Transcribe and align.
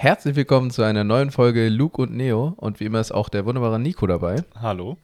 Herzlich 0.00 0.36
willkommen 0.36 0.70
zu 0.70 0.84
einer 0.84 1.02
neuen 1.02 1.32
Folge 1.32 1.68
Luke 1.68 2.00
und 2.00 2.14
Neo 2.14 2.54
und 2.58 2.78
wie 2.78 2.84
immer 2.84 3.00
ist 3.00 3.10
auch 3.10 3.28
der 3.28 3.44
wunderbare 3.44 3.80
Nico 3.80 4.06
dabei. 4.06 4.44
Hallo. 4.54 4.96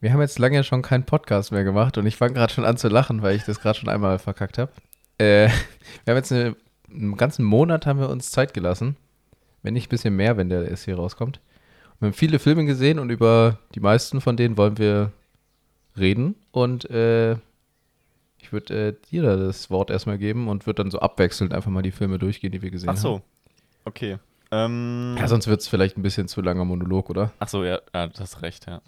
Wir 0.00 0.12
haben 0.12 0.20
jetzt 0.20 0.40
lange 0.40 0.64
schon 0.64 0.82
keinen 0.82 1.04
Podcast 1.04 1.52
mehr 1.52 1.62
gemacht 1.62 1.96
und 1.96 2.04
ich 2.04 2.16
fange 2.16 2.32
gerade 2.32 2.52
schon 2.52 2.64
an 2.64 2.76
zu 2.76 2.88
lachen, 2.88 3.22
weil 3.22 3.36
ich 3.36 3.44
das 3.44 3.60
gerade 3.60 3.78
schon 3.78 3.88
einmal 3.88 4.18
verkackt 4.18 4.58
habe. 4.58 4.72
Äh, 5.18 5.46
wir 6.04 6.10
haben 6.10 6.16
jetzt 6.16 6.32
eine, 6.32 6.56
einen 6.90 7.16
ganzen 7.16 7.44
Monat 7.44 7.86
haben 7.86 8.00
wir 8.00 8.08
uns 8.08 8.32
Zeit 8.32 8.52
gelassen, 8.52 8.96
wenn 9.62 9.74
nicht 9.74 9.86
ein 9.86 9.90
bisschen 9.90 10.16
mehr, 10.16 10.36
wenn 10.36 10.48
der 10.48 10.68
erst 10.68 10.86
hier 10.86 10.96
rauskommt. 10.96 11.38
Wir 12.00 12.06
haben 12.06 12.14
viele 12.14 12.40
Filme 12.40 12.64
gesehen 12.64 12.98
und 12.98 13.10
über 13.10 13.60
die 13.76 13.80
meisten 13.80 14.20
von 14.20 14.36
denen 14.36 14.56
wollen 14.56 14.78
wir 14.78 15.12
reden 15.96 16.34
und 16.50 16.90
äh, 16.90 17.36
ich 18.40 18.52
würde 18.52 18.88
äh, 18.88 18.94
dir 19.12 19.22
da 19.22 19.36
das 19.36 19.70
Wort 19.70 19.90
erstmal 19.90 20.18
geben 20.18 20.48
und 20.48 20.66
würde 20.66 20.82
dann 20.82 20.90
so 20.90 20.98
abwechselnd 20.98 21.54
einfach 21.54 21.70
mal 21.70 21.82
die 21.82 21.92
Filme 21.92 22.18
durchgehen, 22.18 22.50
die 22.50 22.60
wir 22.60 22.72
gesehen 22.72 22.90
Ach 22.90 22.96
so. 22.96 23.14
haben. 23.14 23.22
Okay. 23.84 24.18
Ähm, 24.50 25.16
Ja, 25.18 25.28
sonst 25.28 25.46
wird 25.46 25.60
es 25.60 25.68
vielleicht 25.68 25.96
ein 25.98 26.02
bisschen 26.02 26.28
zu 26.28 26.40
langer 26.40 26.64
Monolog, 26.64 27.10
oder? 27.10 27.32
ach 27.38 27.48
so, 27.48 27.64
ja, 27.64 27.80
ja, 27.94 28.06
du 28.06 28.18
hast 28.20 28.42
recht, 28.42 28.66
ja. 28.66 28.80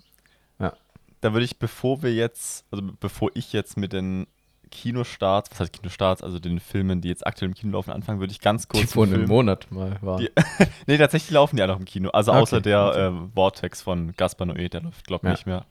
Ja. 0.59 0.73
Da 1.21 1.33
würde 1.33 1.45
ich, 1.45 1.59
bevor 1.59 2.03
wir 2.03 2.15
jetzt, 2.15 2.65
also 2.71 2.83
bevor 2.98 3.31
ich 3.34 3.53
jetzt 3.53 3.77
mit 3.77 3.93
den 3.93 4.27
Kinostarts, 4.71 5.51
was 5.51 5.61
heißt 5.61 5.73
Kinostarts, 5.73 6.23
also 6.23 6.39
den 6.39 6.61
Filmen, 6.61 7.01
die 7.01 7.09
jetzt 7.09 7.27
aktuell 7.27 7.48
im 7.51 7.55
Kino 7.55 7.73
laufen, 7.73 7.91
anfangen, 7.91 8.21
würde 8.21 8.33
ich 8.33 8.41
ganz 8.41 8.69
kurz 8.69 8.83
Die 8.83 8.87
vor 8.87 9.05
einem 9.05 9.17
Film- 9.17 9.29
Monat 9.29 9.71
mal 9.71 9.98
waren. 10.01 10.29
Nee, 10.87 10.97
tatsächlich 10.97 11.31
laufen 11.33 11.57
die 11.57 11.61
ja 11.61 11.67
noch 11.67 11.79
im 11.79 11.84
Kino. 11.84 12.09
Also 12.11 12.31
Okay, 12.33 12.41
außer 12.41 12.61
der 12.61 12.87
okay. 12.87 13.07
äh, 13.09 13.29
Vortex 13.34 13.83
von 13.83 14.12
Gaspar 14.17 14.47
Noé, 14.47 14.69
der 14.69 14.83
läuft, 14.83 15.07
glaube 15.07 15.23
ich, 15.27 15.29
Ja. 15.29 15.33
nicht 15.33 15.47
mehr. 15.47 15.67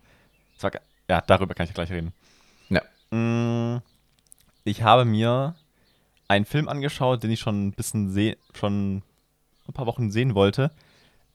War, 0.60 0.72
ja, 1.10 1.22
darüber 1.26 1.54
kann 1.56 1.66
ich 1.68 1.74
gleich 1.74 1.90
reden. 1.92 2.14
Ja. 2.70 2.82
Mm, 3.18 3.82
Ich 4.66 4.84
habe 4.84 5.06
mir 5.06 5.56
einen 6.28 6.46
Film 6.46 6.68
angeschaut, 6.68 7.24
den 7.24 7.32
ich 7.32 7.40
schon 7.40 7.68
ein 7.68 7.72
bisschen 7.72 8.12
seh 8.12 8.36
schon 8.54 9.02
ein 9.70 9.74
paar 9.74 9.86
Wochen 9.86 10.12
sehen 10.12 10.36
wollte. 10.36 10.72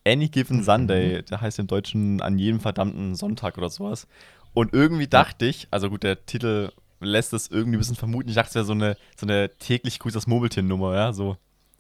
Any 0.07 0.29
Given 0.29 0.63
Sunday, 0.63 1.23
der 1.23 1.41
heißt 1.41 1.59
im 1.59 1.67
Deutschen 1.67 2.21
an 2.21 2.39
jedem 2.39 2.61
verdammten 2.61 3.15
Sonntag 3.15 3.57
oder 3.57 3.71
sowas. 3.71 4.07
Und 4.53 4.73
irgendwie 4.75 5.07
dachte 5.09 5.47
ich, 5.47 5.67
also 5.71 5.89
gut, 5.89 6.03
der 6.03 6.27
Titel 6.27 6.71
lässt 7.01 7.33
es 7.33 7.49
irgendwie 7.49 7.77
ein 7.77 7.81
bisschen 7.81 7.97
vermuten, 7.97 8.29
ich 8.29 8.35
dachte, 8.35 8.51
es 8.51 8.55
wäre 8.55 8.65
so 8.67 8.73
eine, 8.73 8.97
so 9.19 9.27
eine 9.27 9.51
täglich 9.59 9.99
grüßt 9.99 10.15
das 10.17 10.27
Murmeltier-Nummer, 10.27 10.95
ja, 10.95 11.13
so. 11.13 11.37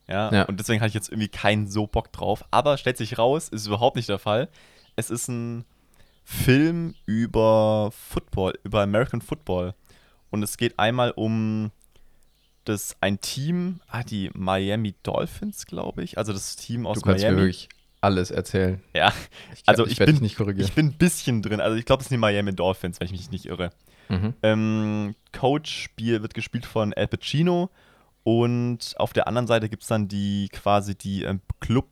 Ja, 0.08 0.32
Ja. 0.32 0.42
und 0.44 0.58
deswegen 0.60 0.80
hatte 0.80 0.88
ich 0.88 0.94
jetzt 0.94 1.08
irgendwie 1.10 1.28
keinen 1.28 1.66
so 1.68 1.86
Bock 1.86 2.12
drauf. 2.12 2.44
Aber 2.50 2.76
stellt 2.78 2.96
sich 2.98 3.16
raus, 3.18 3.48
ist 3.48 3.66
überhaupt 3.66 3.96
nicht 3.96 4.08
der 4.08 4.18
Fall. 4.18 4.48
Es 4.96 5.08
ist 5.10 5.28
ein 5.28 5.64
Film 6.24 6.94
über 7.06 7.90
Football, 7.92 8.54
über 8.64 8.82
American 8.82 9.20
Football. 9.20 9.74
Und 10.30 10.42
es 10.42 10.56
geht 10.56 10.78
einmal 10.78 11.10
um 11.12 11.70
das 12.64 12.96
ein 13.00 13.20
Team, 13.20 13.80
ah, 13.88 14.02
die 14.02 14.30
Miami 14.34 14.94
Dolphins, 15.02 15.66
glaube 15.66 16.02
ich. 16.02 16.18
Also 16.18 16.32
das 16.32 16.56
Team 16.56 16.86
aus 16.86 16.98
Du 16.98 17.02
kannst 17.02 17.22
Miami. 17.22 17.36
mir 17.36 17.42
wirklich 17.42 17.68
alles 18.00 18.30
erzählen. 18.30 18.82
ja, 18.94 19.12
Ich, 19.54 19.62
Also 19.66 19.86
ich, 19.86 19.92
ich 19.92 19.98
bin- 19.98 20.16
nicht 20.16 20.36
korrigieren. 20.36 20.66
ich 20.68 20.74
bin 20.74 20.86
ein 20.88 20.92
bisschen 20.98 21.42
drin. 21.42 21.60
Also 21.60 21.76
ich 21.76 21.84
glaube, 21.86 22.00
das 22.02 22.08
sind 22.08 22.16
die 22.16 22.20
Miami 22.20 22.54
Dolphins, 22.54 23.00
wenn 23.00 23.06
ich 23.06 23.12
mich 23.12 23.30
nicht 23.30 23.46
irre. 23.46 23.70
mhm. 24.08 24.34
Ähm, 24.42 25.14
Coach 25.32 25.84
Spiel 25.84 26.20
wird 26.22 26.34
gespielt 26.34 26.66
von 26.66 26.92
Al 26.94 27.08
Pacino 27.08 27.70
und 28.22 28.94
auf 28.98 29.12
der 29.12 29.26
anderen 29.28 29.46
Seite 29.46 29.68
gibt 29.68 29.82
es 29.82 29.88
dann 29.88 30.08
die 30.08 30.48
quasi 30.52 30.94
die 30.94 31.22
ähm, 31.24 31.40
Club, 31.60 31.88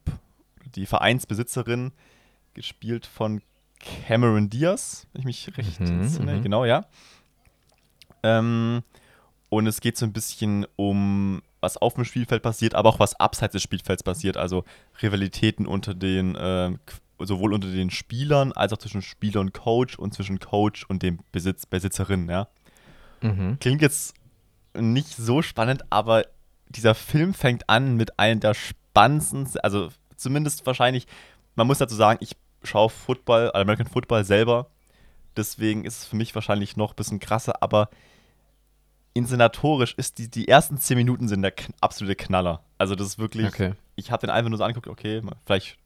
die 0.74 0.86
Vereinsbesitzerin, 0.86 1.92
gespielt 2.54 3.06
von 3.06 3.40
Cameron 4.06 4.48
Diaz, 4.50 5.06
wenn 5.12 5.20
ich 5.20 5.26
mich 5.26 5.56
recht 5.58 5.80
Mhm, 5.80 6.02
entsinne. 6.02 6.36
mhm. 6.36 6.42
Genau, 6.42 6.64
ja. 6.64 6.84
Ähm, 8.22 8.82
und 9.52 9.66
es 9.66 9.82
geht 9.82 9.98
so 9.98 10.06
ein 10.06 10.14
bisschen 10.14 10.66
um, 10.76 11.42
was 11.60 11.76
auf 11.76 11.92
dem 11.92 12.06
Spielfeld 12.06 12.42
passiert, 12.42 12.74
aber 12.74 12.88
auch 12.88 12.98
was 12.98 13.20
abseits 13.20 13.52
des 13.52 13.62
Spielfelds 13.62 14.02
passiert. 14.02 14.38
Also 14.38 14.64
Rivalitäten 15.02 15.66
unter 15.66 15.92
den, 15.92 16.34
qu- 16.38 16.78
sowohl 17.18 17.52
unter 17.52 17.68
den 17.68 17.90
Spielern 17.90 18.52
als 18.52 18.72
auch 18.72 18.78
zwischen 18.78 19.02
Spieler 19.02 19.42
und 19.42 19.52
Coach 19.52 19.98
und 19.98 20.14
zwischen 20.14 20.38
Coach 20.38 20.86
und 20.88 21.02
dem 21.02 21.18
Besitz, 21.32 21.66
Besitzerin, 21.66 22.30
ja. 22.30 22.48
Mhm. 23.20 23.58
Klingt 23.60 23.82
jetzt 23.82 24.14
nicht 24.74 25.14
so 25.14 25.42
spannend, 25.42 25.84
aber 25.90 26.24
dieser 26.70 26.94
Film 26.94 27.34
fängt 27.34 27.68
an 27.68 27.94
mit 27.98 28.18
einem 28.18 28.40
der 28.40 28.54
spannendsten, 28.54 29.46
also 29.62 29.90
zumindest 30.16 30.64
wahrscheinlich, 30.64 31.06
man 31.56 31.66
muss 31.66 31.76
dazu 31.76 31.94
sagen, 31.94 32.20
ich 32.22 32.38
schaue 32.62 32.88
Football, 32.88 33.50
American 33.52 33.86
Football 33.86 34.24
selber, 34.24 34.70
deswegen 35.36 35.84
ist 35.84 35.98
es 35.98 36.06
für 36.06 36.16
mich 36.16 36.34
wahrscheinlich 36.34 36.78
noch 36.78 36.92
ein 36.92 36.96
bisschen 36.96 37.20
krasser, 37.20 37.62
aber 37.62 37.90
inszenatorisch 39.14 39.94
ist 39.96 40.18
die, 40.18 40.30
die 40.30 40.48
ersten 40.48 40.78
zehn 40.78 40.96
Minuten 40.96 41.28
sind 41.28 41.42
der 41.42 41.52
absolute 41.80 42.16
Knaller. 42.16 42.62
Also 42.78 42.94
das 42.94 43.06
ist 43.08 43.18
wirklich, 43.18 43.46
Okay. 43.46 43.74
ich 43.96 44.10
habe 44.10 44.20
den 44.26 44.30
einfach 44.30 44.48
nur 44.48 44.58
so 44.58 44.64
angeguckt, 44.64 44.88
okay, 44.88 45.20
vielleicht 45.46 45.78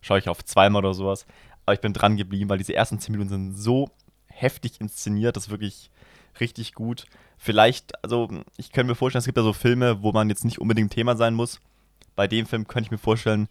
schaue 0.00 0.18
ich 0.18 0.28
auf 0.28 0.44
zweimal 0.44 0.84
oder 0.84 0.94
sowas, 0.94 1.26
aber 1.66 1.74
ich 1.74 1.80
bin 1.80 1.92
dran 1.92 2.16
geblieben, 2.16 2.48
weil 2.48 2.58
diese 2.58 2.74
ersten 2.74 2.98
zehn 2.98 3.12
Minuten 3.12 3.28
sind 3.30 3.54
so 3.56 3.90
heftig 4.28 4.80
inszeniert, 4.80 5.36
das 5.36 5.44
ist 5.44 5.50
wirklich 5.50 5.90
richtig 6.40 6.74
gut. 6.74 7.06
Vielleicht, 7.36 8.02
also 8.04 8.28
ich 8.56 8.70
könnte 8.72 8.90
mir 8.92 8.94
vorstellen, 8.94 9.20
es 9.20 9.26
gibt 9.26 9.36
ja 9.38 9.42
so 9.44 9.52
Filme, 9.52 10.02
wo 10.02 10.12
man 10.12 10.28
jetzt 10.28 10.44
nicht 10.44 10.58
unbedingt 10.60 10.92
Thema 10.92 11.16
sein 11.16 11.34
muss. 11.34 11.60
Bei 12.16 12.28
dem 12.28 12.46
Film 12.46 12.66
könnte 12.68 12.86
ich 12.88 12.90
mir 12.90 12.98
vorstellen, 12.98 13.48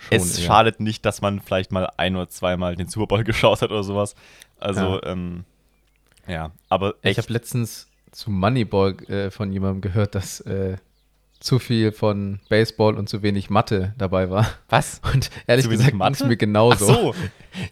Schon, 0.00 0.16
es 0.18 0.38
ja. 0.38 0.46
schadet 0.46 0.80
nicht, 0.80 1.04
dass 1.06 1.20
man 1.20 1.40
vielleicht 1.40 1.70
mal 1.70 1.88
ein 1.96 2.16
oder 2.16 2.28
zweimal 2.28 2.74
den 2.74 2.88
Super 2.88 3.06
Bowl 3.06 3.24
geschaut 3.24 3.62
hat 3.62 3.70
oder 3.70 3.84
sowas. 3.84 4.16
Also, 4.58 4.96
ja, 4.96 5.02
ähm, 5.04 5.44
ja 6.26 6.50
aber 6.68 6.94
Ich 7.02 7.10
echt. 7.10 7.18
habe 7.18 7.32
letztens 7.32 7.88
zu 8.14 8.30
Moneyball 8.30 8.96
äh, 9.08 9.30
von 9.30 9.52
jemandem 9.52 9.80
gehört, 9.80 10.14
dass 10.14 10.40
äh, 10.40 10.76
zu 11.40 11.58
viel 11.58 11.92
von 11.92 12.40
Baseball 12.48 12.94
und 12.94 13.08
zu 13.08 13.22
wenig 13.22 13.50
Mathe 13.50 13.94
dabei 13.98 14.30
war. 14.30 14.46
was? 14.68 15.00
Und 15.12 15.30
ehrlich 15.46 15.64
Zu 15.64 15.70
gesagt 15.70 15.90
ging 15.90 16.00
es 16.00 16.24
mir 16.24 16.36
genauso. 16.36 16.86
Ach 16.90 16.94
so, 16.94 17.14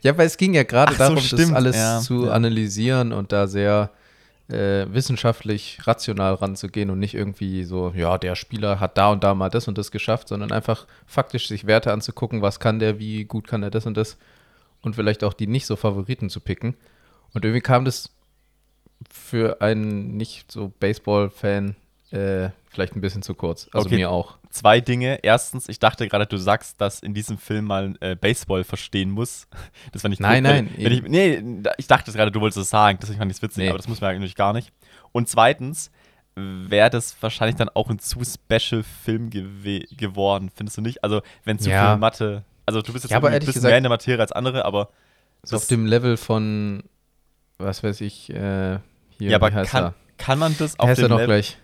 Ja, 0.03 0.17
weil 0.19 0.27
es 0.27 0.37
ging 0.37 0.53
ja 0.53 0.63
gerade 0.65 0.93
Ach 0.93 0.99
so, 0.99 1.15
darum, 1.15 1.25
das 1.31 1.53
alles 1.53 1.77
ja, 1.77 2.01
zu 2.01 2.27
ja. 2.27 2.33
analysieren 2.33 3.13
und 3.13 3.33
da 3.33 3.47
sehr 3.47 3.91
äh, 4.49 4.87
wissenschaftlich 4.93 5.79
rational 5.85 6.35
ranzugehen 6.35 6.91
und 6.91 6.99
nicht 6.99 7.15
irgendwie 7.15 7.65
so, 7.65 7.93
ja, 7.97 8.19
der 8.19 8.35
Spieler 8.35 8.81
hat 8.81 8.99
da 8.99 9.11
und 9.11 9.25
da 9.25 9.35
mal 9.35 9.49
das 9.49 9.69
und 9.69 9.79
das 9.79 9.91
geschafft, 9.91 10.29
sondern 10.29 10.53
einfach 10.53 10.87
faktisch 11.07 11.49
sich 11.49 11.67
Werte 11.67 11.93
anzugucken, 11.93 12.43
was 12.43 12.61
kann 12.61 12.79
der, 12.79 12.99
wie 12.99 13.25
gut 13.25 13.47
kann 13.47 13.63
er 13.63 13.71
das 13.71 13.87
und 13.87 13.97
das 13.97 14.19
und 14.83 14.97
vielleicht 14.97 15.25
auch 15.25 15.33
die 15.33 15.47
nicht 15.47 15.67
so 15.67 15.77
Favoriten 15.77 16.29
zu 16.29 16.41
picken. 16.41 16.75
Und 17.33 17.45
irgendwie 17.45 17.63
kam 17.63 17.87
das 17.87 18.11
für 19.11 19.61
einen 19.61 20.17
nicht 20.17 20.51
so 20.53 20.73
Baseball-Fan 20.81 21.77
äh, 22.11 22.51
vielleicht 22.69 22.95
ein 22.95 23.01
bisschen 23.01 23.23
zu 23.23 23.35
kurz. 23.35 23.69
Also 23.73 23.87
Okay. 23.87 23.97
mir 23.97 24.11
auch. 24.11 24.37
zwei 24.51 24.81
Dinge. 24.83 25.21
Erstens, 25.23 25.69
ich 25.69 25.79
dachte 25.79 26.07
gerade, 26.09 26.27
du 26.27 26.37
sagst, 26.37 26.79
dass 26.81 27.01
in 27.01 27.15
diesem 27.15 27.39
Film 27.39 27.65
mal 27.65 27.95
äh, 28.01 28.15
Baseball 28.17 28.65
verstehen 28.65 29.11
muss. 29.11 29.47
Das 29.93 30.03
fand 30.03 30.13
ich 30.15 30.21
Nein, 30.21 30.43
nein, 30.43 30.71
Wenn 30.77 30.93
ich, 30.93 31.03
nee, 31.03 31.43
ich 31.79 31.87
dachte 31.87 32.11
es 32.11 32.17
gerade, 32.17 32.31
du 32.31 32.41
wolltest 32.41 32.59
es 32.59 32.71
sagen. 32.71 32.99
Deswegen 33.01 33.19
fand 33.19 33.31
ich 33.31 33.39
es 33.39 33.43
witzig, 33.43 33.65
Nee. 33.65 33.69
aber 33.71 33.79
das 33.79 33.89
muss 33.89 34.01
man 34.03 34.11
eigentlich 34.11 34.35
gar 34.35 34.53
nicht. 34.53 34.73
Und 35.13 35.29
zweitens, 35.29 35.91
wäre 36.35 36.89
das 36.91 37.15
wahrscheinlich 37.23 37.57
dann 37.57 37.69
auch 37.71 37.89
ein 37.91 37.99
zu 37.99 38.21
Special-Film 38.25 39.31
gewe 39.31 39.81
geworden, 39.97 40.51
findest 40.55 40.77
du 40.79 40.83
nicht? 40.83 41.03
Also, 41.05 41.21
wenn 41.45 41.59
zu 41.59 41.69
Ja. 41.71 41.93
viel 41.93 41.99
Mathe. 42.01 42.43
Also, 42.67 42.81
du 42.83 42.93
bist 42.93 43.05
jetzt 43.05 43.11
Ja, 43.11 43.17
aber 43.19 43.29
ein 43.29 43.39
bisschen 43.41 43.55
gesagt- 43.55 43.71
mehr 43.71 43.77
in 43.79 43.83
der 43.85 43.91
Materie 43.91 44.21
als 44.21 44.33
andere, 44.33 44.65
aber. 44.65 44.89
So 45.43 45.57
auf 45.57 45.63
das- 45.63 45.69
dem 45.69 45.85
Level 45.87 46.17
von, 46.17 46.85
was 47.59 47.83
weiß 47.83 48.01
ich, 48.03 48.31
äh, 48.31 48.79
hier, 49.23 49.31
ja, 49.31 49.37
aber 49.37 49.51
kann, 49.51 49.85
er? 49.85 49.95
kann 50.19 50.39
man 50.39 50.55
das 50.59 50.79
auf 50.79 50.89
heißt 50.89 51.01
er 51.01 51.09
dem 51.09 51.11
noch 51.13 51.19
Level. 51.19 51.27
gleich? 51.43 51.57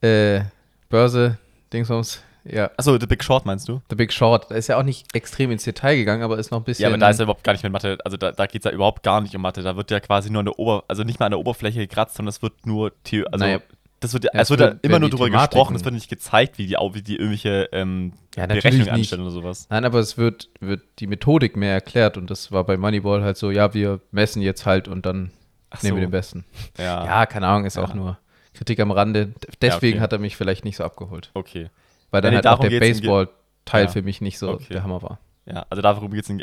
Äh, 0.00 0.44
Börse, 0.88 1.38
Dingsums, 1.72 2.22
ja, 2.44 2.70
Achso, 2.76 2.98
The 3.00 3.06
Big 3.06 3.24
Short 3.24 3.46
meinst 3.46 3.68
du? 3.70 3.80
The 3.88 3.96
Big 3.96 4.12
Short. 4.12 4.50
Da 4.50 4.54
ist 4.56 4.66
ja 4.68 4.76
auch 4.78 4.82
nicht 4.82 5.14
extrem 5.16 5.50
ins 5.50 5.64
Detail 5.64 5.96
gegangen, 5.96 6.22
aber 6.22 6.38
ist 6.38 6.50
noch 6.50 6.58
ein 6.58 6.64
bisschen. 6.64 6.82
Ja, 6.82 6.88
aber 6.90 6.98
da 6.98 7.08
ist 7.08 7.18
ja 7.18 7.22
überhaupt 7.24 7.42
gar 7.42 7.54
nicht 7.54 7.62
mit 7.62 7.72
Mathe, 7.72 7.96
also 8.04 8.18
da, 8.18 8.32
da 8.32 8.44
geht 8.46 8.60
es 8.60 8.64
ja 8.66 8.70
überhaupt 8.70 9.02
gar 9.02 9.22
nicht 9.22 9.34
um 9.34 9.40
Mathe. 9.40 9.62
Da 9.62 9.76
wird 9.76 9.90
ja 9.90 9.98
quasi 10.00 10.28
nur 10.30 10.40
an 10.40 10.44
der 10.46 10.58
Ober, 10.58 10.84
also 10.86 11.04
nicht 11.04 11.18
mal 11.20 11.26
an 11.26 11.32
der 11.32 11.38
Oberfläche 11.38 11.78
gekratzt, 11.78 12.16
sondern 12.16 12.28
es 12.30 12.42
wird 12.42 12.66
nur 12.66 12.92
Theo 13.02 13.24
also 13.32 13.46
Naja, 13.46 13.60
das 14.00 14.12
wird 14.12 14.24
ja, 14.24 14.30
es 14.34 14.50
wird 14.50 14.60
ja 14.60 14.66
wird- 14.72 14.84
immer 14.84 14.98
nur 14.98 15.08
drüber 15.08 15.24
Thematiken- 15.24 15.48
gesprochen, 15.48 15.76
es 15.76 15.84
wird 15.86 15.94
nicht 15.94 16.10
gezeigt, 16.10 16.58
wie 16.58 16.66
die, 16.66 16.74
wie 16.74 17.00
die 17.02 17.16
irgendwelche 17.16 17.70
ähm, 17.72 18.12
Ja, 18.36 18.44
Berechnungen 18.44 18.90
anstellen 18.90 19.22
oder 19.22 19.30
sowas. 19.30 19.66
Nein, 19.70 19.86
aber 19.86 19.98
es 20.00 20.18
wird, 20.18 20.50
wird 20.60 20.82
die 20.98 21.06
Methodik 21.06 21.56
mehr 21.56 21.72
erklärt 21.72 22.18
und 22.18 22.30
das 22.30 22.52
war 22.52 22.64
bei 22.64 22.76
Moneyball 22.76 23.22
halt 23.22 23.38
so, 23.38 23.50
ja, 23.50 23.72
wir 23.72 24.00
messen 24.10 24.42
jetzt 24.42 24.66
halt 24.66 24.86
und 24.86 25.06
dann 25.06 25.30
Ach 25.76 25.82
nehmen 25.82 25.96
wir 25.96 26.06
den 26.06 26.10
Besten. 26.10 26.44
Ja, 26.78 27.04
Ja, 27.04 27.26
keine 27.26 27.46
Ahnung, 27.46 27.64
ist 27.66 27.76
Ja. 27.76 27.82
auch 27.84 27.94
nur 27.94 28.18
Kritik 28.54 28.78
am 28.80 28.90
Rande. 28.90 29.34
Deswegen 29.60 29.98
okay. 29.98 30.00
hat 30.02 30.12
er 30.12 30.18
mich 30.18 30.36
vielleicht 30.36 30.64
nicht 30.64 30.76
so 30.76 30.84
abgeholt. 30.84 31.30
okay. 31.34 31.70
Weil 32.10 32.20
dann 32.22 32.30
nee, 32.30 32.36
halt 32.36 32.46
auch 32.46 32.60
der 32.60 32.78
Baseball-Teil 32.78 33.84
Ja. 33.86 33.90
für 33.90 34.02
mich 34.02 34.20
nicht 34.20 34.38
so 34.38 34.50
Okay. 34.50 34.72
der 34.74 34.82
Hammer 34.84 35.02
war. 35.02 35.18
Ja, 35.46 35.66
also 35.68 35.82
darum 35.82 36.10
geht 36.12 36.22
es 36.24 36.30
in 36.30 36.42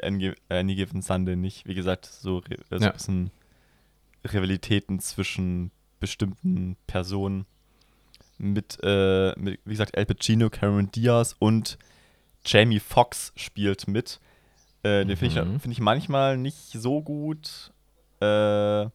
Any 0.50 0.76
Given 0.76 1.02
Sunday 1.02 1.36
nicht. 1.36 1.66
Wie 1.66 1.74
gesagt, 1.74 2.06
so, 2.06 2.40
äh, 2.50 2.58
so 2.70 2.76
Ja. 2.78 2.88
ein 2.88 2.94
bisschen 2.94 3.32
Rivalitäten 4.32 5.00
zwischen 5.00 5.72
bestimmten 6.00 6.76
Personen 6.88 7.46
mit, 8.38 8.78
äh, 8.84 9.34
mit, 9.40 9.60
wie 9.66 9.72
gesagt, 9.72 9.98
Al 9.98 10.06
Pacino, 10.06 10.50
Cameron 10.50 10.92
Diaz 10.92 11.36
und 11.40 11.78
Jamie 12.46 12.80
Foxx 12.80 13.32
spielt 13.36 13.88
mit. 13.88 14.20
Äh, 14.84 15.06
den 15.06 15.16
finde 15.16 15.46
Mhm. 15.46 15.56
ich, 15.56 15.62
find 15.62 15.74
ich 15.74 15.80
manchmal 15.80 16.38
nicht 16.38 16.72
so 16.74 17.02
gut. 17.02 17.72
Äh, 18.20 18.86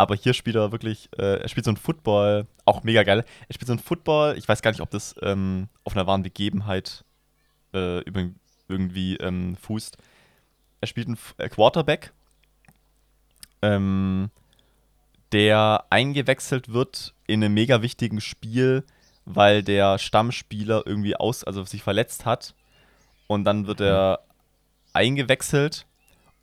aber 0.00 0.14
hier 0.14 0.34
spielt 0.34 0.56
er 0.56 0.72
wirklich, 0.72 1.08
äh, 1.18 1.40
er 1.42 1.48
spielt 1.48 1.64
so 1.64 1.70
ein 1.70 1.76
Football, 1.76 2.46
auch 2.64 2.82
mega 2.82 3.02
geil. 3.02 3.24
Er 3.48 3.54
spielt 3.54 3.66
so 3.66 3.74
ein 3.74 3.78
Football, 3.78 4.36
ich 4.36 4.48
weiß 4.48 4.62
gar 4.62 4.70
nicht, 4.70 4.80
ob 4.80 4.90
das 4.90 5.14
ähm, 5.22 5.68
auf 5.84 5.94
einer 5.94 6.06
wahren 6.06 6.22
Begebenheit 6.22 7.04
äh, 7.74 8.02
irgendwie 8.68 9.16
ähm, 9.16 9.56
fußt. 9.56 9.96
Er 10.80 10.88
spielt 10.88 11.08
einen 11.08 11.16
F- 11.16 11.34
äh, 11.38 11.48
Quarterback, 11.48 12.12
ähm, 13.62 14.30
der 15.32 15.84
eingewechselt 15.90 16.72
wird 16.72 17.14
in 17.26 17.44
einem 17.44 17.54
mega 17.54 17.82
wichtigen 17.82 18.20
Spiel, 18.20 18.84
weil 19.24 19.62
der 19.62 19.98
Stammspieler 19.98 20.82
irgendwie 20.86 21.14
aus, 21.14 21.44
also 21.44 21.62
sich 21.64 21.82
verletzt 21.82 22.24
hat. 22.24 22.54
Und 23.28 23.44
dann 23.44 23.66
wird 23.68 23.80
er 23.80 24.20
eingewechselt 24.92 25.86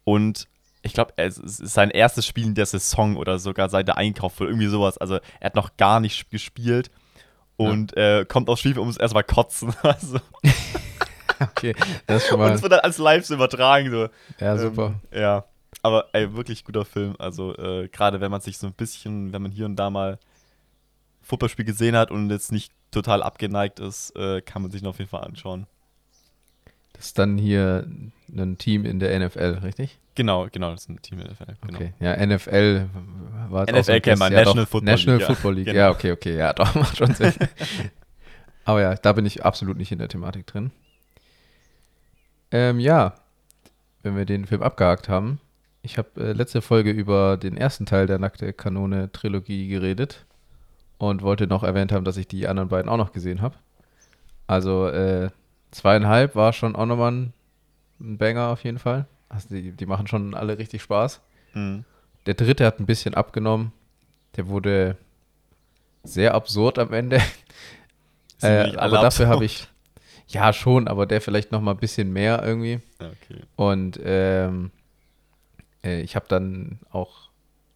und 0.06 0.48
ich 0.88 0.94
glaube, 0.94 1.14
es 1.18 1.38
ist 1.38 1.58
sein 1.74 1.92
erstes 1.92 2.26
Spiel 2.26 2.46
in 2.46 2.56
der 2.56 2.66
Saison 2.66 3.16
oder 3.18 3.38
sogar 3.38 3.70
seit 3.70 3.88
der 3.88 3.98
Einkauf 3.98 4.40
oder 4.42 4.50
irgendwie 4.50 4.68
sowas. 4.68 4.98
Also 4.98 5.16
er 5.40 5.46
hat 5.46 5.56
noch 5.56 5.78
gar 5.78 6.00
nicht 6.00 6.14
sp- 6.18 6.32
gespielt 6.32 6.90
und 7.58 7.96
äh, 7.96 8.26
kommt 8.28 8.50
aufs 8.50 8.62
Spiel 8.62 8.78
und 8.80 8.88
muss 8.88 8.98
erstmal 8.98 9.24
kotzen. 9.24 9.74
Also, 9.84 10.20
Okay, 11.40 11.76
das 12.08 12.24
ist 12.24 12.30
schon 12.30 12.40
und 12.40 12.48
mal. 12.48 12.54
es 12.56 12.64
wird 12.64 12.72
dann 12.72 12.80
als 12.80 12.98
Live 12.98 13.30
übertragen. 13.30 13.92
So. 13.92 14.10
Ja, 14.40 14.58
super. 14.58 14.96
Ähm, 15.12 15.22
ja, 15.22 15.46
aber 15.84 16.08
ey, 16.14 16.34
wirklich 16.36 16.64
guter 16.66 16.84
Film. 16.84 17.16
Also 17.20 17.56
äh, 17.56 17.88
gerade 17.90 18.20
wenn 18.22 18.32
man 18.32 18.42
sich 18.42 18.58
so 18.58 18.66
ein 18.66 18.74
bisschen, 18.74 19.32
wenn 19.34 19.44
man 19.44 19.52
hier 19.52 19.66
und 19.68 19.76
da 19.76 19.90
mal 19.92 20.18
Fußballspiel 21.22 21.66
gesehen 21.66 21.96
hat 21.96 22.10
und 22.10 22.32
jetzt 22.32 22.52
nicht 22.52 22.72
total 22.90 23.22
abgeneigt 23.22 23.80
ist, 23.80 24.16
äh, 24.16 24.42
kann 24.42 24.62
man 24.64 24.72
sich 24.72 24.82
ihn 24.82 24.88
auf 24.88 24.98
jeden 24.98 25.10
Fall 25.12 25.24
anschauen. 25.26 25.68
Das 26.94 27.08
ist 27.08 27.20
dann 27.20 27.38
hier 27.38 27.88
ein 28.30 28.58
Team 28.58 28.86
in 28.86 29.00
der 29.00 29.18
NFL, 29.20 29.60
richtig? 29.64 29.98
Genau, 30.16 30.48
genau, 30.52 30.72
das 30.72 30.82
ist 30.84 30.90
ein 30.90 31.02
Team 31.02 31.20
NFL. 31.20 31.56
Genau. 31.62 31.78
Okay. 31.78 31.94
Ja, 32.00 32.26
NFL 32.26 32.90
war 33.50 33.68
so 33.68 33.76
NFL 33.76 33.92
ein 33.92 34.02
kennt 34.02 34.20
man, 34.20 34.32
ja, 34.32 34.40
National 34.40 34.66
doch, 34.66 34.72
Football 34.72 34.92
National 34.92 35.18
League. 35.20 35.28
Football 35.28 35.56
League. 35.56 35.66
Genau. 35.66 35.78
Ja, 35.78 35.90
okay, 35.92 36.12
okay. 36.12 36.38
Ja, 36.38 36.54
doch, 36.54 36.76
macht 36.76 36.98
schon 36.98 37.14
Sinn. 37.14 37.34
Aber 38.66 38.82
ja, 38.82 38.96
da 38.96 39.14
bin 39.14 39.26
ich 39.26 39.46
absolut 39.46 39.78
nicht 39.78 39.92
in 39.92 40.00
der 40.00 40.10
Thematik 40.10 40.48
drin. 40.48 40.72
Ähm, 42.52 42.80
ja, 42.80 43.16
wenn 44.04 44.16
wir 44.16 44.26
den 44.26 44.46
Film 44.46 44.64
abgehakt 44.64 45.10
haben. 45.10 45.40
Ich 45.82 45.98
habe 45.98 46.10
äh, 46.18 46.34
letzte 46.34 46.62
Folge 46.62 46.92
über 46.92 47.38
den 47.38 47.56
ersten 47.56 47.86
Teil 47.86 48.08
der 48.08 48.20
Nackte 48.20 48.52
Kanone 48.54 49.12
Trilogie 49.12 49.68
geredet 49.68 50.26
und 50.98 51.22
wollte 51.22 51.48
noch 51.48 51.64
erwähnt 51.64 51.92
haben, 51.92 52.04
dass 52.04 52.18
ich 52.18 52.28
die 52.28 52.48
anderen 52.48 52.70
beiden 52.70 52.90
auch 52.90 52.98
noch 52.98 53.12
gesehen 53.12 53.42
habe. 53.42 53.56
Also 54.48 54.88
äh, 54.88 55.30
zweieinhalb 55.72 56.36
war 56.36 56.54
schon 56.54 56.76
auch 56.76 56.86
nochmal 56.86 57.12
ein, 57.12 57.34
ein 58.00 58.18
Banger 58.18 58.50
auf 58.50 58.64
jeden 58.64 58.80
Fall. 58.80 59.08
Also 59.30 59.50
die, 59.50 59.72
die 59.72 59.86
machen 59.86 60.08
schon 60.08 60.34
alle 60.34 60.58
richtig 60.58 60.82
Spaß. 60.82 61.22
Mhm. 61.54 61.84
Der 62.26 62.34
dritte 62.34 62.66
hat 62.66 62.80
ein 62.80 62.86
bisschen 62.86 63.14
abgenommen. 63.14 63.72
Der 64.36 64.48
wurde 64.48 64.98
sehr 66.04 66.34
absurd 66.34 66.80
am 66.80 66.94
Ende. 66.94 67.22
Äh, 68.40 68.76
aber 68.76 69.02
dafür 69.02 69.30
habe 69.30 69.46
ich, 69.46 69.68
ja 70.28 70.52
schon, 70.54 70.88
aber 70.88 71.06
der 71.06 71.22
vielleicht 71.22 71.52
noch 71.52 71.62
mal 71.62 71.72
ein 71.72 71.78
bisschen 71.78 72.12
mehr 72.12 72.44
irgendwie. 72.44 72.80
Okay. 73.00 73.42
Und 73.56 74.00
ähm, 74.04 74.72
äh, 75.84 76.02
ich 76.02 76.16
habe 76.16 76.26
dann 76.28 76.80
auch 76.92 77.30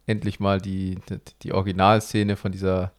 endlich 0.06 0.40
mal 0.40 0.60
die, 0.60 0.98
die, 1.08 1.18
die 1.42 1.52
Originalszene 1.52 2.36
von 2.36 2.52
dieser 2.52 2.92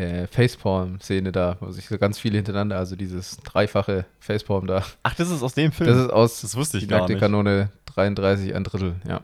äh, 0.00 0.26
Facepalm-Szene 0.26 1.32
da, 1.32 1.56
wo 1.60 1.70
sich 1.70 1.86
so 1.88 1.98
ganz 1.98 2.18
viele 2.18 2.36
hintereinander, 2.36 2.78
also 2.78 2.96
dieses 2.96 3.36
dreifache 3.38 4.06
Facepalm 4.18 4.66
da. 4.66 4.84
Ach, 5.02 5.14
das 5.14 5.30
ist 5.30 5.42
aus 5.42 5.54
dem 5.54 5.72
Film. 5.72 5.90
Das 5.90 5.98
ist 5.98 6.10
aus 6.10 6.40
das 6.40 6.56
wusste 6.56 6.78
ich 6.78 6.84
die 6.84 6.88
gar 6.88 7.00
nackte 7.00 7.12
nicht. 7.14 7.20
Kanone 7.20 7.70
33 7.86 8.54
ein 8.54 8.64
Drittel, 8.64 8.96
ja. 9.06 9.20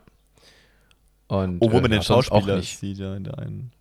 Und, 1.28 1.61
Obwohl 1.61 1.81
man 1.81 1.90
äh, 1.90 1.96
den 1.96 2.02
sonst 2.02 2.31
auch 2.31 2.40
Schauspieler 2.46 2.62
sieht, 2.62 2.99
ja, 2.99 3.17
in 3.17 3.25
der 3.25 3.38
einen. 3.38 3.73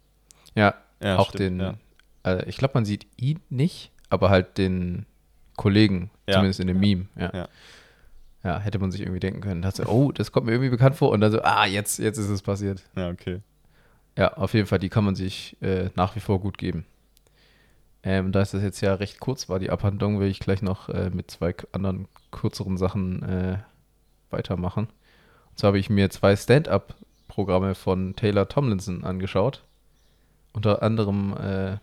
Ja, 0.55 0.73
Ja, 1.01 1.17
auch 1.17 1.29
stimmt, 1.29 1.39
den, 1.41 1.59
Ja. 1.59 1.75
äh, 2.23 2.49
ich 2.49 2.57
glaube, 2.57 2.73
man 2.75 2.85
sieht 2.85 3.05
ihn 3.17 3.39
nicht, 3.49 3.91
aber 4.09 4.29
halt 4.29 4.57
den 4.57 5.05
Kollegen, 5.55 6.09
Ja. 6.27 6.35
zumindest 6.35 6.59
in 6.59 6.67
dem 6.67 6.79
Meme. 6.79 7.07
Ja. 7.15 7.47
Ja. 8.43 8.59
hätte 8.59 8.77
man 8.79 8.91
sich 8.91 9.01
irgendwie 9.01 9.19
denken 9.19 9.41
können. 9.41 9.61
Dachte, 9.63 9.83
so, 9.83 9.89
oh, 9.89 10.11
das 10.11 10.31
kommt 10.31 10.45
mir 10.45 10.53
irgendwie 10.53 10.69
bekannt 10.69 10.95
vor 10.95 11.09
und 11.09 11.19
dann 11.21 11.31
so, 11.31 11.41
ah, 11.41 11.65
jetzt, 11.65 11.97
jetzt 11.99 12.17
ist 12.19 12.29
es 12.29 12.41
passiert. 12.41 12.83
ja, 12.95 13.09
okay. 13.09 13.41
Ja, 14.17 14.33
auf 14.35 14.53
jeden 14.53 14.67
Fall, 14.67 14.79
die 14.79 14.89
kann 14.89 15.03
man 15.03 15.15
sich 15.15 15.57
äh, 15.61 15.89
nach 15.95 16.15
wie 16.15 16.21
vor 16.21 16.39
gut 16.39 16.57
geben. 16.57 16.85
Ähm, 18.03 18.31
da 18.31 18.41
es 18.41 18.51
das 18.51 18.61
jetzt 18.61 18.81
ja 18.81 18.93
recht 18.93 19.19
kurz 19.19 19.49
war, 19.49 19.59
die 19.59 19.69
Abhandlung, 19.71 20.19
will 20.19 20.29
ich 20.29 20.39
gleich 20.39 20.61
noch 20.61 20.89
äh, 20.89 21.09
mit 21.09 21.31
zwei 21.31 21.55
anderen 21.71 22.07
kürzeren 22.31 22.77
Sachen 22.77 23.23
äh, 23.23 23.57
weitermachen. 24.29 24.85
Und 25.49 25.59
zwar 25.59 25.69
habe 25.69 25.79
ich 25.79 25.89
mir 25.89 26.09
zwei 26.09 26.35
Stand-up-Programme 26.35 27.75
von 27.75 28.15
Taylor 28.15 28.47
Tomlinson 28.47 29.03
angeschaut. 29.03 29.63
Unter 30.53 30.83
anderem 30.83 31.35
äh, 31.37 31.77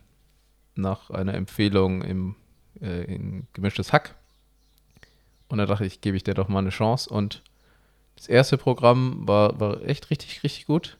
nach 0.74 1.10
einer 1.10 1.34
Empfehlung 1.34 2.02
im 2.02 2.36
äh, 2.80 3.04
in 3.04 3.46
Gemischtes 3.52 3.92
Hack. 3.92 4.14
Und 5.48 5.58
da 5.58 5.66
dachte 5.66 5.84
ich, 5.84 6.00
gebe 6.00 6.16
ich 6.16 6.24
der 6.24 6.34
doch 6.34 6.48
mal 6.48 6.60
eine 6.60 6.70
Chance. 6.70 7.10
Und 7.10 7.42
das 8.16 8.26
erste 8.26 8.56
Programm 8.58 9.26
war, 9.26 9.58
war 9.60 9.82
echt 9.82 10.10
richtig, 10.10 10.42
richtig 10.42 10.66
gut. 10.66 10.98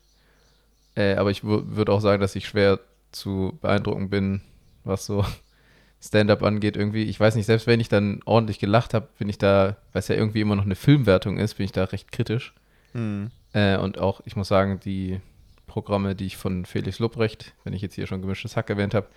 Äh, 0.95 1.15
aber 1.15 1.31
ich 1.31 1.43
würde 1.43 1.91
auch 1.91 2.01
sagen, 2.01 2.21
dass 2.21 2.35
ich 2.35 2.47
schwer 2.47 2.79
zu 3.11 3.57
beeindrucken 3.61 4.09
bin, 4.09 4.41
was 4.83 5.05
so 5.05 5.25
Stand-up 6.01 6.43
angeht 6.43 6.75
irgendwie. 6.75 7.03
Ich 7.03 7.19
weiß 7.19 7.35
nicht, 7.35 7.45
selbst 7.45 7.67
wenn 7.67 7.79
ich 7.79 7.89
dann 7.89 8.21
ordentlich 8.25 8.59
gelacht 8.59 8.93
habe, 8.93 9.07
bin 9.17 9.29
ich 9.29 9.37
da, 9.37 9.77
weil 9.93 9.99
es 9.99 10.07
ja 10.07 10.15
irgendwie 10.15 10.41
immer 10.41 10.55
noch 10.55 10.65
eine 10.65 10.75
Filmwertung 10.75 11.37
ist, 11.37 11.55
bin 11.55 11.65
ich 11.65 11.71
da 11.71 11.85
recht 11.85 12.11
kritisch. 12.11 12.53
Mhm. 12.93 13.31
Äh, 13.53 13.77
und 13.77 13.99
auch, 13.99 14.21
ich 14.25 14.35
muss 14.35 14.47
sagen, 14.47 14.79
die 14.83 15.19
Programme, 15.67 16.15
die 16.15 16.25
ich 16.25 16.37
von 16.37 16.65
Felix 16.65 16.99
Lobrecht, 16.99 17.53
wenn 17.63 17.73
ich 17.73 17.81
jetzt 17.81 17.95
hier 17.95 18.07
schon 18.07 18.21
gemischtes 18.21 18.55
Hack 18.55 18.69
erwähnt 18.69 18.93
habe, 18.93 19.07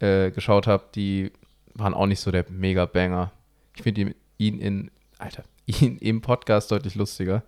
äh, 0.00 0.30
geschaut 0.30 0.66
habe, 0.66 0.84
die 0.94 1.32
waren 1.74 1.94
auch 1.94 2.06
nicht 2.06 2.20
so 2.20 2.30
der 2.30 2.44
Mega-Banger. 2.48 3.32
Ich 3.74 3.82
finde 3.82 4.00
ihn, 4.02 4.14
ihn 4.36 4.60
in, 4.60 4.90
Alter, 5.18 5.44
ihn 5.66 5.98
im 5.98 6.20
Podcast 6.20 6.70
deutlich 6.70 6.94
lustiger. 6.94 7.42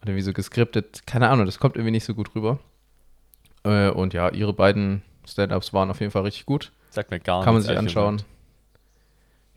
Und 0.00 0.08
irgendwie 0.08 0.22
so 0.22 0.32
geskriptet, 0.32 1.06
keine 1.06 1.28
Ahnung, 1.30 1.46
das 1.46 1.58
kommt 1.58 1.76
irgendwie 1.76 1.92
nicht 1.92 2.04
so 2.04 2.14
gut 2.14 2.34
rüber. 2.34 2.58
Äh, 3.64 3.88
und 3.90 4.14
ja, 4.14 4.28
ihre 4.30 4.52
beiden 4.52 5.02
Stand-Ups 5.26 5.72
waren 5.72 5.90
auf 5.90 6.00
jeden 6.00 6.12
Fall 6.12 6.22
richtig 6.22 6.46
gut. 6.46 6.72
Sagt 6.90 7.10
mir 7.10 7.20
gar 7.20 7.42
Kann 7.42 7.54
man 7.54 7.62
nichts, 7.62 7.68
sich 7.68 7.78
anschauen. 7.78 8.16
gesagt. 8.18 8.30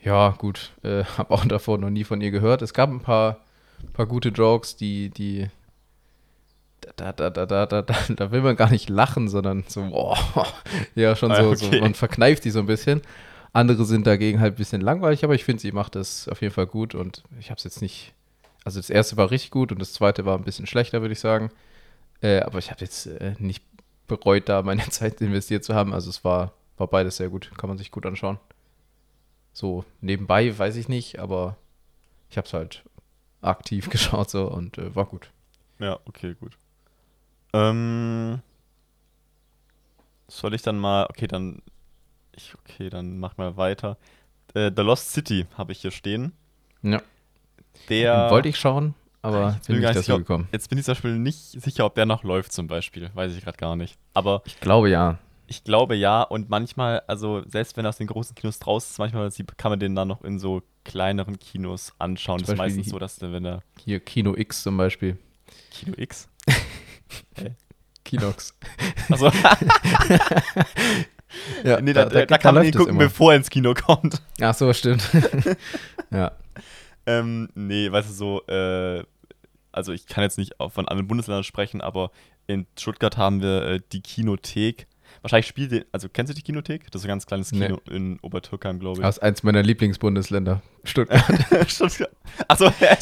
Ja, 0.03 0.29
gut. 0.37 0.71
Äh, 0.83 1.03
hab 1.17 1.31
auch 1.31 1.45
davor 1.45 1.77
noch 1.77 1.89
nie 1.89 2.03
von 2.03 2.21
ihr 2.21 2.31
gehört. 2.31 2.61
Es 2.61 2.73
gab 2.73 2.89
ein 2.89 3.01
paar, 3.01 3.39
paar 3.93 4.05
gute 4.05 4.29
Jokes, 4.29 4.75
die, 4.75 5.09
die. 5.09 5.47
Da, 6.95 7.11
da, 7.11 7.29
da, 7.29 7.45
da, 7.45 7.65
da, 7.65 7.81
da, 7.81 7.95
da 8.15 8.31
will 8.31 8.41
man 8.41 8.55
gar 8.55 8.69
nicht 8.69 8.89
lachen, 8.89 9.27
sondern 9.27 9.65
so, 9.67 9.89
boah, 9.89 10.17
ja, 10.95 11.15
schon 11.15 11.31
so, 11.35 11.51
Ah, 11.51 11.55
so, 11.55 11.65
okay. 11.67 11.81
man 11.81 11.93
verkneift 11.95 12.45
die 12.45 12.51
so 12.51 12.59
ein 12.59 12.65
bisschen. 12.65 13.01
Andere 13.51 13.83
sind 13.85 14.07
dagegen 14.07 14.39
halt 14.39 14.53
ein 14.53 14.57
bisschen 14.57 14.81
langweilig, 14.81 15.23
aber 15.23 15.33
ich 15.35 15.43
finde, 15.43 15.61
sie 15.61 15.71
macht 15.71 15.95
das 15.95 16.29
auf 16.29 16.41
jeden 16.41 16.53
Fall 16.53 16.67
gut 16.67 16.95
und 16.95 17.23
ich 17.39 17.49
habe 17.49 17.57
es 17.57 17.63
jetzt 17.63 17.81
nicht. 17.81 18.13
Also, 18.63 18.79
das 18.79 18.89
erste 18.89 19.17
war 19.17 19.31
richtig 19.31 19.51
gut 19.51 19.71
und 19.71 19.79
das 19.79 19.93
zweite 19.93 20.25
war 20.25 20.37
ein 20.37 20.43
bisschen 20.43 20.67
schlechter, 20.67 21.01
würde 21.01 21.13
ich 21.13 21.19
sagen. 21.19 21.49
Äh, 22.21 22.39
aber 22.41 22.59
ich 22.59 22.71
habe 22.71 22.81
jetzt 22.81 23.07
äh, 23.07 23.33
nicht 23.39 23.63
bereut, 24.07 24.49
da 24.49 24.61
meine 24.61 24.83
Zeit 24.89 25.21
investiert 25.21 25.63
zu 25.63 25.75
haben. 25.75 25.93
Also, 25.93 26.09
es 26.09 26.23
war, 26.23 26.53
war 26.77 26.87
beides 26.87 27.17
sehr 27.17 27.29
gut. 27.29 27.51
Kann 27.57 27.69
man 27.69 27.77
sich 27.77 27.91
gut 27.91 28.05
anschauen. 28.05 28.39
So 29.53 29.85
nebenbei 30.01 30.55
weiß 30.55 30.75
ich 30.75 30.87
nicht, 30.87 31.17
aber 31.17 31.57
ich 32.29 32.37
habe 32.37 32.45
es 32.45 32.53
halt 32.53 32.83
aktiv 33.41 33.89
geschaut 33.89 34.29
so 34.29 34.47
und 34.47 34.77
äh, 34.77 34.95
war 34.95 35.05
gut. 35.05 35.31
Ja, 35.79 35.99
okay, 36.05 36.35
gut. 36.39 36.57
Ähm, 37.53 38.39
soll 40.27 40.53
ich 40.53 40.61
dann 40.61 40.77
mal, 40.77 41.07
okay, 41.09 41.27
dann, 41.27 41.61
ich, 42.35 42.53
okay, 42.55 42.89
dann 42.89 43.19
mach 43.19 43.37
mal 43.37 43.57
weiter. 43.57 43.97
Äh, 44.53 44.71
The 44.75 44.83
Lost 44.83 45.11
City 45.11 45.47
habe 45.57 45.71
ich 45.71 45.81
hier 45.81 45.91
stehen. 45.91 46.33
Ja. 46.81 47.01
Der, 47.89 48.29
Wollte 48.29 48.49
ich 48.49 48.59
schauen, 48.59 48.95
aber 49.27 49.53
Jetzt 49.55 49.67
bin 49.67 49.75
ich 49.77 49.83
dazu 49.83 49.99
sicher, 49.99 50.17
gekommen. 50.19 50.47
Jetzt 50.51 50.69
bin 50.69 50.77
ich 50.79 50.85
zum 50.85 50.93
Beispiel 50.93 51.17
nicht 51.19 51.37
sicher, 51.61 51.85
ob 51.85 51.95
der 51.95 52.05
noch 52.05 52.23
läuft 52.23 52.51
zum 52.53 52.67
Beispiel. 52.67 53.09
Weiß 53.13 53.35
ich 53.35 53.43
gerade 53.43 53.57
gar 53.57 53.75
nicht. 53.75 53.97
Aber 54.13 54.41
Ich 54.45 54.59
glaube 54.59 54.89
ja. 54.89 55.17
ich 55.47 55.63
glaube 55.63 55.95
ja. 55.95 56.21
Und 56.23 56.49
manchmal, 56.49 57.01
also 57.07 57.43
selbst 57.47 57.75
wenn 57.77 57.85
er 57.85 57.89
aus 57.89 57.97
den 57.97 58.07
großen 58.07 58.35
Kinos 58.35 58.59
draußen 58.59 58.91
ist, 58.91 58.99
manchmal 58.99 59.29
kann 59.57 59.71
man 59.71 59.79
den 59.79 59.95
dann 59.95 60.07
noch 60.07 60.23
in 60.23 60.39
so 60.39 60.61
kleineren 60.85 61.37
Kinos 61.39 61.93
anschauen. 61.99 62.39
Zum 62.39 62.45
das 62.45 62.53
ist 62.53 62.57
Beispiel 62.57 62.65
meistens 62.77 62.85
die- 62.85 62.89
so, 62.91 62.99
dass 62.99 63.15
der, 63.17 63.31
wenn 63.33 63.45
er 63.45 63.61
Hier 63.83 63.99
Kino 63.99 64.35
X 64.35 64.63
zum 64.63 64.77
Beispiel. 64.77 65.17
Kino 65.71 65.93
X. 65.97 66.29
Kinox. 68.03 68.53
Also, 69.09 69.27
ja, 71.63 71.81
nee, 71.81 71.93
da, 71.93 72.05
da, 72.05 72.25
da 72.25 72.37
kann 72.37 72.55
man 72.55 72.65
ihn 72.65 72.71
gucken, 72.71 72.91
immer. 72.95 73.05
bevor 73.05 73.31
er 73.33 73.37
ins 73.37 73.49
Kino 73.49 73.73
kommt. 73.73 74.21
Ach 74.41 74.53
so, 74.53 74.71
stimmt. 74.73 75.03
ja. 76.11 76.31
Ähm, 77.05 77.49
nee, 77.55 77.91
weißt 77.91 78.09
du, 78.09 78.13
so, 78.13 78.47
äh, 78.47 79.03
also 79.77 79.93
ich 79.93 80.07
kann 80.07 80.23
jetzt 80.23 80.37
nicht 80.37 80.55
von 80.57 80.87
anderen 80.87 81.07
Bundesländern 81.07 81.43
sprechen, 81.43 81.81
aber 81.81 82.11
in 82.47 82.65
Stuttgart 82.77 83.15
haben 83.15 83.41
wir 83.41 83.63
äh, 83.63 83.79
die 83.91 84.01
Kinothek. 84.01 84.87
Wahrscheinlich 85.21 85.47
spielt 85.47 85.71
den, 85.71 85.85
also 85.91 86.09
kennst 86.09 86.31
du 86.31 86.35
die 86.35 86.41
Kinothek? 86.41 86.91
Das 86.91 87.01
ist 87.01 87.05
ein 87.05 87.09
ganz 87.09 87.25
kleines 87.25 87.51
Nee. 87.51 87.67
Kino 87.67 87.79
in 87.89 88.19
Obertürkheim, 88.21 88.79
glaube 88.79 88.97
ich. 88.97 89.03
Das 89.03 89.17
ist 89.17 89.23
eins 89.23 89.43
meiner 89.43 89.63
Lieblingsbundesländer. 89.63 90.61
Stuttgart. 90.83 91.23
Stuttgart. 91.69 92.09
Achso, 92.47 92.65
ja, 92.79 92.97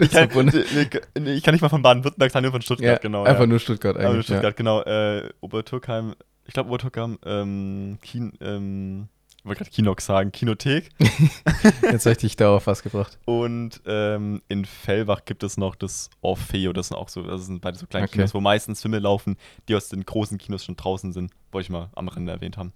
ich, 0.00 0.10
kann, 0.10 0.30
nee, 0.46 0.86
nee, 1.18 1.32
ich 1.34 1.42
kann 1.42 1.52
nicht 1.52 1.62
mal 1.62 1.68
von 1.68 1.82
Baden-Württemberg 1.82 2.30
sein, 2.30 2.44
nur 2.44 2.52
von 2.52 2.62
Stuttgart, 2.62 2.98
ja, 2.98 2.98
genau. 2.98 3.24
Einfach 3.24 3.40
ja. 3.40 3.46
nur 3.46 3.58
Stuttgart 3.58 3.96
Aber 3.96 4.08
eigentlich. 4.08 4.26
Stuttgart, 4.26 4.56
genau. 4.56 4.82
Äh, 4.82 5.28
Obertürkheim, 5.40 6.14
ich 6.46 6.54
glaube 6.54 6.70
Obertürkheim, 6.70 7.18
ähm, 7.26 7.98
Kien, 8.02 8.32
ähm, 8.40 9.08
ich 9.38 9.44
wollte 9.44 9.60
gerade 9.60 9.70
Kinox 9.70 10.06
sagen, 10.06 10.32
Kinothek. 10.32 10.90
Jetzt 11.82 12.06
habe 12.06 12.12
ich 12.12 12.18
dich 12.18 12.36
da 12.36 12.56
auf 12.56 12.66
was 12.66 12.82
gebracht. 12.82 13.18
Und 13.24 13.80
ähm, 13.86 14.42
in 14.48 14.64
Fellbach 14.64 15.24
gibt 15.24 15.42
es 15.42 15.56
noch 15.56 15.74
das 15.76 16.10
Orfeo, 16.20 16.72
das 16.72 16.88
sind 16.88 16.96
auch 16.96 17.08
so, 17.08 17.22
das 17.22 17.46
sind 17.46 17.60
beide 17.60 17.78
so 17.78 17.86
kleine 17.86 18.06
Okay. 18.06 18.14
Kinos, 18.14 18.34
wo 18.34 18.40
meistens 18.40 18.82
Filme 18.82 18.98
laufen, 18.98 19.36
die 19.68 19.76
aus 19.76 19.88
den 19.88 20.04
großen 20.04 20.38
Kinos 20.38 20.64
schon 20.64 20.76
draußen 20.76 21.12
sind. 21.12 21.32
Wollte 21.52 21.66
ich 21.66 21.70
mal 21.70 21.88
am 21.94 22.08
Rande 22.08 22.32
erwähnt 22.32 22.56
haben. 22.56 22.72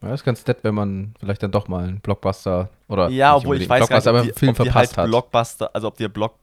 Ja, 0.00 0.14
ist 0.14 0.24
ganz 0.24 0.46
nett, 0.46 0.58
wenn 0.62 0.74
man 0.74 1.14
vielleicht 1.18 1.42
dann 1.42 1.50
doch 1.50 1.66
mal 1.66 1.84
einen 1.84 2.00
Blockbuster 2.00 2.70
oder 2.86 3.08
Ja, 3.10 3.34
obwohl 3.36 3.60
ich 3.60 3.68
weiß 3.68 3.88
gar 3.88 3.96
nicht, 3.96 4.06
ob 4.06 4.22
die, 4.22 4.32
Film 4.32 4.50
ob 4.50 4.56
die 4.58 4.62
verpasst 4.64 4.96
halt 4.96 4.98
hat. 4.98 5.06
Blockbuster, 5.10 5.70
also 5.74 5.88
ob 5.88 5.96
die 5.96 6.08
Block, 6.08 6.36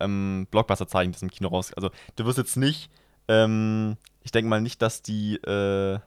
ähm, 0.00 0.46
Blockbuster 0.50 0.86
zeigen, 0.86 1.10
das 1.12 1.22
im 1.22 1.30
Kino 1.30 1.48
raus. 1.48 1.72
Also 1.74 1.90
du 2.16 2.24
wirst 2.24 2.38
jetzt 2.38 2.56
nicht, 2.56 2.90
ähm, 3.26 3.96
ich 4.22 4.30
denke 4.30 4.48
mal 4.48 4.60
nicht, 4.60 4.80
dass 4.82 5.02
die, 5.02 5.34
äh, 5.36 5.98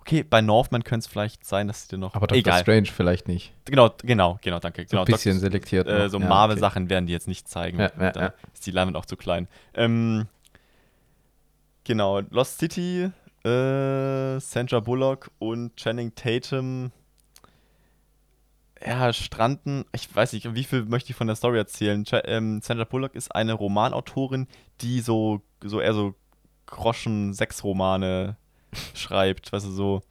okay, 0.00 0.22
bei 0.22 0.40
Northman 0.40 0.84
könnte 0.84 1.04
es 1.04 1.06
vielleicht 1.06 1.44
sein, 1.44 1.66
dass 1.68 1.82
sie 1.82 1.88
dir 1.88 1.98
noch, 1.98 2.14
aber 2.14 2.26
Doctor 2.26 2.38
egal. 2.38 2.60
Strange 2.62 2.86
vielleicht 2.86 3.28
nicht. 3.28 3.52
Genau, 3.66 3.90
genau, 4.02 4.38
genau, 4.42 4.58
danke. 4.58 4.82
So 4.82 4.88
Genau, 4.90 5.02
ein 5.02 5.06
bisschen 5.06 5.36
Doc- 5.36 5.40
selektiert. 5.42 5.86
äh, 5.88 6.08
so 6.08 6.18
Ja, 6.18 6.26
Marvel-Sachen 6.28 6.88
werden 6.90 7.06
die 7.06 7.12
jetzt 7.12 7.28
nicht 7.28 7.48
zeigen. 7.48 7.78
Ja, 7.78 7.90
ja, 7.98 8.10
da 8.12 8.20
ja. 8.20 8.32
ist 8.52 8.66
die 8.66 8.70
Leinwand 8.70 8.96
auch 8.96 9.06
zu 9.06 9.16
klein. 9.16 9.48
Ähm, 9.74 10.26
genau, 11.84 12.20
Lost 12.30 12.58
City, 12.58 13.10
äh, 13.44 14.40
Sandra 14.40 14.80
Bullock 14.80 15.30
und 15.38 15.76
Channing 15.76 16.14
Tatum. 16.14 16.90
Ja, 18.84 19.12
stranden. 19.12 19.84
Ich 19.94 20.14
weiß 20.14 20.34
nicht, 20.34 20.54
wie 20.54 20.64
viel 20.64 20.84
möchte 20.84 21.10
ich 21.10 21.16
von 21.16 21.26
der 21.26 21.36
Story 21.36 21.56
erzählen. 21.58 22.04
Cha 22.04 22.20
ähm, 22.26 22.60
Sandra 22.62 22.84
Bullock 22.84 23.14
ist 23.14 23.34
eine 23.34 23.54
Romanautorin, 23.54 24.46
die 24.82 25.00
so, 25.00 25.40
so 25.64 25.80
eher 25.80 25.94
so 25.94 26.14
Groschen-Sechs-Romane 26.66 28.36
schreibt, 28.94 29.52
weißt 29.52 29.66
du, 29.66 29.70
so. 29.70 30.02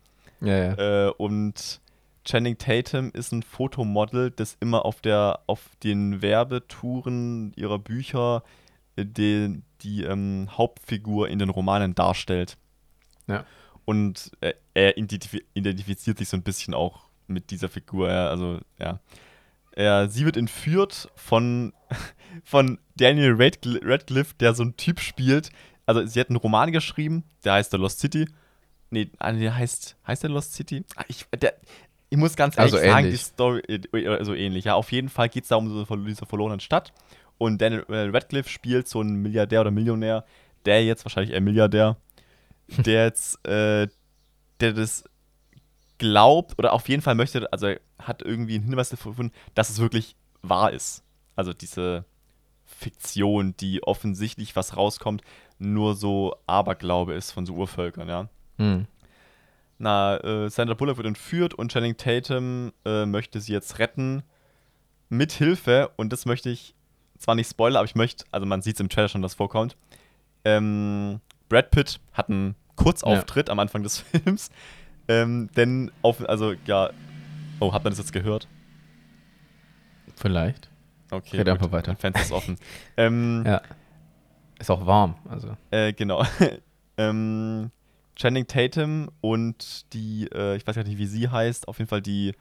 Ja, 0.41 0.57
ja. 0.57 1.07
Äh, 1.07 1.11
und 1.11 1.81
Channing 2.25 2.57
Tatum 2.57 3.11
ist 3.11 3.31
ein 3.31 3.43
Fotomodel, 3.43 4.31
das 4.31 4.57
immer 4.59 4.85
auf 4.85 5.01
der 5.01 5.41
auf 5.47 5.69
den 5.83 6.21
Werbetouren 6.21 7.53
ihrer 7.55 7.79
Bücher 7.79 8.43
äh, 8.95 9.05
die, 9.05 9.61
die 9.81 10.03
ähm, 10.03 10.49
Hauptfigur 10.51 11.29
in 11.29 11.39
den 11.39 11.49
Romanen 11.49 11.95
darstellt. 11.95 12.57
Ja. 13.27 13.45
Und 13.85 14.31
äh, 14.41 14.53
er 14.73 14.97
identif 14.97 15.37
identifiziert 15.53 16.17
sich 16.17 16.29
so 16.29 16.37
ein 16.37 16.43
bisschen 16.43 16.73
auch 16.73 17.05
mit 17.27 17.51
dieser 17.51 17.69
Figur. 17.69 18.09
Ja, 18.09 18.29
also, 18.29 18.59
ja. 18.79 18.99
Er, 19.71 20.09
sie 20.09 20.25
wird 20.25 20.37
entführt 20.37 21.09
von, 21.15 21.73
von 22.43 22.79
Daniel 22.95 23.35
Radcliffe, 23.37 23.85
Radcliffe, 23.85 24.33
der 24.39 24.53
so 24.53 24.63
ein 24.63 24.77
Typ 24.77 24.99
spielt. 24.99 25.51
Also, 25.85 26.05
sie 26.05 26.19
hat 26.19 26.29
einen 26.29 26.37
Roman 26.37 26.71
geschrieben, 26.71 27.23
der 27.43 27.53
heißt 27.53 27.71
The 27.71 27.77
Lost 27.77 27.99
City. 27.99 28.27
Nee, 28.89 29.09
ah, 29.17 29.31
der 29.31 29.55
heißt, 29.55 29.97
heißt 30.05 30.23
der 30.23 30.29
Lost 30.29 30.53
City? 30.53 30.83
Ah, 30.95 31.03
Ich, 31.07 31.25
der, 31.39 31.55
ich 32.09 32.17
muss 32.17 32.35
ganz 32.35 32.57
ehrlich 32.57 32.73
Also 32.73 32.85
sagen, 32.85 33.05
ähnlich. 33.05 33.19
die 33.21 33.25
Story, 33.25 33.59
äh, 33.61 34.23
so 34.23 34.33
ähnlich. 34.33 34.65
Ja, 34.65 34.75
auf 34.75 34.91
jeden 34.91 35.09
Fall 35.09 35.29
geht 35.29 35.43
es 35.43 35.49
da 35.49 35.55
um 35.55 35.69
so 35.69 35.95
diese 35.97 36.25
verlorenen 36.25 36.59
Stadt. 36.59 36.93
Und 37.37 37.61
Daniel 37.61 37.85
äh, 37.89 38.09
Radcliffe 38.09 38.49
spielt 38.49 38.87
so 38.87 39.01
einen 39.01 39.21
Milliardär 39.21 39.61
oder 39.61 39.71
Millionär, 39.71 40.23
der 40.65 40.85
jetzt 40.85 41.03
wahrscheinlich 41.03 41.33
eher 41.33 41.41
Milliardär, 41.41 41.97
der 42.67 43.05
jetzt, 43.05 43.45
äh, 43.45 43.87
der 44.59 44.73
das 44.73 45.03
glaubt 45.97 46.57
oder 46.57 46.73
auf 46.73 46.87
jeden 46.89 47.01
Fall 47.01 47.15
möchte, 47.15 47.51
also 47.51 47.73
hat 47.99 48.21
irgendwie 48.21 48.55
einen 48.55 48.65
Hinweis 48.65 48.89
gefunden, 48.89 49.31
dass 49.53 49.69
es 49.69 49.79
wirklich 49.79 50.15
wahr 50.41 50.71
ist. 50.71 51.03
Also 51.35 51.53
diese 51.53 52.05
Fiktion, 52.65 53.55
die 53.57 53.83
offensichtlich 53.83 54.55
was 54.55 54.75
rauskommt, 54.75 55.21
nur 55.57 55.95
so 55.95 56.35
Aberglaube 56.47 57.13
ist 57.13 57.31
von 57.31 57.45
so 57.45 57.53
Urvölkern, 57.53 58.07
ja. 58.09 58.29
Hm. 58.57 58.85
Na, 59.77 60.17
äh, 60.17 60.49
Sandra 60.49 60.73
Bullock 60.73 60.97
wird 60.97 61.07
entführt 61.07 61.53
und 61.53 61.71
Channing 61.71 61.97
Tatum 61.97 62.71
äh, 62.85 63.05
möchte 63.05 63.41
sie 63.41 63.51
jetzt 63.53 63.79
retten 63.79 64.23
mit 65.09 65.31
Hilfe 65.33 65.91
und 65.97 66.13
das 66.13 66.25
möchte 66.25 66.49
ich 66.49 66.75
zwar 67.17 67.35
nicht 67.35 67.49
spoilern, 67.49 67.77
aber 67.77 67.85
ich 67.85 67.95
möchte, 67.95 68.25
also 68.31 68.45
man 68.45 68.61
sieht 68.61 68.75
es 68.75 68.79
im 68.79 68.89
Trailer 68.89 69.09
schon, 69.09 69.21
dass 69.21 69.33
vorkommt. 69.33 69.75
Ähm, 70.45 71.19
Brad 71.49 71.71
Pitt 71.71 71.99
hat 72.13 72.29
einen 72.29 72.55
Kurzauftritt 72.75 73.49
am 73.49 73.59
Anfang 73.59 73.83
des 73.83 73.99
Films, 74.11 74.49
ähm, 75.07 75.49
denn 75.55 75.91
auf, 76.01 76.27
also 76.27 76.53
ja, 76.65 76.89
oh, 77.59 77.73
hat 77.73 77.83
man 77.83 77.91
das 77.91 77.99
jetzt 77.99 78.13
gehört? 78.13 78.47
Vielleicht. 80.15 80.69
Okay, 81.11 81.37
Red 81.37 81.49
einfach 81.49 81.71
weiter. 81.71 81.95
Fenster 81.95 82.21
ist 82.21 82.31
offen. 82.31 82.57
ähm, 82.97 83.43
Ja. 83.45 83.61
Ist 84.57 84.71
auch 84.71 84.85
warm. 84.85 85.15
Also. 85.29 85.55
Äh, 85.69 85.93
genau. 85.93 86.23
ähm, 86.97 87.71
Channing 88.15 88.47
Tatum 88.47 89.09
und 89.21 89.91
die, 89.93 90.29
äh, 90.33 90.55
ich 90.55 90.65
weiß 90.65 90.75
gar 90.75 90.83
nicht, 90.83 90.97
wie 90.97 91.07
sie 91.07 91.29
heißt, 91.29 91.67
auf 91.67 91.79
jeden 91.79 91.89
Fall 91.89 92.01
die 92.01 92.33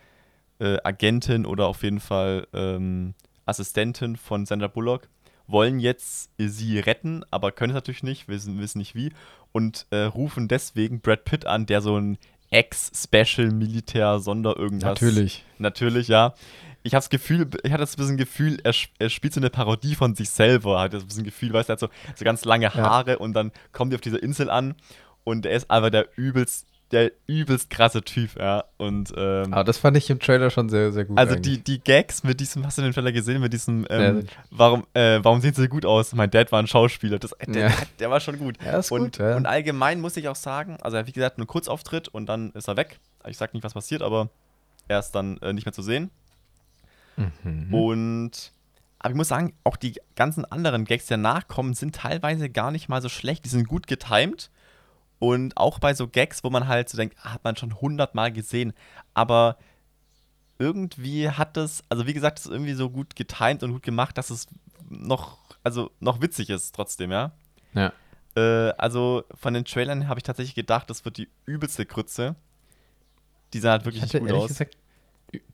äh, 0.60 0.78
Agentin 0.84 1.46
oder 1.46 1.66
auf 1.66 1.82
jeden 1.82 2.00
Fall 2.00 2.46
ähm, 2.52 3.14
Assistentin 3.46 4.16
von 4.16 4.46
Sandra 4.46 4.68
Bullock, 4.68 5.08
wollen 5.46 5.78
jetzt 5.78 6.30
sie 6.38 6.78
retten, 6.78 7.22
aber 7.30 7.52
können 7.52 7.72
es 7.72 7.74
natürlich 7.74 8.02
nicht, 8.02 8.28
wissen, 8.28 8.60
wissen 8.60 8.78
nicht 8.78 8.94
wie 8.94 9.12
und 9.52 9.86
äh, 9.90 10.04
rufen 10.04 10.48
deswegen 10.48 11.00
Brad 11.00 11.24
Pitt 11.24 11.46
an, 11.46 11.66
der 11.66 11.80
so 11.80 11.98
ein 11.98 12.18
Ex-Special-Militär-Sonder 12.50 14.56
irgendwas. 14.56 15.00
Natürlich. 15.00 15.44
Natürlich, 15.58 16.08
ja. 16.08 16.34
Ich 16.82 16.92
habe 16.92 17.00
das 17.00 17.10
Gefühl, 17.10 17.48
ich 17.62 17.72
hatte 17.72 17.80
das 17.80 17.96
bisschen 17.96 18.18
Gefühl, 18.18 18.58
er, 18.62 18.74
er 18.98 19.08
spielt 19.08 19.32
so 19.32 19.40
eine 19.40 19.50
Parodie 19.50 19.94
von 19.94 20.14
sich 20.14 20.30
selber. 20.30 20.80
Hat 20.80 20.92
das 20.92 21.02
ein 21.02 21.08
bisschen 21.08 21.24
Gefühl, 21.24 21.52
weißt 21.52 21.68
du, 21.68 21.72
er 21.72 21.74
hat 21.74 21.80
so, 21.80 21.88
so 22.14 22.24
ganz 22.24 22.44
lange 22.44 22.72
Haare 22.74 23.18
und 23.18 23.32
dann 23.32 23.50
kommt 23.72 23.92
er 23.92 23.96
auf 23.96 24.02
dieser 24.02 24.22
Insel 24.22 24.50
an 24.50 24.74
und 25.24 25.46
er 25.46 25.52
ist 25.56 25.70
einfach 25.70 25.90
der 25.90 26.08
übelst, 26.16 26.66
der 26.90 27.10
übelst 27.26 27.70
krasse 27.70 28.02
Typ, 28.02 28.38
ja. 28.38 28.64
Und 28.76 29.12
ähm, 29.16 29.52
Aber 29.52 29.64
das 29.64 29.78
fand 29.78 29.96
ich 29.96 30.08
im 30.10 30.20
Trailer 30.20 30.50
schon 30.50 30.68
sehr, 30.68 30.92
sehr 30.92 31.04
gut. 31.06 31.18
also 31.18 31.34
eigentlich. 31.34 31.64
die, 31.64 31.78
die 31.78 31.80
Gags 31.80 32.22
mit 32.22 32.38
diesem, 32.40 32.64
hast 32.64 32.78
du 32.78 32.82
den 32.82 32.92
Trailer 32.92 33.10
gesehen, 33.10 33.40
mit 33.40 33.52
diesem, 33.52 33.86
ähm, 33.90 34.20
Ja. 34.20 34.22
warum, 34.50 34.86
äh, 34.94 35.18
warum 35.22 35.40
sehen 35.40 35.54
sie 35.54 35.66
gut 35.68 35.86
aus? 35.86 36.12
Mein 36.14 36.30
Dad 36.30 36.52
war 36.52 36.60
ein 36.60 36.66
Schauspieler. 36.66 37.18
Das, 37.18 37.34
der, 37.46 37.70
Ja. 37.70 37.74
der 37.98 38.10
war 38.10 38.20
schon 38.20 38.38
gut. 38.38 38.58
Ja, 38.64 38.78
ist 38.78 38.92
und, 38.92 39.16
gut, 39.16 39.18
ja. 39.18 39.34
und 39.36 39.46
allgemein 39.46 40.00
muss 40.00 40.16
ich 40.16 40.28
auch 40.28 40.36
sagen, 40.36 40.76
also 40.82 40.96
er 40.96 41.00
hat 41.00 41.06
wie 41.08 41.12
gesagt 41.12 41.38
einen 41.38 41.46
Kurzauftritt 41.46 42.08
und 42.08 42.26
dann 42.26 42.50
ist 42.52 42.68
er 42.68 42.76
weg. 42.76 43.00
Ich 43.26 43.38
sag 43.38 43.54
nicht, 43.54 43.64
was 43.64 43.74
passiert, 43.74 44.02
aber 44.02 44.28
er 44.86 45.00
ist 45.00 45.12
dann 45.12 45.38
äh, 45.38 45.52
nicht 45.52 45.64
mehr 45.64 45.72
zu 45.72 45.82
sehen. 45.82 46.10
Mhm. 47.16 47.72
Und 47.74 48.52
aber 48.98 49.10
ich 49.10 49.16
muss 49.16 49.28
sagen, 49.28 49.52
auch 49.64 49.76
die 49.76 50.00
ganzen 50.16 50.44
anderen 50.46 50.84
Gags, 50.86 51.06
die 51.06 51.10
danach 51.10 51.46
kommen, 51.46 51.74
sind 51.74 51.94
teilweise 51.94 52.48
gar 52.48 52.70
nicht 52.70 52.88
mal 52.88 53.02
so 53.02 53.08
schlecht. 53.10 53.44
Die 53.44 53.50
sind 53.50 53.68
gut 53.68 53.86
getimed. 53.86 54.50
Und 55.24 55.56
auch 55.56 55.78
bei 55.78 55.94
so 55.94 56.06
Gags, 56.06 56.44
wo 56.44 56.50
man 56.50 56.68
halt 56.68 56.90
so 56.90 56.98
denkt, 56.98 57.16
ah, 57.22 57.32
hat 57.32 57.44
man 57.44 57.56
schon 57.56 57.80
hundertmal 57.80 58.30
gesehen. 58.30 58.74
Aber 59.14 59.56
irgendwie 60.58 61.30
hat 61.30 61.56
es, 61.56 61.82
also 61.88 62.06
wie 62.06 62.12
gesagt, 62.12 62.38
es 62.40 62.44
ist 62.44 62.52
irgendwie 62.52 62.74
so 62.74 62.90
gut 62.90 63.16
getimed 63.16 63.62
und 63.62 63.72
gut 63.72 63.82
gemacht, 63.82 64.18
dass 64.18 64.28
es 64.28 64.46
noch, 64.90 65.38
also 65.62 65.90
noch 65.98 66.20
witzig 66.20 66.50
ist 66.50 66.74
trotzdem, 66.74 67.10
ja. 67.10 67.32
Ja. 67.72 67.94
Äh, 68.36 68.74
also 68.76 69.24
von 69.34 69.54
den 69.54 69.64
Trailern 69.64 70.08
habe 70.08 70.18
ich 70.18 70.24
tatsächlich 70.24 70.54
gedacht, 70.54 70.90
das 70.90 71.06
wird 71.06 71.16
die 71.16 71.30
übelste 71.46 71.86
Krütze. 71.86 72.36
Die 73.54 73.60
sah 73.60 73.70
halt 73.70 73.82
Ich 73.82 73.86
wirklich 73.86 74.02
hatte 74.02 74.16
nicht 74.18 74.20
gut 74.20 74.28
ehrlich 74.28 74.42
aus. 74.42 74.48
gesagt 74.48 74.76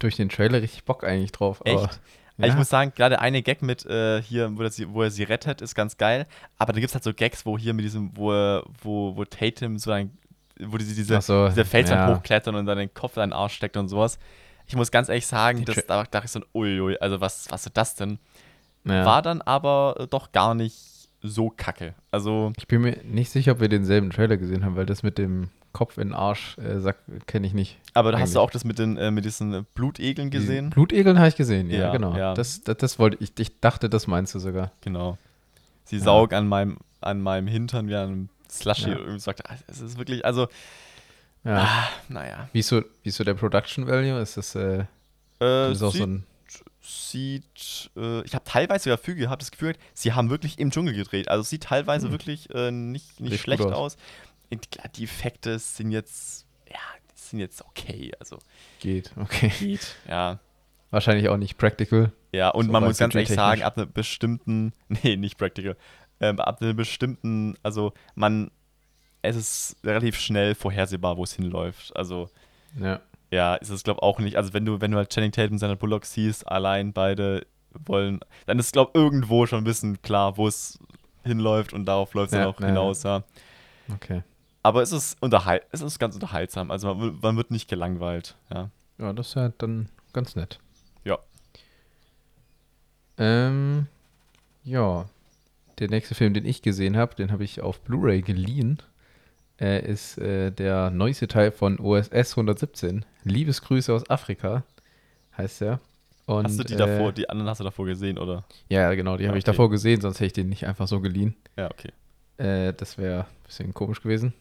durch 0.01 0.17
den 0.17 0.31
Trailer 0.31 0.61
richtig 0.61 0.85
Bock 0.85 1.05
eigentlich 1.05 1.31
drauf. 1.31 1.61
Aber, 1.61 1.85
Echt? 1.85 2.01
Ja. 2.41 2.49
Ich 2.49 2.57
muss 2.57 2.69
sagen, 2.69 2.93
gerade 2.95 3.21
eine 3.21 3.43
Gag 3.43 3.63
mit 3.63 3.85
äh, 3.87 4.23
hier, 4.23 4.57
wo 4.57 4.63
er, 4.63 4.71
sie, 4.71 4.93
wo 4.93 5.03
er 5.03 5.11
sie 5.11 5.25
rettet, 5.25 5.61
ist 5.63 5.75
ganz 5.75 5.97
geil. 5.97 6.27
Aber 6.59 6.73
da 6.73 6.81
gibt 6.81 6.91
es 6.91 6.95
halt 6.95 7.05
so 7.05 7.13
Gags, 7.13 7.47
wo 7.47 7.59
hier 7.59 7.75
mit 7.75 7.85
diesem, 7.85 8.11
wo, 8.17 8.31
wo, 8.83 9.17
wo 9.17 9.25
Tatum 9.25 9.79
so 9.79 9.93
ein, 9.93 10.11
wo 10.59 10.77
die, 10.77 10.85
diese, 10.85 11.21
so, 11.21 11.49
diese 11.49 11.65
Felsen 11.65 11.97
ja. 11.97 12.15
hochklettern 12.15 12.55
und 12.55 12.67
dann 12.67 12.79
den 12.79 12.93
Kopf 12.93 13.17
in 13.17 13.23
den 13.23 13.33
Arsch 13.33 13.55
steckt 13.55 13.77
und 13.77 13.89
sowas. 13.89 14.19
Ich 14.67 14.77
muss 14.77 14.91
ganz 14.91 15.09
ehrlich 15.09 15.27
sagen, 15.27 15.65
das, 15.65 15.85
da 15.87 16.05
dachte 16.05 16.27
ich 16.27 16.31
so, 16.31 16.41
uiui, 16.55 16.97
also 16.99 17.21
was, 17.21 17.51
was 17.51 17.67
ist 17.67 17.77
das 17.77 17.95
denn? 17.97 18.19
ja. 18.85 19.05
War 19.05 19.23
dann 19.23 19.43
aber 19.43 19.97
äh, 19.99 20.07
doch 20.07 20.33
gar 20.33 20.55
nicht 20.55 20.77
so 21.23 21.51
kacke. 21.51 21.95
Also, 22.11 22.53
Ich 22.57 22.67
bin 22.67 22.83
mir 22.83 22.99
nicht 23.05 23.31
sicher, 23.31 23.53
ob 23.53 23.61
wir 23.61 23.69
denselben 23.69 24.11
Trailer 24.11 24.37
gesehen 24.37 24.65
haben, 24.65 24.77
weil 24.77 24.87
das 24.87 25.03
mit 25.03 25.19
dem 25.19 25.51
Kopf 25.73 25.99
in 25.99 26.09
den 26.09 26.15
Arsch 26.15 26.57
äh, 26.59 26.93
kenne 27.27 27.47
ich 27.47 27.55
nicht. 27.55 27.79
aber 27.95 28.13
da 28.13 28.19
hast 28.19 28.35
du 28.35 28.41
auch 28.41 28.51
das 28.51 28.65
mit, 28.65 28.79
den, 28.79 28.97
äh, 28.97 29.11
mit 29.11 29.25
diesen 29.25 29.55
äh, 29.55 29.63
Blutegeln 29.75 30.31
Die 30.31 30.37
gesehen. 30.39 30.71
Blutegeln 30.71 31.19
habe 31.19 31.29
ich 31.29 31.37
gesehen, 31.37 31.71
ja, 31.71 31.79
Ja, 31.79 31.93
genau. 31.93 32.17
ja. 32.17 32.35
Das, 32.35 32.63
das, 32.63 32.77
das 32.79 32.99
wollte 32.99 33.17
ich. 33.21 33.33
Ich 33.39 33.61
dachte, 33.61 33.89
das 33.89 34.07
meinst 34.07 34.35
du 34.35 34.39
sogar. 34.41 34.73
Genau. 34.81 35.17
Sie 35.85 35.97
Ja. 35.99 36.03
saugt 36.03 36.35
an 36.35 36.49
meinem, 36.49 36.79
an 37.01 37.21
meinem 37.21 37.47
Hintern 37.47 37.89
wie 37.89 37.95
an 37.95 38.09
einem 38.09 38.29
Slushy 38.51 38.93
und 38.95 39.21
sagt, 39.21 39.49
ah, 39.49 39.55
es 39.69 39.81
ist 39.81 39.97
wirklich, 39.99 40.25
also, 40.25 40.49
Ja. 41.45 41.59
ah, 41.63 41.89
naja. 42.09 42.49
Wie, 42.53 42.59
ist 42.61 42.69
so, 42.69 42.83
wie 43.03 43.09
ist 43.11 43.17
so 43.17 43.25
der 43.25 43.35
Production 43.35 43.87
Value? 43.87 44.21
Ist 44.21 44.37
das, 44.37 44.55
äh, 44.57 44.85
Äh, 45.41 45.73
ist 45.73 45.83
auch 45.83 45.95
so 45.95 46.03
ein. 46.03 46.25
sieht 46.83 47.91
äh, 47.97 48.23
ich 48.25 48.35
habe 48.35 48.45
teilweise 48.45 48.85
sogar 48.85 48.99
Gefühl 48.99 49.15
gehabt, 49.17 49.43
das 49.43 49.51
Gefühl, 49.51 49.75
sie 49.95 50.13
haben 50.13 50.31
wirklich 50.31 50.59
im 50.59 50.71
Dschungel 50.71 50.95
gedreht. 50.95 51.29
Also 51.29 51.43
es 51.43 51.51
sieht 51.51 51.65
teilweise 51.65 52.07
Hm. 52.07 52.13
wirklich 52.13 52.51
äh, 52.55 52.71
nicht, 52.71 53.21
nicht 53.21 53.41
schlecht 53.41 53.63
gut 53.63 53.73
aus. 53.73 53.97
Die 54.97 55.05
Effekte 55.05 55.59
sind 55.59 55.91
jetzt, 55.91 56.47
ja, 56.69 56.79
sind 57.15 57.39
jetzt 57.39 57.63
okay. 57.65 58.13
Also 58.19 58.39
Geht, 58.81 59.13
okay. 59.17 59.53
geht, 59.59 59.97
ja. 60.09 60.41
Wahrscheinlich 60.91 61.29
auch 61.29 61.37
nicht 61.37 61.57
practical. 61.57 62.13
Ja, 62.33 62.49
und 62.51 62.67
So 62.67 62.73
man 62.73 62.85
muss 62.85 62.99
ganz 62.99 63.15
ehrlich 63.15 63.29
sagen, 63.29 63.63
ab 63.63 63.77
einer 63.77 63.87
bestimmten, 63.87 64.73
nee, 64.89 65.17
nicht 65.17 65.39
practical, 65.39 65.77
ähm, 66.21 66.41
ab 66.41 66.61
einer 66.61 66.75
bestimmten, 66.75 67.57
also 67.63 67.93
man, 68.15 68.51
es 69.23 69.37
ist 69.37 69.77
relativ 69.85 70.19
schnell 70.19 70.55
vorhersehbar, 70.55 71.17
wo 71.17 71.25
es 71.25 71.35
hinläuft. 71.35 71.95
Also 71.97 72.29
Ja. 72.79 73.01
Ja, 73.33 73.55
ist 73.55 73.71
es, 73.71 73.85
glaube 73.85 73.99
ich, 73.99 74.03
auch 74.03 74.19
nicht. 74.19 74.37
Also, 74.37 74.53
wenn 74.55 74.65
du, 74.65 74.81
wenn 74.81 74.91
du 74.91 74.97
halt 74.97 75.11
Channing 75.13 75.31
Tatum 75.31 75.53
und 75.53 75.59
Sandra 75.61 75.77
Bullock 75.77 76.05
siehst, 76.05 76.49
allein 76.49 76.93
beide 76.93 77.47
wollen, 77.87 78.19
dann 78.47 78.59
ist, 78.59 78.73
glaube 78.73 78.91
ich, 78.93 79.01
irgendwo 79.01 79.47
schon 79.47 79.59
ein 79.59 79.65
bisschen 79.65 80.03
klar, 80.03 80.37
wo 80.37 80.49
es 80.49 80.81
hinläuft 81.23 81.73
und 81.73 81.85
darauf 81.87 82.13
läuft 82.15 82.33
es 82.33 82.39
Ja, 82.39 82.41
dann 82.41 82.49
auch 82.55 82.61
ja, 82.61 82.67
hinaus, 82.67 83.05
ja. 83.05 83.23
Okay. 83.95 84.23
Aber 84.63 84.83
es 84.83 84.93
ist, 84.93 85.17
unterhal 85.23 85.63
es 85.73 85.81
ist 85.81 85.99
ganz 85.99 86.15
unterhaltsam. 86.15 86.71
Also, 86.71 86.95
man, 86.95 87.19
man 87.21 87.37
wird 87.37 87.51
nicht 87.51 87.69
gelangweilt, 87.69 88.37
ja. 88.53 88.71
Ja, 88.99 89.13
das 89.13 89.29
ist 89.29 89.35
ja 89.35 89.49
dann 89.57 89.89
ganz 90.13 90.37
nett. 90.37 90.59
Ja. 91.05 91.19
Ähm, 93.19 93.87
ja. 94.65 95.09
Der 95.79 95.89
nächste 95.89 96.15
Film, 96.15 96.35
den 96.35 96.45
ich 96.45 96.61
gesehen 96.61 96.97
habe, 96.97 97.15
den 97.15 97.33
habe 97.33 97.45
ich 97.45 97.63
auf 97.63 97.81
Blu-ray 97.81 98.21
geliehen, 98.21 98.83
äh, 99.59 99.83
ist 99.83 100.19
äh, 100.19 100.51
der 100.51 100.91
neueste 100.91 101.27
Teil 101.27 101.53
von 101.53 101.79
OSS 101.81 102.33
117. 102.33 103.07
Liebesgrüße 103.25 103.93
aus 103.93 104.09
Afrika 104.11 104.65
heißt 105.39 105.63
der. 105.63 105.81
Und, 106.27 106.45
hast 106.45 106.59
du 106.59 106.65
die 106.65 106.75
äh, 106.75 106.77
davor, 106.77 107.13
die 107.13 107.29
anderen 107.31 107.49
hast 107.49 107.61
du 107.61 107.65
davor 107.65 107.87
gesehen, 107.87 108.19
oder? 108.19 108.45
Ja, 108.69 108.93
genau, 108.95 109.17
die 109.17 109.27
habe 109.27 109.39
ich 109.39 109.45
Okay. 109.45 109.53
davor 109.53 109.71
gesehen, 109.71 110.01
sonst 110.03 110.17
hätte 110.17 110.27
ich 110.27 110.33
den 110.35 110.49
nicht 110.51 110.67
einfach 110.67 110.87
so 110.87 111.01
geliehen. 111.01 111.35
Ja, 111.57 111.71
okay. 111.71 111.93
Äh, 112.37 112.75
das 112.75 112.99
wäre 112.99 113.21
ein 113.23 113.47
bisschen 113.47 113.75
komisch 113.75 114.03
gewesen. 114.03 114.35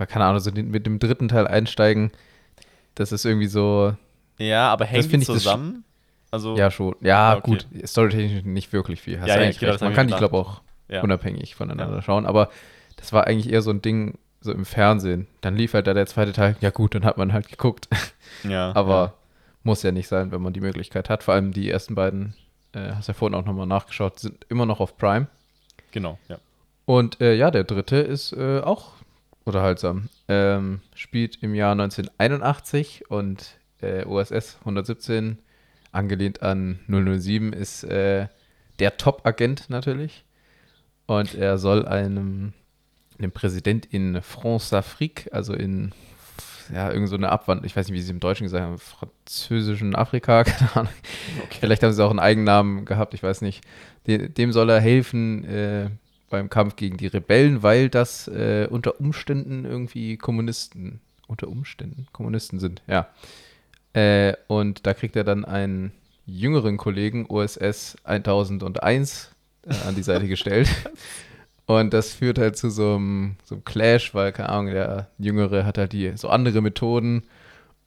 Weil, 0.00 0.06
keine 0.06 0.24
Ahnung, 0.24 0.40
so 0.40 0.50
den, 0.50 0.70
mit 0.70 0.86
dem 0.86 0.98
dritten 0.98 1.28
Teil 1.28 1.46
einsteigen, 1.46 2.10
das 2.94 3.12
ist 3.12 3.26
irgendwie 3.26 3.48
so, 3.48 3.94
Ja, 4.38 4.72
aber 4.72 4.86
ich 4.90 5.08
das 5.08 5.24
zusammen? 5.26 5.84
Also, 6.30 6.56
ja 6.56 6.70
schon, 6.70 6.94
ja 7.02 7.36
okay. 7.36 7.42
gut, 7.50 7.66
storytechnisch 7.86 8.44
nicht 8.44 8.72
wirklich 8.72 9.02
viel. 9.02 9.20
Hast 9.20 9.28
Ja, 9.28 9.34
du 9.34 9.40
ja, 9.40 9.46
eigentlich 9.46 9.60
recht. 9.60 9.74
das 9.74 9.82
hab 9.82 9.82
Man 9.82 9.92
ich 9.92 9.96
kann 9.96 10.06
die, 10.08 10.14
glaube 10.14 10.36
auch 10.38 10.62
ja. 10.88 11.02
unabhängig 11.02 11.54
voneinander 11.54 11.96
Ja. 11.96 12.02
schauen, 12.02 12.24
aber 12.24 12.48
das 12.96 13.12
war 13.12 13.26
eigentlich 13.26 13.52
eher 13.52 13.60
so 13.60 13.70
ein 13.70 13.82
Ding, 13.82 14.16
so 14.40 14.52
im 14.52 14.64
Fernsehen. 14.64 15.26
Dann 15.42 15.54
lief 15.54 15.74
halt 15.74 15.86
da 15.86 15.92
der 15.92 16.06
zweite 16.06 16.32
Teil, 16.32 16.56
ja 16.62 16.70
gut, 16.70 16.94
dann 16.94 17.04
hat 17.04 17.18
man 17.18 17.34
halt 17.34 17.48
geguckt. 17.48 17.88
ja, 18.42 18.72
aber 18.74 19.12
muss 19.64 19.82
ja 19.82 19.92
nicht 19.92 20.08
sein, 20.08 20.32
wenn 20.32 20.40
man 20.40 20.54
die 20.54 20.60
Möglichkeit 20.60 21.10
hat. 21.10 21.22
Vor 21.24 21.34
allem 21.34 21.52
die 21.52 21.68
ersten 21.70 21.94
beiden, 21.94 22.32
äh, 22.72 22.92
hast 22.94 23.08
ja 23.08 23.12
vorhin 23.12 23.34
auch 23.38 23.44
nochmal 23.44 23.66
nachgeschaut, 23.66 24.18
sind 24.18 24.46
immer 24.48 24.64
noch 24.64 24.80
auf 24.80 24.96
Prime. 24.96 25.26
ja, 25.26 25.84
genau, 25.92 26.18
ja. 26.28 26.38
Und 26.86 27.20
äh, 27.20 27.34
ja, 27.34 27.50
der 27.50 27.64
dritte 27.64 27.96
ist 27.96 28.32
äh, 28.32 28.60
auch 28.60 28.92
unterhaltsam. 29.50 30.08
Ähm, 30.28 30.80
spielt 30.94 31.42
im 31.42 31.54
Jahr 31.54 31.72
1981 31.72 33.10
und 33.10 33.58
äh, 33.80 34.04
OSS 34.04 34.58
117, 34.60 35.38
angelehnt 35.92 36.42
an 36.42 36.80
007, 36.88 37.52
ist 37.52 37.84
äh, 37.84 38.28
der 38.78 38.96
Top-Agent 38.96 39.68
natürlich. 39.68 40.24
Und 41.06 41.34
er 41.34 41.58
soll 41.58 41.86
einem, 41.86 42.52
einem 43.18 43.32
Präsident 43.32 43.86
in 43.86 44.22
France-Afrique, 44.22 45.32
also 45.32 45.54
in 45.54 45.92
ja, 46.72 46.90
irgend 46.92 47.08
so 47.08 47.16
eine 47.16 47.30
Abwand, 47.30 47.64
ich 47.64 47.74
weiß 47.76 47.88
nicht, 47.88 47.96
wie 47.96 48.02
sie 48.02 48.12
im 48.12 48.20
Deutschen 48.20 48.44
gesagt 48.44 48.64
haben, 48.64 48.78
französischen 48.78 49.96
Afrika, 49.96 50.44
keine 50.44 50.76
Ahnung. 50.76 50.92
Vielleicht 51.58 51.82
haben 51.82 51.92
sie 51.92 52.04
auch 52.04 52.10
einen 52.10 52.20
Eigennamen 52.20 52.84
gehabt, 52.84 53.14
ich 53.14 53.22
weiß 53.22 53.42
nicht. 53.42 53.64
De 54.06 54.28
dem 54.28 54.52
soll 54.52 54.70
er 54.70 54.80
helfen 54.80 55.44
äh, 55.44 55.90
beim 56.30 56.48
Kampf 56.48 56.76
gegen 56.76 56.96
die 56.96 57.08
Rebellen, 57.08 57.62
weil 57.62 57.88
das 57.88 58.28
äh, 58.28 58.66
unter 58.70 59.00
Umständen 59.00 59.64
irgendwie 59.64 60.16
Kommunisten, 60.16 61.00
unter 61.26 61.48
Umständen 61.48 62.06
Kommunisten 62.12 62.58
sind, 62.58 62.82
ja. 62.86 63.08
Äh, 63.92 64.34
und 64.46 64.86
da 64.86 64.94
kriegt 64.94 65.16
er 65.16 65.24
dann 65.24 65.44
einen 65.44 65.92
jüngeren 66.24 66.76
Kollegen, 66.76 67.26
OSS 67.26 67.96
1001, 68.04 69.32
äh, 69.66 69.74
an 69.86 69.94
die 69.94 70.02
Seite 70.02 70.28
gestellt. 70.28 70.68
Und 71.66 71.94
das 71.94 72.12
führt 72.12 72.38
halt 72.38 72.56
zu 72.56 72.68
so 72.68 72.96
einem, 72.96 73.36
so 73.44 73.54
einem 73.54 73.64
Clash, 73.64 74.12
weil, 74.12 74.32
keine 74.32 74.48
Ahnung, 74.48 74.72
der 74.72 75.08
Jüngere 75.18 75.64
hat 75.64 75.78
halt 75.78 75.92
die 75.92 76.12
so 76.16 76.28
andere 76.28 76.62
Methoden. 76.62 77.22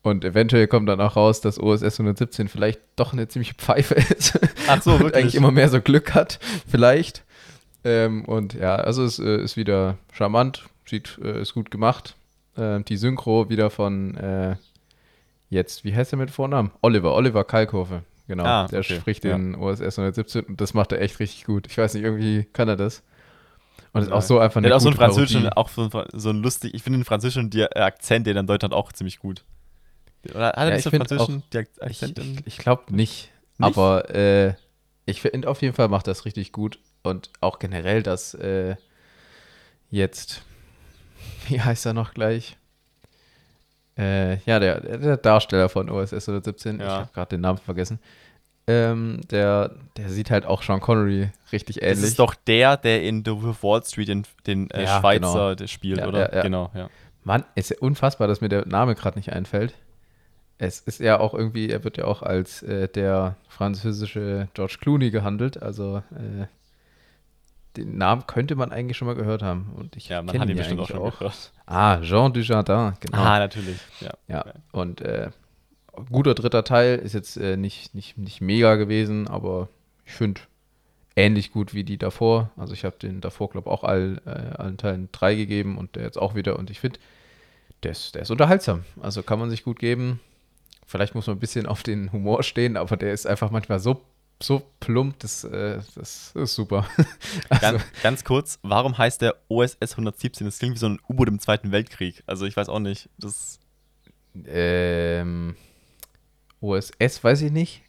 Und 0.04 0.24
eventuell 0.24 0.68
kommt 0.68 0.88
dann 0.88 1.02
auch 1.02 1.18
raus, 1.18 1.42
dass 1.42 1.60
OSS 1.60 2.00
117 2.00 2.48
vielleicht 2.48 2.80
doch 2.96 3.12
eine 3.12 3.28
ziemliche 3.28 3.56
Pfeife 3.56 3.96
ist. 3.96 4.40
Ach 4.68 4.82
so, 4.82 4.92
und 4.94 5.00
wirklich? 5.00 5.22
eigentlich 5.22 5.36
immer 5.36 5.52
mehr 5.52 5.68
so 5.68 5.82
Glück 5.82 6.14
hat, 6.14 6.40
vielleicht. 6.66 7.24
Ähm, 7.84 8.26
und 8.26 8.54
ja, 8.54 8.76
also 8.76 9.04
es 9.04 9.20
äh, 9.20 9.38
ist 9.38 9.58
wieder 9.58 9.98
charmant, 10.12 10.64
sieht, 10.86 11.20
äh, 11.22 11.42
ist 11.42 11.54
gut 11.54 11.70
gemacht. 11.72 12.16
Ähm, 12.58 12.86
die 12.86 12.98
Synchro 12.98 13.50
wieder 13.50 13.70
von 13.70 14.16
äh, 14.16 14.56
jetzt, 15.50 15.84
wie 15.84 15.96
heißt 15.96 16.14
er 16.14 16.18
mit 16.18 16.32
Vornamen? 16.32 16.72
Oliver, 16.82 17.14
Oliver 17.14 17.44
Kalkofe. 17.44 18.04
Genau, 18.28 18.46
Ah, 18.46 18.68
der 18.68 18.80
okay, 18.80 19.00
spricht 19.00 19.26
ja. 19.26 19.38
den 19.38 19.54
OSS 19.56 20.00
117 20.00 20.46
und 20.46 20.62
das 20.62 20.74
macht 20.74 20.94
er 20.94 21.02
echt 21.02 21.20
richtig 21.20 21.44
gut. 21.44 21.68
Ich 21.68 21.78
weiß 21.78 21.94
nicht, 21.94 22.04
irgendwie 22.04 22.46
kann 22.54 22.70
er 22.70 22.78
das. 22.78 23.04
Und 23.92 24.04
ist 24.04 24.10
Ja. 24.10 24.16
auch 24.16 24.22
so 24.22 24.40
einfach 24.40 24.62
Der 24.62 24.72
hat 24.72 24.78
auch 24.78 24.82
so 24.82 24.88
einen 24.90 24.96
französischen, 24.98 25.44
Parodie. 25.44 25.58
auch 25.58 25.70
so 25.70 25.82
einen, 26.00 26.08
so 26.14 26.30
einen 26.30 26.42
lustig, 26.42 26.74
ich 26.74 26.82
finde 26.84 27.00
den 27.00 27.06
französischen 27.06 27.50
Dia- 27.50 27.68
äh, 27.76 27.80
Akzent, 27.82 28.26
der 28.26 28.36
in 28.38 28.48
Deutschland 28.48 28.74
auch 28.74 28.94
ziemlich 28.94 29.20
gut. 29.20 29.44
Oder 30.34 30.48
hat 30.48 30.56
er 30.58 30.64
Ja, 30.64 30.70
nicht 30.70 30.78
ich 30.78 30.84
so 30.86 30.90
französischen 30.98 31.44
Ich, 31.52 31.82
Akzent? 31.82 32.18
in- 32.20 32.34
ich, 32.38 32.48
ich 32.48 32.58
glaube 32.60 32.84
nicht, 32.96 33.30
Nicht? 33.58 33.78
aber 33.78 34.10
äh, 34.16 34.54
ich 35.06 35.20
finde 35.22 35.50
auf 35.50 35.62
jeden 35.62 35.76
Fall 35.76 35.90
macht 35.90 36.08
das 36.08 36.24
richtig 36.24 36.54
gut 36.54 36.80
und 37.04 37.30
auch 37.42 37.60
generell, 37.60 38.02
dass 38.04 38.34
äh, 38.34 38.76
jetzt, 39.92 40.42
wie 41.48 41.62
heißt 41.62 41.86
er 41.86 41.94
noch 41.94 42.14
gleich? 42.14 42.58
Äh, 43.98 44.38
ja, 44.46 44.60
der, 44.60 44.80
der 44.80 45.18
Darsteller 45.18 45.70
von 45.70 45.90
OSS 45.90 46.14
117, 46.28 46.78
ich 46.78 46.82
Ja. 46.82 47.00
habe 47.00 47.10
gerade 47.14 47.30
den 47.36 47.42
Namen 47.42 47.60
vergessen. 47.60 48.00
Ähm, 48.66 49.20
der, 49.30 49.76
der 49.98 50.10
sieht 50.10 50.32
halt 50.32 50.46
auch 50.46 50.64
Sean 50.64 50.80
Connery 50.80 51.30
richtig 51.52 51.76
Das 51.82 51.84
ähnlich. 51.98 52.06
ist 52.12 52.20
doch 52.20 52.34
der, 52.34 52.78
der 52.78 53.04
in 53.04 53.24
The 53.26 53.32
Wall 53.62 53.84
Street 53.84 54.08
den, 54.08 54.26
den 54.48 54.72
äh, 54.72 54.84
Ja, 54.86 55.00
Schweizer 55.00 55.56
genau. 55.58 55.68
spielt, 55.68 56.00
Ja, 56.00 56.08
oder? 56.08 56.30
ja, 56.32 56.38
ja. 56.38 56.42
Genau, 56.44 56.72
ja. 56.74 56.90
Mann, 57.26 57.44
ist 57.56 57.70
ja 57.72 57.78
unfassbar, 57.82 58.28
dass 58.28 58.42
mir 58.42 58.50
der 58.50 58.66
Name 58.66 58.96
gerade 58.96 59.18
nicht 59.20 59.32
einfällt. 59.34 59.74
Es 60.58 60.80
ist 60.80 61.00
ja 61.02 61.20
auch 61.20 61.34
irgendwie, 61.34 61.70
er 61.70 61.84
wird 61.84 61.98
ja 61.98 62.06
auch 62.06 62.22
als 62.22 62.64
äh, 62.64 62.88
der 62.88 63.36
französische 63.50 64.48
George 64.54 64.78
Clooney 64.80 65.12
gehandelt. 65.12 65.62
Also 65.62 65.98
äh, 66.12 66.46
den 67.78 67.98
Namen 67.98 68.28
könnte 68.28 68.56
man 68.56 68.72
eigentlich 68.72 68.98
schon 68.98 69.08
mal 69.08 69.16
gehört 69.16 69.42
haben. 69.42 69.74
Und 69.76 69.96
ich 69.96 70.10
Ja, 70.10 70.22
man 70.22 70.40
hat 70.40 70.50
ihn 70.50 70.58
bestimmt 70.58 70.82
auch 70.82 70.88
schon 70.88 71.10
gehört. 71.12 71.52
Ah, 71.66 72.00
Jean 72.02 72.34
Dujardin, 72.34 72.94
genau. 73.00 73.18
Ah, 73.18 73.40
natürlich. 73.40 73.78
Ja. 74.00 74.14
ja, 74.28 74.46
und 74.72 75.02
äh, 75.02 75.30
guter 76.12 76.34
dritter 76.34 76.64
Teil 76.64 77.00
ist 77.00 77.14
jetzt 77.14 77.38
äh, 77.38 77.58
nicht, 77.58 77.96
nicht, 77.96 78.18
nicht 78.18 78.42
mega 78.42 78.76
gewesen, 78.76 79.28
aber 79.28 79.70
ich 80.06 80.14
finde 80.14 80.42
ähnlich 81.16 81.52
gut 81.52 81.74
wie 81.74 81.84
die 81.84 81.98
davor. 81.98 82.52
Also 82.58 82.74
ich 82.74 82.86
habe 82.86 82.98
den 82.98 83.22
davor, 83.22 83.50
glaube 83.50 83.70
ich, 83.70 83.74
auch 83.74 83.84
all, 83.84 84.22
äh, 84.26 84.56
allen 84.62 84.78
Teilen 84.78 85.10
drei 85.12 85.36
gegeben 85.36 85.78
und 85.78 85.96
der 85.96 86.04
jetzt 86.04 86.18
auch 86.18 86.36
wieder. 86.36 86.58
Und 86.58 86.70
ich 86.70 86.80
finde, 86.80 87.00
der 87.84 87.92
ist, 87.92 88.16
der 88.16 88.24
ist 88.24 88.32
unterhaltsam. 88.32 88.84
Also 89.02 89.24
kann 89.24 89.40
man 89.40 89.50
sich 89.50 89.64
gut 89.64 89.80
geben. 89.80 90.20
Vielleicht 90.86 91.16
muss 91.16 91.28
man 91.28 91.38
ein 91.38 91.40
bisschen 91.40 91.66
auf 91.66 91.84
den 91.84 92.12
Humor 92.12 92.44
stehen, 92.44 92.78
aber 92.78 92.98
der 92.98 93.14
ist 93.14 93.26
einfach 93.26 93.52
manchmal 93.52 93.80
so, 93.80 94.02
so 94.42 94.62
plump, 94.80 95.20
das, 95.20 95.44
äh, 95.44 95.80
das 95.96 96.32
ist 96.36 96.56
super. 96.56 96.86
also, 97.50 97.62
Ganz, 97.62 97.84
ganz 98.02 98.24
kurz, 98.24 98.60
warum 98.62 98.98
heißt 98.98 99.22
der 99.22 99.36
OSS 99.48 99.92
117? 99.92 100.46
Das 100.46 100.60
klingt 100.60 100.76
wie 100.76 100.80
so 100.80 100.88
ein 100.88 101.00
U-Boot 101.08 101.28
im 101.28 101.40
Zweiten 101.40 101.72
Weltkrieg. 101.72 102.24
Also 102.26 102.46
ich 102.46 102.58
weiß 102.58 102.70
auch 102.70 102.80
nicht. 102.80 103.10
Das, 103.18 103.60
ähm, 104.46 105.56
OSS 106.62 107.24
weiß 107.24 107.42
ich 107.42 107.52
nicht, 107.52 107.84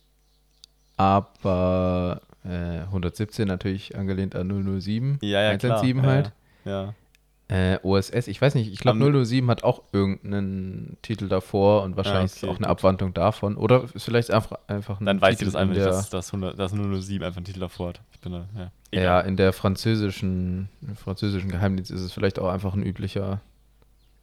aber 0.97 2.23
äh, 2.45 2.81
117 2.81 3.49
natürlich 3.49 3.97
angelehnt 3.97 4.35
an 4.37 4.49
007. 4.81 5.19
ja, 5.23 5.43
ja, 5.43 5.57
klar. 5.57 5.81
117 5.81 5.97
ja, 5.97 6.03
halt. 6.03 6.33
Ja. 6.65 6.95
Äh, 7.49 7.79
OSS, 7.83 8.27
ich 8.29 8.41
weiß 8.41 8.55
nicht, 8.55 8.73
ich 8.73 8.79
glaube 8.79 9.05
Am- 9.05 9.25
007 9.25 9.51
hat 9.51 9.65
auch 9.65 9.83
irgendeinen 9.93 10.97
Titel 11.03 11.29
davor 11.29 11.83
und 11.83 11.95
wahrscheinlich 11.97 12.33
ist 12.33 12.39
okay, 12.43 12.47
auch 12.47 12.57
eine 12.57 12.67
gut. 12.67 12.71
Abwandlung 12.71 13.13
davon. 13.13 13.57
Oder 13.57 13.85
ist 13.93 14.05
vielleicht 14.05 14.31
einfach, 14.31 14.59
einfach 14.67 14.99
ein 14.99 15.05
Dann 15.05 15.21
weiß 15.21 15.39
ich 15.41 15.45
das 15.47 15.55
einfach 15.55 15.75
in 15.75 15.83
nicht, 15.83 15.87
dass 15.87 16.09
das, 16.09 16.29
100, 16.33 16.59
das 16.59 16.73
007 16.73 17.23
einfach 17.23 17.37
einen 17.37 17.45
Titel 17.45 17.61
davor 17.61 17.91
hat. 17.91 18.01
Ich 18.13 18.21
bin 18.21 18.33
da, 18.33 18.49
ja. 18.57 18.71
Ja, 18.99 19.21
in 19.21 19.37
der 19.37 19.53
französischen, 19.53 20.71
im 20.81 20.97
französischen 20.97 21.51
Geheimdienst 21.51 21.91
ist 21.91 22.01
es 22.01 22.13
vielleicht 22.13 22.39
auch 22.39 22.49
einfach 22.49 22.73
ein 22.73 22.83
üblicher. 22.83 23.41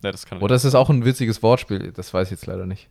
ja, 0.03 0.11
das 0.11 0.25
kann 0.25 0.41
Oder 0.41 0.55
es 0.55 0.65
ist 0.65 0.73
auch 0.73 0.89
ein 0.89 1.05
witziges 1.05 1.43
Wortspiel, 1.43 1.91
das 1.91 2.11
weiß 2.13 2.27
ich 2.29 2.31
jetzt 2.31 2.47
leider 2.47 2.65
nicht. 2.65 2.89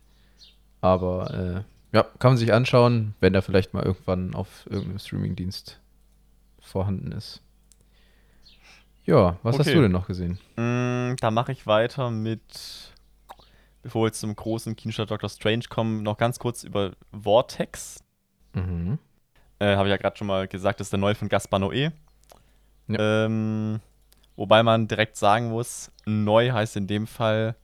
Aber 0.79 1.65
äh, 1.93 1.95
ja, 1.97 2.03
kann 2.19 2.31
man 2.31 2.37
sich 2.37 2.53
anschauen, 2.53 3.15
wenn 3.19 3.35
er 3.35 3.41
vielleicht 3.41 3.73
mal 3.73 3.83
irgendwann 3.83 4.33
auf 4.33 4.65
irgendeinem 4.69 4.99
Streamingdienst 4.99 5.77
vorhanden 6.61 7.11
ist. 7.11 7.41
Ja, 9.05 9.37
was 9.43 9.57
hast 9.57 9.67
Okay. 9.67 9.75
du 9.75 9.81
denn 9.81 9.91
noch 9.91 10.07
gesehen? 10.07 10.37
Mm, 10.55 11.15
da 11.19 11.31
mache 11.31 11.51
ich 11.51 11.65
weiter 11.67 12.11
mit, 12.11 12.93
bevor 13.81 14.03
wir 14.03 14.07
jetzt 14.07 14.19
zum 14.19 14.35
großen 14.35 14.75
Kinostart 14.75 15.11
Doctor 15.11 15.29
Strange 15.29 15.65
kommen, 15.69 16.03
noch 16.03 16.17
ganz 16.17 16.39
kurz 16.39 16.63
über 16.63 16.91
Vortex. 17.11 18.03
Mhm. 18.53 18.99
Äh, 19.59 19.75
Habe 19.75 19.87
ich 19.89 19.91
ja 19.91 19.97
gerade 19.97 20.17
schon 20.17 20.27
mal 20.27 20.47
gesagt, 20.47 20.79
das 20.79 20.87
ist 20.87 20.91
der 20.93 20.99
neue 20.99 21.15
von 21.15 21.29
Gaspar 21.29 21.59
Noé. 21.59 21.91
Ja. 22.87 23.25
Ähm, 23.25 23.79
wobei 24.35 24.63
man 24.63 24.87
direkt 24.87 25.17
sagen 25.17 25.49
muss, 25.49 25.91
neu 26.05 26.51
heißt 26.51 26.77
in 26.77 26.87
dem 26.87 27.07
Fall 27.07 27.55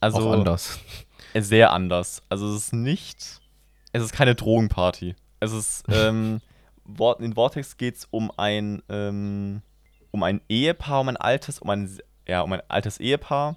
also 0.00 0.28
auch 0.28 0.32
anders. 0.32 0.78
äh, 1.32 1.40
sehr 1.40 1.72
anders. 1.72 2.22
Also 2.28 2.48
es 2.52 2.64
ist 2.64 2.72
nicht, 2.72 3.40
es 3.92 4.02
ist 4.02 4.12
keine 4.12 4.34
Drogenparty. 4.34 5.14
Es 5.40 5.52
ist, 5.52 5.84
ähm, 5.90 6.40
in 7.18 7.34
Vortex 7.34 7.76
geht 7.76 7.96
es 7.96 8.04
um 8.10 8.32
ein, 8.36 8.82
ähm, 8.88 9.62
um 10.12 10.22
ein 10.22 10.40
Ehepaar, 10.48 11.00
um 11.00 11.08
ein 11.08 11.16
altes, 11.16 11.58
um 11.58 11.70
ein, 11.70 11.98
ja, 12.28 12.42
um 12.42 12.52
ein 12.52 12.62
altes 12.68 13.00
Ehepaar. 13.00 13.56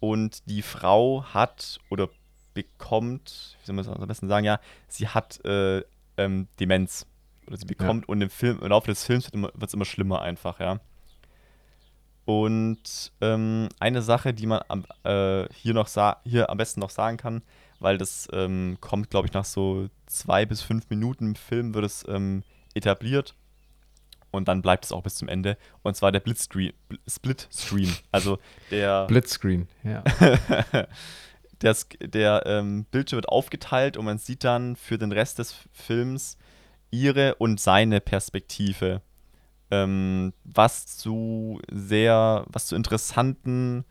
Und 0.00 0.48
die 0.48 0.62
Frau 0.62 1.24
hat 1.24 1.78
oder 1.88 2.08
bekommt, 2.52 3.56
wie 3.60 3.66
soll 3.66 3.76
man 3.76 3.84
das 3.84 3.94
am 3.94 4.06
besten 4.06 4.28
sagen, 4.28 4.44
ja, 4.44 4.60
sie 4.88 5.08
hat 5.08 5.42
äh, 5.44 5.82
ähm, 6.16 6.48
Demenz. 6.60 7.06
Oder 7.46 7.56
sie 7.56 7.66
bekommt 7.66 8.06
und 8.08 8.20
im 8.20 8.28
Film, 8.28 8.60
im 8.60 8.68
Laufe 8.68 8.88
des 8.88 9.04
Films 9.04 9.32
wird 9.32 9.62
es 9.62 9.74
immer 9.74 9.86
schlimmer 9.86 10.20
einfach, 10.20 10.60
ja. 10.60 10.80
Und 12.26 13.12
ähm, 13.22 13.70
eine 13.80 14.02
Sache, 14.02 14.34
die 14.34 14.46
man 14.46 14.60
am, 14.68 14.84
äh, 15.04 15.48
hier, 15.54 15.72
noch 15.72 15.88
hier 16.24 16.50
am 16.50 16.58
besten 16.58 16.80
noch 16.80 16.90
sagen 16.90 17.16
kann, 17.16 17.40
weil 17.80 17.96
das 17.96 18.28
ähm, 18.32 18.76
kommt, 18.82 19.08
glaube 19.08 19.28
ich, 19.28 19.32
nach 19.32 19.46
so 19.46 19.88
zwei 20.04 20.44
bis 20.44 20.60
fünf 20.60 20.90
Minuten 20.90 21.28
im 21.28 21.34
Film 21.36 21.72
wird 21.72 21.86
es 21.86 22.04
ähm, 22.06 22.42
etabliert 22.74 23.34
und 24.30 24.48
dann 24.48 24.62
bleibt 24.62 24.84
es 24.84 24.92
auch 24.92 25.02
bis 25.02 25.16
zum 25.16 25.28
Ende. 25.28 25.56
Und 25.82 25.96
zwar 25.96 26.12
der 26.12 26.20
Blitzscreen, 26.20 26.72
Split 27.06 27.48
Screen. 27.50 27.92
Also 28.12 28.38
der. 28.70 29.06
Blitzscreen, 29.08 29.68
ja. 29.84 30.02
der, 31.62 31.76
der 32.00 32.42
ähm, 32.46 32.84
Bildschirm 32.90 33.18
wird 33.18 33.28
aufgeteilt 33.28 33.96
und 33.96 34.04
man 34.04 34.18
sieht 34.18 34.44
dann 34.44 34.76
für 34.76 34.98
den 34.98 35.12
Rest 35.12 35.38
des 35.38 35.56
Films 35.72 36.36
ihre 36.90 37.34
und 37.36 37.60
seine 37.60 38.00
Perspektive. 38.00 39.02
Ähm, 39.70 40.32
was 40.44 40.86
zu 40.96 41.60
sehr, 41.70 42.44
was 42.48 42.66
zu 42.66 42.76
interessanten, 42.76 43.84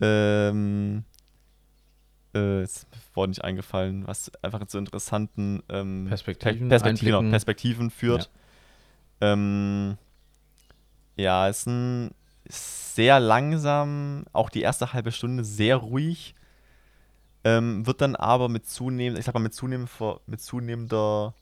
ähm, 0.00 1.04
äh, 2.34 2.62
ist 2.62 2.86
mir 3.14 3.28
nicht 3.28 3.44
eingefallen, 3.44 4.06
was 4.06 4.32
einfach 4.42 4.66
zu 4.66 4.78
interessanten 4.78 5.62
ähm, 5.68 6.06
Perspektiven, 6.08 6.68
Perspektiven, 6.68 7.30
Perspektiven 7.30 7.90
führt. 7.90 8.24
Ja, 8.24 8.41
ähm, 9.22 9.96
ja 11.16 11.48
ist 11.48 11.66
ein 11.66 12.10
ist 12.44 12.94
sehr 12.94 13.20
langsam, 13.20 14.24
auch 14.32 14.50
die 14.50 14.60
erste 14.60 14.92
halbe 14.92 15.12
Stunde 15.12 15.44
sehr 15.44 15.76
ruhig, 15.76 16.34
ähm, 17.44 17.86
wird 17.86 18.02
dann 18.02 18.16
aber 18.16 18.48
mit 18.50 18.66
zunehmend, 18.66 19.18
ich 19.18 19.24
sag 19.24 19.34
mal 19.34 19.40
mit 19.40 19.54
zunehmend, 19.54 19.88
mit 20.26 20.42
zunehmender 20.42 21.34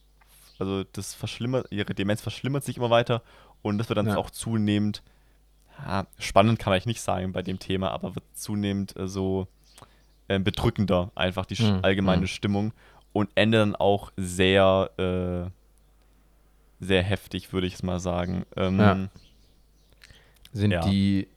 also 0.60 0.84
das 0.92 1.14
verschlimmert, 1.14 1.66
ihre 1.70 1.94
Demenz 1.94 2.20
verschlimmert 2.20 2.64
sich 2.64 2.76
immer 2.76 2.90
weiter 2.90 3.22
und 3.62 3.78
das 3.78 3.88
wird 3.88 3.96
dann 3.96 4.06
ja. 4.06 4.16
auch 4.16 4.30
zunehmend, 4.30 5.02
ja, 5.78 6.06
spannend 6.18 6.58
kann 6.58 6.70
man 6.70 6.74
eigentlich 6.74 6.86
nicht 6.86 7.00
sagen 7.00 7.32
bei 7.32 7.42
dem 7.42 7.58
Thema, 7.58 7.90
aber 7.90 8.14
wird 8.14 8.24
zunehmend 8.34 8.96
äh, 8.96 9.08
so 9.08 9.48
äh, 10.28 10.38
bedrückender, 10.38 11.10
einfach 11.14 11.46
die 11.46 11.60
mhm. 11.60 11.80
allgemeine 11.82 12.22
mhm. 12.22 12.26
Stimmung 12.26 12.72
und 13.12 13.30
endet 13.34 13.60
dann 13.60 13.76
auch 13.76 14.12
sehr, 14.16 14.90
äh, 14.98 15.50
sehr 16.80 17.02
heftig, 17.02 17.52
würde 17.52 17.66
ich 17.66 17.74
es 17.74 17.82
mal 17.82 18.00
sagen. 18.00 18.44
Ähm, 18.56 18.80
ja. 18.80 19.08
Sind 20.52 20.70
ja. 20.72 20.80
die 20.80 21.28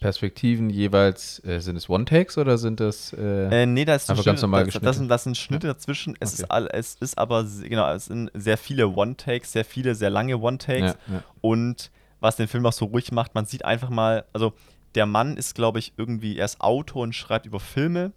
Perspektiven 0.00 0.70
jeweils, 0.70 1.44
äh, 1.44 1.60
sind 1.60 1.76
es 1.76 1.88
One-Takes 1.88 2.38
oder 2.38 2.58
sind 2.58 2.80
das 2.80 3.12
äh, 3.12 3.62
äh, 3.62 3.66
nee, 3.66 3.84
da 3.84 3.94
ist 3.94 4.10
einfach 4.10 4.24
ganz 4.24 4.42
normal 4.42 4.66
das, 4.66 4.80
das, 4.80 4.96
sind, 4.96 5.08
das 5.08 5.24
sind 5.24 5.36
Schnitte 5.36 5.68
ja? 5.68 5.74
dazwischen. 5.74 6.16
Es, 6.18 6.34
okay. 6.34 6.42
ist 6.42 6.50
all, 6.50 6.68
es 6.72 6.96
ist 6.96 7.18
aber, 7.18 7.44
genau, 7.62 7.92
es 7.92 8.06
sind 8.06 8.30
sehr 8.34 8.58
viele 8.58 8.88
One-Takes, 8.88 9.52
sehr 9.52 9.64
viele, 9.64 9.94
sehr 9.94 10.10
lange 10.10 10.38
One-Takes. 10.38 10.96
Ja. 11.10 11.22
Und 11.40 11.90
was 12.20 12.36
den 12.36 12.48
Film 12.48 12.66
auch 12.66 12.72
so 12.72 12.86
ruhig 12.86 13.12
macht, 13.12 13.34
man 13.34 13.46
sieht 13.46 13.64
einfach 13.64 13.90
mal, 13.90 14.24
also 14.32 14.54
der 14.94 15.06
Mann 15.06 15.36
ist, 15.36 15.54
glaube 15.54 15.78
ich, 15.78 15.92
irgendwie, 15.96 16.36
er 16.36 16.44
ist 16.44 16.60
Autor 16.60 17.02
und 17.02 17.14
schreibt 17.14 17.46
über 17.46 17.60
Filme. 17.60 18.12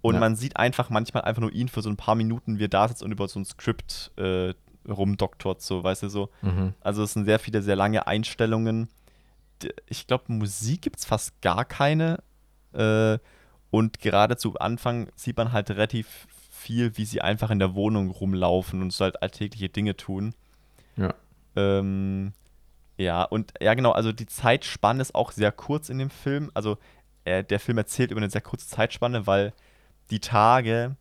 Und 0.00 0.14
ja. 0.14 0.20
man 0.20 0.36
sieht 0.36 0.56
einfach 0.56 0.90
manchmal 0.90 1.24
einfach 1.24 1.42
nur 1.42 1.52
ihn 1.52 1.68
für 1.68 1.82
so 1.82 1.90
ein 1.90 1.96
paar 1.96 2.14
Minuten, 2.14 2.58
wie 2.58 2.64
er 2.64 2.68
da 2.68 2.86
sitzt 2.86 3.02
und 3.02 3.10
über 3.10 3.26
so 3.26 3.40
ein 3.40 3.44
Skript 3.44 4.12
äh, 4.16 4.54
rumdoktort, 4.88 5.62
so, 5.62 5.82
weißt 5.82 6.04
du, 6.04 6.08
so. 6.08 6.30
Mhm. 6.42 6.74
Also 6.80 7.02
es 7.02 7.12
sind 7.12 7.24
sehr 7.24 7.38
viele, 7.38 7.62
sehr 7.62 7.76
lange 7.76 8.06
Einstellungen 8.06 8.88
ich 9.88 10.06
glaube, 10.06 10.32
Musik 10.32 10.82
gibt 10.82 10.98
es 10.98 11.04
fast 11.04 11.40
gar 11.40 11.64
keine. 11.64 12.22
Äh, 12.72 13.18
und 13.70 13.98
gerade 14.00 14.36
zu 14.36 14.58
Anfang 14.58 15.08
sieht 15.14 15.36
man 15.36 15.52
halt 15.52 15.70
relativ 15.70 16.26
viel, 16.50 16.96
wie 16.96 17.04
sie 17.04 17.20
einfach 17.20 17.50
in 17.50 17.58
der 17.58 17.74
Wohnung 17.74 18.10
rumlaufen 18.10 18.82
und 18.82 18.92
so 18.92 19.04
halt 19.04 19.22
alltägliche 19.22 19.68
Dinge 19.68 19.96
tun. 19.96 20.34
Ja. 20.96 21.14
Ähm, 21.56 22.32
ja, 22.96 23.22
und 23.22 23.52
ja, 23.60 23.74
genau, 23.74 23.92
also 23.92 24.12
die 24.12 24.26
Zeitspanne 24.26 25.00
ist 25.00 25.14
auch 25.14 25.30
sehr 25.30 25.52
kurz 25.52 25.88
in 25.88 25.98
dem 25.98 26.10
Film. 26.10 26.50
Also 26.54 26.78
äh, 27.24 27.44
der 27.44 27.60
Film 27.60 27.78
erzählt 27.78 28.10
über 28.10 28.20
eine 28.20 28.30
sehr 28.30 28.40
kurze 28.40 28.66
Zeitspanne, 28.66 29.26
weil 29.26 29.52
die 30.10 30.20
Tage 30.20 30.96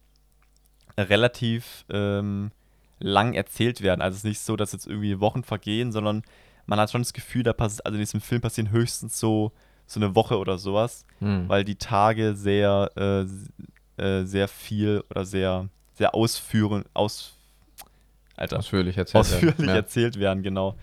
relativ 0.98 1.86
ähm, 1.90 2.52
lang 3.00 3.34
erzählt 3.34 3.82
werden. 3.82 4.02
Also 4.02 4.16
es 4.16 4.20
ist 4.20 4.30
nicht 4.30 4.40
so, 4.40 4.56
dass 4.56 4.72
jetzt 4.72 4.88
irgendwie 4.88 5.20
Wochen 5.20 5.44
vergehen, 5.44 5.92
sondern 5.92 6.24
man 6.66 6.80
hat 6.80 6.92
schon 6.92 7.02
das 7.02 7.14
Gefühl, 7.14 7.44
da 7.44 7.54
passiert, 7.54 7.86
also 7.86 7.96
in 7.96 8.02
diesem 8.02 8.22
Film 8.22 8.42
passieren 8.42 8.72
höchstens 8.72 9.20
so, 9.20 9.52
so 9.86 10.00
eine 10.00 10.16
Woche 10.16 10.38
oder 10.38 10.58
sowas, 10.58 11.06
hm. 11.20 11.48
weil 11.48 11.64
die 11.64 11.76
Tage 11.76 12.36
sehr, 12.36 12.92
äh, 12.96 14.02
äh, 14.02 14.26
sehr 14.26 14.48
viel 14.48 15.04
oder 15.10 15.26
sehr, 15.26 15.70
sehr 15.94 16.14
ausführend, 16.14 16.88
aus, 16.94 17.34
Alter, 18.36 18.60
ausführlich 18.60 18.98
erzählt 18.98 19.22
ausführlich 19.22 19.58
werden. 19.60 19.70
erzählt 19.70 20.20
werden, 20.20 20.44
genau. 20.44 20.76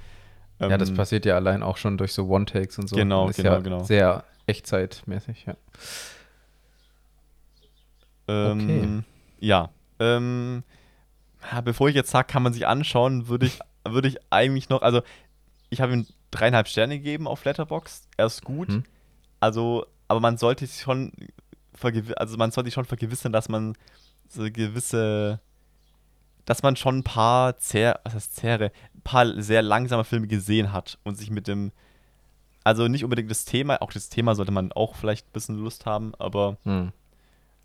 ja, 0.59 0.77
das 0.79 0.89
ähm, 0.89 0.97
passiert 0.97 1.27
ja 1.27 1.37
allein 1.37 1.63
auch 1.63 1.77
schon 1.77 1.99
durch 1.99 2.13
so 2.13 2.27
One-Takes 2.27 2.79
und 2.79 2.89
so. 2.89 2.97
Genau, 2.97 3.31
genau, 3.37 3.53
ja 3.53 3.59
genau. 3.61 3.85
Sehr 3.85 4.25
echtzeitmäßig, 4.47 5.47
ja. 5.47 5.57
Ähm, 8.27 8.61
okay. 8.61 9.03
Ja. 9.41 9.71
Ähm, 9.99 10.65
bevor 11.65 11.89
ich 11.89 11.95
jetzt 11.95 12.11
sage, 12.11 12.27
kann 12.27 12.43
man 12.43 12.53
sich 12.53 12.67
anschauen, 12.67 13.29
würde 13.29 13.47
ich, 13.47 13.59
würde 13.87 14.09
ich 14.09 14.19
eigentlich 14.31 14.69
noch, 14.69 14.83
also 14.83 15.03
ich 15.71 15.81
habe 15.81 15.93
ihm 15.93 16.07
dreieinhalb 16.31 16.69
Sterne 16.69 16.99
gegeben 16.99 17.29
auf 17.29 17.45
Letterbox. 17.45 18.09
Er 18.17 18.27
ist 18.27 18.45
gut. 18.45 18.69
Hm. 18.69 18.85
Also, 19.41 19.87
aber 20.09 20.21
man 20.21 20.37
sollte 20.37 20.67
sich 20.67 20.83
schon 20.83 21.13
also 22.17 22.37
man 22.37 22.51
sollte 22.51 22.69
sich 22.69 22.75
schon 22.75 22.85
vergewissern, 22.85 23.33
dass 23.33 23.49
man 23.49 23.75
so 24.29 24.45
gewisse, 24.51 25.41
dass 26.45 26.63
man 26.63 26.77
schon 26.77 26.99
ein 26.99 27.05
paar 27.05 27.57
Zer, 27.59 28.01
was 28.05 28.15
heißt 28.15 28.37
Zähre, 28.37 28.73
ein 28.95 29.03
paar 29.03 29.43
sehr 29.43 29.63
langsame 29.63 30.05
Filme 30.05 30.27
gesehen 30.27 30.73
hat 30.73 30.99
und 31.05 31.17
sich 31.17 31.31
mit 31.31 31.49
dem, 31.49 31.73
also 32.63 32.89
nicht 32.89 33.05
unbedingt 33.05 33.31
das 33.31 33.45
Thema, 33.45 33.83
auch 33.83 33.93
das 33.93 34.09
Thema 34.09 34.35
sollte 34.35 34.53
man 34.53 34.73
auch 34.73 34.95
vielleicht 34.95 35.29
ein 35.29 35.33
bisschen 35.33 35.59
Lust 35.59 35.87
haben, 35.87 36.15
aber, 36.17 36.57
hm. 36.65 36.93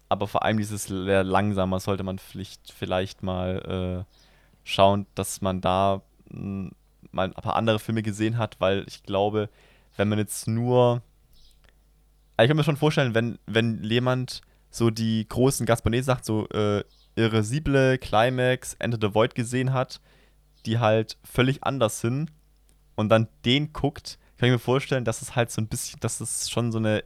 Aber 0.09 0.27
vor 0.27 0.43
allem 0.43 0.57
dieses 0.57 0.89
langsamer 0.89 1.79
sollte 1.79 2.03
man 2.03 2.17
vielleicht, 2.17 2.73
vielleicht 2.73 3.23
mal 3.23 4.05
äh, 4.07 4.15
schauen, 4.63 5.05
dass 5.15 5.41
man 5.41 5.61
da 5.61 6.01
hm, 6.31 6.71
mal 7.11 7.27
ein 7.27 7.33
paar 7.33 7.55
andere 7.55 7.79
Filme 7.79 8.01
gesehen 8.01 8.37
hat, 8.37 8.55
weil 8.59 8.83
ich 8.87 9.03
glaube, 9.03 9.49
wenn 9.95 10.09
man 10.09 10.19
jetzt 10.19 10.47
nur. 10.47 11.01
Also 12.35 12.45
ich 12.45 12.49
kann 12.49 12.57
mir 12.57 12.63
schon 12.63 12.77
vorstellen, 12.77 13.13
wenn, 13.13 13.37
wenn 13.45 13.83
jemand 13.83 14.41
so 14.71 14.89
die 14.89 15.27
großen 15.27 15.65
Gaspardets 15.65 16.05
sagt, 16.05 16.25
so 16.25 16.47
äh, 16.49 16.83
Irresible, 17.15 17.97
Climax, 17.97 18.75
Enter 18.75 18.97
the 19.01 19.13
Void 19.13 19.35
gesehen 19.35 19.73
hat, 19.73 19.99
die 20.65 20.79
halt 20.79 21.17
völlig 21.23 21.63
anders 21.63 21.99
sind 21.99 22.31
und 22.95 23.09
dann 23.09 23.27
den 23.43 23.73
guckt, 23.73 24.17
kann 24.37 24.47
ich 24.47 24.53
mir 24.53 24.59
vorstellen, 24.59 25.03
dass 25.03 25.21
es 25.21 25.35
halt 25.35 25.51
so 25.51 25.61
ein 25.61 25.67
bisschen, 25.67 25.99
dass 25.99 26.21
es 26.21 26.49
schon 26.49 26.71
so 26.71 26.77
eine 26.77 27.03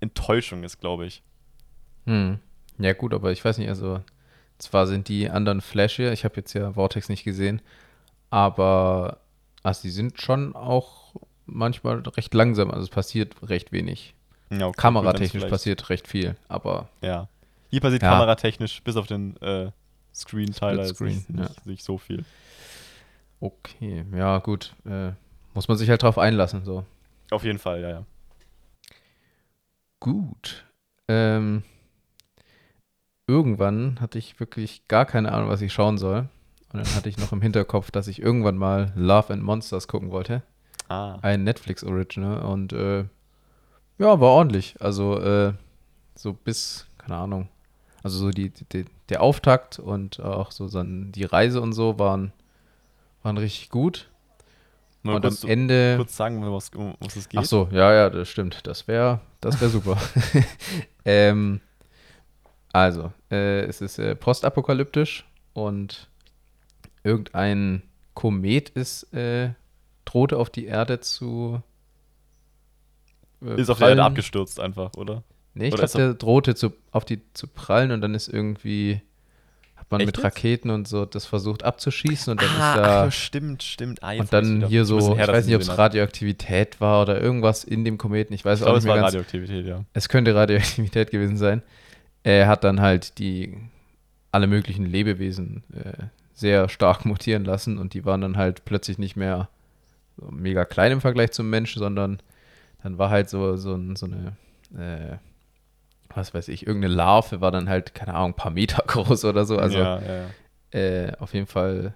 Enttäuschung 0.00 0.62
ist, 0.62 0.78
glaube 0.78 1.06
ich. 1.06 1.22
Hm. 2.06 2.38
Ja, 2.78 2.92
gut, 2.92 3.14
aber 3.14 3.32
ich 3.32 3.44
weiß 3.44 3.58
nicht, 3.58 3.68
also 3.68 4.00
zwar 4.58 4.86
sind 4.86 5.08
die 5.08 5.28
anderen 5.28 5.60
flashier, 5.60 6.12
ich 6.12 6.24
habe 6.24 6.36
jetzt 6.36 6.52
ja 6.54 6.72
Vortex 6.72 7.08
nicht 7.08 7.24
gesehen, 7.24 7.60
aber 8.30 9.18
also 9.62 9.82
sie 9.82 9.90
sind 9.90 10.20
schon 10.20 10.54
auch 10.54 11.14
manchmal 11.46 11.98
recht 12.00 12.32
langsam, 12.34 12.70
also 12.70 12.84
es 12.84 12.90
passiert 12.90 13.34
recht 13.42 13.72
wenig. 13.72 14.14
Ja, 14.50 14.66
okay, 14.66 14.76
Kameratechnisch 14.80 15.44
passiert 15.46 15.88
recht 15.90 16.06
viel, 16.06 16.36
aber. 16.48 16.88
Ja. 17.00 17.28
Hier 17.68 17.80
passiert 17.80 18.02
ja. 18.02 18.10
kameratechnisch 18.10 18.82
bis 18.82 18.96
auf 18.96 19.06
den 19.06 19.36
äh, 19.42 19.70
Screen-Teiler 20.14 20.86
Screen, 20.86 21.24
nicht, 21.28 21.38
ja. 21.38 21.50
nicht, 21.64 21.82
so 21.82 21.98
viel. 21.98 22.24
Okay, 23.40 24.04
ja, 24.14 24.38
gut. 24.38 24.74
Äh, 24.86 25.12
muss 25.54 25.68
man 25.68 25.76
sich 25.76 25.90
halt 25.90 26.02
drauf 26.02 26.16
einlassen, 26.16 26.64
so. 26.64 26.84
Auf 27.30 27.44
jeden 27.44 27.58
Fall, 27.58 27.80
ja, 27.80 27.90
ja. 27.90 28.04
Gut. 29.98 30.64
Ähm, 31.08 31.64
irgendwann 33.26 33.98
hatte 34.00 34.18
ich 34.18 34.38
wirklich 34.40 34.86
gar 34.88 35.04
keine 35.04 35.32
Ahnung, 35.32 35.48
was 35.48 35.60
ich 35.60 35.72
schauen 35.72 35.98
soll. 35.98 36.28
Und 36.72 36.84
dann 36.84 36.94
hatte 36.94 37.08
ich 37.08 37.18
noch 37.18 37.32
im 37.32 37.42
Hinterkopf, 37.42 37.90
dass 37.90 38.08
ich 38.08 38.20
irgendwann 38.20 38.56
mal 38.56 38.92
Love 38.96 39.32
and 39.32 39.42
Monsters 39.42 39.88
gucken 39.88 40.10
wollte. 40.10 40.42
Ah. 40.88 41.18
Ein 41.22 41.44
Netflix-Original. 41.44 42.42
Und 42.42 42.72
äh, 42.72 43.04
ja, 43.98 44.20
war 44.20 44.30
ordentlich. 44.30 44.76
Also 44.80 45.18
äh, 45.20 45.54
so 46.14 46.32
bis, 46.32 46.86
keine 46.98 47.16
Ahnung. 47.16 47.48
Also 48.02 48.18
so 48.18 48.30
die, 48.30 48.50
die, 48.50 48.84
der 49.08 49.22
Auftakt 49.22 49.78
und 49.78 50.20
auch 50.20 50.52
so 50.52 50.68
dann 50.68 51.12
die 51.12 51.24
Reise 51.24 51.60
und 51.60 51.72
so 51.72 51.98
waren, 51.98 52.32
waren 53.22 53.38
richtig 53.38 53.70
gut. 53.70 54.08
Mal 55.02 55.16
und 55.16 55.24
am 55.24 55.36
Ende. 55.48 55.94
Kurz 55.96 56.16
sagen, 56.16 56.42
was, 56.52 56.70
um 56.70 56.94
was 57.00 57.16
es 57.16 57.28
geht. 57.28 57.40
Ach 57.40 57.44
so, 57.44 57.68
ja, 57.72 57.92
ja, 57.92 58.10
das 58.10 58.28
stimmt. 58.28 58.66
Das 58.66 58.86
wäre 58.86 59.20
das 59.40 59.60
wär 59.60 59.68
super. 59.68 59.96
ähm, 61.04 61.60
also, 62.76 63.12
äh, 63.30 63.60
es 63.62 63.80
ist 63.80 63.98
äh, 63.98 64.14
postapokalyptisch 64.14 65.24
und 65.54 66.08
irgendein 67.02 67.82
Komet 68.12 68.68
ist, 68.68 69.14
äh, 69.14 69.50
drohte 70.04 70.36
auf 70.36 70.50
die 70.50 70.66
Erde 70.66 71.00
zu. 71.00 71.62
Äh, 73.42 73.60
ist 73.60 73.70
auf 73.70 73.78
der 73.78 73.88
Erde 73.88 74.04
abgestürzt 74.04 74.60
einfach, 74.60 74.92
oder? 74.96 75.22
Nee, 75.54 75.68
ich 75.68 75.74
glaube, 75.74 75.90
der 75.94 76.14
drohte 76.14 76.54
zu, 76.54 76.74
auf 76.90 77.06
die 77.06 77.20
zu 77.32 77.46
prallen 77.48 77.92
und 77.92 78.02
dann 78.02 78.14
ist 78.14 78.28
irgendwie, 78.28 79.00
hat 79.74 79.90
man 79.90 80.02
Echt 80.02 80.08
mit 80.08 80.16
jetzt? 80.16 80.24
Raketen 80.24 80.68
und 80.68 80.86
so 80.86 81.06
das 81.06 81.24
versucht 81.24 81.62
abzuschießen 81.62 82.30
und 82.30 82.42
dann 82.42 82.50
ah, 82.50 82.52
ist 82.52 82.76
da. 82.76 83.04
ach, 83.06 83.12
stimmt, 83.12 83.62
stimmt. 83.62 84.02
Ah, 84.02 84.12
jetzt 84.12 84.20
und 84.20 84.32
dann 84.34 84.66
hier 84.68 84.84
so, 84.84 85.16
her, 85.16 85.28
ich 85.28 85.32
weiß 85.32 85.46
nicht, 85.46 85.54
ob 85.54 85.62
es. 85.62 85.78
Radioaktivität 85.78 86.78
war 86.82 87.00
oder 87.00 87.18
irgendwas 87.18 87.64
in 87.64 87.86
dem 87.86 87.96
Kometen. 87.96 88.34
Ich 88.34 88.44
weiß 88.44 88.58
Ich 88.58 88.64
auch 88.64 88.66
glaube, 88.66 88.78
nicht 88.78 88.82
es 88.82 88.84
mehr 88.84 88.94
war 88.96 89.00
ganz. 89.00 89.14
Radioaktivität, 89.14 89.66
ja. 89.66 89.84
Es 89.94 90.10
könnte 90.10 90.34
Radioaktivität 90.34 91.10
gewesen 91.10 91.38
sein. 91.38 91.62
Er 92.26 92.48
hat 92.48 92.64
dann 92.64 92.80
halt 92.80 93.18
die 93.18 93.56
alle 94.32 94.48
möglichen 94.48 94.84
Lebewesen 94.84 95.62
äh, 95.72 96.06
sehr 96.34 96.68
stark 96.68 97.04
mutieren 97.04 97.44
lassen 97.44 97.78
und 97.78 97.94
die 97.94 98.04
waren 98.04 98.20
dann 98.20 98.36
halt 98.36 98.64
plötzlich 98.64 98.98
nicht 98.98 99.14
mehr 99.14 99.48
so 100.16 100.32
mega 100.32 100.64
klein 100.64 100.90
im 100.90 101.00
Vergleich 101.00 101.30
zum 101.30 101.48
Menschen, 101.48 101.78
sondern 101.78 102.20
dann 102.82 102.98
war 102.98 103.10
halt 103.10 103.30
so, 103.30 103.56
so, 103.56 103.78
so 103.94 104.06
eine, 104.06 104.36
äh, 104.76 105.18
was 106.12 106.34
weiß 106.34 106.48
ich, 106.48 106.66
irgendeine 106.66 106.94
Larve 106.94 107.40
war 107.40 107.52
dann 107.52 107.68
halt, 107.68 107.94
keine 107.94 108.14
Ahnung, 108.14 108.32
ein 108.32 108.36
paar 108.36 108.50
Meter 108.50 108.82
groß 108.86 109.24
oder 109.24 109.44
so. 109.44 109.58
Also 109.58 109.78
ja, 109.78 110.00
ja. 110.02 110.78
äh, 110.78 111.12
auf 111.20 111.32
jeden 111.32 111.46
Fall 111.46 111.94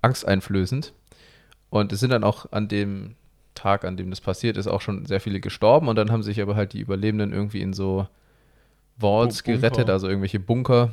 angsteinflößend. 0.00 0.94
Und 1.68 1.92
es 1.92 2.00
sind 2.00 2.10
dann 2.10 2.24
auch 2.24 2.50
an 2.50 2.68
dem 2.68 3.16
Tag, 3.54 3.84
an 3.84 3.98
dem 3.98 4.08
das 4.08 4.22
passiert 4.22 4.56
ist, 4.56 4.68
auch 4.68 4.80
schon 4.80 5.04
sehr 5.04 5.20
viele 5.20 5.40
gestorben. 5.40 5.88
Und 5.88 5.96
dann 5.96 6.10
haben 6.10 6.22
sich 6.22 6.40
aber 6.40 6.56
halt 6.56 6.72
die 6.72 6.80
Überlebenden 6.80 7.34
irgendwie 7.34 7.60
in 7.60 7.74
so 7.74 8.08
Bu- 9.00 9.42
Bunker. 9.42 9.42
gerettet, 9.60 9.90
also 9.90 10.08
irgendwelche 10.08 10.40
Bunker. 10.40 10.92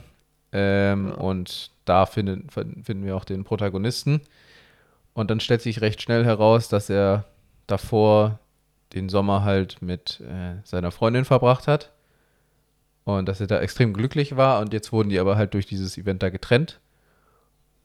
Ähm, 0.52 1.10
Ja. 1.10 1.14
Und 1.16 1.72
da 1.86 2.06
finden, 2.06 2.50
finden 2.50 3.06
wir 3.06 3.16
auch 3.16 3.26
den 3.26 3.44
Protagonisten. 3.44 4.22
Und 5.14 5.30
dann 5.32 5.40
stellt 5.40 5.62
sich 5.62 5.82
recht 5.82 6.02
schnell 6.02 6.26
heraus, 6.26 6.70
dass 6.70 6.90
er 6.90 7.26
davor 7.68 8.40
den 8.94 9.10
Sommer 9.10 9.44
halt 9.44 9.82
mit 9.82 10.22
äh, 10.22 10.56
seiner 10.64 10.92
Freundin 10.92 11.26
verbracht 11.26 11.68
hat. 11.68 11.92
Und 13.04 13.28
dass 13.30 13.40
er 13.42 13.48
da 13.48 13.60
extrem 13.62 13.94
glücklich 13.94 14.36
war. 14.38 14.60
Und 14.62 14.74
jetzt 14.74 14.92
wurden 14.92 15.10
die 15.10 15.20
aber 15.20 15.38
halt 15.38 15.54
durch 15.54 15.66
dieses 15.66 15.98
Event 15.98 16.22
da 16.24 16.30
getrennt. 16.30 16.80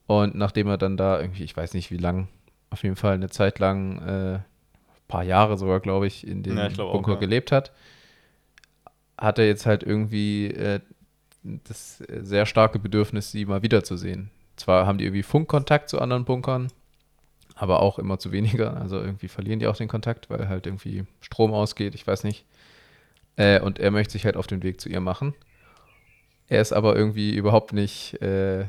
Und 0.05 0.35
nachdem 0.35 0.67
er 0.67 0.77
dann 0.77 0.97
da 0.97 1.19
irgendwie, 1.19 1.43
ich 1.43 1.55
weiß 1.55 1.73
nicht 1.73 1.91
wie 1.91 1.97
lang, 1.97 2.27
auf 2.69 2.83
jeden 2.83 2.95
Fall 2.97 3.13
eine 3.13 3.29
Zeit 3.29 3.59
lang, 3.59 3.99
äh, 4.01 4.39
paar 5.07 5.23
Jahre 5.23 5.57
sogar, 5.57 5.79
glaube 5.79 6.07
ich, 6.07 6.25
in 6.27 6.43
dem 6.43 6.57
Ja, 6.57 6.67
ich 6.67 6.73
glaub 6.73 6.89
auch, 6.89 6.93
Bunker 6.93 7.13
ja. 7.13 7.19
gelebt 7.19 7.51
hat, 7.51 7.71
hat 9.23 9.39
er 9.39 9.47
jetzt 9.47 9.65
halt 9.65 9.83
irgendwie 9.83 10.47
äh, 10.47 10.81
das 11.43 11.97
sehr 11.97 12.45
starke 12.45 12.79
Bedürfnis, 12.79 13.31
sie 13.31 13.45
mal 13.45 13.63
wiederzusehen. 13.63 14.29
Zwar 14.55 14.85
haben 14.85 14.97
die 14.97 15.05
irgendwie 15.05 15.23
Funkkontakt 15.23 15.89
zu 15.89 15.99
anderen 15.99 16.25
Bunkern, 16.25 16.67
aber 17.55 17.81
auch 17.81 17.99
immer 17.99 18.19
zu 18.19 18.31
weniger. 18.31 18.77
Also 18.77 18.97
irgendwie 18.97 19.27
verlieren 19.27 19.59
die 19.59 19.67
auch 19.67 19.77
den 19.77 19.87
Kontakt, 19.87 20.29
weil 20.29 20.47
halt 20.47 20.67
irgendwie 20.67 21.05
Strom 21.21 21.53
ausgeht, 21.53 21.95
ich 21.95 22.05
weiß 22.05 22.23
nicht. 22.23 22.45
Äh, 23.35 23.61
und 23.61 23.79
er 23.79 23.91
möchte 23.91 24.13
sich 24.13 24.25
halt 24.25 24.37
auf 24.37 24.47
den 24.47 24.61
Weg 24.61 24.79
zu 24.79 24.89
ihr 24.89 24.99
machen. 24.99 25.33
Er 26.47 26.61
ist 26.61 26.73
aber 26.73 26.95
irgendwie 26.95 27.33
überhaupt 27.33 27.73
nicht 27.73 28.21
äh, 28.21 28.65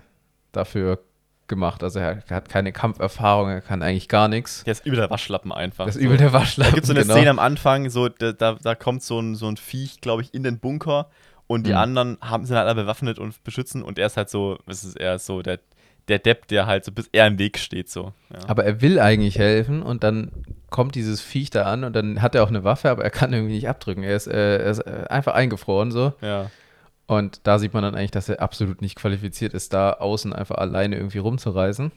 dafür 0.53 1.01
gemacht. 1.49 1.83
Also 1.83 1.99
er 1.99 2.23
hat 2.31 2.49
keine 2.49 2.73
Kampferfahrung, 2.73 3.51
er 3.51 3.61
kann 3.61 3.83
eigentlich 3.83 4.09
gar 4.09 4.29
nichts. 4.29 4.65
Der 4.65 4.73
ist 4.73 4.87
übel 4.87 4.97
der 4.99 5.11
Waschlappen 5.11 5.53
einfach. 5.53 5.87
Das 5.87 5.97
ist 5.97 6.03
übel 6.03 6.17
der 6.17 6.29
Da 6.29 6.33
Waschlappen. 6.35 6.75
gibt 6.75 6.85
es 6.85 6.89
so 6.89 6.95
eine 6.95 7.03
genau. 7.03 7.15
Szene 7.15 7.31
am 7.31 7.39
Anfang, 7.39 7.91
so, 7.91 8.09
da, 8.09 8.33
da, 8.33 8.55
da 8.63 8.75
kommt 8.75 9.03
so 9.03 9.21
ein, 9.21 9.35
so 9.35 9.47
ein 9.49 9.57
Viech, 9.57 10.01
glaube 10.01 10.23
ich, 10.23 10.33
in 10.35 10.43
den 10.43 10.59
Bunker 10.59 11.09
und 11.47 11.67
die 11.67 11.73
Mhm. 11.73 11.77
anderen 11.79 12.19
haben, 12.23 12.47
sind 12.47 12.57
halt 12.57 12.67
alle 12.67 12.83
bewaffnet 12.83 13.19
und 13.19 13.43
beschützen 13.45 13.83
und 13.83 13.99
er 13.99 14.07
ist 14.07 14.17
halt 14.17 14.31
so, 14.31 14.59
was 14.67 14.85
ist 14.85 14.97
er 14.99 15.19
so 15.19 15.43
der, 15.43 15.61
der 16.09 16.19
Depp, 16.19 16.49
der 16.49 16.67
halt 16.67 16.85
so 16.85 16.93
bis 16.93 17.09
er 17.13 17.27
im 17.27 17.39
Weg 17.39 17.59
steht, 17.59 17.91
so. 17.91 18.13
Ja. 18.33 18.39
Aber 18.49 18.65
er 18.65 18.81
will 18.83 18.99
eigentlich 18.99 19.39
helfen 19.39 19.83
und 19.83 20.05
dann 20.05 20.31
kommt 20.71 20.95
dieses 20.97 21.21
Viech 21.21 21.51
da 21.51 21.65
an 21.65 21.85
und 21.85 21.95
dann 21.95 22.21
hat 22.21 22.35
er 22.35 22.43
auch 22.43 22.49
eine 22.49 22.65
Waffe, 22.65 22.91
aber 22.91 23.05
er 23.05 23.11
kann 23.11 23.33
irgendwie 23.33 23.55
nicht 23.55 23.69
abdrücken. 23.69 24.03
Er 24.03 24.17
ist, 24.17 24.27
äh, 24.27 24.57
er 24.59 24.71
ist 24.71 24.81
äh, 24.81 25.05
einfach 25.09 25.35
eingefroren 25.35 25.91
so. 25.93 26.15
ja. 26.21 26.51
Und 27.07 27.41
da 27.47 27.59
sieht 27.59 27.75
man 27.75 27.83
dann 27.83 27.95
eigentlich, 27.95 28.13
dass 28.13 28.29
er 28.29 28.41
absolut 28.41 28.81
nicht 28.81 28.97
qualifiziert 28.97 29.53
ist, 29.53 29.73
da 29.75 29.93
außen 29.93 30.33
einfach 30.33 30.57
alleine 30.57 30.97
irgendwie 30.97 31.19
rumzureisen. 31.19 31.93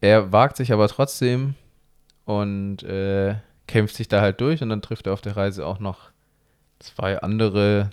Er 0.00 0.32
wagt 0.32 0.56
sich 0.56 0.72
aber 0.72 0.86
trotzdem 0.88 1.54
und 2.24 2.82
äh, 2.84 3.36
kämpft 3.66 3.96
sich 3.96 4.08
da 4.08 4.20
halt 4.20 4.40
durch 4.40 4.62
und 4.62 4.68
dann 4.68 4.82
trifft 4.82 5.06
er 5.06 5.14
auf 5.14 5.20
der 5.20 5.36
Reise 5.36 5.66
auch 5.66 5.80
noch 5.80 6.10
zwei 6.78 7.18
andere 7.20 7.90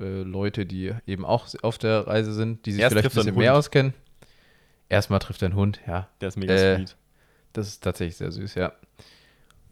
äh, 0.00 0.22
Leute, 0.22 0.66
die 0.66 0.92
eben 1.06 1.24
auch 1.24 1.46
auf 1.62 1.78
der 1.78 2.06
Reise 2.06 2.32
sind, 2.32 2.66
die 2.66 2.72
sich 2.72 2.80
Erst 2.82 2.92
vielleicht 2.94 3.14
ein 3.14 3.14
bisschen 3.14 3.36
mehr 3.36 3.50
Hund. 3.52 3.58
auskennen. 3.58 3.94
Erstmal 4.88 5.20
trifft 5.20 5.42
er 5.42 5.46
einen 5.46 5.56
Hund, 5.56 5.80
ja. 5.86 6.08
Der 6.20 6.28
ist 6.28 6.36
mega 6.36 6.54
Äh, 6.54 6.76
sweet. 6.76 6.96
Das 7.52 7.68
ist 7.68 7.84
tatsächlich 7.84 8.16
sehr 8.16 8.32
süß, 8.32 8.54
ja. 8.56 8.72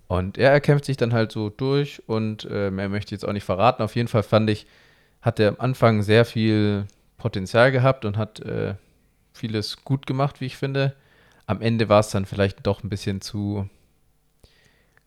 Und 0.06 0.38
er 0.38 0.50
erkämpft 0.50 0.84
sich 0.84 0.96
dann 0.96 1.12
halt 1.12 1.32
so 1.32 1.50
durch 1.50 2.02
und 2.06 2.46
äh, 2.50 2.70
mehr 2.70 2.88
möchte 2.88 3.14
ich 3.14 3.20
jetzt 3.20 3.28
auch 3.28 3.32
nicht 3.32 3.44
verraten. 3.44 3.82
Auf 3.82 3.96
jeden 3.96 4.08
Fall 4.08 4.22
fand 4.22 4.50
ich, 4.50 4.66
hat 5.22 5.40
er 5.40 5.48
am 5.48 5.56
Anfang 5.58 6.02
sehr 6.02 6.24
viel 6.24 6.86
Potenzial 7.18 7.72
gehabt 7.72 8.04
und 8.04 8.16
hat 8.16 8.40
äh, 8.40 8.74
vieles 9.32 9.84
gut 9.84 10.06
gemacht, 10.06 10.40
wie 10.40 10.46
ich 10.46 10.56
finde. 10.56 10.94
Am 11.46 11.60
Ende 11.60 11.88
war 11.88 12.00
es 12.00 12.10
dann 12.10 12.26
vielleicht 12.26 12.66
doch 12.66 12.82
ein 12.82 12.88
bisschen 12.88 13.20
zu 13.20 13.68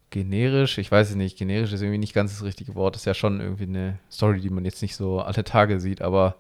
generisch. 0.10 0.78
Ich 0.78 0.92
weiß 0.92 1.10
es 1.10 1.16
nicht, 1.16 1.38
generisch 1.38 1.74
ist 1.74 1.82
irgendwie 1.82 1.98
nicht 1.98 2.14
ganz 2.14 2.34
das 2.34 2.44
richtige 2.44 2.76
Wort. 2.76 2.96
Ist 2.96 3.06
ja 3.06 3.14
schon 3.14 3.42
irgendwie 3.42 3.64
eine 3.64 4.00
Story, 4.12 4.40
die 4.40 4.50
man 4.50 4.66
jetzt 4.66 4.82
nicht 4.82 4.96
so 4.96 5.22
alle 5.22 5.44
Tage 5.44 5.80
sieht, 5.80 6.02
aber 6.02 6.36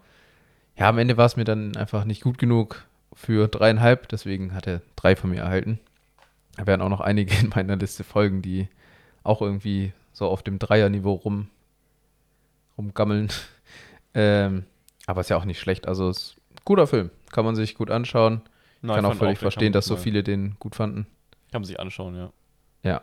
ja, 0.77 0.89
am 0.89 0.97
Ende 0.97 1.17
war 1.17 1.25
es 1.25 1.35
mir 1.35 1.43
dann 1.43 1.75
einfach 1.75 2.05
nicht 2.05 2.21
gut 2.21 2.37
genug 2.37 2.85
für 3.13 3.47
dreieinhalb, 3.47 4.07
deswegen 4.09 4.53
hat 4.53 4.67
er 4.67 4.81
drei 4.95 5.15
von 5.15 5.29
mir 5.29 5.41
erhalten. 5.41 5.79
Da 6.57 6.67
werden 6.67 6.81
auch 6.81 6.89
noch 6.89 7.01
einige 7.01 7.35
in 7.35 7.49
meiner 7.49 7.75
Liste 7.75 8.03
folgen, 8.03 8.41
die 8.41 8.67
auch 9.23 9.41
irgendwie 9.41 9.93
so 10.13 10.27
auf 10.27 10.43
dem 10.43 10.59
Dreierniveau 10.59 11.13
rum, 11.13 11.47
rumgammeln. 12.77 13.29
Ähm, 14.13 14.65
aber 15.07 15.21
ist 15.21 15.29
ja 15.29 15.37
auch 15.37 15.45
nicht 15.45 15.59
schlecht. 15.59 15.87
Also 15.87 16.09
ist 16.09 16.37
ein 16.51 16.57
guter 16.65 16.87
Film. 16.87 17.09
Kann 17.31 17.45
man 17.45 17.55
sich 17.55 17.75
gut 17.75 17.89
anschauen. 17.91 18.41
Nein, 18.81 18.95
kann 18.97 19.05
auch 19.05 19.15
völlig 19.15 19.37
den 19.39 19.41
verstehen, 19.41 19.73
dass 19.73 19.85
so 19.85 19.95
ja, 19.95 19.99
viele 20.01 20.23
den 20.23 20.55
gut 20.59 20.75
fanden. 20.75 21.07
Kann 21.51 21.61
man 21.61 21.65
sich 21.65 21.79
anschauen, 21.79 22.15
ja. 22.15 22.31
Ja. 22.83 23.01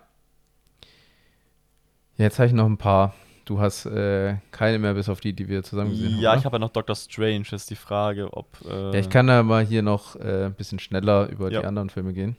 Jetzt 2.16 2.38
habe 2.38 2.46
ich 2.49 2.53
noch 2.53 2.66
ein 2.66 2.77
paar. 2.79 3.14
Du 3.46 3.59
hast 3.61 3.87
äh, 3.87 4.37
keine 4.53 4.79
mehr, 4.79 4.94
bis 4.94 5.09
auf 5.09 5.20
die, 5.20 5.33
die 5.33 5.49
wir 5.49 5.62
zusammen 5.62 5.90
gesehen 5.90 6.12
haben. 6.14 6.20
Ja, 6.20 6.37
ich 6.37 6.44
habe 6.44 6.57
ja 6.57 6.59
noch 6.61 6.70
Doctor 6.70 6.94
Strange, 6.94 7.46
ist 7.51 7.70
die 7.70 7.77
Frage, 7.77 8.33
ob. 8.33 8.59
Äh, 8.68 8.92
Ja, 8.92 8.94
ich 8.94 9.09
kann 9.09 9.27
da 9.27 9.42
mal 9.42 9.64
hier 9.64 9.83
noch 9.83 10.16
äh, 10.16 10.46
ein 10.46 10.55
bisschen 10.55 10.79
schneller 10.79 11.29
über 11.31 11.51
Ja. 11.51 11.61
die 11.61 11.66
anderen 11.66 11.90
Filme 11.90 12.12
gehen. 12.12 12.37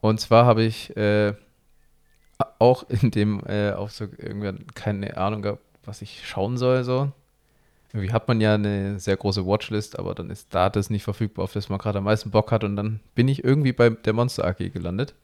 Und 0.00 0.20
zwar 0.20 0.46
habe 0.46 0.62
ich 0.62 0.96
äh, 0.96 1.34
auch 2.58 2.88
in 2.88 3.10
dem 3.10 3.42
äh, 3.46 3.72
Aufzug 3.72 4.12
irgendwie 4.18 4.64
keine 4.74 5.16
Ahnung 5.16 5.42
gehabt, 5.42 5.62
was 5.84 6.00
ich 6.00 6.26
schauen 6.26 6.56
soll. 6.56 6.84
So. 6.84 7.12
Irgendwie 7.94 8.12
hat 8.12 8.26
man 8.26 8.40
ja 8.40 8.54
eine 8.54 8.98
sehr 8.98 9.16
große 9.16 9.46
Watchlist, 9.46 10.00
aber 10.00 10.16
dann 10.16 10.28
ist 10.28 10.52
da 10.52 10.68
das 10.68 10.90
nicht 10.90 11.04
verfügbar, 11.04 11.44
auf 11.44 11.52
das 11.52 11.68
man 11.68 11.78
gerade 11.78 11.98
am 11.98 12.04
meisten 12.04 12.32
Bock 12.32 12.50
hat. 12.50 12.64
Und 12.64 12.74
dann 12.74 12.98
bin 13.14 13.28
ich 13.28 13.44
irgendwie 13.44 13.72
bei 13.72 13.90
der 13.90 14.12
Monster 14.12 14.44
AG 14.44 14.72
gelandet. 14.72 15.14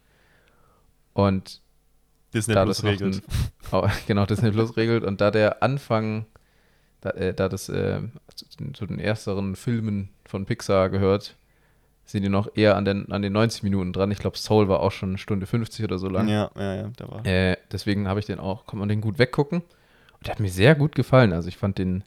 Und 1.12 1.60
Disney 2.32 2.54
da 2.54 2.62
Plus 2.62 2.76
das 2.76 2.84
regelt. 2.84 3.16
ein, 3.16 3.22
oh, 3.72 3.88
genau 4.06 4.24
Disney 4.24 4.52
Plus 4.52 4.76
regelt 4.76 5.02
und 5.02 5.20
da 5.20 5.32
der 5.32 5.64
Anfang, 5.64 6.26
da, 7.00 7.10
äh, 7.10 7.34
da 7.34 7.48
das 7.48 7.68
äh, 7.68 8.02
zu, 8.36 8.72
zu 8.72 8.86
den 8.86 9.00
ersteren 9.00 9.56
Filmen 9.56 10.10
von 10.24 10.46
Pixar 10.46 10.90
gehört, 10.90 11.34
sind 12.04 12.22
die 12.22 12.28
noch 12.28 12.54
eher 12.54 12.76
an 12.76 12.84
den, 12.84 13.10
an 13.10 13.22
den 13.22 13.32
90 13.32 13.64
Minuten 13.64 13.92
dran. 13.92 14.12
Ich 14.12 14.18
glaube, 14.18 14.38
Soul 14.38 14.68
war 14.68 14.78
auch 14.78 14.92
schon 14.92 15.08
eine 15.08 15.18
Stunde 15.18 15.46
50 15.46 15.84
oder 15.84 15.98
so 15.98 16.08
lang. 16.08 16.28
Ja, 16.28 16.52
ja, 16.56 16.74
ja, 16.76 16.90
da 16.96 17.10
war. 17.10 17.26
Äh, 17.26 17.56
deswegen 17.72 18.06
habe 18.06 18.20
ich 18.20 18.26
den 18.26 18.38
auch, 18.38 18.66
kann 18.66 18.78
man 18.78 18.88
den 18.88 19.00
gut 19.00 19.18
weggucken. 19.18 19.58
Und 19.60 20.26
der 20.26 20.34
hat 20.34 20.40
mir 20.40 20.50
sehr 20.50 20.76
gut 20.76 20.94
gefallen. 20.94 21.32
Also 21.32 21.48
ich 21.48 21.56
fand 21.56 21.78
den 21.78 22.04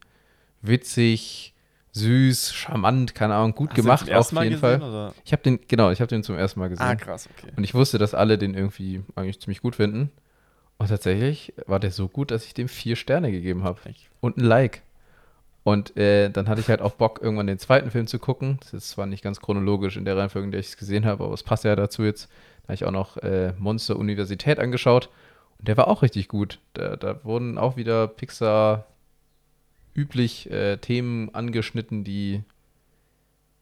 witzig, 0.64 1.54
süß, 1.92 2.54
charmant, 2.54 3.14
keine 3.14 3.36
Ahnung, 3.36 3.54
gut 3.54 3.70
Hast 3.70 3.76
gemacht 3.76 4.12
auf 4.12 4.32
jeden 4.32 4.44
gesehen, 4.44 4.60
Fall. 4.60 4.82
Oder? 4.82 5.14
Ich 5.24 5.32
habe 5.32 5.44
den, 5.44 5.60
genau, 5.68 5.92
ich 5.92 6.02
habe 6.02 6.10
den 6.10 6.24
zum 6.24 6.36
ersten 6.36 6.60
Mal 6.60 6.70
gesehen. 6.70 6.86
Ah, 6.86 6.96
krass, 6.96 7.30
okay. 7.38 7.52
Und 7.56 7.64
ich 7.64 7.76
wusste, 7.76 8.00
dass 8.00 8.16
alle 8.16 8.38
den 8.38 8.56
irgendwie 8.56 9.04
eigentlich 9.16 9.40
ziemlich 9.40 9.62
gut 9.62 9.76
finden. 9.76 10.12
Und 10.78 10.88
tatsächlich 10.88 11.54
war 11.68 11.80
der 11.80 11.92
so 11.92 12.10
gut, 12.10 12.32
dass 12.32 12.46
ich 12.46 12.56
dem 12.56 12.68
vier 12.68 12.96
Sterne 12.96 13.32
gegeben 13.32 13.64
habe. 13.64 13.80
Und 14.22 14.38
ein 14.38 14.44
Like. 14.44 14.82
Und 15.64 15.96
äh, 15.96 16.30
dann 16.30 16.50
hatte 16.50 16.60
ich 16.60 16.68
halt 16.68 16.82
auch 16.82 16.96
Bock, 16.96 17.22
irgendwann 17.22 17.48
den 17.48 17.60
zweiten 17.60 17.92
Film 17.92 18.08
zu 18.08 18.20
gucken. 18.20 18.58
Das 18.62 18.74
ist 18.74 18.90
zwar 18.90 19.06
nicht 19.06 19.24
ganz 19.24 19.40
chronologisch 19.40 19.96
in 19.96 20.04
der 20.04 20.18
Reihenfolge, 20.18 20.46
in 20.46 20.52
der 20.52 20.60
ich 20.60 20.68
es 20.68 20.78
gesehen 20.78 21.06
habe, 21.06 21.24
aber 21.24 21.34
es 21.34 21.44
passt 21.44 21.64
ja 21.64 21.76
dazu 21.76 22.04
jetzt. 22.04 22.30
Da 22.64 22.70
habe 22.70 22.74
ich 22.74 22.86
auch 22.86 22.92
noch 22.92 23.18
äh, 23.18 23.54
Monster 23.60 23.98
Universität 23.98 24.60
angeschaut. 24.60 25.10
Und 25.60 25.68
der 25.68 25.78
war 25.78 25.88
auch 25.88 26.02
richtig 26.02 26.28
gut. 26.28 26.60
Da, 26.74 26.98
da 26.98 27.24
wurden 27.24 27.58
auch 27.58 27.78
wieder 27.78 28.08
Pixar 28.08 28.88
üblich 29.96 30.50
äh, 30.52 30.78
Themen 30.78 31.34
angeschnitten, 31.34 32.04
die, 32.04 32.44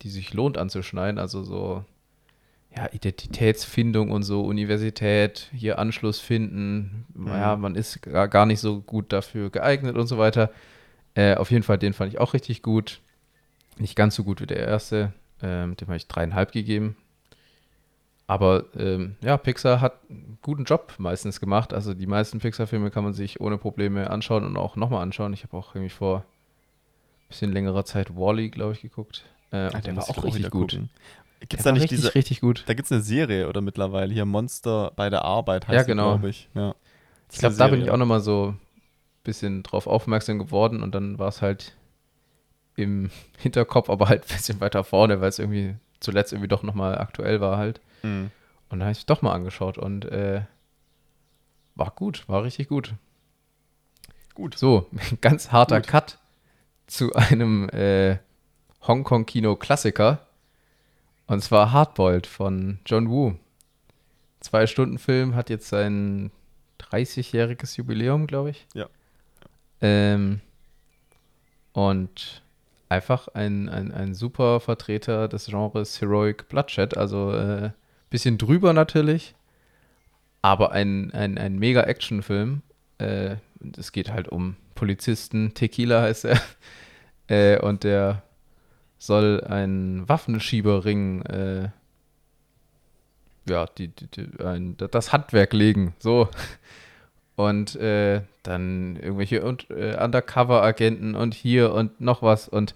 die 0.01 0.09
sich 0.09 0.33
lohnt 0.33 0.57
anzuschneiden. 0.57 1.19
Also 1.19 1.43
so 1.43 1.85
ja, 2.75 2.87
Identitätsfindung 2.91 4.11
und 4.11 4.23
so, 4.23 4.43
Universität, 4.43 5.49
hier 5.53 5.77
Anschluss 5.77 6.19
finden. 6.19 7.05
Ja, 7.25 7.55
man 7.57 7.75
ist 7.75 8.01
gar, 8.01 8.27
gar 8.27 8.45
nicht 8.45 8.59
so 8.59 8.81
gut 8.81 9.11
dafür 9.11 9.49
geeignet 9.49 9.97
und 9.97 10.07
so 10.07 10.17
weiter. 10.17 10.51
Äh, 11.13 11.35
auf 11.35 11.51
jeden 11.51 11.63
Fall, 11.63 11.77
den 11.77 11.93
fand 11.93 12.13
ich 12.13 12.19
auch 12.19 12.33
richtig 12.33 12.61
gut. 12.61 13.01
Nicht 13.77 13.95
ganz 13.95 14.15
so 14.15 14.23
gut 14.23 14.39
wie 14.41 14.47
der 14.47 14.59
erste. 14.59 15.11
Ähm, 15.41 15.75
dem 15.75 15.87
habe 15.87 15.97
ich 15.97 16.07
dreieinhalb 16.07 16.51
gegeben. 16.51 16.95
Aber 18.31 18.63
ähm, 18.77 19.17
ja, 19.21 19.35
Pixar 19.35 19.81
hat 19.81 19.95
einen 20.09 20.37
guten 20.41 20.63
Job 20.63 20.93
meistens 20.99 21.41
gemacht. 21.41 21.73
Also 21.73 21.93
die 21.93 22.07
meisten 22.07 22.39
Pixar-Filme 22.39 22.89
kann 22.89 23.03
man 23.03 23.11
sich 23.11 23.41
ohne 23.41 23.57
Probleme 23.57 24.09
anschauen 24.09 24.45
und 24.45 24.55
auch 24.55 24.77
nochmal 24.77 25.03
anschauen. 25.03 25.33
Ich 25.33 25.43
habe 25.43 25.57
auch 25.57 25.75
irgendwie 25.75 25.89
vor 25.89 26.19
ein 26.19 27.27
bisschen 27.27 27.51
längerer 27.51 27.83
Zeit 27.83 28.15
Wally, 28.15 28.49
glaube 28.49 28.71
ich, 28.71 28.81
geguckt. 28.81 29.25
Äh, 29.51 29.75
und 29.75 29.85
der 29.85 29.97
war 29.97 30.09
auch 30.09 30.23
richtig 30.23 30.49
gut. 30.49 30.79
Gibt 31.41 31.55
es 31.55 31.63
Der 31.63 31.63
da 31.63 31.71
nicht 31.73 31.83
richtig, 31.83 31.99
diese. 31.99 32.15
richtig 32.15 32.39
gut. 32.39 32.63
Da 32.67 32.73
gibt 32.73 32.85
es 32.85 32.93
eine 32.93 33.01
Serie 33.01 33.49
oder 33.49 33.59
mittlerweile 33.59 34.13
hier 34.13 34.23
Monster 34.23 34.93
bei 34.95 35.09
der 35.09 35.25
Arbeit 35.25 35.67
heißt 35.67 35.75
Ja, 35.75 35.83
genau. 35.83 36.11
glaube 36.11 36.29
ich. 36.29 36.47
Ja. 36.53 36.73
Ich 37.33 37.39
glaube, 37.39 37.57
da 37.57 37.67
bin 37.67 37.81
ich 37.81 37.91
auch 37.91 37.97
nochmal 37.97 38.21
so 38.21 38.53
ein 38.55 38.59
bisschen 39.25 39.61
drauf 39.63 39.87
aufmerksam 39.87 40.39
geworden 40.39 40.81
und 40.81 40.95
dann 40.95 41.19
war 41.19 41.27
es 41.27 41.41
halt 41.41 41.75
im 42.77 43.09
Hinterkopf, 43.39 43.89
aber 43.89 44.07
halt 44.07 44.23
ein 44.23 44.37
bisschen 44.37 44.61
weiter 44.61 44.85
vorne, 44.85 45.19
weil 45.19 45.27
es 45.27 45.37
irgendwie 45.39 45.75
zuletzt 46.01 46.33
irgendwie 46.33 46.49
doch 46.49 46.63
nochmal 46.63 46.97
aktuell 46.97 47.39
war 47.39 47.57
halt. 47.57 47.79
Mhm. 48.03 48.31
Und 48.69 48.79
dann 48.79 48.83
habe 48.83 48.91
ich 48.91 48.99
es 48.99 49.05
doch 49.05 49.21
mal 49.21 49.33
angeschaut 49.33 49.77
und 49.77 50.05
äh, 50.05 50.41
war 51.75 51.91
gut, 51.91 52.27
war 52.27 52.43
richtig 52.43 52.67
gut. 52.67 52.93
Gut. 54.33 54.57
So, 54.57 54.89
ganz 55.21 55.51
harter 55.51 55.79
Gut. 55.81 55.87
Cut 55.87 56.17
zu 56.87 57.13
einem 57.13 57.69
äh, 57.69 58.17
Hongkong-Kino-Klassiker. 58.85 60.25
Und 61.27 61.41
zwar 61.41 61.71
Hardboiled 61.71 62.27
von 62.27 62.79
John 62.85 63.09
Woo. 63.09 63.35
Zwei 64.41 64.67
Stunden 64.67 64.97
Film 64.97 65.35
hat 65.35 65.49
jetzt 65.49 65.69
sein 65.69 66.31
30-jähriges 66.79 67.77
Jubiläum, 67.77 68.27
glaube 68.27 68.49
ich. 68.49 68.67
Ja. 68.73 68.89
Ähm, 69.81 70.41
und 71.73 72.41
einfach 72.91 73.29
ein, 73.29 73.69
ein, 73.69 73.91
ein 73.91 74.13
super 74.13 74.59
Vertreter 74.59 75.27
des 75.27 75.45
Genres 75.47 76.01
Heroic 76.01 76.49
Bloodshed. 76.49 76.97
Also 76.97 77.31
äh, 77.33 77.71
bisschen 78.09 78.37
drüber 78.37 78.73
natürlich, 78.73 79.33
aber 80.41 80.73
ein, 80.73 81.11
ein, 81.11 81.37
ein 81.37 81.57
mega 81.57 81.83
Actionfilm. 81.83 82.61
Äh, 82.97 83.37
es 83.77 83.93
geht 83.93 84.11
halt 84.11 84.27
um 84.27 84.57
Polizisten. 84.75 85.53
Tequila 85.53 86.01
heißt 86.01 86.25
er. 86.25 86.41
äh, 87.27 87.59
und 87.59 87.85
der 87.85 88.23
soll 88.97 89.41
einen 89.41 90.07
Waffenschieberring, 90.07 91.21
äh, 91.23 91.69
ja, 93.49 93.65
die, 93.65 93.87
die, 93.87 94.07
die, 94.07 94.43
ein, 94.43 94.75
das 94.77 95.13
Handwerk 95.13 95.53
legen. 95.53 95.95
So. 95.97 96.29
Und 97.41 97.75
äh, 97.75 98.21
dann 98.43 98.97
irgendwelche 98.97 99.43
und, 99.43 99.67
äh, 99.71 99.97
Undercover-Agenten 99.99 101.15
und 101.15 101.33
hier 101.33 101.73
und 101.73 101.99
noch 101.99 102.21
was. 102.21 102.47
Und 102.47 102.75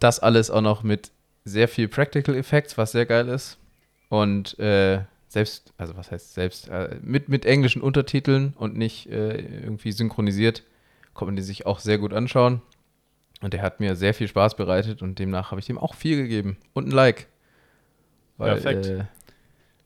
das 0.00 0.20
alles 0.20 0.50
auch 0.50 0.60
noch 0.60 0.82
mit 0.82 1.10
sehr 1.46 1.66
viel 1.66 1.88
Practical 1.88 2.34
Effects, 2.34 2.76
was 2.76 2.92
sehr 2.92 3.06
geil 3.06 3.28
ist. 3.28 3.56
Und 4.10 4.58
äh, 4.58 5.00
selbst, 5.28 5.72
also 5.78 5.96
was 5.96 6.10
heißt 6.10 6.34
selbst, 6.34 6.68
äh, 6.68 6.98
mit, 7.00 7.30
mit 7.30 7.46
englischen 7.46 7.80
Untertiteln 7.80 8.52
und 8.58 8.76
nicht 8.76 9.06
äh, 9.10 9.38
irgendwie 9.38 9.92
synchronisiert, 9.92 10.62
kann 11.14 11.26
man 11.26 11.36
die 11.36 11.42
sich 11.42 11.64
auch 11.64 11.78
sehr 11.78 11.96
gut 11.96 12.12
anschauen. 12.12 12.60
Und 13.40 13.54
der 13.54 13.62
hat 13.62 13.80
mir 13.80 13.96
sehr 13.96 14.12
viel 14.12 14.28
Spaß 14.28 14.56
bereitet 14.56 15.00
und 15.00 15.18
demnach 15.18 15.52
habe 15.52 15.60
ich 15.60 15.66
dem 15.66 15.78
auch 15.78 15.94
viel 15.94 16.16
gegeben. 16.16 16.58
Und 16.74 16.88
ein 16.88 16.92
Like. 16.92 17.28
Weil, 18.36 18.60
Perfekt. 18.60 18.86
Äh, 18.86 19.04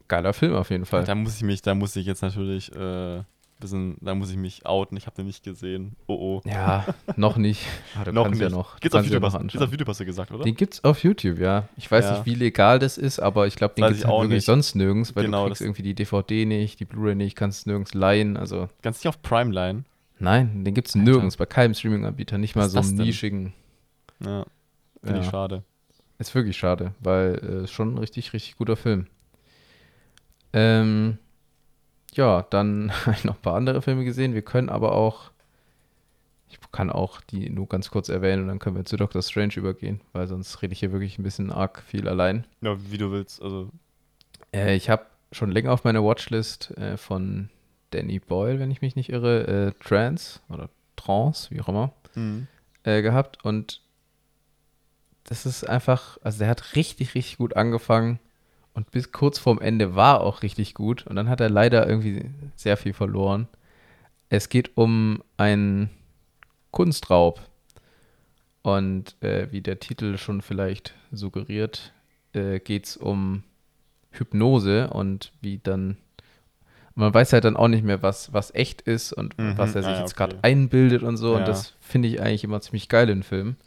geiler 0.09 0.33
Film 0.33 0.55
auf 0.55 0.69
jeden 0.69 0.85
Fall. 0.85 1.05
Da 1.05 1.15
muss 1.15 1.37
ich 1.37 1.43
mich, 1.43 1.61
da 1.61 1.75
muss 1.75 1.95
ich 1.95 2.05
jetzt 2.05 2.21
natürlich 2.21 2.75
äh, 2.75 3.23
bisschen, 3.59 3.97
da 4.01 4.15
muss 4.15 4.31
ich 4.31 4.37
mich 4.37 4.65
outen. 4.65 4.97
Ich 4.97 5.05
habe 5.05 5.15
den 5.15 5.25
nicht 5.25 5.43
gesehen. 5.43 5.95
Oh 6.07 6.41
oh. 6.43 6.49
Ja, 6.49 6.85
noch 7.15 7.37
nicht. 7.37 7.65
Ah, 7.95 8.09
noch 8.11 8.23
kannst 8.25 8.39
nicht. 8.39 8.49
ja 8.51 8.55
noch. 8.57 8.79
Gibt's 8.79 8.95
auf 8.95 8.99
kannst 9.01 9.11
ja 9.11 9.17
YouTube, 9.19 9.33
noch 9.33 9.41
gibt's 9.41 9.61
auf 9.61 9.71
YouTube 9.71 9.87
hast 9.89 9.99
du 9.99 10.05
gesagt, 10.05 10.31
oder? 10.31 10.43
Den 10.43 10.55
gibt's 10.55 10.83
auf 10.83 11.03
YouTube, 11.03 11.39
ja. 11.39 11.67
Ich 11.77 11.89
weiß 11.91 12.05
Ja. 12.05 12.11
nicht, 12.13 12.25
wie 12.25 12.35
legal 12.35 12.79
das 12.79 12.97
ist, 12.97 13.19
aber 13.19 13.47
ich 13.47 13.55
glaube, 13.55 13.73
den 13.75 13.85
gibt's 13.85 13.99
ich 13.99 14.05
halt 14.05 14.13
auch 14.13 14.21
wirklich 14.21 14.37
nicht. 14.37 14.45
sonst 14.45 14.75
nirgends, 14.75 15.15
weil 15.15 15.25
Genau, 15.25 15.43
du 15.43 15.47
kriegst 15.49 15.61
irgendwie 15.61 15.83
die 15.83 15.93
DVD 15.95 16.45
nicht, 16.45 16.79
die 16.79 16.85
Blu-ray 16.85 17.15
nicht, 17.15 17.35
kannst 17.35 17.67
nirgends 17.67 17.93
leihen. 17.93 18.37
Also 18.37 18.69
Ganz 18.81 18.99
nicht 18.99 19.07
auf 19.09 19.21
Primeline. 19.21 19.83
nein, 20.19 20.63
den 20.63 20.73
gibt's 20.73 20.95
Alter. 20.95 21.03
nirgends, 21.11 21.37
bei 21.37 21.45
keinem 21.45 21.73
Streaming-Anbieter, 21.73 22.37
nicht 22.37 22.55
mal 22.55 22.63
Was 22.65 22.71
so 22.71 22.79
einen 22.79 22.97
nischigen. 22.97 23.53
Ja. 24.23 24.45
Finde 25.03 25.19
ich 25.19 25.25
Ja. 25.25 25.31
schade. 25.31 25.63
Ist 26.19 26.35
wirklich 26.35 26.57
schade, 26.57 26.93
weil 26.99 27.39
äh, 27.43 27.63
ist 27.63 27.71
schon 27.71 27.93
ein 27.93 27.97
richtig, 27.97 28.33
richtig 28.33 28.57
guter 28.57 28.75
Film. 28.75 29.07
Ähm, 30.53 31.17
ja, 32.15 32.43
dann 32.49 32.91
habe 33.05 33.15
ich 33.15 33.23
noch 33.23 33.35
ein 33.35 33.41
paar 33.41 33.55
andere 33.55 33.81
Filme 33.81 34.03
gesehen. 34.05 34.33
Wir 34.33 34.41
können 34.41 34.69
aber 34.69 34.93
auch, 34.93 35.31
ich 36.49 36.59
kann 36.71 36.89
auch 36.89 37.21
die 37.21 37.49
nur 37.49 37.67
ganz 37.67 37.91
kurz 37.91 38.09
erwähnen 38.09 38.43
und 38.43 38.47
dann 38.47 38.59
können 38.59 38.75
wir 38.75 38.85
zu 38.85 38.97
Doctor 38.97 39.21
Strange 39.21 39.55
übergehen, 39.55 40.01
weil 40.13 40.27
sonst 40.27 40.61
rede 40.61 40.73
ich 40.73 40.79
hier 40.79 40.91
wirklich 40.91 41.17
ein 41.17 41.23
bisschen 41.23 41.51
arg 41.51 41.81
viel 41.81 42.07
allein. 42.07 42.45
Ja, 42.61 42.75
wie 42.91 42.97
du 42.97 43.11
willst. 43.11 43.41
Also, 43.41 43.69
Äh, 44.53 44.75
ich 44.75 44.89
habe 44.89 45.05
schon 45.31 45.51
länger 45.51 45.71
auf 45.71 45.83
meiner 45.83 46.03
Watchlist 46.03 46.71
äh, 46.77 46.97
von 46.97 47.49
Danny 47.91 48.19
Boyle, 48.19 48.59
wenn 48.59 48.71
ich 48.71 48.81
mich 48.81 48.95
nicht 48.95 49.09
irre, 49.09 49.47
äh, 49.47 49.83
Trance 49.83 50.39
oder 50.49 50.69
Trance, 50.95 51.51
wie 51.51 51.61
auch 51.61 51.69
immer, 51.69 51.93
mhm. 52.15 52.47
äh, 52.83 53.01
gehabt 53.01 53.43
und 53.43 53.81
das 55.25 55.45
ist 55.45 55.63
einfach, 55.69 56.17
also 56.23 56.39
der 56.39 56.47
hat 56.49 56.75
richtig, 56.75 57.13
richtig 57.13 57.37
gut 57.37 57.55
angefangen 57.55 58.19
und 58.79 58.91
bis 58.91 59.11
kurz 59.11 59.37
vorm 59.39 59.59
Ende 59.59 59.93
war 59.93 60.21
auch 60.21 60.41
richtig 60.41 60.73
gut 60.73 61.05
und 61.05 61.17
dann 61.17 61.27
hat 61.27 61.41
er 61.41 61.49
leider 61.49 61.85
irgendwie 61.85 62.29
sehr 62.55 62.77
viel 62.77 62.93
verloren. 62.93 63.49
Es 64.29 64.47
geht 64.47 64.77
um 64.77 65.21
einen 65.35 65.89
Kunstraub 66.71 67.41
und 68.61 69.21
äh, 69.21 69.51
wie 69.51 69.59
der 69.59 69.81
Titel 69.81 70.17
schon 70.17 70.41
vielleicht 70.41 70.93
suggeriert, 71.11 71.91
äh, 72.31 72.61
geht 72.61 72.85
es 72.85 72.95
um 72.95 73.43
Hypnose 74.11 74.89
und 74.91 75.33
wie 75.41 75.57
dann 75.57 75.97
man 76.95 77.13
weiß 77.13 77.33
halt 77.33 77.43
dann 77.43 77.57
auch 77.57 77.67
nicht 77.67 77.83
mehr, 77.83 78.01
was, 78.01 78.31
was 78.31 78.55
echt 78.55 78.81
ist 78.81 79.11
und 79.11 79.37
Mhm, 79.37 79.57
was 79.57 79.75
er 79.75 79.83
sich 79.83 79.91
ah 79.91 79.99
jetzt 79.99 80.13
okay. 80.13 80.31
gerade 80.31 80.37
einbildet 80.41 81.03
und 81.03 81.17
so. 81.17 81.33
Ja. 81.33 81.39
Und 81.39 81.49
das 81.49 81.73
finde 81.81 82.07
ich 82.07 82.21
eigentlich 82.21 82.45
immer 82.45 82.61
ziemlich 82.61 82.87
geil 82.87 83.09
in 83.09 83.23
Filmen. 83.23 83.57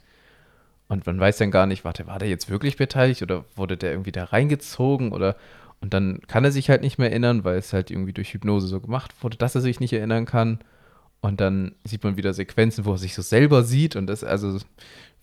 Und 0.93 1.07
man 1.07 1.19
weiß 1.19 1.39
dann 1.39 1.49
gar 1.49 1.65
nicht, 1.65 1.83
warte, 1.85 2.05
war 2.05 2.19
der 2.19 2.29
jetzt 2.29 2.51
wirklich 2.51 2.77
beteiligt 2.77 3.23
oder 3.23 3.45
wurde 3.55 3.77
der 3.77 3.89
irgendwie 3.89 4.11
da 4.11 4.25
reingezogen 4.25 5.11
oder 5.11 5.35
und 5.81 5.91
dann 5.91 6.21
kann 6.27 6.45
er 6.45 6.51
sich 6.51 6.69
halt 6.69 6.83
nicht 6.83 6.99
mehr 6.99 7.09
erinnern, 7.09 7.43
weil 7.43 7.57
es 7.57 7.73
halt 7.73 7.89
irgendwie 7.89 8.13
durch 8.13 8.31
Hypnose 8.31 8.67
so 8.67 8.79
gemacht 8.79 9.11
wurde, 9.21 9.35
dass 9.35 9.55
er 9.55 9.61
sich 9.61 9.79
nicht 9.79 9.91
erinnern 9.91 10.25
kann. 10.25 10.59
Und 11.19 11.41
dann 11.41 11.73
sieht 11.83 12.03
man 12.03 12.15
wieder 12.15 12.31
Sequenzen, 12.33 12.85
wo 12.85 12.91
er 12.91 12.99
sich 12.99 13.15
so 13.15 13.23
selber 13.23 13.63
sieht 13.63 13.95
und 13.95 14.05
das 14.05 14.23
also 14.23 14.59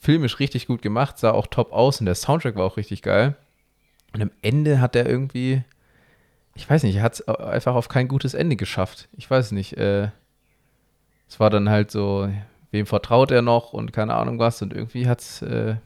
filmisch 0.00 0.40
richtig 0.40 0.66
gut 0.66 0.82
gemacht, 0.82 1.18
sah 1.18 1.30
auch 1.30 1.46
top 1.46 1.72
aus 1.72 2.00
und 2.00 2.06
der 2.06 2.16
Soundtrack 2.16 2.56
war 2.56 2.64
auch 2.64 2.76
richtig 2.76 3.02
geil. 3.02 3.36
Und 4.12 4.22
am 4.22 4.32
Ende 4.42 4.80
hat 4.80 4.96
er 4.96 5.08
irgendwie, 5.08 5.62
ich 6.56 6.68
weiß 6.68 6.82
nicht, 6.82 6.96
er 6.96 7.02
hat 7.02 7.14
es 7.14 7.28
einfach 7.28 7.76
auf 7.76 7.88
kein 7.88 8.08
gutes 8.08 8.34
Ende 8.34 8.56
geschafft. 8.56 9.08
Ich 9.16 9.30
weiß 9.30 9.52
nicht. 9.52 9.76
Äh, 9.78 10.08
es 11.28 11.38
war 11.38 11.48
dann 11.48 11.70
halt 11.70 11.92
so, 11.92 12.28
wem 12.70 12.86
vertraut 12.86 13.30
er 13.30 13.42
noch 13.42 13.72
und 13.72 13.92
keine 13.92 14.14
Ahnung 14.14 14.38
was. 14.38 14.62
Und 14.62 14.72
irgendwie 14.72 15.08
hat 15.08 15.20
es, 15.20 15.42
äh, 15.42 15.76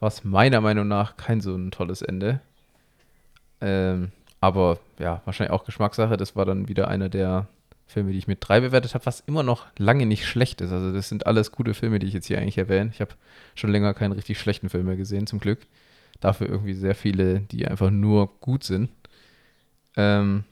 war 0.00 0.08
es 0.08 0.24
meiner 0.24 0.60
Meinung 0.60 0.88
nach 0.88 1.16
kein 1.16 1.40
so 1.40 1.54
ein 1.54 1.70
tolles 1.70 2.02
Ende. 2.02 2.40
Ähm, 3.60 4.12
aber 4.40 4.78
ja, 4.98 5.22
wahrscheinlich 5.24 5.52
auch 5.52 5.64
Geschmackssache. 5.64 6.16
Das 6.16 6.36
war 6.36 6.44
dann 6.44 6.68
wieder 6.68 6.88
einer 6.88 7.08
der 7.08 7.48
Filme, 7.86 8.12
die 8.12 8.18
ich 8.18 8.28
mit 8.28 8.38
drei 8.40 8.60
bewertet 8.60 8.94
habe, 8.94 9.06
was 9.06 9.20
immer 9.20 9.42
noch 9.42 9.66
lange 9.78 10.06
nicht 10.06 10.26
schlecht 10.26 10.60
ist. 10.60 10.72
Also 10.72 10.92
das 10.92 11.08
sind 11.08 11.26
alles 11.26 11.52
gute 11.52 11.74
Filme, 11.74 11.98
die 11.98 12.06
ich 12.06 12.12
jetzt 12.12 12.26
hier 12.26 12.38
eigentlich 12.38 12.58
erwähne. 12.58 12.90
Ich 12.92 13.00
habe 13.00 13.14
schon 13.54 13.70
länger 13.70 13.94
keinen 13.94 14.12
richtig 14.12 14.38
schlechten 14.38 14.68
Film 14.68 14.86
mehr 14.86 14.96
gesehen, 14.96 15.26
zum 15.26 15.40
Glück. 15.40 15.60
Dafür 16.20 16.48
irgendwie 16.48 16.74
sehr 16.74 16.94
viele, 16.94 17.40
die 17.40 17.66
einfach 17.66 17.90
nur 17.90 18.28
gut 18.40 18.62
sind. 18.64 18.90
Ähm, 19.96 20.44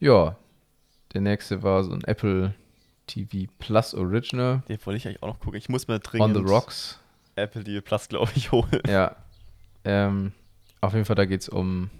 ja, 0.00 0.36
der 1.12 1.20
nächste 1.20 1.62
war 1.62 1.84
so 1.84 1.92
ein 1.92 2.04
Apple 2.04 2.54
TV 3.12 3.50
Plus 3.58 3.94
Original 3.94 4.62
Den 4.68 4.78
wollte 4.84 4.96
ich 4.96 5.06
eigentlich 5.06 5.22
auch 5.22 5.28
noch 5.28 5.40
gucken. 5.40 5.58
Ich 5.58 5.68
muss 5.68 5.86
mir 5.86 5.94
on 5.94 6.00
dringend 6.00 6.36
the 6.36 6.42
Rocks. 6.42 6.98
Apple 7.36 7.64
TV 7.64 7.82
Plus, 7.82 8.08
glaube 8.08 8.30
ich, 8.34 8.52
holen. 8.52 8.82
Ja. 8.88 9.16
Ähm, 9.84 10.32
auf 10.80 10.94
jeden 10.94 11.04
Fall, 11.04 11.16
da 11.16 11.24
geht 11.24 11.42
es 11.42 11.48
um 11.48 11.90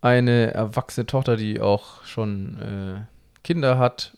eine 0.00 0.52
erwachsene 0.52 1.06
Tochter, 1.06 1.36
die 1.36 1.60
auch 1.60 2.04
schon 2.04 2.60
äh, 2.60 3.42
Kinder 3.42 3.78
hat. 3.78 4.16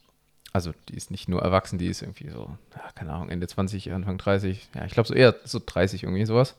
Also, 0.53 0.73
die 0.89 0.97
ist 0.97 1.11
nicht 1.11 1.29
nur 1.29 1.43
erwachsen, 1.43 1.79
die 1.79 1.87
ist 1.87 2.03
irgendwie 2.03 2.29
so, 2.29 2.57
ja, 2.75 2.91
keine 2.95 3.13
Ahnung, 3.13 3.29
Ende 3.29 3.47
20, 3.47 3.93
Anfang 3.93 4.19
30. 4.19 4.69
Ja, 4.75 4.85
ich 4.85 4.93
glaube 4.93 5.07
so 5.07 5.15
eher 5.15 5.37
so 5.45 5.61
30 5.65 6.03
irgendwie 6.03 6.25
sowas. 6.25 6.57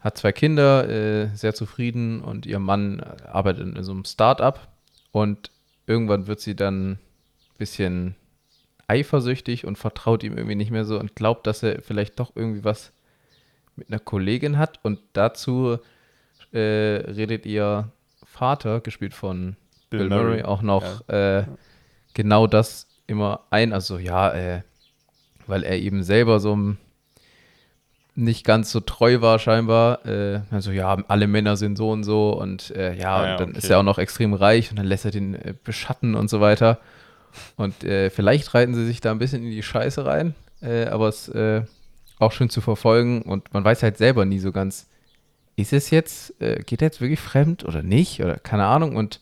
Hat 0.00 0.16
zwei 0.16 0.32
Kinder, 0.32 0.88
äh, 0.88 1.28
sehr 1.34 1.54
zufrieden 1.54 2.22
und 2.22 2.46
ihr 2.46 2.60
Mann 2.60 3.00
arbeitet 3.00 3.76
in 3.76 3.82
so 3.82 3.92
einem 3.92 4.04
Start-up 4.04 4.68
und 5.10 5.50
irgendwann 5.86 6.28
wird 6.28 6.40
sie 6.40 6.54
dann 6.54 7.00
bisschen 7.58 8.14
eifersüchtig 8.86 9.66
und 9.66 9.76
vertraut 9.76 10.22
ihm 10.22 10.36
irgendwie 10.36 10.54
nicht 10.54 10.70
mehr 10.70 10.84
so 10.84 10.98
und 10.98 11.14
glaubt, 11.14 11.46
dass 11.46 11.62
er 11.62 11.82
vielleicht 11.82 12.18
doch 12.18 12.32
irgendwie 12.34 12.64
was 12.64 12.92
mit 13.76 13.90
einer 13.90 14.00
Kollegin 14.00 14.58
hat 14.58 14.80
und 14.82 14.98
dazu 15.12 15.78
äh, 16.52 16.58
redet 16.58 17.46
ihr 17.46 17.90
Vater, 18.24 18.80
gespielt 18.80 19.14
von 19.14 19.56
Bill, 19.90 20.08
Murray, 20.08 20.42
auch 20.42 20.62
noch 20.62 21.08
äh, 21.08 21.44
genau 22.14 22.46
das 22.46 22.86
immer 23.06 23.40
ein. 23.50 23.72
Also 23.72 23.98
ja, 23.98 24.32
äh, 24.32 24.62
weil 25.46 25.64
er 25.64 25.78
eben 25.78 26.02
selber 26.02 26.40
so 26.40 26.76
nicht 28.14 28.44
ganz 28.44 28.70
so 28.70 28.80
treu 28.80 29.20
war 29.20 29.38
scheinbar. 29.38 30.04
Äh, 30.04 30.40
also 30.50 30.72
ja, 30.72 30.96
alle 31.08 31.26
Männer 31.26 31.56
sind 31.56 31.76
so 31.76 31.90
und 31.90 32.04
so 32.04 32.32
und 32.32 32.70
äh, 32.70 32.94
ja, 32.94 33.16
Ah 33.16 33.24
ja, 33.26 33.32
und 33.32 33.40
dann 33.40 33.48
okay. 33.50 33.58
ist 33.58 33.70
er 33.70 33.78
auch 33.78 33.84
noch 33.84 33.98
extrem 33.98 34.34
reich 34.34 34.70
und 34.70 34.78
dann 34.78 34.86
lässt 34.86 35.04
er 35.04 35.10
den 35.10 35.34
äh, 35.34 35.54
beschatten 35.62 36.14
und 36.14 36.28
so 36.28 36.40
weiter. 36.40 36.80
Und 37.56 37.84
äh, 37.84 38.10
vielleicht 38.10 38.54
reiten 38.54 38.74
sie 38.74 38.86
sich 38.86 39.00
da 39.00 39.10
ein 39.10 39.18
bisschen 39.18 39.42
in 39.44 39.50
die 39.50 39.62
Scheiße 39.62 40.04
rein, 40.04 40.34
äh, 40.60 40.86
aber 40.86 41.08
es 41.08 41.28
äh, 41.28 41.62
auch 42.18 42.32
schön 42.32 42.50
zu 42.50 42.60
verfolgen 42.60 43.22
und 43.22 43.52
man 43.54 43.64
weiß 43.64 43.82
halt 43.82 43.96
selber 43.96 44.24
nie 44.24 44.38
so 44.40 44.50
ganz, 44.52 44.88
ist 45.56 45.72
es 45.72 45.90
jetzt, 45.90 46.40
äh, 46.40 46.62
geht 46.64 46.82
er 46.82 46.86
jetzt 46.86 47.00
wirklich 47.00 47.20
fremd 47.20 47.64
oder 47.64 47.82
nicht 47.82 48.20
oder 48.22 48.36
keine 48.36 48.66
Ahnung 48.66 48.96
und 48.96 49.20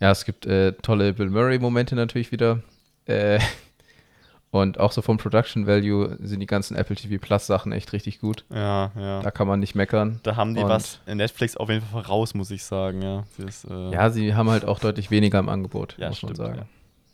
ja, 0.00 0.10
es 0.10 0.24
gibt 0.24 0.46
äh, 0.46 0.72
tolle 0.82 1.12
Bill 1.14 1.30
Murray-Momente 1.30 1.94
natürlich 1.94 2.32
wieder. 2.32 2.60
Äh, 3.06 3.38
und 4.50 4.78
auch 4.80 4.92
so 4.92 5.00
vom 5.00 5.16
Production 5.16 5.66
Value 5.66 6.16
sind 6.20 6.40
die 6.40 6.46
ganzen 6.46 6.76
Apple 6.76 6.96
TV 6.96 7.20
Plus 7.24 7.46
Sachen 7.46 7.72
echt 7.72 7.92
richtig 7.92 8.20
gut. 8.20 8.44
Ja, 8.52 8.90
ja. 8.96 9.22
Da 9.22 9.30
kann 9.30 9.46
man 9.48 9.60
nicht 9.60 9.74
meckern. 9.74 10.20
Da 10.24 10.36
haben 10.36 10.54
die 10.54 10.62
Und- 10.62 10.68
was 10.68 10.98
in 11.06 11.18
Netflix 11.18 11.56
auf 11.56 11.68
jeden 11.70 11.82
Fall 11.86 12.02
voraus, 12.02 12.34
muss 12.34 12.50
ich 12.50 12.64
sagen, 12.64 13.00
ja. 13.02 13.22
Das, 13.38 13.64
Ja, 13.92 14.10
sie 14.10 14.34
haben 14.34 14.50
halt 14.50 14.64
auch 14.64 14.78
deutlich 14.80 15.10
weniger 15.10 15.38
im 15.38 15.48
Angebot, 15.48 15.94
Ja, 15.98 16.08
muss 16.08 16.18
stimmt, 16.18 16.38
man 16.38 16.46
sagen. 16.48 16.58
ja. 16.58 16.66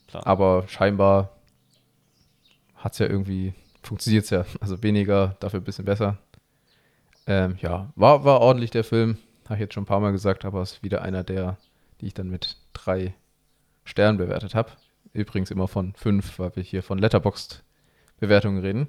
Klar. 0.08 0.26
Aber 0.26 0.64
scheinbar 0.68 1.30
hat 2.74 2.92
es 2.94 2.98
ja 2.98 3.06
irgendwie, 3.06 3.54
funktioniert 3.82 4.24
es 4.24 4.30
ja. 4.30 4.44
Also 4.60 4.82
weniger, 4.82 5.36
dafür 5.40 5.60
ein 5.60 5.64
bisschen 5.64 5.84
besser. 5.84 6.18
Ähm, 7.26 7.56
ja, 7.60 7.92
war, 7.94 8.24
war 8.24 8.40
ordentlich 8.40 8.70
der 8.70 8.84
Film. 8.84 9.18
Habe 9.44 9.54
ich 9.54 9.60
jetzt 9.60 9.74
schon 9.74 9.84
ein 9.84 9.86
paar 9.86 10.00
Mal 10.00 10.12
gesagt, 10.12 10.44
aber 10.44 10.62
ist 10.62 10.82
wieder 10.82 11.02
einer 11.02 11.24
der, 11.24 11.58
die 12.00 12.06
ich 12.06 12.14
dann 12.14 12.30
mit 12.30 12.56
drei 12.72 13.14
Sternen 13.84 14.18
bewertet 14.18 14.54
habe. 14.54 14.70
Übrigens 15.12 15.50
immer 15.50 15.68
von 15.68 15.94
fünf, 15.94 16.38
weil 16.38 16.54
wir 16.56 16.62
hier 16.62 16.82
von 16.82 16.98
Letterboxd 16.98 17.64
Bewertungen 18.18 18.58
reden. 18.58 18.88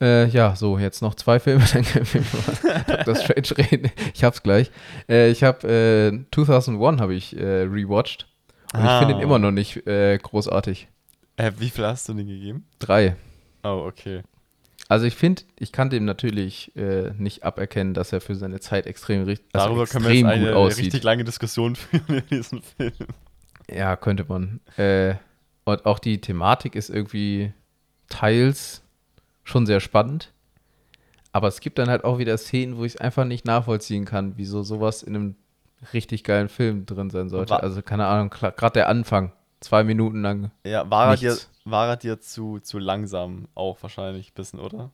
Äh, 0.00 0.26
ja, 0.28 0.56
so, 0.56 0.78
jetzt 0.78 1.02
noch 1.02 1.14
zwei 1.14 1.38
Filme, 1.38 1.64
dann 1.72 1.84
können 1.84 2.06
wir 2.12 2.20
über 2.20 2.96
Doctor 2.96 3.14
Strange 3.14 3.70
reden. 3.70 3.90
Ich 4.12 4.24
hab's 4.24 4.42
gleich. 4.42 4.70
Äh, 5.08 5.30
ich 5.30 5.42
habe 5.42 5.68
äh, 5.68 6.24
2001 6.34 7.00
habe 7.00 7.14
ich 7.14 7.36
äh, 7.36 7.62
rewatcht 7.62 8.28
und 8.74 8.84
ich 8.84 8.90
finde 8.98 9.14
ihn 9.14 9.20
Ah. 9.20 9.22
immer 9.22 9.38
noch 9.38 9.50
nicht 9.52 9.86
äh, 9.86 10.18
großartig. 10.18 10.88
Äh, 11.36 11.52
wie 11.58 11.70
viel 11.70 11.84
hast 11.86 12.08
du 12.08 12.14
denn 12.14 12.26
gegeben? 12.26 12.66
Drei. 12.78 13.16
Oh, 13.62 13.84
okay. 13.86 14.22
Also 14.88 15.06
ich 15.06 15.14
finde, 15.16 15.42
ich 15.58 15.72
kann 15.72 15.88
dem 15.90 16.04
natürlich 16.04 16.76
äh, 16.76 17.10
nicht 17.16 17.42
aberkennen, 17.44 17.94
dass 17.94 18.12
er 18.12 18.20
für 18.20 18.34
seine 18.34 18.60
Zeit 18.60 18.86
extrem, 18.86 19.20
also 19.26 19.40
Darüber 19.52 19.86
können 19.86 20.04
wir 20.04 20.10
extrem 20.10 20.28
jetzt 20.28 20.36
eine 20.48 20.56
aussieht. 20.56 20.84
richtig 20.86 21.02
lange 21.02 21.24
Diskussion 21.24 21.74
führen 21.76 22.18
in 22.18 22.26
diesem 22.30 22.62
Film. 22.62 22.92
Ja, 23.70 23.96
könnte 23.96 24.26
man. 24.28 24.60
Äh, 24.76 25.14
und 25.64 25.86
auch 25.86 25.98
die 25.98 26.20
Thematik 26.20 26.74
ist 26.74 26.90
irgendwie 26.90 27.54
teils 28.10 28.82
schon 29.44 29.64
sehr 29.66 29.80
spannend. 29.80 30.32
Aber 31.32 31.48
es 31.48 31.60
gibt 31.60 31.78
dann 31.78 31.88
halt 31.88 32.04
auch 32.04 32.18
wieder 32.18 32.36
Szenen, 32.36 32.76
wo 32.76 32.84
ich 32.84 32.94
es 32.94 33.00
einfach 33.00 33.24
nicht 33.24 33.44
nachvollziehen 33.46 34.04
kann, 34.04 34.34
wieso 34.36 34.62
sowas 34.62 35.02
in 35.02 35.16
einem 35.16 35.36
richtig 35.92 36.24
geilen 36.24 36.48
Film 36.48 36.86
drin 36.86 37.10
sein 37.10 37.28
sollte. 37.28 37.54
Wa- 37.54 37.58
Also 37.58 37.82
keine 37.82 38.06
Ahnung, 38.06 38.30
gerade 38.30 38.72
der 38.72 38.88
Anfang, 38.88 39.32
zwei 39.60 39.84
Minuten 39.84 40.22
lang. 40.22 40.50
Ja, 40.64 40.88
war 40.90 41.10
er, 41.10 41.16
dir, 41.16 41.36
war 41.64 41.88
er 41.88 41.96
dir 41.96 42.20
zu, 42.20 42.58
zu 42.60 42.78
langsam 42.78 43.48
auch 43.54 43.82
wahrscheinlich 43.82 44.30
ein 44.30 44.34
bisschen, 44.34 44.60
oder? 44.60 44.90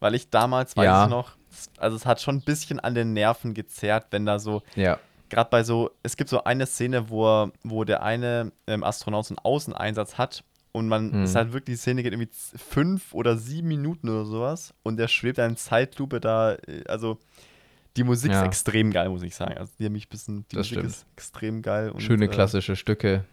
Weil 0.00 0.14
ich 0.14 0.30
damals, 0.30 0.76
weiß 0.76 0.84
Ja. 0.84 1.04
ich 1.04 1.10
noch, 1.10 1.32
also 1.78 1.96
es 1.96 2.06
hat 2.06 2.20
schon 2.20 2.36
ein 2.36 2.42
bisschen 2.44 2.78
an 2.80 2.94
den 2.94 3.12
Nerven 3.14 3.54
gezerrt, 3.54 4.06
wenn 4.10 4.26
da 4.26 4.38
so, 4.38 4.62
Ja, 4.76 4.98
gerade 5.28 5.50
bei 5.50 5.64
so, 5.64 5.90
es 6.02 6.16
gibt 6.16 6.30
so 6.30 6.44
eine 6.44 6.66
Szene, 6.66 7.10
wo, 7.10 7.50
wo 7.64 7.84
der 7.84 8.02
eine 8.02 8.52
ähm, 8.66 8.84
Astronaut 8.84 9.26
so 9.26 9.32
einen 9.34 9.38
Außeneinsatz 9.44 10.16
hat 10.16 10.44
und 10.72 10.86
man, 10.88 11.10
Mhm. 11.10 11.22
es 11.24 11.34
halt 11.34 11.52
wirklich, 11.52 11.76
die 11.76 11.80
Szene 11.80 12.02
geht 12.04 12.12
irgendwie 12.12 12.30
fünf 12.56 13.12
oder 13.12 13.36
sieben 13.36 13.68
Minuten 13.68 14.08
oder 14.08 14.24
sowas 14.24 14.72
und 14.84 14.98
der 14.98 15.08
schwebt 15.08 15.38
in 15.38 15.56
Zeitlupe 15.56 16.20
da, 16.20 16.52
äh, 16.54 16.84
also 16.86 17.18
die 17.98 18.04
Musik 18.04 18.30
Ja. 18.32 18.40
ist 18.42 18.46
extrem 18.46 18.90
geil, 18.92 19.08
muss 19.08 19.22
ich 19.22 19.34
sagen. 19.34 19.58
Also 19.58 19.72
die 19.78 19.84
haben 19.84 19.92
mich 19.92 20.06
ein 20.06 20.10
bisschen, 20.10 20.46
die 20.48 20.56
Das 20.56 20.66
Musik 20.70 20.78
stimmt. 20.78 20.86
ist 20.92 21.06
extrem 21.16 21.62
geil. 21.62 21.90
Und, 21.90 22.00
schöne 22.00 22.26
äh, 22.26 22.28
klassische 22.28 22.76
Stücke. 22.76 23.24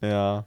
Ja. 0.00 0.44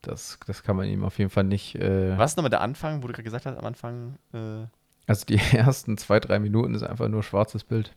Das, 0.00 0.38
das 0.46 0.62
kann 0.62 0.76
man 0.76 0.86
ihm 0.88 1.04
auf 1.04 1.18
jeden 1.18 1.30
Fall 1.30 1.44
nicht. 1.44 1.74
Äh, 1.76 2.16
Was 2.18 2.32
ist 2.32 2.36
nochmal 2.36 2.50
der 2.50 2.60
Anfang, 2.60 3.02
wo 3.02 3.06
du 3.06 3.12
gerade 3.12 3.22
gesagt 3.24 3.46
hast, 3.46 3.56
am 3.56 3.64
Anfang, 3.64 4.16
äh, 4.32 4.66
Also 5.06 5.26
die 5.26 5.36
ersten 5.52 5.98
zwei, 5.98 6.18
drei 6.20 6.38
Minuten 6.38 6.74
ist 6.74 6.82
einfach 6.82 7.08
nur 7.08 7.22
schwarzes 7.22 7.64
Bild. 7.64 7.94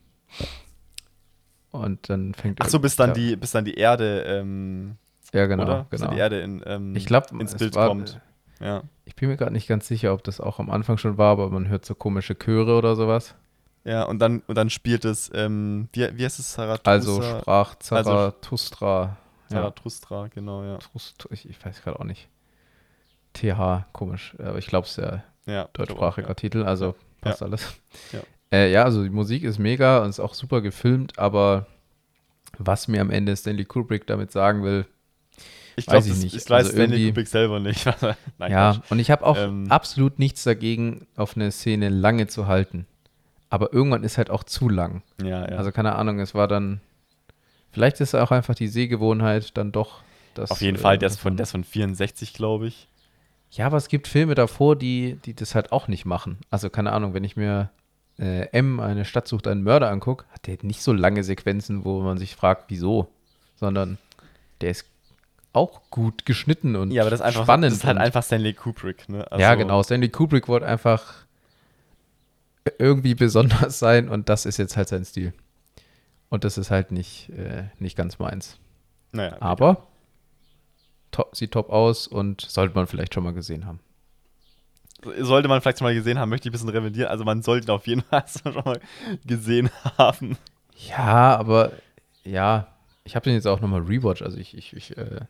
Und 1.70 2.08
dann 2.08 2.34
fängt. 2.34 2.60
Ach 2.62 2.68
so, 2.68 2.78
bis 2.80 2.96
dann 2.96 3.10
ja, 3.10 3.14
die, 3.14 3.36
bis 3.36 3.50
dann 3.52 3.64
die 3.64 3.74
Erde, 3.74 4.22
ähm, 4.26 4.96
Ja, 5.32 5.46
genau. 5.46 5.64
oder? 5.64 5.86
Bis 5.90 6.00
genau. 6.00 6.08
dann 6.10 6.16
die 6.16 6.20
Erde 6.20 6.40
in, 6.40 6.62
ähm, 6.66 6.94
Ich 6.96 7.06
glaube, 7.06 7.28
ins 7.38 7.54
Bild 7.56 7.74
war, 7.74 7.88
kommt. 7.88 8.20
Ja. 8.60 8.82
Ich 9.04 9.14
bin 9.16 9.28
mir 9.28 9.36
gerade 9.36 9.52
nicht 9.52 9.66
ganz 9.68 9.86
sicher, 9.86 10.14
ob 10.14 10.24
das 10.24 10.40
auch 10.40 10.58
am 10.58 10.70
Anfang 10.70 10.96
schon 10.96 11.18
war, 11.18 11.32
aber 11.32 11.50
man 11.50 11.68
hört 11.68 11.84
so 11.84 11.94
komische 11.94 12.34
Chöre 12.38 12.76
oder 12.78 12.96
sowas. 12.96 13.34
Ja, 13.86 14.02
und 14.02 14.18
dann, 14.18 14.42
und 14.48 14.56
dann 14.56 14.68
spielt 14.68 15.04
es, 15.04 15.30
ähm, 15.32 15.88
wie, 15.92 16.08
wie 16.18 16.24
heißt 16.24 16.40
es, 16.40 16.52
Zarathustra? 16.54 16.90
Also 16.90 17.22
sprach 17.22 17.76
Zarathustra. 17.76 19.16
ja, 19.48 19.56
Zarathustra, 19.56 20.26
genau, 20.28 20.64
ja. 20.64 20.78
Trust, 20.78 21.28
ich, 21.30 21.48
ich 21.48 21.64
weiß 21.64 21.82
gerade 21.82 22.00
auch 22.00 22.04
nicht. 22.04 22.28
TH, 23.34 23.84
komisch. 23.92 24.34
Aber 24.38 24.58
ich 24.58 24.66
glaube, 24.66 24.86
es 24.86 24.98
ist 24.98 25.04
ja 25.04 25.22
Ja, 25.46 25.68
deutschsprachiger 25.72 26.34
Titel, 26.34 26.64
also 26.64 26.94
passt 27.20 27.42
alles. 27.42 27.74
Ja. 28.12 28.20
Äh, 28.50 28.72
ja, 28.72 28.84
also 28.84 29.02
die 29.04 29.10
Musik 29.10 29.42
ist 29.44 29.58
mega 29.58 29.98
und 30.02 30.08
ist 30.08 30.20
auch 30.20 30.34
super 30.34 30.60
gefilmt, 30.62 31.18
aber 31.18 31.66
was 32.58 32.88
mir 32.88 33.00
am 33.00 33.10
Ende 33.10 33.36
Stanley 33.36 33.64
Kubrick 33.66 34.06
damit 34.06 34.32
sagen 34.32 34.62
will, 34.64 34.86
Ich 35.76 35.86
Weiß 35.86 36.04
glaube, 36.04 36.08
ich 36.18 36.24
nicht. 36.24 36.34
ich 36.36 36.48
weiß 36.50 36.66
Also 36.66 36.72
Stanley 36.72 37.06
Kubrick 37.08 37.28
selber 37.28 37.60
nicht. 37.60 37.84
Nein, 38.38 38.50
ja, 38.50 38.72
Quatsch. 38.72 38.90
und 38.90 38.98
ich 38.98 39.10
habe 39.10 39.24
auch 39.26 39.36
Ähm. 39.36 39.66
absolut 39.70 40.18
nichts 40.18 40.42
dagegen, 40.44 41.06
auf 41.16 41.36
eine 41.36 41.52
Szene 41.52 41.88
lange 41.88 42.26
zu 42.28 42.46
halten. 42.48 42.86
Aber 43.48 43.72
irgendwann 43.72 44.02
ist 44.02 44.18
halt 44.18 44.30
auch 44.30 44.44
zu 44.44 44.68
lang. 44.68 45.02
ja, 45.22 45.48
ja. 45.48 45.56
Also 45.56 45.70
keine 45.72 45.94
Ahnung, 45.94 46.18
es 46.18 46.34
war 46.34 46.48
dann, 46.48 46.80
vielleicht 47.70 48.00
ist 48.00 48.14
auch 48.14 48.30
einfach 48.30 48.54
die 48.54 48.68
Sehgewohnheit 48.68 49.56
dann 49.56 49.72
doch 49.72 50.00
das. 50.34 50.50
Auf 50.50 50.60
jeden 50.60 50.76
äh, 50.76 50.80
Fall, 50.80 50.98
der 50.98 51.06
ist 51.08 51.16
dass 51.16 51.22
von, 51.22 51.38
ist 51.38 51.50
von 51.52 51.64
64, 51.64 52.32
glaube 52.32 52.66
ich. 52.66 52.88
Ja, 53.52 53.66
aber 53.66 53.76
es 53.76 53.88
gibt 53.88 54.08
Filme 54.08 54.34
davor, 54.34 54.76
die, 54.76 55.18
die 55.24 55.34
das 55.34 55.54
halt 55.54 55.72
auch 55.72 55.88
nicht 55.88 56.04
machen. 56.04 56.38
Also 56.50 56.68
keine 56.68 56.92
Ahnung, 56.92 57.14
wenn 57.14 57.24
ich 57.24 57.36
mir 57.36 57.70
äh, 58.18 58.46
M, 58.50 58.80
eine 58.80 59.04
Stadt 59.04 59.28
sucht 59.28 59.46
einen 59.46 59.62
Mörder 59.62 59.90
angucke, 59.90 60.24
hat 60.30 60.46
der 60.46 60.58
nicht 60.62 60.82
so 60.82 60.92
lange 60.92 61.22
Sequenzen, 61.22 61.84
wo 61.84 62.00
man 62.00 62.18
sich 62.18 62.34
fragt, 62.34 62.64
wieso, 62.68 63.08
sondern 63.54 63.98
der 64.60 64.70
ist 64.70 64.86
auch 65.52 65.80
gut 65.90 66.26
geschnitten 66.26 66.76
und 66.76 66.90
Ja, 66.90 67.02
aber 67.02 67.10
das 67.10 67.20
ist 67.20 67.26
einfach, 67.26 67.44
spannend. 67.44 67.66
das 67.66 67.78
ist 67.78 67.84
halt 67.84 67.98
einfach 67.98 68.22
Stanley 68.22 68.52
Kubrick, 68.52 69.08
ne? 69.08 69.18
ja, 69.38 69.50
Also, 69.50 69.58
genau. 69.58 69.82
Stanley 69.82 70.08
Kubrick 70.10 70.48
wollte 70.48 70.66
einfach 70.66 71.25
irgendwie 72.78 73.14
besonders 73.14 73.78
sein 73.78 74.08
und 74.08 74.28
das 74.28 74.46
ist 74.46 74.58
jetzt 74.58 74.76
halt 74.76 74.88
sein 74.88 75.04
Stil. 75.04 75.32
Und 76.28 76.44
das 76.44 76.58
ist 76.58 76.70
halt 76.70 76.90
nicht, 76.92 77.30
äh, 77.30 77.64
nicht 77.78 77.96
ganz 77.96 78.18
meins. 78.18 78.58
Naja, 79.12 79.36
Aber 79.40 79.86
top, 81.12 81.34
sieht 81.36 81.52
top 81.52 81.70
aus 81.70 82.06
und 82.06 82.40
sollte 82.40 82.74
man 82.74 82.86
vielleicht 82.86 83.14
schon 83.14 83.22
mal 83.24 83.32
gesehen 83.32 83.64
haben. 83.64 83.80
sollte 85.20 85.48
man 85.48 85.60
vielleicht 85.60 85.78
schon 85.78 85.86
mal 85.86 85.94
gesehen 85.94 86.18
haben, 86.18 86.28
möchte 86.28 86.48
ich 86.48 86.50
ein 86.50 86.52
bisschen 86.52 86.68
revidieren. 86.68 87.08
Also 87.10 87.24
man 87.24 87.42
sollte 87.42 87.68
ihn 87.68 87.70
auf 87.74 87.86
jeden 87.86 88.02
Fall 88.10 88.24
schon 88.26 88.54
mal 88.54 88.80
gesehen 89.24 89.70
haben. 89.98 90.36
Ja, 90.88 91.36
aber 91.36 91.72
ja, 92.24 92.66
ich 93.04 93.14
habe 93.14 93.24
den 93.24 93.34
jetzt 93.34 93.46
auch 93.46 93.60
nochmal 93.60 93.82
rewatch. 93.82 94.22
Also 94.22 94.36
ich, 94.36 94.56
ich, 94.56 94.74
ich 94.74 94.96
äh, 94.96 95.20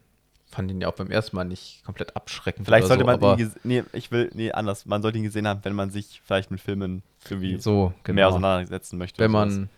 fand 0.51 0.71
ihn 0.71 0.81
ja 0.81 0.89
auch 0.89 0.95
beim 0.95 1.11
ersten 1.11 1.37
Mal 1.37 1.45
nicht 1.45 1.83
komplett 1.85 2.17
abschreckend. 2.17 2.67
Vielleicht 2.67 2.87
sollte 2.87 3.05
so, 3.05 3.19
man 3.19 3.39
ihn 3.39 3.53
nee, 3.65 3.83
ich 3.93 4.11
will, 4.11 4.31
nee, 4.35 4.53
anders. 4.53 4.87
Man 4.87 5.03
sollte 5.03 5.19
ihn 5.19 5.25
gesehen 5.25 5.47
haben, 5.47 5.61
wenn 5.65 5.75
man 5.75 5.91
sich 5.91 6.21
vielleicht 6.25 6.51
mit 6.51 6.61
Filmen 6.61 7.03
irgendwie 7.29 7.59
so, 7.59 7.93
genau. 8.05 8.15
mehr 8.15 8.29
auseinandersetzen 8.29 8.99
möchte. 8.99 9.23
wenn 9.23 9.31
man, 9.31 9.69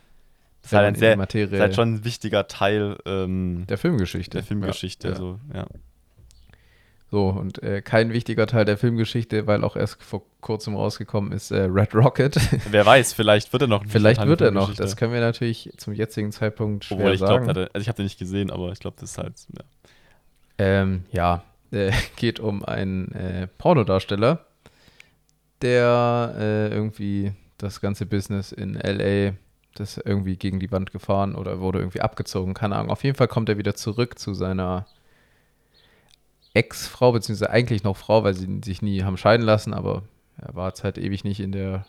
das 0.63 0.73
ist 0.73 0.77
halt 0.77 0.87
ein 0.87 0.95
sehr, 0.95 1.17
Materie 1.17 1.47
ist 1.47 1.61
halt 1.61 1.75
schon 1.75 1.95
ein 1.95 2.05
wichtiger 2.05 2.47
Teil 2.49 2.99
ähm, 3.07 3.65
der 3.69 3.79
Filmgeschichte. 3.79 4.39
der 4.39 4.45
Filmgeschichte. 4.45 5.09
Ja, 5.09 5.15
ja. 5.15 5.19
So, 5.19 5.41
ja. 5.55 5.67
So, 7.11 7.29
und 7.29 7.63
äh, 7.63 7.81
kein 7.81 8.13
wichtiger 8.13 8.47
Teil 8.47 8.67
der 8.67 8.77
Filmgeschichte, 8.77 9.47
weil 9.47 9.65
auch 9.65 9.77
erst 9.77 10.03
vor 10.03 10.25
kurzem 10.43 10.77
rausgekommen 10.77 11.33
ist, 11.33 11.51
äh, 11.51 11.63
Red 11.63 11.95
Rocket. 11.95 12.39
Wer 12.71 12.85
weiß, 12.85 13.15
vielleicht 13.15 13.51
wird 13.55 13.63
er 13.63 13.69
noch. 13.69 13.83
ein 13.83 13.89
Vielleicht 13.89 14.21
Teil 14.21 14.29
wird 14.29 14.43
er 14.43 14.51
noch. 14.51 14.75
Das 14.75 14.95
können 14.97 15.15
wir 15.15 15.21
natürlich 15.21 15.73
zum 15.79 15.95
jetzigen 15.95 16.33
Zeitpunkt 16.33 16.85
schwer 16.85 16.99
Obwohl 16.99 17.15
ich 17.15 17.21
sagen. 17.21 17.45
glaube, 17.45 17.71
also 17.73 17.81
ich 17.81 17.89
habe 17.89 17.97
den 17.97 18.05
nicht 18.05 18.19
gesehen, 18.19 18.51
aber 18.51 18.73
ich 18.73 18.81
glaube, 18.81 18.99
das 19.01 19.13
ist 19.13 19.19
halt. 19.19 19.35
Ja. 19.57 19.65
Ähm, 20.59 21.05
ja, 21.13 21.43
äh, 21.71 21.93
geht 22.17 22.41
um 22.41 22.65
einen 22.65 23.13
äh, 23.13 23.47
Pornodarsteller, 23.59 24.45
der 25.63 26.35
äh, 26.39 26.69
irgendwie 26.69 27.33
das 27.59 27.81
ganze 27.81 28.07
Business 28.07 28.53
in 28.53 28.75
LA 28.75 29.33
das 29.79 29.99
irgendwie 29.99 30.37
gegen 30.37 30.61
die 30.61 30.73
Wand 30.73 30.93
gefahren 30.93 31.35
oder 31.35 31.61
wurde 31.61 31.79
irgendwie 31.79 32.01
abgezogen, 32.01 32.55
keine 32.55 32.77
Ahnung. 32.77 32.91
Auf 32.91 33.05
jeden 33.05 33.17
Fall 33.17 33.29
kommt 33.29 33.49
er 33.49 33.59
wieder 33.59 33.75
zurück 33.75 34.19
zu 34.19 34.35
seiner 34.35 34.87
Ex-Frau, 36.55 37.13
beziehungsweise 37.13 37.51
eigentlich 37.51 37.85
noch 37.85 37.97
Frau, 37.97 38.25
weil 38.25 38.35
sie 38.35 38.61
sich 38.65 38.83
nie 38.83 39.03
haben 39.03 39.17
scheiden 39.17 39.47
lassen, 39.47 39.73
aber 39.73 40.03
er 40.37 40.55
war 40.55 40.69
jetzt 40.69 40.85
halt 40.85 40.99
ewig 40.99 41.25
nicht 41.25 41.41
in 41.41 41.53
der 41.53 41.87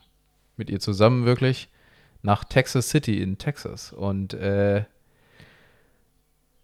mit 0.57 0.69
ihr 0.69 0.79
zusammen 0.79 1.25
wirklich, 1.25 1.69
nach 2.21 2.43
Texas 2.43 2.89
City 2.89 3.21
in 3.21 3.37
Texas 3.37 3.93
und 3.93 4.33
äh, 4.33 4.83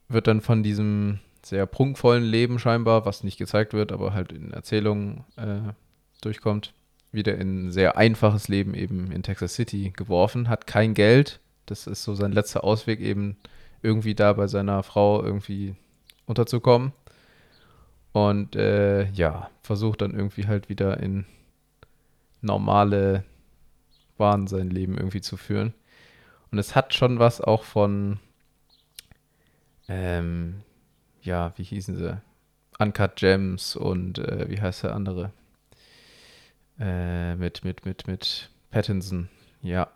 wird 0.09 0.27
dann 0.27 0.41
von 0.41 0.63
diesem 0.63 1.19
sehr 1.47 1.65
prunkvollen 1.65 2.23
Leben 2.23 2.59
scheinbar, 2.59 3.05
was 3.05 3.23
nicht 3.23 3.37
gezeigt 3.37 3.73
wird, 3.73 3.91
aber 3.91 4.13
halt 4.13 4.31
in 4.31 4.51
Erzählungen 4.51 5.23
äh, 5.35 5.73
durchkommt, 6.21 6.73
wieder 7.11 7.37
in 7.37 7.67
ein 7.67 7.71
sehr 7.71 7.97
einfaches 7.97 8.47
Leben 8.47 8.73
eben 8.73 9.11
in 9.11 9.23
Texas 9.23 9.53
City 9.53 9.93
geworfen, 9.95 10.49
hat 10.49 10.67
kein 10.67 10.93
Geld. 10.93 11.39
Das 11.65 11.87
ist 11.87 12.03
so 12.03 12.15
sein 12.15 12.31
letzter 12.31 12.63
Ausweg, 12.63 12.99
eben 12.99 13.37
irgendwie 13.81 14.15
da 14.15 14.33
bei 14.33 14.47
seiner 14.47 14.81
Frau 14.83 15.23
irgendwie 15.23 15.75
unterzukommen. 16.25 16.93
Und 18.11 18.55
äh, 18.55 19.09
ja, 19.11 19.49
versucht 19.61 20.01
dann 20.01 20.15
irgendwie 20.15 20.47
halt 20.47 20.69
wieder 20.69 20.99
in 20.99 21.25
normale 22.41 23.23
Bahnen 24.17 24.47
sein 24.47 24.69
Leben 24.69 24.97
irgendwie 24.97 25.21
zu 25.21 25.37
führen. 25.37 25.73
Und 26.51 26.57
es 26.57 26.75
hat 26.75 26.93
schon 26.93 27.19
was 27.19 27.41
auch 27.41 27.63
von, 27.63 28.19
ähm, 29.87 30.61
ja, 31.26 31.53
wie 31.57 31.63
hießen 31.63 31.95
sie? 31.97 32.21
Uncut 32.80 33.15
Gems 33.15 33.76
und 33.76 34.19
äh, 34.19 34.49
wie 34.49 34.61
heißt 34.61 34.84
der 34.84 34.93
andere? 34.95 35.32
Äh, 36.80 37.36
mit, 37.36 37.63
mit, 37.63 37.86
mit, 37.86 38.07
mit 38.07 38.49
Pattinson. 38.71 39.30
Ja. 39.61 39.88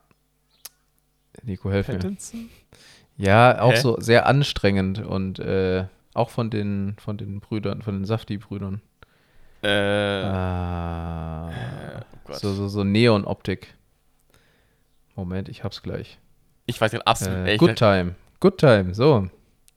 Nico, 1.44 1.72
helf 1.72 1.88
Pattinson? 1.88 2.42
mir. 2.42 3.26
Ja, 3.26 3.62
auch 3.62 3.74
Hä? 3.74 3.82
so 3.82 4.00
sehr 4.00 4.28
anstrengend 4.28 5.00
und 5.00 5.40
äh, 5.40 5.86
auch 6.14 6.30
von 6.30 6.50
den, 6.50 6.96
von 7.00 7.18
den 7.18 7.42
Brüdern, 7.42 7.82
von 7.82 7.96
den 7.96 8.06
Safti-Brüdern. 8.06 8.82
Äh, 9.62 10.24
Ah, 10.24 11.50
äh, 11.52 12.02
oh 12.30 12.34
so, 12.34 12.54
so, 12.54 12.70
so 12.70 12.84
Neon-Optik. 12.86 13.76
Moment, 15.16 15.50
ich 15.50 15.66
hab's 15.66 15.84
gleich. 15.84 16.18
Ich 16.66 16.80
weiß 16.80 16.92
gerade 16.92 17.08
absolut. 17.08 17.46
Äh, 17.46 17.58
Good 17.58 17.76
Time. 17.76 18.16
Good 18.40 18.58
Time, 18.58 18.94
so. 18.94 19.28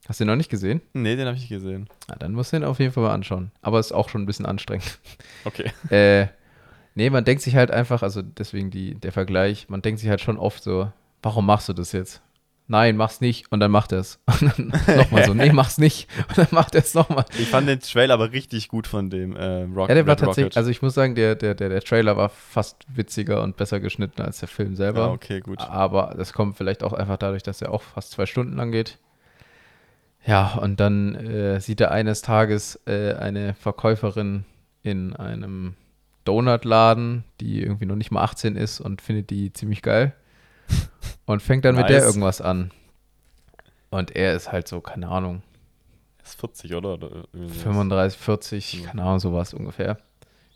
Hast 0.09 0.19
du 0.19 0.25
den 0.25 0.29
noch 0.29 0.37
nicht 0.37 0.51
gesehen? 0.51 0.81
nee, 0.95 1.15
den 1.15 1.27
habe 1.27 1.37
ich 1.37 1.43
nicht 1.43 1.51
gesehen. 1.51 1.89
Na, 2.09 2.17
dann 2.17 2.33
musst 2.33 2.53
du 2.53 2.57
den 2.57 2.65
auf 2.65 2.81
jeden 2.81 2.93
Fall 2.93 3.05
mal 3.05 3.15
anschauen. 3.15 3.53
Aber 3.63 3.79
ist 3.79 3.93
auch 3.93 4.09
schon 4.09 4.23
ein 4.23 4.27
bisschen 4.27 4.47
anstrengend. 4.47 4.99
Okay. 5.45 5.73
äh, 5.91 6.29
nee, 6.95 7.11
man 7.11 7.25
denkt 7.25 7.43
sich 7.43 7.57
halt 7.57 7.73
einfach, 7.73 8.03
also 8.03 8.23
deswegen 8.23 8.71
die, 8.71 8.95
der 8.95 9.11
Vergleich, 9.11 9.69
man 9.69 9.83
denkt 9.83 10.01
sich 10.01 10.09
halt 10.09 10.21
schon 10.21 10.39
oft 10.39 10.63
so, 10.63 10.93
warum 11.21 11.47
machst 11.47 11.69
du 11.69 11.73
das 11.73 11.91
jetzt? 11.91 12.23
Nein, 12.69 12.97
mach's 12.97 13.21
nicht 13.21 13.51
und 13.51 13.59
dann 13.59 13.73
macht 13.73 13.91
er 13.91 13.99
es. 13.99 14.21
Und 14.41 14.57
dann 14.57 14.97
nochmal 14.97 15.25
so, 15.27 15.35
nee, 15.35 15.53
mach's 15.53 15.79
nicht 15.79 16.09
und 16.29 16.39
dann 16.39 16.47
macht 16.53 16.75
er 16.75 16.83
es 16.83 16.95
nochmal. 16.95 17.25
Ich 17.39 17.49
fand 17.49 17.69
den 17.69 17.81
Trailer 17.81 18.15
aber 18.15 18.33
richtig 18.33 18.69
gut 18.69 18.87
von 18.87 19.11
dem 19.11 19.35
äh, 19.35 19.65
Rock, 19.65 19.89
Ja, 19.89 19.97
der 19.97 20.07
war 20.07 20.17
tatsächlich, 20.17 20.57
also 20.57 20.71
ich 20.71 20.81
muss 20.81 20.95
sagen, 20.95 21.15
der, 21.17 21.35
der, 21.35 21.55
der, 21.55 21.69
der 21.69 21.81
Trailer 21.81 22.17
war 22.17 22.29
fast 22.29 22.87
witziger 22.89 23.43
und 23.43 23.57
besser 23.57 23.81
geschnitten 23.81 24.23
als 24.23 24.39
der 24.39 24.49
Film 24.49 24.77
selber. 24.77 25.07
Ah, 25.07 25.13
okay, 25.13 25.41
gut. 25.41 25.61
Aber 25.61 26.15
das 26.17 26.33
kommt 26.33 26.57
vielleicht 26.57 26.83
auch 26.85 26.93
einfach 26.93 27.17
dadurch, 27.17 27.43
dass 27.43 27.61
er 27.61 27.73
auch 27.73 27.83
fast 27.83 28.13
zwei 28.13 28.27
Stunden 28.27 28.57
lang 28.57 28.71
geht. 28.71 28.99
Ja, 30.25 30.55
und 30.55 30.79
dann 30.81 31.15
äh, 31.17 31.61
sieht 31.61 31.81
er 31.81 31.91
eines 31.91 32.23
Tages 32.23 32.81
äh, 32.87 33.15
eine 33.15 33.55
Verkäuferin 33.55 34.45
in 34.83 35.15
einem 35.17 35.75
Donutladen, 36.25 37.25
die 37.41 37.61
irgendwie 37.63 37.87
noch 37.87 37.97
nicht 37.97 38.11
mal 38.13 38.23
18 38.23 38.57
ist 38.57 38.81
und 38.81 39.03
findet 39.03 39.31
die 39.31 39.53
ziemlich 39.53 39.83
geil. 39.83 40.15
Und 41.27 41.43
fängt 41.43 41.65
dann 41.65 41.77
mit 41.77 41.89
der 41.89 41.99
Nice. 41.99 42.07
irgendwas 42.07 42.41
an. 42.41 42.71
Und 43.91 44.15
er 44.17 44.35
ist 44.35 44.51
halt 44.53 44.67
so, 44.69 44.81
keine 44.81 45.09
Ahnung, 45.09 45.43
ist 46.23 46.39
40, 46.39 46.75
oder? 46.75 46.95
oder 46.95 47.09
irgendwie 47.33 47.55
sowas. 47.55 47.63
35, 47.63 48.19
40, 48.21 48.73
Ja. 48.75 48.89
keine 48.91 49.03
Ahnung, 49.03 49.19
sowas 49.21 49.55
ungefähr. 49.55 49.99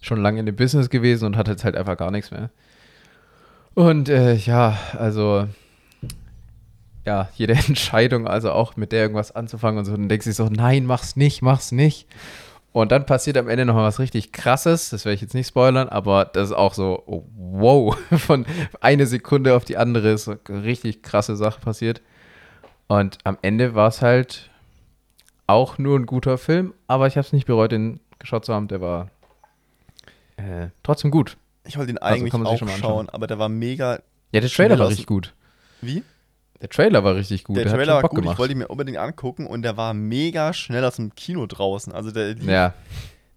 Schon 0.00 0.20
lange 0.22 0.40
in 0.40 0.46
dem 0.46 0.56
Business 0.56 0.88
gewesen 0.90 1.26
und 1.26 1.36
hat 1.36 1.48
jetzt 1.48 1.64
halt 1.64 1.76
einfach 1.76 1.96
gar 1.96 2.10
nichts 2.10 2.30
mehr. 2.30 2.50
Und 3.74 4.08
äh, 4.08 4.34
ja, 4.34 4.78
also 4.98 5.48
ja, 7.07 7.28
jede 7.34 7.52
Entscheidung, 7.68 8.26
also 8.26 8.52
auch 8.52 8.76
mit 8.76 8.92
der 8.92 9.00
irgendwas 9.02 9.34
anzufangen 9.34 9.78
und 9.78 9.84
so, 9.84 9.92
dann 9.92 10.09
denkst 10.09 10.26
du 10.26 10.32
so, 10.32 10.48
nein, 10.48 10.84
mach's 10.84 11.16
nicht, 11.16 11.40
mach's 11.40 11.72
nicht. 11.72 12.07
Und 12.72 12.92
dann 12.92 13.07
passiert 13.07 13.38
am 13.38 13.48
Ende 13.48 13.64
noch 13.64 13.74
mal 13.74 13.84
was 13.84 13.98
richtig 14.00 14.32
krasses, 14.32 14.90
das 14.90 15.07
werde 15.07 15.14
ich 15.14 15.22
jetzt 15.22 15.32
nicht 15.32 15.48
spoilern, 15.48 15.88
aber 15.88 16.26
das 16.26 16.50
ist 16.50 16.57
auch 16.57 16.74
so, 16.74 17.02
oh, 17.07 17.24
wow, 17.34 17.96
von 18.18 18.44
eine 18.80 19.07
Sekunde 19.07 19.54
auf 19.54 19.64
die 19.64 19.78
andere 19.78 20.11
ist 20.11 20.24
so 20.24 20.34
eine 20.48 20.64
richtig 20.64 21.02
krasse 21.02 21.36
Sache 21.36 21.61
passiert. 21.61 22.02
Und 22.88 23.18
am 23.24 23.38
Ende 23.40 23.74
war 23.74 23.88
es 23.88 24.02
halt 24.02 24.50
auch 25.46 25.78
nur 25.78 25.98
ein 25.98 26.07
guter 26.07 26.38
Film, 26.38 26.74
aber 26.86 27.07
ich 27.07 27.16
habe 27.16 27.26
es 27.26 27.32
nicht 27.32 27.46
bereut, 27.46 27.72
den 27.72 28.00
geschaut 28.18 28.44
zu 28.44 28.52
haben. 28.52 28.68
Der 28.68 28.80
war 28.80 29.09
äh, 30.36 30.68
trotzdem 30.82 31.11
gut. 31.11 31.36
Ich 31.64 31.78
wollte 31.78 31.92
ihn 31.92 31.98
Also 31.98 32.14
eigentlich 32.14 32.32
sich 32.32 32.44
auch 32.46 32.59
schon 32.59 32.68
mal 32.68 32.76
schauen, 32.76 32.90
anschauen. 32.90 33.09
aber 33.11 33.26
der 33.26 33.38
war 33.38 33.48
mega. 33.48 34.00
Ja, 34.32 34.40
der 34.40 34.50
Trailer 34.50 34.78
war 34.78 34.88
richtig 34.88 35.07
gut. 35.07 35.34
Wie? 35.80 36.02
Der 36.61 36.68
Trailer 36.70 37.04
war 37.04 37.14
richtig 37.14 37.44
gut. 37.44 37.57
der 37.57 37.66
hat 37.66 37.72
Trailer 37.74 37.94
war 37.94 38.02
Bock 38.02 38.11
gut, 38.12 38.18
ich 38.20 38.22
gemacht. 38.24 38.38
wollte 38.38 38.52
ihn 38.52 38.59
mir 38.59 38.68
unbedingt 38.68 38.98
angucken 38.98 39.46
und 39.46 39.62
der 39.62 39.76
war 39.76 39.92
mega 39.94 40.52
schnell 40.52 40.84
aus 40.84 40.96
dem 40.96 41.14
Kino 41.14 41.46
draußen. 41.46 41.92
Also 41.92 42.11
der 42.11 42.34
lief, 42.34 42.44
ja, 42.48 42.72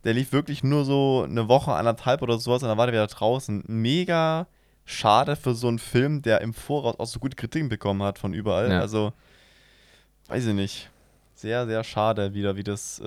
der 0.06 0.14
lief 0.14 0.32
wirklich 0.32 0.64
nur 0.64 0.86
so 0.86 1.26
eine 1.28 1.48
Woche, 1.50 1.74
anderthalb 1.74 2.22
oder 2.22 2.38
sowas 2.40 2.64
und 2.64 2.70
dann 2.70 2.78
war 2.78 2.86
der 2.88 2.94
wieder 2.94 3.08
draußen. 3.08 3.64
Mega 3.68 4.48
schade 4.86 5.36
für 5.36 5.54
so 5.54 5.68
einen 5.68 5.80
Film, 5.80 6.22
der 6.22 6.42
im 6.42 6.54
Voraus 6.54 6.98
auch 6.98 7.06
so 7.06 7.20
gute 7.20 7.36
Kritiken 7.36 7.70
bekommen 7.70 8.02
hat 8.04 8.18
von 8.20 8.34
überall. 8.34 8.72
Ja. 8.72 8.80
Also, 8.80 9.12
weiß 10.30 10.46
ich 10.48 10.54
nicht. 10.54 10.90
Sehr, 11.36 11.66
sehr 11.68 11.84
schade 11.84 12.34
wieder, 12.34 12.56
wie 12.56 12.64
das, 12.64 13.00
äh, 13.00 13.04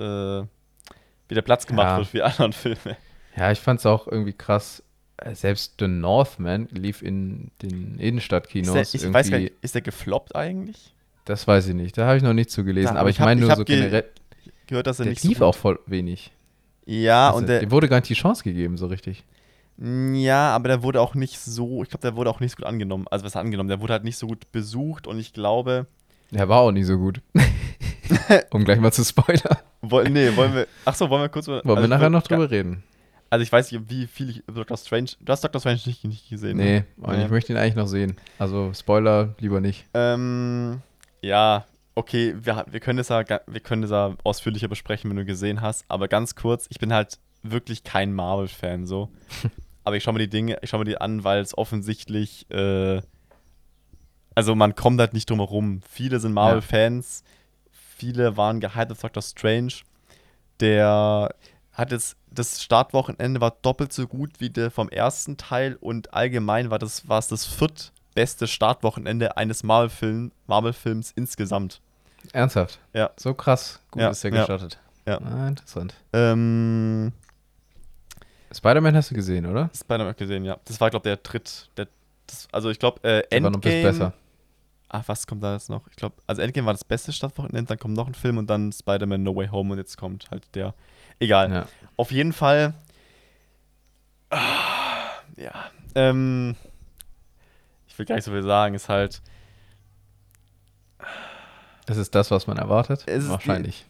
wie 1.27 1.35
der 1.35 1.41
Platz 1.41 1.65
gemacht 1.67 1.87
Ja. 1.87 1.97
wird 1.97 2.07
für 2.07 2.17
die 2.17 2.23
anderen 2.23 2.53
Filme. 2.53 2.97
ja, 3.35 3.51
ich 3.51 3.59
fand 3.59 3.79
es 3.79 3.85
auch 3.85 4.07
irgendwie 4.07 4.33
krass. 4.33 4.81
Äh, 5.17 5.35
Selbst 5.35 5.75
The 5.79 5.87
Northman 5.87 6.67
lief 6.71 7.01
in 7.01 7.51
den 7.61 7.99
Innenstadtkinos. 7.99 8.67
Ist 8.75 8.93
der, 8.93 8.99
ich 8.99 9.03
irgendwie, 9.03 9.13
weiß 9.13 9.31
gar 9.31 9.37
nicht, 9.39 9.53
ist 9.61 9.75
der 9.75 9.81
gefloppt 9.81 10.35
eigentlich? 10.35 10.93
Das 11.25 11.47
weiß 11.47 11.67
ich 11.67 11.75
nicht. 11.75 11.97
Da 11.97 12.05
habe 12.07 12.17
ich 12.17 12.23
noch 12.23 12.33
nicht 12.33 12.49
zu 12.51 12.63
gelesen. 12.63 12.93
Da- 12.95 12.99
aber 12.99 13.09
ich 13.09 13.17
ich 13.17 13.19
meine 13.25 13.41
nur 13.41 13.55
so 13.55 13.63
ge- 13.63 13.77
generell. 13.77 14.05
Gehört, 14.67 14.87
dass 14.87 14.99
er 14.99 15.05
Der 15.05 15.11
nicht 15.13 15.23
lief 15.23 15.37
so 15.37 15.45
auch 15.45 15.55
voll 15.55 15.79
wenig. 15.85 16.31
Ja, 16.85 17.27
Also, 17.27 17.39
und 17.39 17.47
der, 17.47 17.59
dem 17.61 17.71
wurde 17.71 17.87
gar 17.87 17.97
nicht 17.97 18.09
die 18.09 18.13
Chance 18.15 18.43
gegeben, 18.43 18.77
so 18.77 18.87
richtig. 18.87 19.23
Ja, 19.77 20.53
aber 20.55 20.67
der 20.67 20.83
wurde 20.83 21.01
auch 21.01 21.15
nicht 21.15 21.39
so, 21.39 21.81
ich 21.83 21.89
glaube, 21.89 22.01
der 22.01 22.15
wurde 22.15 22.29
auch 22.29 22.39
nicht 22.39 22.51
so 22.51 22.57
gut 22.57 22.65
angenommen. 22.65 23.05
Also 23.09 23.25
was 23.25 23.35
angenommen, 23.35 23.69
der 23.69 23.81
wurde 23.81 23.93
halt 23.93 24.03
nicht 24.03 24.17
so 24.17 24.27
gut 24.27 24.51
besucht 24.51 25.07
und 25.07 25.17
ich 25.19 25.33
glaube, 25.33 25.87
Der 26.31 26.47
war 26.49 26.59
auch 26.59 26.71
nicht 26.71 26.85
so 26.85 26.97
gut. 26.97 27.21
um 28.51 28.63
gleich 28.65 28.79
mal 28.79 28.91
zu 28.91 29.03
spoilern. 29.03 29.57
woll, 29.81 30.09
nee, 30.09 30.35
wollen 30.35 30.53
wir, 30.53 30.67
ach 30.85 30.95
so, 30.95 31.09
wollen 31.09 31.23
wir 31.23 31.29
kurz 31.29 31.47
Wollen 31.47 31.61
also 31.65 31.81
wir 31.81 31.87
nachher 31.87 32.09
noch 32.09 32.23
drüber 32.23 32.49
reden? 32.51 32.83
Also 33.33 33.41
ich 33.41 33.51
weiß 33.51 33.71
nicht, 33.71 33.89
wie 33.89 34.05
viel 34.05 34.29
ich 34.29 34.43
Doctor 34.45 34.77
Strange, 34.77 35.09
du 35.19 35.31
hast 35.31 35.43
Doctor 35.43 35.59
Strange 35.59 35.79
nicht, 35.87 36.03
nicht 36.03 36.29
gesehen. 36.29 36.55
Nee, 36.55 36.81
ne? 36.81 36.85
und 36.97 37.19
ich 37.19 37.31
möchte 37.31 37.51
ihn 37.51 37.57
eigentlich 37.57 37.73
noch 37.73 37.87
sehen. 37.87 38.15
Also 38.37 38.71
Spoiler 38.75 39.33
lieber 39.39 39.59
nicht. 39.59 39.87
Ähm, 39.95 40.83
ja, 41.23 41.65
okay, 41.95 42.35
wir, 42.39 42.63
wir 42.69 42.79
können 42.79 42.99
es 42.99 43.09
ja, 43.09 43.25
wir 43.27 43.59
können 43.59 43.81
es 43.81 43.89
ja 43.89 44.15
ausführlicher 44.23 44.67
besprechen, 44.67 45.09
wenn 45.09 45.17
du 45.17 45.25
gesehen 45.25 45.61
hast, 45.61 45.83
aber 45.87 46.07
ganz 46.07 46.35
kurz, 46.35 46.67
ich 46.69 46.77
bin 46.77 46.93
halt 46.93 47.17
wirklich 47.41 47.83
kein 47.83 48.13
Marvel-Fan 48.13 48.85
so. 48.85 49.09
aber 49.83 49.95
ich 49.95 50.03
schaue 50.03 50.13
mir 50.13 50.19
die 50.19 50.29
Dinge, 50.29 50.59
ich 50.61 50.69
schaue 50.69 50.81
mir 50.81 50.85
die 50.91 51.01
an, 51.01 51.23
weil 51.23 51.41
es 51.41 51.57
offensichtlich, 51.57 52.45
äh, 52.51 53.01
also 54.35 54.53
man 54.53 54.75
kommt 54.75 54.99
halt 54.99 55.13
nicht 55.13 55.27
drum 55.27 55.39
herum. 55.39 55.81
Viele 55.89 56.19
sind 56.19 56.33
Marvel-Fans, 56.33 57.23
viele 57.71 58.37
waren 58.37 58.59
gehypt 58.59 58.91
auf 58.91 59.01
Doctor 59.01 59.23
Strange. 59.23 59.73
Der 60.59 61.33
hat 61.73 61.91
jetzt, 61.91 62.15
das 62.31 62.61
Startwochenende 62.63 63.41
war 63.41 63.55
doppelt 63.61 63.91
so 63.93 64.07
gut 64.07 64.39
wie 64.39 64.49
der 64.49 64.69
vom 64.71 64.89
ersten 64.89 65.37
Teil 65.37 65.75
und 65.81 66.13
allgemein 66.13 66.69
war 66.69 66.79
das, 66.79 67.07
war 67.09 67.19
es 67.19 67.27
das 67.27 67.45
viertbeste 67.45 68.47
Startwochenende 68.47 69.37
eines 69.37 69.63
Marvel-Film, 69.63 70.31
Marvel-Films 70.47 71.11
insgesamt. 71.15 71.81
Ernsthaft? 72.31 72.79
Ja. 72.93 73.09
So 73.17 73.33
krass 73.33 73.79
gut 73.91 74.01
Ja, 74.03 74.09
ist 74.09 74.23
der 74.23 74.31
ja, 74.31 74.37
gestartet. 74.37 74.79
ja. 75.07 75.17
Ah, 75.21 75.47
interessant. 75.47 75.93
Ähm, 76.13 77.11
Spider-Man 78.53 78.95
hast 78.95 79.11
du 79.11 79.15
gesehen, 79.15 79.45
oder? 79.45 79.69
Spider-Man 79.75 80.15
gesehen, 80.15 80.45
ja. 80.45 80.57
Das 80.65 80.79
war, 80.79 80.89
glaube 80.89 81.09
ich, 81.09 81.15
der 81.15 81.23
Tritt. 81.23 81.69
Der, 81.75 81.87
das, 82.27 82.47
also 82.51 82.69
ich 82.69 82.79
glaube, 82.79 83.03
äh, 83.03 83.23
Der 83.31 83.43
war 83.43 83.49
noch 83.49 83.57
ein 83.57 83.61
bisschen 83.61 83.77
Endgame. 83.85 83.93
besser. 84.11 84.13
Ach, 84.89 85.03
was 85.07 85.25
kommt 85.25 85.43
da 85.43 85.53
jetzt 85.53 85.69
noch? 85.71 85.87
Ich 85.89 85.95
glaube, 85.95 86.15
also 86.27 86.41
Endgame 86.43 86.67
war 86.67 86.73
das 86.73 86.83
beste 86.83 87.11
Stadtwochenende, 87.11 87.67
dann 87.67 87.79
kommt 87.79 87.95
noch 87.95 88.05
ein 88.07 88.13
Film 88.13 88.37
und 88.37 88.47
dann 88.47 88.71
Spider-Man 88.71 89.23
No 89.23 89.35
Way 89.35 89.47
Home 89.47 89.71
und 89.73 89.79
jetzt 89.79 89.97
kommt 89.97 90.29
halt 90.29 90.43
der. 90.53 90.75
Egal. 91.19 91.51
Ja. 91.51 91.67
Auf 91.97 92.11
jeden 92.11 92.33
Fall. 92.33 92.73
Ah, 94.29 95.09
ja. 95.37 95.51
Ähm, 95.95 96.55
ich 97.87 97.97
will 97.99 98.05
gar 98.05 98.15
nicht 98.15 98.25
so 98.25 98.31
viel 98.31 98.43
sagen, 98.43 98.73
ist 98.75 98.89
halt. 98.89 99.21
Das 101.85 101.97
ist 101.97 102.15
das, 102.15 102.31
was 102.31 102.47
man 102.47 102.57
erwartet? 102.57 103.03
Es 103.05 103.25
ist 103.25 103.29
Wahrscheinlich. 103.29 103.85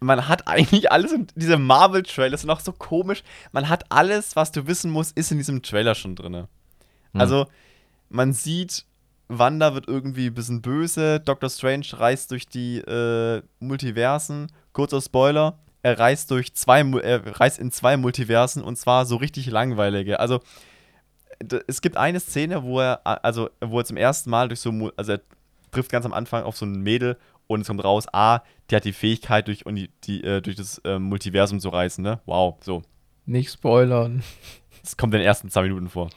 Man 0.00 0.28
hat 0.28 0.48
eigentlich 0.48 0.90
alles 0.90 1.12
in 1.12 1.26
diese 1.34 1.56
Marvel-Trailer 1.56 2.36
sind 2.36 2.50
auch 2.50 2.60
so 2.60 2.72
komisch. 2.72 3.22
Man 3.52 3.68
hat 3.68 3.84
alles, 3.90 4.36
was 4.36 4.52
du 4.52 4.66
wissen 4.66 4.90
musst, 4.90 5.16
ist 5.16 5.30
in 5.30 5.38
diesem 5.38 5.62
Trailer 5.62 5.94
schon 5.94 6.16
drin. 6.16 6.34
Hm. 6.34 6.46
Also, 7.12 7.46
man 8.08 8.32
sieht, 8.32 8.84
Wanda 9.28 9.74
wird 9.74 9.88
irgendwie 9.88 10.26
ein 10.26 10.34
bisschen 10.34 10.60
böse. 10.60 11.20
Doctor 11.20 11.48
Strange 11.48 11.86
reist 11.92 12.30
durch 12.30 12.46
die 12.46 12.78
äh, 12.78 13.42
Multiversen. 13.60 14.52
Kurzer 14.72 15.00
Spoiler: 15.00 15.58
Er 15.84 15.98
reist 15.98 16.30
durch 16.30 16.54
zwei, 16.54 16.80
er 16.80 17.40
reist 17.40 17.58
in 17.58 17.70
zwei 17.70 17.98
Multiversen 17.98 18.62
und 18.62 18.76
zwar 18.76 19.04
so 19.04 19.16
richtig 19.16 19.50
langweilige. 19.50 20.18
Also, 20.18 20.40
es 21.66 21.82
gibt 21.82 21.98
eine 21.98 22.20
Szene, 22.20 22.62
wo 22.62 22.80
er, 22.80 23.06
also, 23.22 23.50
wo 23.60 23.80
er 23.80 23.84
zum 23.84 23.98
ersten 23.98 24.30
Mal 24.30 24.48
durch 24.48 24.60
so, 24.60 24.90
also 24.96 25.12
er 25.12 25.20
trifft 25.72 25.92
ganz 25.92 26.06
am 26.06 26.14
Anfang 26.14 26.44
auf 26.44 26.56
so 26.56 26.64
ein 26.64 26.80
Mädel 26.80 27.18
und 27.48 27.60
es 27.60 27.66
kommt 27.66 27.84
raus, 27.84 28.06
ah, 28.14 28.40
die 28.70 28.76
hat 28.76 28.86
die 28.86 28.94
Fähigkeit, 28.94 29.46
durch, 29.46 29.66
und 29.66 29.74
die, 29.74 29.90
die, 30.04 30.24
äh, 30.24 30.40
durch 30.40 30.56
das 30.56 30.78
äh, 30.86 30.98
Multiversum 30.98 31.60
zu 31.60 31.68
reisen, 31.68 32.02
ne? 32.02 32.20
Wow, 32.24 32.56
so. 32.62 32.82
Nicht 33.26 33.52
spoilern. 33.52 34.22
Das 34.82 34.96
kommt 34.96 35.12
in 35.12 35.20
den 35.20 35.26
ersten 35.26 35.50
zwei 35.50 35.62
Minuten 35.62 35.90
vor. 35.90 36.08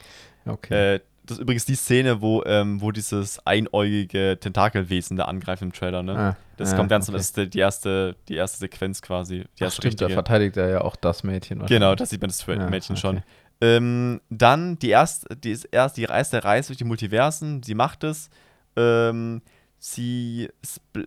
Okay. 0.46 0.94
Äh, 0.94 1.00
das 1.24 1.36
ist 1.36 1.42
übrigens 1.42 1.66
die 1.66 1.74
Szene, 1.74 2.22
wo, 2.22 2.42
ähm, 2.44 2.80
wo 2.80 2.90
dieses 2.90 3.46
einäugige 3.46 4.38
Tentakelwesen 4.40 5.18
da 5.18 5.24
angreift 5.24 5.60
im 5.60 5.74
Trailer, 5.74 6.02
ne? 6.02 6.18
Ah, 6.18 6.36
Das 6.58 6.72
ah, 6.72 6.76
kommt 6.76 6.90
ganz, 6.90 7.08
okay. 7.08 7.16
das 7.16 7.30
ist 7.30 7.54
die 7.54 7.58
erste, 7.58 8.16
die 8.28 8.34
erste 8.34 8.58
Sequenz 8.58 9.00
quasi. 9.00 9.44
Die 9.58 9.64
Ach, 9.64 9.72
stimmt, 9.72 10.00
da 10.00 10.06
richtige. 10.06 10.14
verteidigt 10.14 10.56
er 10.56 10.68
ja 10.68 10.80
auch 10.82 10.96
das 10.96 11.22
Mädchen. 11.22 11.64
Genau, 11.66 11.94
da 11.94 12.04
sieht 12.04 12.20
man 12.20 12.28
das 12.28 12.44
Ja, 12.46 12.68
Mädchen 12.68 12.96
okay. 12.96 13.00
schon. 13.00 13.22
Ähm, 13.60 14.20
dann 14.28 14.78
die 14.78 14.90
erste, 14.90 15.34
die 15.36 15.52
ist 15.52 15.64
erst 15.64 15.96
die 15.96 16.02
erste 16.02 16.44
Reise 16.44 16.68
durch 16.68 16.78
die 16.78 16.84
Multiversen. 16.84 17.62
Sie 17.62 17.74
macht 17.74 18.04
es. 18.04 18.28
Ähm, 18.76 19.42
sie 19.78 20.48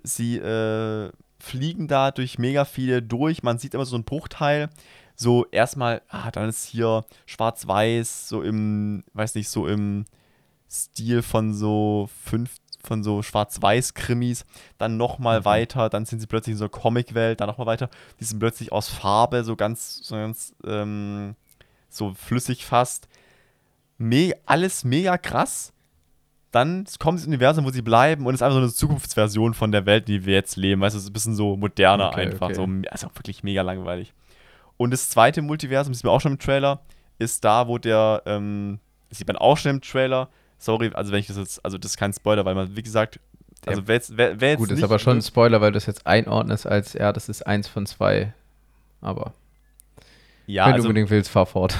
sie 0.04 0.38
äh, 0.38 1.12
fliegen 1.39 1.88
da 1.88 2.12
durch 2.12 2.38
mega 2.39 2.66
viele 2.66 3.02
durch. 3.02 3.43
Man 3.43 3.58
sieht 3.58 3.74
immer 3.74 3.86
so 3.86 3.95
einen 3.95 4.06
Bruchteil. 4.06 4.70
So 5.16 5.45
erstmal, 5.52 6.02
ah, 6.08 6.32
dann 6.32 6.49
ist 6.49 6.66
hier 6.66 7.06
schwarz-weiß, 7.26 8.28
so 8.28 8.41
im, 8.41 9.04
weiß 9.14 9.36
nicht, 9.36 9.49
so 9.49 9.68
im 9.68 10.06
Stil 10.70 11.22
von 11.22 11.54
so 11.54 12.10
fünf, 12.24 12.56
von 12.84 13.03
so 13.03 13.21
Schwarz-Weiß-Krimis, 13.21 14.45
dann 14.77 14.97
nochmal 14.97 15.39
Mhm. 15.41 15.45
weiter, 15.45 15.89
dann 15.89 16.05
sind 16.05 16.19
sie 16.19 16.27
plötzlich 16.27 16.53
in 16.53 16.57
so 16.57 16.65
einer 16.65 16.69
Comic-Welt, 16.71 17.39
dann 17.41 17.47
nochmal 17.47 17.67
weiter, 17.67 17.89
die 18.19 18.23
sind 18.23 18.39
plötzlich 18.39 18.71
aus 18.71 18.89
Farbe, 18.89 19.43
so 19.43 19.55
ganz, 19.55 19.97
so 20.03 20.15
ganz, 20.15 20.53
ähm, 20.65 21.36
so 21.89 22.13
flüssig 22.13 22.65
fast. 22.65 23.07
Me 23.97 24.34
alles 24.45 24.84
mega 24.84 25.17
krass. 25.17 25.73
Dann 26.51 26.86
kommen 26.99 27.17
sie 27.17 27.23
ins 27.23 27.27
Universum, 27.29 27.63
wo 27.65 27.69
sie 27.71 27.82
bleiben 27.82 28.25
und 28.25 28.34
es 28.34 28.39
ist 28.39 28.43
einfach 28.43 28.55
so 28.57 28.61
eine 28.61 28.73
Zukunftsversion 28.73 29.53
von 29.53 29.71
der 29.71 29.86
Welt, 29.86 30.07
die 30.09 30.25
wir 30.25 30.34
jetzt 30.34 30.57
leben. 30.57 30.82
Weißt 30.82 30.93
du, 30.95 30.97
es 30.97 31.03
ist 31.05 31.09
ein 31.09 31.13
bisschen 31.13 31.36
so 31.36 31.55
moderner 31.55 32.09
Okay, 32.09 32.21
einfach. 32.23 32.47
okay. 32.49 32.55
So, 32.55 32.67
also 32.89 33.07
wirklich 33.15 33.43
mega 33.43 33.61
langweilig. 33.61 34.13
Und 34.75 34.91
das 34.91 35.09
zweite 35.09 35.41
Multiversum, 35.41 35.93
das 35.93 35.99
sieht 35.99 36.05
man 36.05 36.13
auch 36.15 36.19
schon 36.21 36.34
im 36.34 36.39
Trailer, 36.39 36.82
ist 37.19 37.45
da, 37.45 37.67
wo 37.67 37.77
der, 37.77 38.23
ähm, 38.25 38.79
das 39.09 39.19
sieht 39.19 39.27
man 39.27 39.38
auch 39.38 39.55
schon 39.57 39.71
im 39.71 39.82
Trailer. 39.82 40.27
Sorry, 40.62 40.91
also 40.93 41.12
wenn 41.12 41.20
ich 41.20 41.26
das 41.26 41.38
jetzt, 41.38 41.66
also 41.66 41.80
das 41.80 41.91
ist 41.91 41.97
kein 41.97 42.14
Spoiler, 42.14 42.45
weil 42.45 42.53
man, 42.53 42.76
wie 42.76 42.84
gesagt, 42.84 43.20
also 43.66 43.88
wer 43.88 43.95
jetzt, 43.95 44.16
wer, 44.16 44.39
wer 44.39 44.51
jetzt 44.51 44.59
Gut, 44.59 44.70
ist 44.70 44.84
aber 44.84 44.99
schon 44.99 45.18
ein 45.18 45.22
Spoiler, 45.24 45.59
weil 45.59 45.72
du 45.72 45.78
es 45.80 45.88
jetzt 45.88 46.05
einordnest 46.05 46.68
als, 46.68 46.93
ja, 46.93 47.12
das 47.12 47.30
ist 47.30 47.47
eins 47.47 47.68
von 47.68 47.88
zwei. 47.88 48.34
Aber 49.01 49.34
ja, 50.45 50.66
wenn 50.66 50.74
du 50.74 50.76
also, 50.76 50.89
unbedingt 50.89 51.09
willst, 51.09 51.32
fahr 51.32 51.47
fort. 51.47 51.76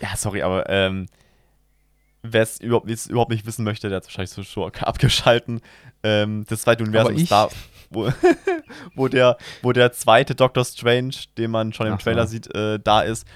ja, 0.00 0.16
sorry, 0.16 0.40
aber 0.40 0.66
ähm, 0.70 1.08
wer 2.22 2.42
es 2.42 2.58
überhaupt, 2.58 2.88
überhaupt 2.88 3.30
nicht 3.30 3.44
wissen 3.44 3.64
möchte, 3.64 3.90
der 3.90 3.98
hat 3.98 4.04
wahrscheinlich 4.04 4.30
so 4.30 4.42
schon 4.42 4.72
abgeschalten. 4.80 5.60
Ähm, 6.02 6.46
das 6.48 6.62
zweite 6.62 6.84
Universum 6.84 7.16
ist 7.16 7.30
da, 7.30 7.50
wo, 7.90 8.10
wo, 8.94 9.08
der, 9.08 9.36
wo 9.60 9.72
der 9.72 9.92
zweite 9.92 10.34
Doctor 10.34 10.64
Strange, 10.64 11.14
den 11.36 11.50
man 11.50 11.74
schon 11.74 11.86
im 11.86 11.94
Ach 11.94 12.00
so. 12.00 12.04
Trailer 12.04 12.26
sieht, 12.26 12.54
äh, 12.54 12.78
da 12.82 13.02
ist 13.02 13.26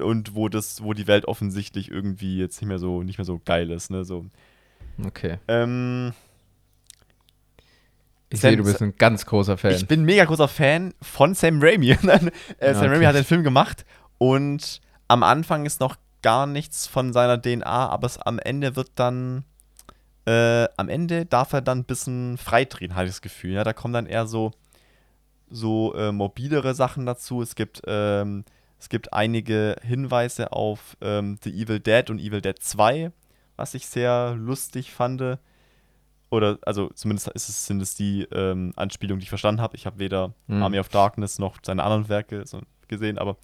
und 0.00 0.34
wo 0.34 0.48
das, 0.48 0.82
wo 0.82 0.92
die 0.92 1.06
Welt 1.06 1.24
offensichtlich 1.26 1.90
irgendwie 1.90 2.38
jetzt 2.38 2.60
nicht 2.60 2.68
mehr 2.68 2.78
so, 2.78 3.02
nicht 3.02 3.18
mehr 3.18 3.24
so 3.24 3.40
geil 3.44 3.70
ist, 3.70 3.90
ne? 3.90 4.04
So. 4.04 4.26
Okay. 5.04 5.38
Ähm, 5.48 6.12
Ich 8.28 8.40
Sam- 8.40 8.50
sehe, 8.50 8.56
du 8.56 8.64
bist 8.64 8.82
ein 8.82 8.94
ganz 8.96 9.24
großer 9.26 9.56
Fan. 9.56 9.72
Ich 9.72 9.86
bin 9.86 10.04
mega 10.04 10.24
großer 10.24 10.48
Fan 10.48 10.94
von 11.00 11.34
Sam 11.34 11.60
Raimi. 11.62 11.90
Äh, 12.58 12.74
Sam 12.74 12.84
Okay. 12.84 12.86
Raimi 12.88 13.04
hat 13.04 13.14
den 13.14 13.24
Film 13.24 13.42
gemacht 13.44 13.84
und 14.18 14.80
am 15.08 15.22
Anfang 15.22 15.66
ist 15.66 15.80
noch 15.80 15.96
gar 16.22 16.46
nichts 16.46 16.86
von 16.86 17.12
seiner 17.12 17.40
DNA, 17.40 17.64
aber 17.88 18.06
es, 18.06 18.18
am 18.18 18.38
Ende 18.40 18.74
wird 18.74 18.90
dann, 18.96 19.44
äh, 20.26 20.66
am 20.76 20.88
Ende 20.88 21.24
darf 21.26 21.52
er 21.52 21.60
dann 21.62 21.78
ein 21.80 21.84
bisschen 21.84 22.36
freidrehen, 22.36 22.94
habe 22.96 23.04
ich 23.04 23.12
das 23.12 23.20
Gefühl. 23.22 23.52
Ja, 23.52 23.62
da 23.62 23.72
kommen 23.72 23.94
dann 23.94 24.06
eher 24.06 24.26
so, 24.26 24.50
so 25.48 25.94
äh, 25.94 26.10
mobilere 26.10 26.74
Sachen 26.74 27.06
dazu. 27.06 27.42
Es 27.42 27.54
gibt, 27.54 27.82
ähm, 27.86 28.44
es 28.78 28.88
gibt 28.88 29.12
einige 29.12 29.76
Hinweise 29.82 30.52
auf 30.52 30.96
ähm, 31.00 31.38
The 31.42 31.50
Evil 31.50 31.80
Dead 31.80 32.10
und 32.10 32.20
Evil 32.20 32.40
Dead 32.40 32.58
2, 32.58 33.10
was 33.56 33.74
ich 33.74 33.86
sehr 33.86 34.34
lustig 34.36 34.92
fand. 34.92 35.38
Oder, 36.28 36.58
also 36.62 36.88
zumindest 36.90 37.28
ist 37.28 37.48
es, 37.48 37.66
sind 37.66 37.80
es 37.80 37.94
die 37.94 38.22
ähm, 38.32 38.72
Anspielungen, 38.76 39.20
die 39.20 39.24
ich 39.24 39.28
verstanden 39.30 39.60
habe. 39.60 39.76
Ich 39.76 39.86
habe 39.86 39.98
weder 39.98 40.34
Hm. 40.48 40.62
Army 40.62 40.78
of 40.78 40.88
Darkness 40.88 41.38
noch 41.38 41.58
seine 41.62 41.84
anderen 41.84 42.08
Werke 42.08 42.44
so 42.46 42.60
gesehen, 42.88 43.18
aber 43.18 43.36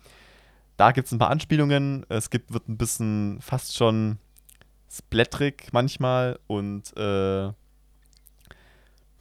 da 0.76 0.92
gibt 0.92 1.06
es 1.06 1.12
ein 1.12 1.18
paar 1.18 1.30
Anspielungen. 1.30 2.04
Es 2.08 2.28
gibt, 2.30 2.52
wird 2.52 2.68
ein 2.68 2.76
bisschen 2.76 3.40
fast 3.40 3.76
schon 3.76 4.18
splatterig 4.90 5.68
manchmal 5.72 6.38
und 6.46 6.94
äh, 6.96 7.52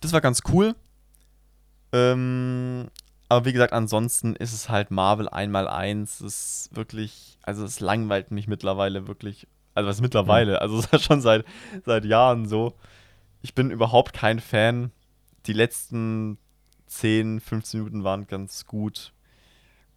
das 0.01 0.12
war 0.12 0.22
ganz 0.22 0.41
cool. 0.51 0.76
Ähm, 1.93 2.89
aber 3.32 3.46
wie 3.46 3.54
gesagt, 3.54 3.72
ansonsten 3.72 4.36
ist 4.36 4.52
es 4.52 4.68
halt 4.68 4.92
Marvel 4.92 5.30
einmal 5.30 5.66
eins. 5.66 6.20
Es 6.20 6.66
ist 6.68 6.76
wirklich, 6.76 7.38
also 7.44 7.64
es 7.64 7.80
langweilt 7.80 8.30
mich 8.30 8.50
mittlerweile 8.50 9.08
wirklich. 9.08 9.48
Also 9.74 9.90
was 9.90 10.02
mittlerweile, 10.02 10.60
also 10.60 10.80
es 10.80 10.92
ist 10.92 11.06
schon 11.06 11.22
seit, 11.22 11.46
seit 11.86 12.04
Jahren 12.04 12.46
so. 12.46 12.74
Ich 13.42 13.56
bin 13.56 13.72
überhaupt 13.72 14.12
kein 14.12 14.42
Fan. 14.42 14.92
Die 15.46 15.54
letzten 15.54 16.40
10, 16.88 17.40
15 17.40 17.80
Minuten 17.80 18.04
waren 18.04 18.28
ganz 18.28 18.66
gut. 18.66 19.14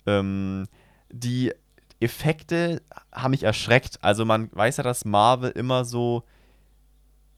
Ähm, 0.07 0.69
die 1.11 1.53
Effekte 1.99 2.83
haben 3.11 3.33
mich 3.33 3.43
erschreckt. 3.43 3.99
Also 4.01 4.25
man 4.25 4.49
weiß 4.53 4.77
ja, 4.77 4.85
dass 4.85 5.05
Marvel 5.05 5.51
immer 5.51 5.85
so, 5.85 6.23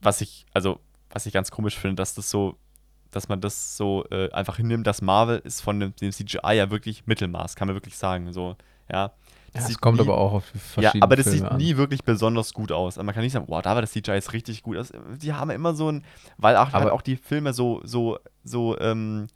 was 0.02 0.20
ich, 0.20 0.44
also 0.52 0.78
was 1.08 1.24
ich 1.24 1.32
ganz 1.32 1.50
komisch 1.50 1.78
finde, 1.78 1.96
dass 1.96 2.14
das 2.14 2.28
so, 2.28 2.58
dass 3.10 3.28
man 3.28 3.40
das 3.40 3.76
so 3.76 4.04
äh, 4.10 4.30
einfach 4.32 4.56
hinnimmt, 4.56 4.86
dass 4.86 5.02
Marvel 5.02 5.38
ist 5.44 5.60
von 5.60 5.80
dem, 5.80 5.96
dem 5.96 6.12
CGI 6.12 6.54
ja 6.54 6.70
wirklich 6.70 7.06
Mittelmaß, 7.06 7.56
kann 7.56 7.68
man 7.68 7.74
wirklich 7.76 7.96
sagen. 7.96 8.32
So, 8.32 8.56
ja. 8.90 9.12
ja, 9.54 9.60
sieht 9.60 9.76
es 9.76 9.80
kommt 9.80 9.98
nie- 9.98 10.06
aber 10.06 10.18
auch 10.18 10.32
auf 10.34 10.44
die 10.52 10.80
ja, 10.82 10.92
aber 11.00 11.16
das 11.16 11.24
Filme 11.24 11.38
sieht 11.38 11.48
an. 11.48 11.56
nie 11.56 11.76
wirklich 11.76 12.04
besonders 12.04 12.52
gut 12.52 12.72
aus. 12.72 12.98
Also 12.98 13.04
man 13.04 13.14
kann 13.14 13.24
nicht 13.24 13.32
sagen, 13.32 13.46
boah, 13.46 13.62
da 13.62 13.74
war 13.74 13.80
das 13.80 13.92
CGI 13.92 14.12
jetzt 14.12 14.32
richtig 14.32 14.62
gut. 14.62 14.76
Das, 14.76 14.92
die 15.20 15.32
haben 15.32 15.50
immer 15.50 15.74
so 15.74 15.90
ein, 15.90 16.04
weil 16.36 16.56
auch, 16.56 16.72
halt 16.72 16.90
auch 16.90 17.02
die 17.02 17.16
Filme 17.16 17.52
so, 17.52 17.80
so, 17.84 18.18
so, 18.44 18.78
ähm, 18.80 19.28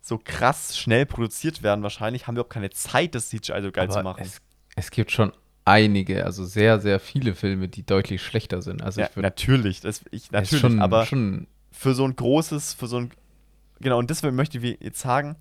so 0.00 0.20
krass 0.22 0.78
schnell 0.78 1.04
produziert 1.04 1.62
werden, 1.62 1.82
wahrscheinlich 1.82 2.26
haben 2.26 2.36
wir 2.36 2.40
überhaupt 2.40 2.52
keine 2.52 2.70
Zeit, 2.70 3.14
das 3.14 3.28
CGI 3.28 3.60
so 3.62 3.72
geil 3.72 3.84
aber 3.84 3.92
zu 3.92 4.02
machen. 4.02 4.22
Es, 4.22 4.40
es 4.76 4.90
gibt 4.90 5.10
schon 5.10 5.32
einige, 5.64 6.24
also 6.24 6.44
sehr, 6.44 6.80
sehr 6.80 7.00
viele 7.00 7.34
Filme, 7.34 7.68
die 7.68 7.84
deutlich 7.84 8.22
schlechter 8.22 8.62
sind. 8.62 8.82
Also 8.82 9.00
ja, 9.00 9.08
ich 9.08 9.16
würde 9.16 9.26
natürlich, 9.26 9.80
das, 9.80 10.02
ich, 10.12 10.22
es 10.22 10.24
ist 10.26 10.32
natürlich, 10.32 10.60
schon, 10.60 10.80
aber 10.80 11.06
schon 11.06 11.48
für 11.78 11.94
so 11.94 12.04
ein 12.04 12.16
großes, 12.16 12.72
für 12.74 12.86
so 12.86 12.98
ein, 12.98 13.10
genau, 13.80 13.98
und 13.98 14.10
das 14.10 14.22
möchte 14.22 14.58
ich 14.58 14.78
jetzt 14.80 14.98
sagen, 15.00 15.36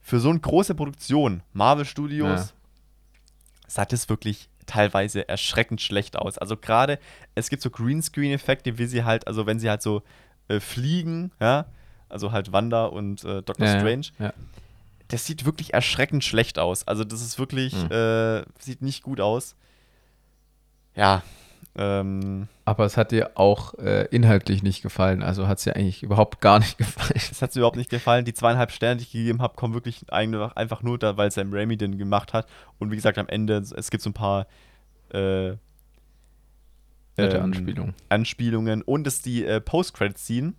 für 0.00 0.18
so 0.18 0.30
eine 0.30 0.40
große 0.40 0.74
Produktion, 0.74 1.42
Marvel 1.52 1.84
Studios, 1.84 2.48
Ja. 2.50 2.54
sah 3.68 3.84
das 3.84 4.08
wirklich 4.08 4.48
teilweise 4.66 5.28
erschreckend 5.28 5.80
schlecht 5.80 6.16
aus. 6.16 6.36
Also 6.36 6.56
gerade, 6.56 6.98
es 7.34 7.48
gibt 7.48 7.62
so 7.62 7.70
Greenscreen-Effekte, 7.70 8.76
wie 8.78 8.86
sie 8.86 9.04
halt, 9.04 9.26
also 9.26 9.46
wenn 9.46 9.58
sie 9.60 9.70
halt 9.70 9.82
so 9.82 10.02
äh, 10.48 10.60
fliegen, 10.60 11.30
ja, 11.40 11.66
also 12.08 12.32
halt 12.32 12.52
Wanda 12.52 12.86
und 12.86 13.22
äh, 13.24 13.42
Doctor 13.42 13.66
ja, 13.66 13.78
Strange, 13.78 14.06
Ja, 14.18 14.32
das 15.08 15.24
sieht 15.26 15.44
wirklich 15.44 15.74
erschreckend 15.74 16.24
schlecht 16.24 16.58
aus. 16.58 16.86
Also 16.88 17.04
das 17.04 17.20
ist 17.22 17.38
wirklich, 17.38 17.72
Hm. 17.74 17.90
äh, 17.92 18.44
sieht 18.58 18.82
nicht 18.82 19.02
gut 19.02 19.20
aus. 19.20 19.54
Ja, 20.96 21.22
ähm, 21.80 22.48
Aber 22.64 22.84
es 22.84 22.96
hat 22.96 23.12
dir 23.12 23.30
auch 23.36 23.74
äh, 23.74 24.08
inhaltlich 24.10 24.64
nicht 24.64 24.82
gefallen. 24.82 25.22
Also 25.22 25.46
hat 25.46 25.58
es 25.58 25.64
dir 25.64 25.76
eigentlich 25.76 26.02
überhaupt 26.02 26.40
gar 26.40 26.58
nicht 26.58 26.76
gefallen. 26.78 27.20
Das 27.28 27.40
hat 27.40 27.54
mir 27.54 27.60
überhaupt 27.60 27.76
nicht 27.76 27.90
gefallen. 27.90 28.24
Die 28.24 28.34
zweieinhalb 28.34 28.72
Sterne, 28.72 28.96
die 28.96 29.04
ich 29.04 29.12
gegeben 29.12 29.40
habe, 29.40 29.54
kommen 29.54 29.74
wirklich 29.74 30.12
einfach, 30.12 30.82
nur 30.82 30.98
da, 30.98 31.16
weil 31.16 31.30
Sam 31.30 31.52
Raimi 31.52 31.76
den 31.76 31.96
gemacht 31.96 32.32
hat. 32.32 32.48
Und 32.78 32.90
wie 32.90 32.96
gesagt, 32.96 33.16
am 33.16 33.28
Ende, 33.28 33.58
es 33.58 33.90
gibt 33.90 34.02
so 34.02 34.10
ein 34.10 34.14
paar 34.14 34.48
äh, 35.14 35.50
ähm, 35.50 35.56
Anspielung. 37.16 37.94
Anspielungen. 38.08 38.82
Und 38.82 39.06
es 39.06 39.16
ist 39.16 39.26
die 39.26 39.44
äh, 39.44 39.60
Post-Credit-Scene. 39.60 40.54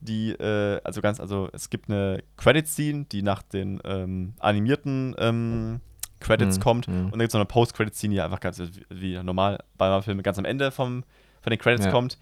Die, 0.00 0.32
äh, 0.32 0.80
also 0.84 1.00
ganz, 1.00 1.20
also 1.20 1.48
es 1.54 1.70
gibt 1.70 1.88
eine 1.88 2.22
Credit-Scene, 2.36 3.06
die 3.10 3.22
nach 3.22 3.42
den 3.42 3.80
ähm, 3.84 4.34
animierten 4.38 5.16
ähm, 5.18 5.80
Credits 6.20 6.58
Mhm, 6.58 6.62
kommt. 6.62 6.88
mhm. 6.88 7.04
Und 7.06 7.12
dann 7.12 7.20
gibt 7.20 7.28
es 7.30 7.34
noch 7.34 7.40
eine 7.40 7.46
Post-Credit-Scene, 7.46 8.14
die 8.14 8.20
einfach 8.20 8.40
ganz 8.40 8.60
wie, 8.90 9.22
normal 9.22 9.58
bei 9.76 9.88
Marvel-Filmen 9.88 10.22
ganz 10.22 10.38
am 10.38 10.44
Ende 10.44 10.70
vom, 10.70 11.04
von 11.42 11.50
den 11.50 11.58
Credits 11.58 11.84
Ja. 11.86 11.90
kommt. 11.90 12.18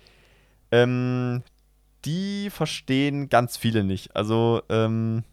Ähm, 0.70 1.42
die 2.05 2.51
verstehen 2.51 3.28
ganz 3.28 3.57
viele 3.57 3.84
nicht. 3.84 4.14
Also, 4.14 4.62
ähm, 4.68 5.24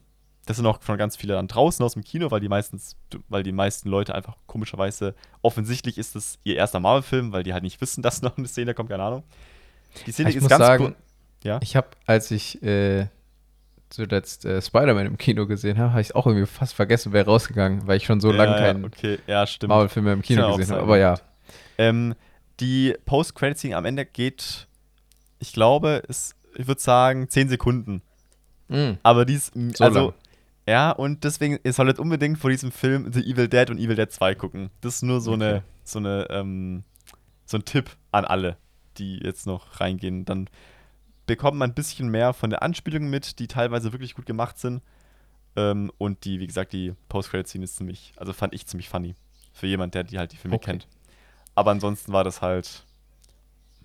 das 0.46 0.58
sind 0.58 0.66
auch 0.66 0.82
von 0.82 0.98
ganz 0.98 1.16
viele 1.16 1.36
dann 1.36 1.48
draußen 1.48 1.84
aus 1.86 1.94
dem 1.94 2.04
Kino, 2.04 2.30
weil 2.32 2.42
die 2.42 2.50
meistens, 2.50 2.98
weil 3.30 3.44
die 3.44 3.52
meisten 3.54 3.88
Leute 3.90 4.14
einfach 4.14 4.36
komischerweise, 4.46 5.16
offensichtlich 5.42 5.98
ist 5.98 6.16
es 6.16 6.38
ihr 6.44 6.56
erster 6.56 6.80
Marvel-Film, 6.82 7.32
weil 7.32 7.44
die 7.44 7.54
halt 7.54 7.64
nicht 7.64 7.80
wissen, 7.82 8.02
dass 8.04 8.22
noch 8.22 8.38
eine 8.38 8.48
Szene 8.48 8.74
kommt, 8.74 8.90
keine 8.90 9.04
Ahnung. 9.04 9.24
Die 10.06 10.12
Szene 10.12 10.30
ich 10.32 10.36
ist 10.38 10.44
muss 10.44 10.50
ganz 10.50 10.64
sagen, 10.66 10.96
ja. 11.44 11.60
ich 11.62 11.76
habe, 11.76 11.88
als 12.06 12.32
ich 12.32 12.62
äh, 12.64 13.08
zuletzt 13.94 14.44
äh, 14.46 14.60
Spider-Man 14.60 15.06
im 15.06 15.18
Kino 15.18 15.46
gesehen 15.46 15.78
habe, 15.78 15.92
habe 15.92 16.02
ich 16.02 16.08
es 16.08 16.16
auch 16.16 16.26
irgendwie 16.26 16.48
fast 16.48 16.74
vergessen, 16.74 17.14
wäre 17.14 17.26
rausgegangen, 17.26 17.86
weil 17.88 17.98
ich 17.98 18.06
schon 18.06 18.20
so 18.20 18.32
ja, 18.32 18.38
lange 18.38 18.52
ja, 18.54 18.58
keinen 18.58 18.86
okay, 18.86 19.20
ja, 19.28 19.46
stimmt. 19.46 19.70
Marvel-Film 19.70 20.06
mehr 20.06 20.14
im 20.14 20.22
Kino 20.24 20.56
gesehen 20.56 20.74
habe. 20.74 20.84
Aber 20.84 20.98
ja, 20.98 21.16
Ähm, 21.78 22.16
die 22.60 22.96
Post-Credit-Scene 23.06 23.78
am 23.78 23.86
Ende 23.86 24.06
geht, 24.06 24.68
ich 25.40 25.54
glaube, 25.54 26.02
ist, 26.08 26.36
ich 26.56 26.68
würde 26.68 26.82
sagen, 26.82 27.30
10 27.30 27.50
Sekunden. 27.50 28.02
Mhm. 28.68 28.98
Aber 29.04 29.26
die 29.26 29.36
ist, 29.36 29.54
So 29.76 29.84
also, 29.84 30.00
lang. 30.00 30.14
Ja, 30.68 30.92
und 30.92 31.24
deswegen, 31.24 31.60
ihr 31.64 31.74
solltet 31.74 32.00
unbedingt 32.00 32.40
vor 32.40 32.50
diesem 32.50 32.72
Film 32.72 33.12
The 33.14 33.20
Evil 33.20 33.48
Dead 33.48 33.70
und 33.70 33.78
Evil 33.78 33.96
Dead 33.96 34.10
2 34.12 34.34
gucken. 34.36 34.70
Das 34.82 34.96
ist 34.96 35.02
nur 35.04 35.22
so 35.22 35.34
Okay. 35.34 35.44
eine, 35.44 35.64
so 35.84 36.00
eine, 36.00 36.28
ähm, 36.32 36.84
so 37.46 37.58
ein 37.58 37.66
Tipp 37.66 37.92
an 38.12 38.26
alle, 38.26 38.58
die 38.98 39.18
jetzt 39.18 39.46
noch 39.46 39.80
reingehen. 39.82 40.26
Dann 40.26 40.50
bekommt 41.26 41.58
man 41.58 41.72
ein 41.72 41.74
bisschen 41.74 42.10
mehr 42.10 42.34
von 42.34 42.50
der 42.50 42.64
Anspielung 42.64 43.10
mit, 43.10 43.40
die 43.40 43.48
teilweise 43.48 43.92
wirklich 43.92 44.16
gut 44.16 44.26
gemacht 44.26 44.58
sind. 44.60 44.82
Ähm, 45.56 45.92
und 45.98 46.26
die, 46.26 46.40
wie 46.40 46.48
gesagt, 46.48 46.74
die 46.74 46.94
Post-Credit-Scene 47.10 47.64
ist 47.64 47.76
ziemlich, 47.76 48.14
also 48.18 48.34
fand 48.34 48.54
ich 48.54 48.66
ziemlich 48.66 48.90
funny. 48.90 49.16
Für 49.54 49.68
jemand, 49.68 49.94
der 49.94 50.04
die 50.04 50.18
halt 50.18 50.32
die 50.32 50.38
Filme 50.38 50.56
Okay. 50.56 50.72
kennt. 50.72 50.88
Aber 51.56 51.72
ansonsten 51.72 52.12
war 52.12 52.24
das 52.24 52.42
halt 52.42 52.84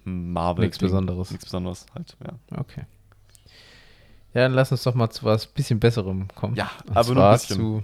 hm, 0.05 0.33
Marvel. 0.33 0.65
Nichts 0.65 0.79
Besonderes. 0.79 1.31
Nichts 1.31 1.45
Besonderes 1.45 1.87
halt, 1.95 2.17
ja. 2.25 2.59
Okay. 2.59 2.85
Ja, 4.35 4.43
dann 4.43 4.53
lass 4.55 4.73
uns 4.73 4.83
doch 4.83 4.95
mal 4.95 5.11
zu 5.11 5.25
was 5.25 5.47
bisschen 5.47 5.79
Besserem 5.81 6.29
kommen. 6.35 6.55
Ja, 6.57 6.71
Und 6.87 6.97
aber 6.97 7.15
nur 7.15 7.27
ein 7.27 7.33
bisschen. 7.35 7.57
zu, 7.57 7.83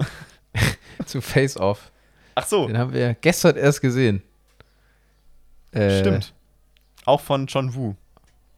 zu 1.07 1.20
Face 1.20 1.57
Off. 1.57 1.90
Ach 2.34 2.46
so, 2.46 2.66
Den 2.66 2.78
haben 2.78 2.92
wir 2.92 3.14
gestern 3.14 3.57
erst 3.57 3.80
gesehen. 3.80 4.22
Äh, 5.72 6.00
stimmt. 6.00 6.32
Auch 7.05 7.20
von 7.20 7.46
John 7.46 7.74
Woo. 7.74 7.94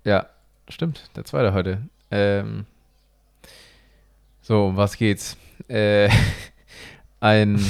Ja, 0.05 0.27
stimmt. 0.69 1.11
Der 1.17 1.25
zweite 1.25 1.53
heute. 1.53 1.83
Ähm, 2.11 2.67
so, 4.43 4.67
um 4.67 4.77
was 4.77 4.97
geht's? 4.97 5.37
Äh, 5.69 6.09
ein 7.21 7.65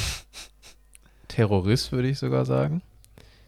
Terrorist, 1.29 1.93
würde 1.93 2.09
ich 2.09 2.19
sogar 2.19 2.45
sagen. 2.45 2.83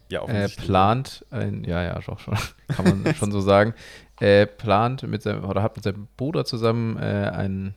Ja, 0.09 0.25
äh, 0.25 0.49
plant, 0.49 1.23
ein, 1.29 1.63
ja, 1.65 1.83
ja, 1.83 1.99
doch 1.99 2.19
schon, 2.19 2.35
kann 2.69 3.03
man 3.03 3.15
schon 3.15 3.31
so 3.31 3.41
sagen, 3.41 3.75
äh, 4.19 4.47
plant 4.47 5.03
mit 5.03 5.21
seinem, 5.21 5.43
oder 5.45 5.61
hat 5.61 5.75
mit 5.75 5.83
seinem 5.83 6.07
Bruder 6.17 6.45
zusammen 6.45 6.97
äh, 6.97 7.29
ein, 7.31 7.75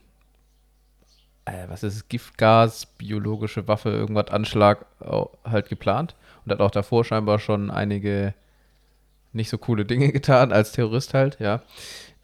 äh, 1.45 1.65
was 1.67 1.83
ist 1.83 1.95
es, 1.95 2.09
Giftgas, 2.09 2.87
biologische 2.87 3.67
Waffe, 3.67 3.89
irgendwas, 3.89 4.29
Anschlag 4.29 4.85
au- 4.99 5.29
halt 5.45 5.69
geplant 5.69 6.15
und 6.43 6.51
hat 6.51 6.59
auch 6.59 6.71
davor 6.71 7.05
scheinbar 7.05 7.37
schon 7.37 7.69
einige 7.69 8.33
nicht 9.33 9.49
so 9.49 9.57
coole 9.57 9.85
Dinge 9.85 10.11
getan, 10.13 10.51
als 10.51 10.71
Terrorist 10.71 11.13
halt, 11.13 11.39
ja. 11.39 11.61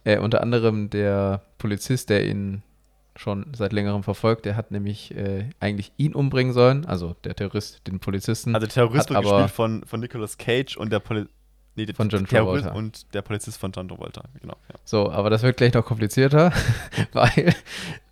Äh, 0.03 0.20
unter 0.20 0.41
anderem 0.41 0.89
der 0.89 1.41
Polizist, 1.57 2.10
der 2.10 2.26
ihn 2.26 2.64
schon 3.16 3.47
seit 3.53 3.74
längerem 3.74 4.01
verfolgt, 4.03 4.45
der 4.45 4.55
hat 4.55 4.72
nämlich 4.72 5.14
äh, 5.16 5.49
eigentlich 5.60 5.91
ihn 5.97 6.16
umbringen 6.16 6.53
sollen, 6.53 6.86
also 6.86 7.16
der 7.26 7.36
Terrorist, 7.36 7.86
den 7.86 7.99
Polizisten. 7.99 8.55
Also 8.55 8.66
der 8.66 8.74
Terrorist 8.74 9.10
wird 9.10 9.18
aber- 9.18 9.30
gespielt 9.43 9.51
von, 9.51 9.84
von 9.86 9.99
Nicolas 9.99 10.38
Cage 10.38 10.78
und 10.78 10.91
der 10.93 10.99
Poli 10.99 11.26
nee, 11.76 11.86
Von 11.93 12.07
John 12.07 12.26
Terrorist 12.26 12.64
Travolta. 12.66 12.80
und 12.80 13.14
der 13.14 13.22
Polizist 13.22 13.57
von 13.60 13.74
John 13.74 13.89
Travolta, 13.89 14.24
genau. 14.39 14.55
Ja. 14.70 14.76
So, 14.86 15.12
aber 15.12 15.30
das 15.30 15.43
wird 15.43 15.57
gleich 15.57 15.74
noch 15.74 15.84
komplizierter, 15.86 16.53
weil, 17.12 17.53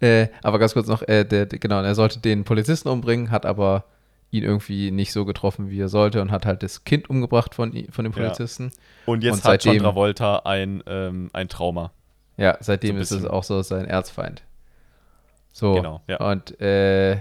äh, 0.02 0.28
aber 0.43 0.60
ganz 0.60 0.74
kurz 0.74 0.88
noch, 0.88 1.02
äh, 1.08 1.24
der, 1.24 1.45
genau, 1.45 1.82
er 1.82 1.95
sollte 1.95 2.20
den 2.20 2.43
Polizisten 2.43 2.89
umbringen, 2.89 3.32
hat 3.32 3.45
aber 3.45 3.86
ihn 4.32 4.43
irgendwie 4.43 4.91
nicht 4.91 5.13
so 5.13 5.23
getroffen, 5.25 5.69
wie 5.69 5.80
er 5.80 5.89
sollte 5.89 6.21
und 6.21 6.32
hat 6.32 6.45
halt 6.45 6.61
das 6.63 6.84
Kind 6.84 7.09
umgebracht 7.09 7.55
von, 7.55 7.71
von 7.89 8.03
dem 8.03 8.11
Ja. 8.13 8.19
Polizisten. 8.23 8.71
Und 9.05 9.23
jetzt 9.23 9.36
Und 9.36 9.51
hat 9.51 9.63
John 9.63 9.78
Travolta 9.78 10.41
ein, 10.45 10.84
ähm, 10.86 11.30
ein 11.34 11.47
Trauma. 11.47 11.91
Ja, 12.36 12.57
seitdem 12.59 12.95
So 12.97 13.01
ist 13.01 13.11
es 13.11 13.25
auch 13.25 13.43
so 13.43 13.61
sein 13.61 13.86
Erzfeind. 13.86 14.43
So, 15.53 15.73
Genau, 15.73 16.01
ja. 16.07 16.17
und 16.17 16.59
äh, 16.61 17.17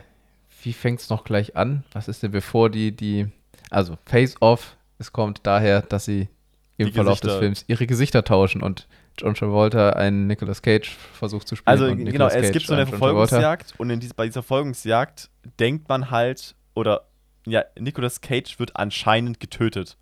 wie 0.63 0.73
fängt 0.73 1.01
es 1.01 1.09
noch 1.09 1.25
gleich 1.25 1.57
an? 1.57 1.85
Was 1.93 2.09
ist 2.09 2.23
denn 2.23 2.33
bevor 2.33 2.69
die, 2.71 2.93
die, 2.95 3.29
also 3.71 3.97
Face 4.05 4.35
Off, 4.41 4.77
es 4.99 5.13
kommt 5.13 5.41
daher, 5.45 5.83
dass 5.83 6.05
sie 6.05 6.29
im 6.77 6.89
Die 6.89 6.93
Verlauf 6.93 7.21
des 7.21 7.29
Gesichter- 7.31 7.39
Films 7.39 7.65
ihre 7.69 7.87
Gesichter 7.87 8.25
tauschen 8.25 8.63
und 8.63 8.87
John 9.19 9.33
Travolta 9.35 9.91
einen 9.91 10.27
Nicolas 10.27 10.61
Cage 10.61 10.91
versucht 11.15 11.49
zu 11.49 11.57
spielen. 11.57 11.71
Also 11.81 11.97
genau, 11.97 12.27
es 12.27 12.53
gibt 12.53 12.67
so 12.67 12.75
eine. 12.75 12.87
Verfolgungsjagd 12.87 13.73
und 13.79 13.89
in 13.89 14.01
dies, 14.01 14.13
bei 14.13 14.27
dieser 14.27 14.43
Verfolgungsjagd 14.43 15.31
denkt 15.59 15.89
man 15.89 16.11
halt, 16.11 16.55
oder 16.77 17.03
ja, 17.47 17.65
Nicolas 17.79 18.21
Cage 18.21 18.59
wird 18.61 18.77
anscheinend 18.77 19.41
getötet. 19.41 19.97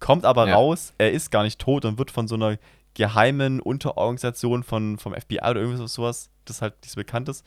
Kommt 0.00 0.24
aber 0.24 0.46
Ja. 0.48 0.54
raus, 0.54 0.94
er 0.98 1.12
ist 1.12 1.30
gar 1.30 1.42
nicht 1.42 1.60
tot 1.60 1.84
und 1.84 1.98
wird 1.98 2.10
von 2.10 2.26
so 2.28 2.34
einer 2.36 2.56
geheimen 2.94 3.60
Unterorganisation 3.60 4.62
von, 4.62 4.98
vom 4.98 5.12
FBI 5.14 5.38
oder 5.40 5.56
irgendwas 5.60 5.92
sowas, 5.92 6.30
das 6.44 6.62
halt 6.62 6.74
nicht 6.82 6.90
so 6.92 6.96
bekannt 6.96 7.28
ist, 7.28 7.44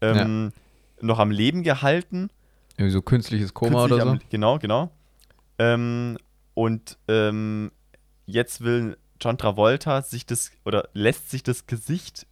ähm, 0.00 0.52
noch 1.00 1.18
am 1.18 1.30
Leben 1.30 1.62
gehalten. 1.62 2.30
Irgendwie 2.76 2.92
so 2.92 3.02
künstliches 3.02 3.52
Koma 3.54 3.80
Künstlich 3.80 3.92
oder 3.92 4.04
so. 4.04 4.10
am, 4.10 4.20
genau, 4.30 4.58
genau. 4.58 4.90
Ähm, 5.58 6.18
und 6.54 6.98
ähm, 7.08 7.72
jetzt 8.26 8.60
will 8.62 8.96
John 9.20 9.38
Travolta 9.38 10.02
sich 10.02 10.24
das 10.26 10.52
oder 10.64 10.88
lässt 10.92 11.30
sich 11.30 11.42
das 11.42 11.66
Gesicht 11.66 12.26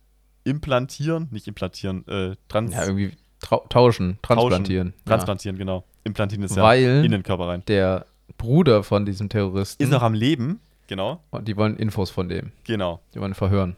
implantieren, 0.44 1.28
nicht 1.32 1.48
implantieren, 1.48 2.06
äh, 2.06 2.36
trans 2.48 2.72
Ja, 2.72 2.84
irgendwie 2.84 3.12
tauschen, 3.40 4.18
transplantieren. 4.22 4.94
transplantieren, 5.04 5.58
genau. 5.58 5.84
Implantieren 6.04 6.44
ist 6.44 6.56
ja. 6.56 6.62
ja 6.62 6.68
Weil 6.68 7.04
in 7.04 7.10
den 7.10 7.22
Körper 7.22 7.48
rein. 7.48 7.62
der 7.66 8.06
Bruder 8.38 8.82
von 8.82 9.04
diesem 9.06 9.28
Terroristen, 9.28 9.82
Ist 9.82 9.90
noch 9.90 10.02
am 10.02 10.14
Leben, 10.14 10.60
genau, 10.86 11.20
und 11.30 11.46
die 11.48 11.56
wollen 11.56 11.76
Infos 11.76 12.10
von 12.10 12.28
dem. 12.28 12.52
genau, 12.64 13.00
Die 13.14 13.20
wollen 13.20 13.34
verhören. 13.34 13.76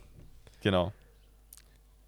genau. 0.62 0.92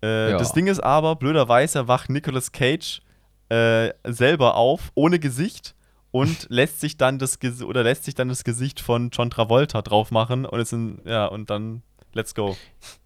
Äh, 0.02 0.30
Ja. 0.32 0.38
Das 0.38 0.52
Ding 0.52 0.66
ist 0.66 0.80
aber, 0.80 1.16
blöderweise 1.16 1.86
wacht 1.88 2.08
Nicolas 2.10 2.52
Cage 2.52 3.02
äh, 3.50 3.90
selber 4.04 4.54
auf, 4.56 4.90
ohne 4.94 5.18
Gesicht 5.18 5.74
und 6.10 6.46
lässt 6.50 6.80
sich 6.80 6.96
dann 6.96 7.18
das 7.18 7.38
Ges 7.38 7.62
oder 7.62 7.82
lässt 7.82 8.04
sich 8.04 8.14
dann 8.14 8.28
das 8.28 8.44
Gesicht 8.44 8.80
von 8.80 9.10
John 9.12 9.30
Travolta 9.30 9.82
drauf 9.82 10.10
machen 10.10 10.44
und 10.46 10.58
es 10.60 10.70
sind, 10.70 11.00
ja, 11.04 11.26
und 11.26 11.50
dann 11.50 11.82
let's 12.12 12.34
go. 12.34 12.56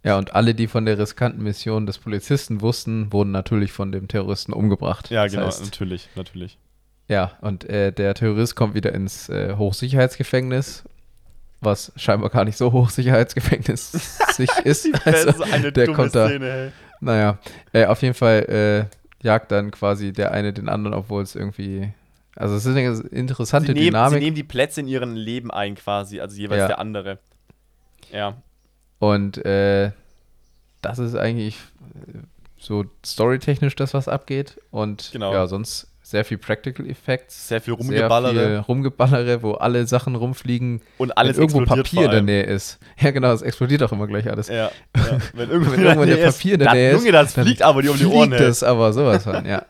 Ja, 0.02 0.18
und 0.18 0.34
alle, 0.34 0.54
die 0.54 0.66
von 0.66 0.84
der 0.86 0.98
riskanten 0.98 1.42
Mission 1.42 1.86
des 1.86 1.98
Polizisten 1.98 2.60
wussten, 2.60 3.12
wurden 3.12 3.30
natürlich 3.30 3.72
von 3.72 3.92
dem 3.92 4.08
Terroristen 4.08 4.52
umgebracht. 4.52 5.10
Ja, 5.10 5.24
Das 5.24 5.32
genau, 5.32 5.46
heißt, 5.46 5.64
natürlich, 5.64 6.08
natürlich. 6.16 6.58
ja, 7.08 7.32
und 7.40 7.64
äh, 7.68 7.92
der 7.92 8.14
Terrorist 8.14 8.56
kommt 8.56 8.74
wieder 8.74 8.92
ins 8.94 9.28
äh, 9.28 9.54
Hochsicherheitsgefängnis, 9.56 10.84
was 11.60 11.92
scheinbar 11.96 12.30
gar 12.30 12.44
nicht 12.44 12.56
so 12.58 12.72
Hochsicherheitsgefängnis 12.72 13.92
sich 14.32 14.50
ist. 14.64 14.88
Das 15.04 15.26
Also, 15.26 15.28
ist 15.44 15.52
eine 15.52 15.72
der 15.72 15.86
dumme 15.86 15.96
kommt 15.96 16.14
da- 16.14 16.28
Szene, 16.28 16.46
hey. 16.52 16.70
Naja, 17.00 17.38
äh, 17.72 17.86
auf 17.86 18.00
jeden 18.02 18.14
Fall 18.14 18.88
äh, 18.90 19.24
jagt 19.24 19.50
dann 19.52 19.70
quasi 19.70 20.12
der 20.12 20.32
eine 20.32 20.52
den 20.52 20.68
anderen, 20.68 20.94
obwohl 20.94 21.22
es 21.22 21.34
irgendwie. 21.34 21.90
Also 22.36 22.56
es 22.56 22.66
ist 22.66 22.76
eine 22.76 22.98
interessante 23.10 23.68
Sie 23.68 23.72
nehmen, 23.74 23.84
sie 23.84 23.90
Dynamik. 23.90 24.20
nehmen 24.22 24.34
die 24.34 24.42
Plätze 24.42 24.80
in 24.80 24.88
ihrem 24.88 25.14
Leben 25.14 25.50
ein, 25.50 25.74
quasi, 25.76 26.20
also 26.20 26.36
jeweils 26.36 26.60
Ja. 26.60 26.66
der 26.68 26.78
andere. 26.78 27.18
Ja, 28.12 28.36
Und 29.12 29.44
äh, 29.44 29.90
das 30.82 30.98
ist 30.98 31.14
eigentlich 31.14 31.58
so 32.58 32.84
storytechnisch 33.04 33.76
das, 33.76 33.94
was 33.94 34.08
abgeht. 34.08 34.60
Und 34.70 35.10
Genau. 35.12 35.32
ja, 35.32 35.46
sonst 35.46 35.88
sehr 36.02 36.24
viel 36.24 36.36
Practical 36.38 36.86
Effects. 36.88 37.48
sehr 37.48 37.60
viel 37.62 37.74
Sehr 37.76 37.84
viel 37.84 37.96
Rumgeballere 38.02 38.58
Rumgeballere, 38.60 39.42
wo 39.42 39.52
alle 39.52 39.86
Sachen 39.86 40.14
rumfliegen, 40.16 40.82
und 40.98 41.16
alles 41.16 41.36
wenn 41.36 41.44
irgendwo 41.48 41.64
Papier 41.64 42.04
in 42.04 42.10
der. 42.10 42.22
Nähe 42.22 42.42
ist. 42.42 42.78
Ja, 43.00 43.10
genau, 43.10 43.32
es 43.32 43.40
explodiert 43.42 43.82
auch 43.82 43.92
immer 43.92 44.06
gleich 44.06 44.30
alles. 44.30 44.48
Ja, 44.48 44.54
ja. 44.54 44.70
Wenn 45.32 45.50
irgendwo, 45.50 45.72
Wenn 45.72 45.80
irgendwo 45.82 46.04
der 46.04 46.26
Papier 46.26 46.52
in 46.54 46.58
der 46.60 46.66
das- 46.68 46.74
Nähe 46.74 46.90
ist, 46.90 46.98
Junge, 46.98 47.12
das 47.12 47.32
fliegt 47.34 47.62
aber 47.62 47.82
dir 47.82 47.90
um 47.92 47.98
die 47.98 48.04
Ohren. 48.06 48.28
Fliegt 48.30 48.42
es 48.42 48.62
aber 48.62 48.92
sowas 48.92 49.24
von, 49.24 49.46
ja. 49.46 49.64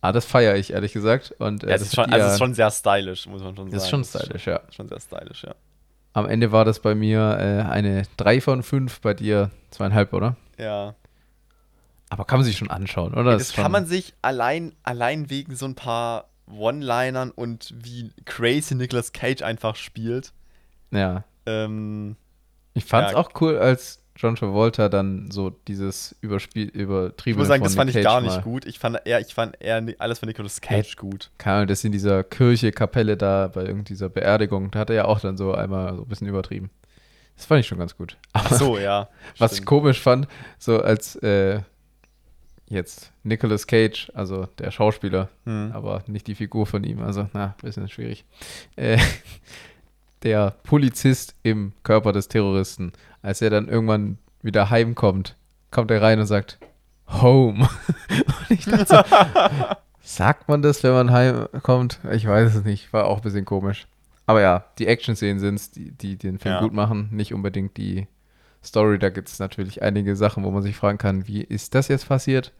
Ah, 0.00 0.12
das 0.12 0.24
feiere 0.26 0.54
ich, 0.56 0.72
ehrlich 0.74 0.92
gesagt. 0.92 1.34
Und 1.38 1.64
äh, 1.64 1.68
Ja, 1.70 1.74
es 1.74 1.80
das 1.80 1.88
ist 1.88 1.94
schon, 1.96 2.12
also 2.12 2.26
es 2.26 2.32
ist 2.34 2.38
schon 2.38 2.54
sehr 2.54 2.70
stylisch, 2.70 3.26
muss 3.26 3.42
man 3.42 3.56
schon 3.56 3.66
sagen. 3.66 3.74
das 3.74 3.84
ist 3.84 3.90
schon 3.90 4.00
Es 4.02 4.08
stylisch, 4.10 4.46
ja. 4.46 4.60
Schon 4.70 4.88
sehr 4.88 5.00
stylisch, 5.00 5.42
ja. 5.44 5.54
Am 6.12 6.26
Ende 6.26 6.52
war 6.52 6.64
das 6.64 6.80
bei 6.80 6.94
mir 6.94 7.20
äh, 7.38 7.70
eine 7.70 8.02
3 8.16 8.40
von 8.40 8.62
5, 8.62 9.00
bei 9.00 9.14
dir 9.14 9.50
zweieinhalb, 9.70 10.12
oder? 10.12 10.36
Ja. 10.58 10.94
Aber 12.10 12.24
kann 12.24 12.38
man 12.38 12.44
sich 12.44 12.56
schon 12.56 12.70
anschauen, 12.70 13.12
oder? 13.12 13.32
Das 13.32 13.42
Ist 13.42 13.54
kann 13.54 13.70
man 13.70 13.86
sich 13.86 14.14
allein, 14.22 14.74
allein 14.82 15.28
wegen 15.30 15.54
so 15.54 15.66
ein 15.66 15.74
paar 15.74 16.28
One-Linern 16.50 17.30
und 17.30 17.74
wie 17.76 18.10
crazy 18.24 18.74
Nicolas 18.74 19.12
Cage 19.12 19.42
einfach 19.42 19.76
spielt. 19.76 20.32
Ja. 20.90 21.24
Ähm, 21.44 22.16
Ich 22.72 22.86
fand 22.86 23.08
es 23.08 23.12
Ja. 23.12 23.18
auch 23.18 23.30
cool, 23.40 23.58
als 23.58 24.02
John 24.20 24.34
Travolta 24.34 24.88
dann 24.88 25.30
so 25.30 25.50
dieses 25.50 26.16
Überspiel, 26.20 26.68
ich 26.68 26.74
übertriebene 26.74 27.38
muss 27.40 27.48
sagen, 27.48 27.62
das 27.62 27.76
fand 27.76 27.86
Nick 27.88 27.96
ich 27.98 28.02
gar 28.04 28.14
Cage 28.20 28.24
nicht 28.24 28.36
mal- 28.36 28.42
gut. 28.42 28.66
Ich 28.66 28.78
fand 28.80 28.98
eher, 29.04 29.20
ich 29.20 29.32
fand 29.32 29.60
eher 29.62 29.80
alles 29.98 30.18
von 30.18 30.26
Nicolas 30.26 30.60
Cage 30.60 30.96
gut. 30.96 31.30
Keine 31.38 31.56
Ahnung, 31.58 31.68
das 31.68 31.84
in 31.84 31.92
dieser 31.92 32.24
Kirche, 32.24 32.72
Kapelle 32.72 33.16
da 33.16 33.46
bei 33.46 33.64
irgend 33.64 33.88
dieser 33.88 34.08
Beerdigung, 34.08 34.72
da 34.72 34.80
hat 34.80 34.90
er 34.90 34.96
ja 34.96 35.04
auch 35.04 35.20
dann 35.20 35.36
so 35.36 35.54
einmal 35.54 35.94
so 35.94 36.02
ein 36.02 36.08
bisschen 36.08 36.26
übertrieben. 36.26 36.70
Das 37.36 37.46
fand 37.46 37.60
ich 37.60 37.68
schon 37.68 37.78
ganz 37.78 37.96
gut. 37.96 38.16
Ach 38.32 38.52
so, 38.52 38.76
ja. 38.78 39.08
Was 39.38 39.52
ich 39.52 39.58
stimmt. 39.58 39.66
komisch 39.68 40.00
fand, 40.00 40.26
so 40.58 40.82
als 40.82 41.14
äh, 41.22 41.60
jetzt 42.68 43.12
Nicolas 43.22 43.68
Cage, 43.68 44.10
also 44.14 44.46
der 44.58 44.72
Schauspieler, 44.72 45.28
Hm. 45.44 45.70
aber 45.72 46.02
nicht 46.08 46.26
die 46.26 46.34
Figur 46.34 46.66
von 46.66 46.82
ihm, 46.82 47.00
also 47.00 47.28
na, 47.32 47.54
bisschen 47.62 47.88
schwierig. 47.88 48.24
Äh, 48.74 48.98
der 50.22 50.54
Polizist 50.62 51.34
im 51.42 51.72
Körper 51.82 52.12
des 52.12 52.28
Terroristen, 52.28 52.92
als 53.22 53.42
er 53.42 53.50
dann 53.50 53.68
irgendwann 53.68 54.18
wieder 54.42 54.70
heimkommt, 54.70 55.36
kommt 55.70 55.90
er 55.90 56.02
rein 56.02 56.18
und 56.20 56.26
sagt, 56.26 56.58
Home. 57.08 57.68
und 58.08 58.50
ich 58.50 58.64
dachte 58.64 58.86
so, 58.86 59.02
sagt 60.02 60.48
man 60.48 60.62
das, 60.62 60.82
wenn 60.82 60.92
man 60.92 61.10
heimkommt? 61.10 62.00
Ich 62.12 62.26
weiß 62.26 62.54
es 62.54 62.64
nicht, 62.64 62.92
war 62.92 63.06
auch 63.06 63.16
ein 63.18 63.22
bisschen 63.22 63.44
komisch. 63.44 63.86
Aber 64.26 64.42
ja, 64.42 64.64
die 64.78 64.86
Action-Szenen 64.86 65.40
sind 65.40 65.54
es, 65.54 65.70
die, 65.70 65.90
die 65.90 66.16
den 66.16 66.38
Film 66.38 66.56
Ja. 66.56 66.60
gut 66.60 66.74
machen, 66.74 67.08
nicht 67.12 67.32
unbedingt 67.32 67.76
die 67.78 68.06
Story. 68.62 68.98
Da 68.98 69.08
gibt 69.08 69.28
es 69.28 69.38
natürlich 69.38 69.82
einige 69.82 70.16
Sachen, 70.16 70.44
wo 70.44 70.50
man 70.50 70.62
sich 70.62 70.76
fragen 70.76 70.98
kann, 70.98 71.26
wie 71.26 71.42
ist 71.42 71.74
das 71.74 71.88
jetzt 71.88 72.08
passiert? 72.08 72.52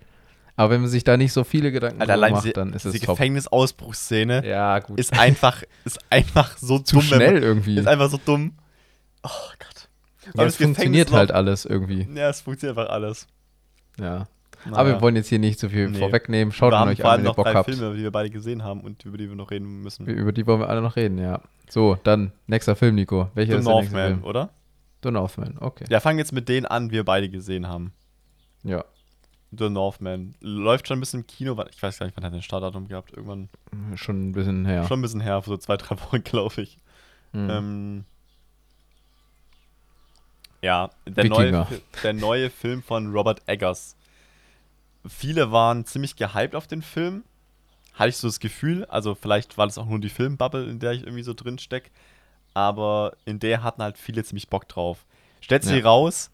Aber 0.59 0.71
wenn 0.75 0.81
man 0.81 0.91
sich 0.91 1.05
da 1.05 1.17
nicht 1.17 1.33
so 1.33 1.45
viele 1.45 1.71
Gedanken 1.71 2.01
Alter, 2.01 2.15
allein 2.15 2.33
macht, 2.33 2.45
diese, 2.45 2.53
dann 2.55 2.73
ist 2.73 2.85
es 2.85 2.99
top. 3.01 3.11
Gefängnisausbruchsszene 3.17 4.45
Ja, 4.47 4.81
gut. 4.81 4.99
ist 4.99 5.17
einfach, 5.19 5.63
ist 5.85 5.99
einfach 6.11 6.57
so 6.59 6.79
zu 6.81 6.97
dumm. 6.97 7.03
schnell 7.05 7.43
irgendwie. 7.43 7.79
ist 7.79 7.87
einfach 7.87 8.11
so 8.11 8.19
dumm. 8.25 8.55
Oh 9.23 9.29
Gott. 9.59 9.89
ja, 10.35 10.45
es 10.45 10.57
funktioniert 10.57 11.13
halt 11.13 11.31
alles 11.33 11.65
irgendwie. 11.65 12.09
Ja, 12.15 12.29
es 12.29 12.41
funktioniert 12.41 12.77
einfach 12.77 12.93
alles. 12.93 13.27
Ja. 13.99 14.27
Naja. 14.65 14.77
Aber 14.77 14.89
wir 14.89 15.01
wollen 15.01 15.15
jetzt 15.15 15.29
hier 15.29 15.39
nicht 15.39 15.61
so 15.61 15.69
viel 15.69 15.89
Nee. 15.91 15.99
vorwegnehmen. 16.01 16.51
Schaut 16.53 16.73
wir 16.73 16.85
euch 16.87 17.05
an, 17.05 17.19
wenn 17.19 17.21
ihr 17.21 17.29
noch 17.29 17.37
Bock 17.37 17.45
drei 17.47 17.55
habt. 17.55 17.71
Filme, 17.71 17.95
die 17.97 18.03
wir 18.03 18.11
beide 18.11 18.29
gesehen 18.29 18.65
haben 18.65 18.81
und 18.81 19.05
über 19.05 19.17
die 19.17 19.29
wir 19.29 19.37
noch 19.37 19.53
reden 19.53 19.83
müssen. 19.83 20.07
Über 20.07 20.33
die 20.33 20.45
wollen 20.49 20.59
wir 20.61 20.69
alle 20.69 20.83
noch 20.83 20.97
reden, 20.97 21.19
ja. 21.19 21.41
So, 21.71 21.97
dann 22.03 22.33
nächster 22.49 22.75
Film, 22.75 22.97
Nico. 22.97 23.31
Welcher 23.35 23.53
The 23.53 23.59
ist 23.61 23.67
der 23.67 23.75
nächste 23.77 23.93
Northman, 23.95 24.15
Film? 24.21 24.25
oder? 24.25 24.51
The 25.05 25.11
Northman, 25.13 25.57
okay. 25.61 25.85
Ja, 25.89 26.01
fangen 26.01 26.19
jetzt 26.19 26.33
mit 26.33 26.49
denen 26.49 26.67
an, 26.67 26.89
die 26.89 26.97
wir 26.97 27.05
beide 27.05 27.29
gesehen 27.29 27.69
haben. 27.69 27.93
Ja. 28.65 28.85
The 29.51 29.71
Northman. 29.71 30.35
Läuft 30.41 30.89
schon 30.89 30.99
ein 30.99 31.01
bisschen 31.01 31.21
im 31.21 31.27
Kino, 31.27 31.57
weil 31.57 31.69
ich 31.71 31.83
weiß 31.83 31.99
gar 31.99 32.07
nicht, 32.07 32.17
wann 32.17 32.25
hat 32.25 32.33
er 32.33 32.39
ein 32.39 32.43
Startdatum 32.43 32.87
gehabt. 32.89 33.13
Irgendwann 33.13 33.49
Schon 33.97 34.29
ein 34.29 34.33
bisschen 34.33 34.67
her. 34.67 34.87
schon 34.87 34.99
ein 34.99 35.03
bisschen 35.03 35.21
her, 35.21 35.41
vor 35.43 35.55
so 35.55 35.59
zwei, 35.59 35.77
drei 35.77 35.99
Wochen, 36.01 36.23
glaube 36.25 36.61
ich. 36.63 36.79
Mhm. 37.33 37.51
Ähm, 37.51 38.05
ja, 40.61 40.91
der 41.07 41.25
neue, 41.27 41.47
Wikinger. 41.47 41.69
Der 42.03 42.13
neue 42.13 42.51
Film 42.51 42.83
von 42.83 43.13
Robert 43.13 43.43
Eggers. 43.47 43.97
Viele 45.07 45.53
waren 45.53 45.85
ziemlich 45.87 46.17
gehypt 46.17 46.55
auf 46.55 46.67
den 46.67 46.83
Film. 46.83 47.23
Hatte 47.95 48.11
ich 48.11 48.17
so 48.17 48.29
das 48.29 48.41
Gefühl. 48.41 48.85
Also, 48.87 49.15
vielleicht 49.15 49.57
war 49.57 49.67
das 49.67 49.79
auch 49.79 49.87
nur 49.87 50.01
die 50.01 50.09
Filmbubble, 50.09 50.69
in 50.69 50.79
der 50.81 50.93
ich 50.93 51.03
irgendwie 51.03 51.23
so 51.23 51.33
drin 51.35 51.59
steck. 51.59 51.91
Aber 52.55 53.17
in 53.25 53.39
der 53.39 53.63
hatten 53.63 53.83
halt 53.83 53.99
viele 53.99 54.25
ziemlich 54.25 54.49
Bock 54.49 54.69
drauf. 54.69 55.07
Stellt 55.41 55.63
sich 55.63 55.79
Ja. 55.79 55.85
raus, 55.85 56.31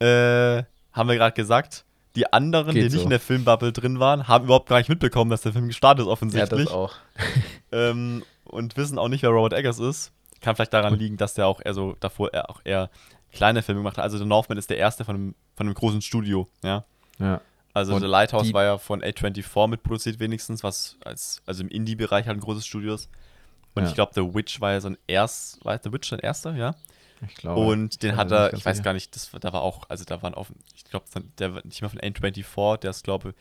äh, 0.00 0.62
haben 0.92 1.08
wir 1.08 1.16
gerade 1.16 1.34
gesagt, 1.36 1.84
die 2.16 2.32
anderen, 2.32 2.74
Geht 2.74 2.76
die 2.76 2.88
nicht 2.88 2.98
so. 2.98 3.02
in 3.02 3.10
der 3.10 3.20
Filmbubble 3.20 3.72
drin 3.72 3.98
waren, 4.00 4.28
haben 4.28 4.44
überhaupt 4.44 4.68
gar 4.68 4.78
nicht 4.78 4.88
mitbekommen, 4.88 5.30
dass 5.30 5.42
der 5.42 5.52
Film 5.52 5.66
gestartet 5.66 6.02
ist, 6.02 6.06
ja, 6.06 6.12
offensichtlich 6.12 6.64
das 6.66 6.72
auch. 6.72 6.94
ähm, 7.72 8.22
und 8.44 8.76
wissen 8.76 8.98
auch 8.98 9.08
nicht, 9.08 9.22
wer 9.22 9.30
Robert 9.30 9.52
Eggers 9.52 9.78
ist. 9.78 10.12
Kann 10.40 10.54
vielleicht 10.54 10.74
daran 10.74 10.96
liegen, 10.98 11.16
dass 11.16 11.34
der 11.34 11.46
auch 11.46 11.60
eher 11.64 11.74
so 11.74 11.96
davor 12.00 12.32
eher 12.32 12.50
auch 12.50 12.60
eher 12.64 12.90
kleine 13.32 13.62
Filme 13.62 13.80
gemacht 13.80 13.96
hat. 13.96 14.04
Also 14.04 14.18
The 14.18 14.24
Northman 14.26 14.58
ist 14.58 14.70
der 14.70 14.76
erste 14.76 15.04
von 15.04 15.16
einem, 15.16 15.34
von 15.56 15.66
einem 15.66 15.74
großen 15.74 16.02
Studio, 16.02 16.48
ja. 16.62 16.84
Ja. 17.18 17.40
Also 17.72 17.94
Und 17.94 18.02
The 18.02 18.06
Lighthouse 18.06 18.52
war 18.52 18.62
ja 18.62 18.78
von 18.78 19.02
A24 19.02 19.66
mitproduziert 19.66 20.20
wenigstens, 20.20 20.62
was 20.62 20.96
als 21.04 21.42
also 21.44 21.64
im 21.64 21.68
Indie-Bereich 21.68 22.26
halt 22.26 22.36
ein 22.36 22.40
großes 22.40 22.64
Studio 22.64 22.94
ist. 22.94 23.10
Und 23.74 23.82
Ja. 23.82 23.88
ich 23.88 23.94
glaube, 23.96 24.12
The 24.14 24.34
Witch 24.34 24.60
war 24.60 24.72
ja 24.72 24.80
so 24.80 24.88
ein 24.88 24.98
erst, 25.08 25.64
war 25.64 25.78
The 25.82 25.92
Witch 25.92 26.08
sein 26.08 26.20
erster, 26.20 26.54
ja. 26.54 26.76
Ich 27.28 27.34
glaube. 27.36 27.60
Und 27.60 28.02
den 28.02 28.12
Also 28.18 28.36
hat 28.36 28.52
er, 28.52 28.58
ich 28.58 28.64
weiß 28.64 28.76
sicher. 28.76 28.84
gar 28.84 28.92
nicht, 28.92 29.14
das, 29.14 29.30
da 29.40 29.52
war 29.52 29.62
auch, 29.62 29.88
also 29.90 30.04
da 30.04 30.22
waren 30.22 30.34
auch, 30.34 30.46
ich 30.74 30.84
glaube, 30.84 31.06
der 31.38 31.54
war 31.54 31.62
nicht 31.64 31.82
mal 31.82 31.88
von 31.88 32.00
A24, 32.00 32.78
der 32.78 32.90
ist, 32.90 33.04
glaube 33.04 33.34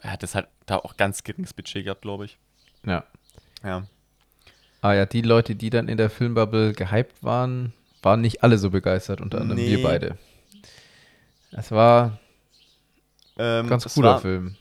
er 0.00 0.12
hat 0.12 0.22
das 0.22 0.34
halt 0.34 0.46
da 0.66 0.76
auch 0.76 0.96
ganz 0.98 1.24
geringes 1.24 1.54
Budget 1.54 1.84
gehabt, 1.84 2.02
glaube 2.02 2.26
ich. 2.26 2.38
Ja. 2.84 3.04
Ja. 3.64 3.86
Ah 4.82 4.92
ja, 4.92 5.06
die 5.06 5.22
Leute, 5.22 5.56
die 5.56 5.70
dann 5.70 5.88
in 5.88 5.96
der 5.96 6.10
Filmbubble 6.10 6.74
gehypt 6.74 7.24
waren, 7.24 7.72
waren 8.02 8.20
nicht 8.20 8.44
alle 8.44 8.58
so 8.58 8.70
begeistert, 8.70 9.20
unter 9.20 9.40
anderem 9.40 9.58
Nee. 9.58 9.76
wir 9.78 9.82
beide. 9.82 10.18
Es 11.50 11.70
war 11.72 12.18
Ähm, 13.38 13.64
ein 13.66 13.68
ganz 13.70 13.92
cooler 13.94 14.10
war- 14.12 14.20
Film. 14.20 14.56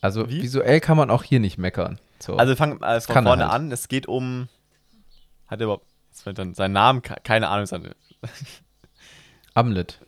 Also 0.00 0.28
Wie? 0.28 0.42
visuell 0.42 0.80
kann 0.80 0.96
man 0.96 1.10
auch 1.10 1.22
hier 1.22 1.40
nicht 1.40 1.58
meckern. 1.58 1.98
So. 2.18 2.36
Also 2.36 2.50
wir 2.50 2.56
fangen 2.56 2.82
äh, 2.82 3.00
von 3.00 3.14
kann 3.14 3.24
vorne 3.24 3.44
halt. 3.44 3.52
an. 3.54 3.72
Es 3.72 3.88
geht 3.88 4.06
um. 4.06 4.48
Hat 5.46 5.60
er 5.60 5.64
überhaupt. 5.64 5.86
Jetzt 6.10 6.22
fällt 6.22 6.38
dann 6.38 6.54
sein 6.54 6.72
Namen, 6.72 7.02
ke- 7.02 7.16
keine 7.22 7.48
Ahnung. 7.48 7.66
Sein, 7.66 7.94
Amlet. 9.54 9.98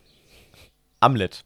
Amlet. 0.99 1.43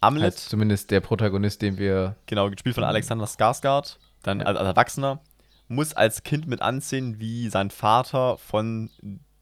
Amlet, 0.00 0.24
Heißt 0.34 0.48
zumindest 0.50 0.90
der 0.90 1.00
Protagonist, 1.00 1.62
den 1.62 1.78
wir. 1.78 2.16
genau, 2.26 2.50
gespielt 2.50 2.74
von 2.74 2.84
Alexander 2.84 3.24
Skarsgård, 3.26 3.96
dann 4.22 4.40
Ja. 4.40 4.46
als, 4.46 4.58
als 4.58 4.66
Erwachsener, 4.68 5.20
muss 5.68 5.94
als 5.94 6.22
Kind 6.22 6.46
mit 6.46 6.60
ansehen, 6.60 7.18
wie 7.20 7.48
sein 7.48 7.70
Vater 7.70 8.36
von 8.36 8.90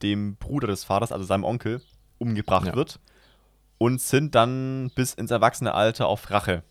dem 0.03 0.37
Bruder 0.37 0.69
des 0.69 0.85
Vaters, 0.85 1.11
also 1.11 1.25
seinem 1.25 1.43
Onkel, 1.45 1.83
umgebracht 2.19 2.67
Ja. 2.69 2.75
wird. 2.77 3.01
Und 3.79 4.01
sind 4.01 4.37
dann 4.37 4.93
bis 4.95 5.15
ins 5.15 5.33
Erwachsenealter 5.33 6.07
auf 6.07 6.31
Rache. 6.31 6.63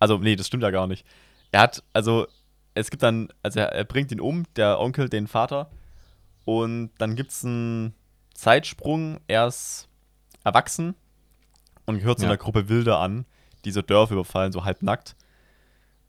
Also, 0.00 0.18
nee, 0.18 0.34
das 0.34 0.48
stimmt 0.48 0.64
ja 0.64 0.70
gar 0.70 0.88
nicht. 0.88 1.06
Er 1.52 1.60
hat, 1.60 1.84
also, 1.92 2.26
es 2.74 2.90
gibt 2.90 3.04
dann, 3.04 3.28
also 3.44 3.60
er, 3.60 3.68
er 3.72 3.84
bringt 3.84 4.10
ihn 4.10 4.20
um, 4.20 4.42
der 4.56 4.80
Onkel, 4.80 5.08
den 5.08 5.28
Vater. 5.28 5.70
Und 6.44 6.90
dann 6.98 7.14
gibt 7.16 7.30
es 7.30 7.44
einen 7.44 7.94
Zeitsprung. 8.34 9.20
Er 9.28 9.46
ist 9.46 9.88
erwachsen 10.44 10.94
und 11.86 11.98
gehört 11.98 12.18
zu 12.18 12.24
Ja. 12.24 12.30
einer 12.30 12.38
Gruppe 12.38 12.68
Wilder 12.68 12.98
an, 12.98 13.26
die 13.64 13.70
so 13.70 13.82
Dörfer 13.82 14.14
überfallen, 14.14 14.52
so 14.52 14.64
halbnackt. 14.64 15.14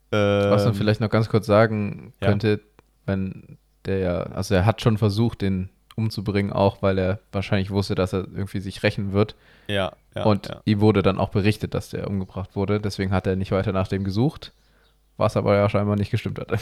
Was 0.10 0.64
man 0.64 0.74
Ähm, 0.74 0.76
vielleicht 0.76 1.02
noch 1.02 1.10
ganz 1.10 1.28
kurz 1.30 1.46
sagen 1.46 2.14
ja. 2.22 2.28
könnte, 2.28 2.62
wenn 3.06 3.58
der 3.86 3.98
ja, 4.00 4.18
also 4.24 4.54
er 4.54 4.66
hat 4.66 4.82
schon 4.82 4.98
versucht, 4.98 5.42
den 5.42 5.70
umzubringen, 5.96 6.52
auch 6.54 6.82
weil 6.82 6.98
er 6.98 7.20
wahrscheinlich 7.32 7.70
wusste, 7.72 7.96
dass 7.96 8.14
er 8.14 8.22
irgendwie 8.34 8.60
sich 8.60 8.82
rächen 8.84 9.12
wird. 9.14 9.36
Ja, 9.68 9.94
ja. 10.16 10.24
und 10.24 10.48
ja. 10.48 10.62
ihm 10.66 10.82
wurde 10.82 11.02
dann 11.04 11.18
auch 11.20 11.30
berichtet, 11.30 11.74
dass 11.74 11.90
der 11.90 12.08
umgebracht 12.08 12.56
wurde. 12.56 12.80
Deswegen 12.80 13.12
hat 13.12 13.28
er 13.28 13.36
nicht 13.36 13.52
weiter 13.52 13.72
nach 13.74 13.88
dem 13.88 14.04
gesucht, 14.04 14.54
was 15.18 15.38
aber 15.38 15.56
ja 15.56 15.70
scheinbar 15.70 15.96
nicht 15.96 16.12
gestimmt 16.12 16.40
hatte. 16.40 16.58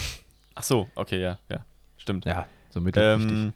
Ach 0.56 0.64
so, 0.64 0.90
okay, 0.96 1.22
ja, 1.22 1.38
ja. 1.50 1.66
Stimmt. 1.98 2.26
Ja, 2.26 2.46
so 2.72 2.82
mittelwichtig. 2.82 3.32
Ähm, 3.32 3.54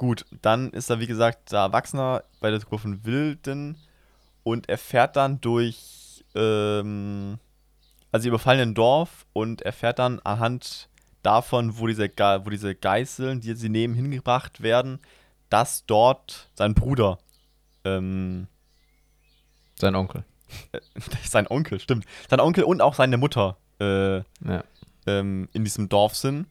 gut, 0.00 0.24
dann 0.40 0.70
ist 0.70 0.88
er, 0.88 0.98
wie 0.98 1.06
gesagt, 1.06 1.52
der 1.52 1.58
Erwachsener 1.60 2.24
bei 2.40 2.48
der 2.50 2.58
Gruppe 2.60 2.78
von 2.78 3.04
Wilden 3.04 3.76
und 4.44 4.66
er 4.70 4.78
fährt 4.78 5.14
dann 5.16 5.42
durch, 5.42 6.24
ähm, 6.34 7.38
also 8.10 8.22
sie 8.22 8.28
überfallen 8.30 8.70
ein 8.70 8.74
Dorf 8.74 9.26
und 9.34 9.60
er 9.60 9.74
fährt 9.74 9.98
dann 9.98 10.18
anhand 10.20 10.88
davon, 11.22 11.78
wo 11.78 11.86
diese, 11.86 12.08
Ge- 12.08 12.40
wo 12.44 12.48
diese 12.48 12.74
Geißeln, 12.74 13.40
die 13.42 13.52
sie 13.52 13.68
nehmen, 13.68 13.92
hingebracht 13.92 14.62
werden, 14.62 15.00
dass 15.50 15.84
dort 15.84 16.48
sein 16.54 16.72
Bruder, 16.72 17.18
ähm, 17.84 18.46
Sein 19.74 19.94
Onkel. 19.94 20.24
sein 21.28 21.46
Onkel, 21.46 21.78
stimmt, 21.78 22.06
sein 22.30 22.40
Onkel 22.40 22.64
und 22.64 22.80
auch 22.80 22.94
seine 22.94 23.18
Mutter 23.18 23.58
äh, 23.80 24.16
Ja. 24.16 24.64
ähm, 25.06 25.50
in 25.52 25.62
diesem 25.64 25.90
Dorf 25.90 26.16
sind. 26.16 26.46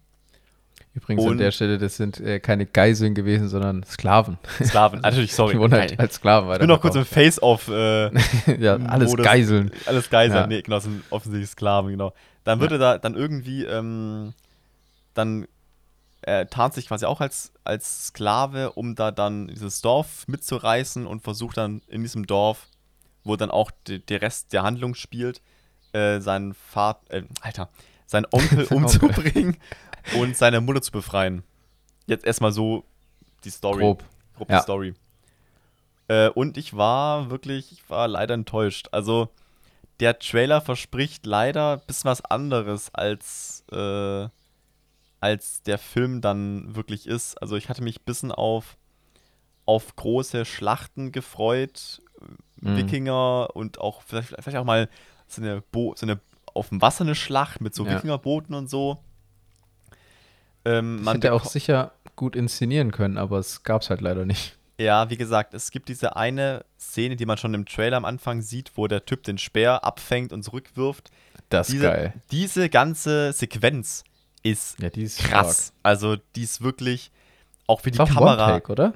Übrigens 0.94 1.24
an 1.24 1.30
Und- 1.32 1.38
der 1.38 1.52
Stelle, 1.52 1.78
das 1.78 1.98
sind 1.98 2.20
äh, 2.20 2.40
keine 2.40 2.66
Geiseln 2.66 3.14
gewesen, 3.14 3.48
sondern 3.48 3.84
Sklaven. 3.84 4.38
Sklaven, 4.64 5.00
natürlich, 5.04 5.34
sorry. 5.34 5.54
Die 5.54 5.60
wurden 5.60 5.74
halt 5.74 6.00
als 6.00 6.16
Sklaven 6.16 6.52
ich 6.54 6.60
bin 6.60 6.68
noch 6.68 6.82
kurz 6.82 6.96
im 6.96 7.06
Face-Off. 7.06 7.68
Äh, 7.68 8.10
Ja, 8.60 8.76
alles 8.78 9.12
Modus. 9.12 9.26
Geiseln. 9.26 9.72
Alles 9.86 10.10
Geiseln, 10.10 10.36
Ja. 10.42 10.48
nee, 10.48 10.62
genau, 10.62 10.80
sind 10.80 11.04
offensichtlich 11.12 11.50
Sklaven, 11.52 11.92
genau. 11.92 12.14
Dann 12.44 12.60
wird 12.60 12.72
Ja. 12.72 12.78
er 12.78 12.80
da 12.80 12.98
dann 12.98 13.16
irgendwie, 13.16 13.66
ähm, 13.66 14.34
dann 15.14 15.48
er 16.22 16.50
tarnt 16.50 16.74
sich 16.74 16.88
quasi 16.88 17.06
auch 17.06 17.22
als, 17.22 17.54
als 17.64 18.08
Sklave, 18.08 18.72
um 18.74 18.96
da 18.96 19.12
dann 19.12 19.48
dieses 19.48 19.82
Dorf 19.82 20.28
mitzureißen 20.28 21.06
und 21.08 21.22
versucht 21.24 21.56
dann 21.58 21.82
in 21.88 22.02
diesem 22.02 22.26
Dorf, 22.28 22.68
wo 23.24 23.36
dann 23.38 23.52
auch 23.52 23.72
de, 23.88 24.00
der 24.00 24.22
Rest 24.22 24.52
der 24.52 24.64
Handlung 24.64 24.96
spielt, 24.96 25.42
äh, 25.94 26.20
seinen 26.20 26.54
Vater, 26.56 27.00
äh, 27.10 27.24
Alter, 27.42 27.70
seinen 28.06 28.26
Onkel 28.32 28.66
umzubringen 28.70 29.56
und 30.16 30.36
seine 30.38 30.62
Mutter 30.62 30.82
zu 30.82 30.92
befreien. 30.92 31.44
Jetzt 32.08 32.26
erstmal 32.26 32.52
so 32.52 32.84
die 33.44 33.50
Story. 33.50 33.82
Grob. 33.82 34.04
grob 34.36 34.50
Ja. 34.50 34.58
die 34.58 34.64
Story. 34.64 34.94
Äh, 36.08 36.30
und 36.30 36.58
ich 36.58 36.76
war 36.76 37.30
wirklich, 37.30 37.72
ich 37.72 37.90
war 37.90 38.08
leider 38.08 38.34
enttäuscht. 38.34 38.90
Also, 38.92 39.30
der 40.00 40.18
Trailer 40.20 40.62
verspricht 40.62 41.26
leider 41.26 41.74
ein 41.74 41.82
bisschen 41.86 42.10
was 42.10 42.24
anderes, 42.26 42.94
als, 42.94 43.64
äh, 43.72 44.28
als 45.20 45.62
der 45.64 45.78
Film 45.78 46.22
dann 46.22 46.76
wirklich 46.76 47.06
ist. 47.06 47.40
Also, 47.42 47.56
ich 47.58 47.70
hatte 47.70 47.84
mich 47.84 48.00
ein 48.00 48.06
bisschen 48.06 48.32
auf, 48.32 48.78
auf 49.66 49.96
große 49.96 50.46
Schlachten 50.46 51.12
gefreut. 51.12 52.02
Mhm. 52.62 52.78
Wikinger 52.78 53.50
und 53.54 53.80
auch 53.80 54.02
vielleicht, 54.02 54.30
vielleicht 54.30 54.58
auch 54.58 54.66
mal 54.66 54.90
so 55.28 55.42
eine, 55.42 55.62
Bo 55.72 55.94
so 55.96 56.06
eine 56.06 56.20
auf 56.54 56.70
dem 56.70 56.82
Wasser 56.82 57.04
eine 57.04 57.16
Schlacht 57.16 57.62
mit 57.62 57.76
so 57.76 57.86
Ja. 57.86 57.96
Wikingerbooten 57.96 58.56
und 58.56 58.70
so. 58.70 59.04
Ähm, 60.66 60.98
Das 60.98 61.06
man 61.06 61.16
hätte 61.16 61.28
er 61.28 61.34
auch 61.36 61.46
sicher 61.46 61.92
gut 62.16 62.36
inszenieren 62.36 62.92
können, 62.92 63.18
aber 63.18 63.40
es 63.40 63.64
gab 63.64 63.82
es 63.82 63.90
halt 63.90 64.02
leider 64.02 64.26
nicht. 64.26 64.58
Ja, 64.78 65.10
wie 65.10 65.18
gesagt, 65.18 65.54
es 65.54 65.72
gibt 65.72 65.90
diese 65.90 66.16
eine 66.16 66.64
Szene, 66.80 67.16
die 67.18 67.26
man 67.26 67.38
schon 67.38 67.54
im 67.54 67.66
Trailer 67.66 67.98
am 67.98 68.06
Anfang 68.06 68.42
sieht, 68.42 68.72
wo 68.76 68.88
der 68.88 69.06
Typ 69.06 69.24
den 69.24 69.38
Speer 69.38 69.84
abfängt 69.84 70.32
und 70.32 70.44
zurückwirft. 70.44 71.12
Das 71.50 71.68
ist 71.68 71.74
diese, 71.74 71.84
geil. 71.86 72.14
Diese 72.32 72.70
ganze 72.70 73.34
Sequenz 73.34 74.04
ist 74.44 74.80
Ja, 74.82 74.88
ist 74.90 75.20
krass. 75.20 75.74
Also, 75.84 76.16
die 76.36 76.44
ist 76.44 76.62
wirklich 76.62 77.12
auch 77.68 77.84
wie 77.86 77.92
die 77.92 77.96
Stark. 77.96 78.10
Auch 78.12 78.12
ein 78.12 78.18
Kamera. 78.18 78.46
One-Take, 78.48 78.72
oder? 78.72 78.94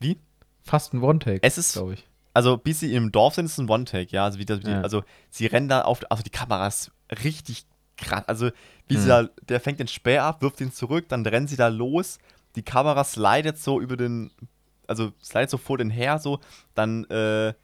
Wie? 0.00 0.18
Fast 0.62 0.92
ein 0.92 1.02
One-Take. 1.02 1.40
Es 1.42 1.56
ist- 1.58 1.72
glaube 1.74 1.94
ich. 1.94 2.06
Also, 2.34 2.56
bis 2.58 2.80
sie 2.80 2.94
im 2.94 3.10
Dorf 3.12 3.34
sind, 3.34 3.44
ist 3.46 3.52
es 3.52 3.58
ein 3.58 3.68
One-Take, 3.70 4.10
ja. 4.10 4.24
Also, 4.24 4.38
wie 4.38 4.44
das, 4.46 4.60
Ja. 4.64 4.80
also, 4.82 5.02
sie 5.30 5.46
rennen 5.46 5.68
da 5.68 5.82
auf. 5.82 6.00
Also, 6.10 6.22
die 6.22 6.30
Kamera 6.30 6.66
ist 6.66 6.90
richtig 7.24 7.64
krass. 8.02 8.24
Also, 8.28 8.50
wie 8.88 8.96
sie 8.96 9.04
Mhm. 9.06 9.08
da. 9.08 9.28
Der 9.48 9.60
fängt 9.60 9.80
den 9.80 9.88
Speer 9.88 10.24
ab, 10.24 10.42
wirft 10.42 10.60
ihn 10.60 10.72
zurück, 10.72 11.08
dann 11.08 11.24
rennen 11.26 11.46
sie 11.48 11.56
da 11.56 11.68
los. 11.68 12.18
Die 12.56 12.62
Kamera 12.62 13.02
slidet 13.04 13.58
so 13.58 13.80
über 13.80 13.96
den. 13.96 14.30
Also, 14.86 15.12
slidet 15.22 15.50
so 15.50 15.56
vor 15.58 15.78
den 15.78 15.90
her, 15.90 16.18
so. 16.18 16.40
Dann, 16.74 17.04
äh. 17.04 17.54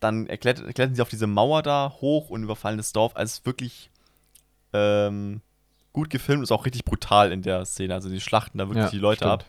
dann 0.00 0.26
erklettern, 0.28 0.66
erklettern 0.66 0.94
sie 0.94 1.02
auf 1.02 1.08
diese 1.08 1.26
Mauer 1.26 1.62
da 1.62 1.92
hoch 2.00 2.30
und 2.30 2.42
überfallen 2.44 2.76
das 2.78 2.92
Dorf. 2.92 3.16
Also 3.16 3.44
wirklich 3.44 3.90
ähm, 4.72 5.40
gut 5.92 6.08
gefilmt, 6.10 6.42
ist 6.44 6.52
auch 6.52 6.66
richtig 6.66 6.84
brutal 6.84 7.32
in 7.32 7.42
der 7.42 7.64
Szene. 7.64 7.94
Also 7.94 8.08
die 8.08 8.20
schlachten 8.20 8.58
da 8.58 8.68
wirklich 8.68 8.84
Ja, 8.84 8.90
die 8.90 8.98
Leute 8.98 9.16
stimmt. 9.24 9.32
ab. 9.32 9.44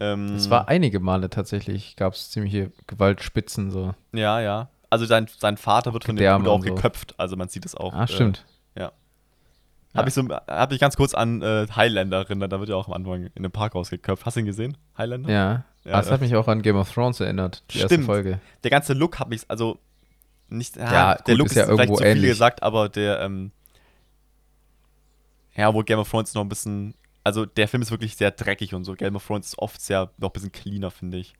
Ähm, 0.00 0.34
Es 0.34 0.50
war 0.50 0.66
einige 0.66 0.98
Male 0.98 1.30
tatsächlich, 1.30 1.94
gab 1.94 2.14
es 2.14 2.30
ziemliche 2.32 2.72
Gewaltspitzen 2.88 3.70
so. 3.70 3.94
Ja, 4.12 4.40
ja. 4.40 4.68
Also 4.92 5.06
sein, 5.06 5.26
sein 5.38 5.56
Vater 5.56 5.94
wird 5.94 6.04
von 6.04 6.16
dem 6.16 6.38
Bruder 6.38 6.50
auch 6.52 6.62
so. 6.62 6.74
geköpft. 6.74 7.14
Also 7.18 7.36
man 7.36 7.48
sieht 7.48 7.64
es 7.64 7.74
auch. 7.74 7.94
Ah, 7.94 8.06
stimmt. 8.06 8.44
Äh, 9.94 9.98
Habe 9.98 10.08
ich, 10.08 10.14
so, 10.14 10.26
hab 10.26 10.72
ich 10.72 10.80
ganz 10.80 10.96
kurz 10.96 11.12
an 11.12 11.42
äh, 11.42 11.66
Highlander 11.76 12.16
erinnert. 12.18 12.50
Da 12.50 12.58
wird 12.60 12.70
ja 12.70 12.76
auch 12.76 12.86
am 12.88 12.94
Anfang 12.94 13.24
in 13.26 13.30
einem 13.36 13.50
Parkhaus 13.52 13.90
geköpft. 13.90 14.24
Hast 14.24 14.36
du 14.36 14.40
ihn 14.40 14.46
gesehen? 14.46 14.78
Highlander? 14.96 15.28
Ja. 15.30 15.64
Ja, 15.84 15.92
Ah, 15.94 15.96
das 15.98 16.06
ja. 16.06 16.12
hat 16.12 16.20
mich 16.22 16.34
auch 16.34 16.48
an 16.48 16.62
Game 16.62 16.76
of 16.76 16.90
Thrones 16.90 17.20
erinnert, 17.20 17.62
die 17.70 17.78
erste 17.78 17.94
Stimmt. 17.94 18.06
Folge. 18.06 18.40
Der 18.64 18.70
ganze 18.70 18.94
Look 18.94 19.18
hat 19.18 19.28
mich, 19.28 19.42
also 19.48 19.78
nicht, 20.48 20.76
ja, 20.76 20.92
Ja, 20.92 21.14
der 21.16 21.34
Look 21.34 21.46
ist 21.48 21.52
ist, 21.52 21.56
ja 21.58 21.64
vielleicht 21.64 21.78
irgendwo 21.80 21.96
zu 21.96 22.02
viel 22.04 22.12
ähnlich. 22.12 22.30
gesagt, 22.30 22.62
aber 22.62 22.88
der, 22.88 23.20
ähm, 23.20 23.50
ja, 25.54 25.74
wo 25.74 25.82
Game 25.82 25.98
of 25.98 26.08
Thrones 26.10 26.32
noch 26.34 26.42
ein 26.42 26.48
bisschen, 26.48 26.94
also 27.24 27.44
der 27.44 27.68
Film 27.68 27.82
ist 27.82 27.90
wirklich 27.90 28.16
sehr 28.16 28.30
dreckig 28.30 28.74
und 28.74 28.84
so. 28.84 28.94
Game 28.94 29.16
of 29.16 29.26
Thrones 29.26 29.48
ist 29.48 29.58
oft 29.58 29.80
sehr, 29.80 30.10
noch 30.18 30.30
ein 30.30 30.32
bisschen 30.32 30.52
cleaner, 30.52 30.90
finde 30.90 31.18
ich. 31.18 31.34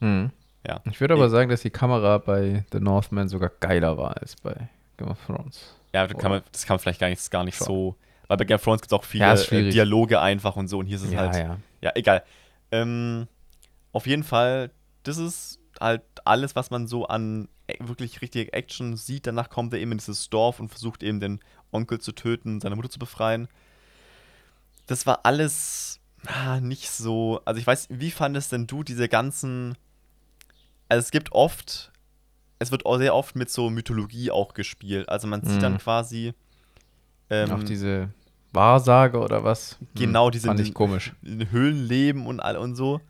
Hm. 0.00 0.30
Ja. 0.66 0.80
Ich 0.90 1.00
würde 1.00 1.14
aber 1.14 1.28
sagen, 1.28 1.48
dass 1.48 1.62
die 1.62 1.70
Kamera 1.70 2.18
bei 2.18 2.64
The 2.72 2.80
Northman 2.80 3.28
sogar 3.28 3.50
geiler 3.60 3.96
war 3.96 4.16
als 4.20 4.36
bei 4.36 4.68
Game 4.96 5.08
of 5.08 5.18
Thrones. 5.26 5.74
Ja, 5.94 6.06
das 6.06 6.18
kann 6.18 6.30
man, 6.30 6.42
das 6.50 6.66
kann 6.66 6.74
man 6.74 6.80
vielleicht 6.80 7.00
gar 7.00 7.08
nicht, 7.08 7.30
gar 7.30 7.44
nicht 7.44 7.56
Schon. 7.56 7.66
so, 7.66 7.96
weil 8.26 8.36
bei 8.36 8.44
Game 8.44 8.56
of 8.56 8.64
Thrones 8.64 8.80
gibt 8.82 8.92
es 8.92 8.98
auch 8.98 9.04
viele 9.04 9.24
Ja, 9.24 9.34
äh. 9.34 9.70
Dialoge 9.70 10.20
einfach 10.20 10.56
und 10.56 10.68
so 10.68 10.78
und 10.78 10.86
hier 10.86 10.96
ist 10.96 11.04
es 11.04 11.12
Ja, 11.12 11.20
halt, 11.20 11.34
ja. 11.36 11.56
Ja, 11.82 11.92
egal. 11.94 12.24
Ähm, 12.72 13.28
auf 13.92 14.06
jeden 14.06 14.24
Fall, 14.24 14.70
das 15.04 15.18
ist 15.18 15.60
halt 15.80 16.02
alles, 16.24 16.56
was 16.56 16.70
man 16.70 16.86
so 16.88 17.06
an 17.06 17.48
e- 17.68 17.76
wirklich 17.80 18.20
richtiger 18.20 18.52
Action 18.52 18.96
sieht. 18.96 19.26
Danach 19.26 19.50
kommt 19.50 19.72
er 19.72 19.78
eben 19.78 19.92
in 19.92 19.98
dieses 19.98 20.28
Dorf 20.30 20.58
und 20.58 20.68
versucht 20.68 21.02
eben 21.02 21.20
den 21.20 21.40
Onkel 21.70 22.00
zu 22.00 22.12
töten, 22.12 22.60
seine 22.60 22.74
Mutter 22.76 22.90
zu 22.90 22.98
befreien. 22.98 23.48
Das 24.86 25.06
war 25.06 25.20
alles 25.24 26.00
ah, 26.26 26.60
nicht 26.60 26.90
so. 26.90 27.40
Also 27.44 27.60
ich 27.60 27.66
weiß, 27.66 27.88
wie 27.90 28.10
fandest 28.10 28.52
denn 28.52 28.66
du 28.66 28.82
diese 28.82 29.08
ganzen. 29.08 29.76
Also 30.88 31.00
es 31.04 31.10
gibt 31.10 31.32
oft, 31.32 31.92
es 32.58 32.70
wird 32.70 32.86
auch 32.86 32.98
sehr 32.98 33.14
oft 33.14 33.36
mit 33.36 33.50
so 33.50 33.70
Mythologie 33.70 34.30
auch 34.30 34.54
gespielt. 34.54 35.08
Also 35.08 35.26
man 35.26 35.42
sieht 35.44 35.62
dann 35.62 35.74
Mhm. 35.74 35.78
quasi. 35.78 36.34
Ähm, 37.28 37.50
auch 37.52 37.62
diese 37.64 38.10
Wahrsage 38.52 39.18
oder 39.18 39.42
was? 39.44 39.76
Hm, 39.80 39.88
Genau, 39.94 40.30
diese- 40.30 40.46
Fand 40.48 40.60
ich 40.60 40.72
komisch. 40.74 41.12
in 41.22 41.50
Höhlen 41.50 41.86
leben 41.86 42.26
und 42.26 42.40
all 42.40 42.56
und 42.56 42.76
so. 42.76 43.00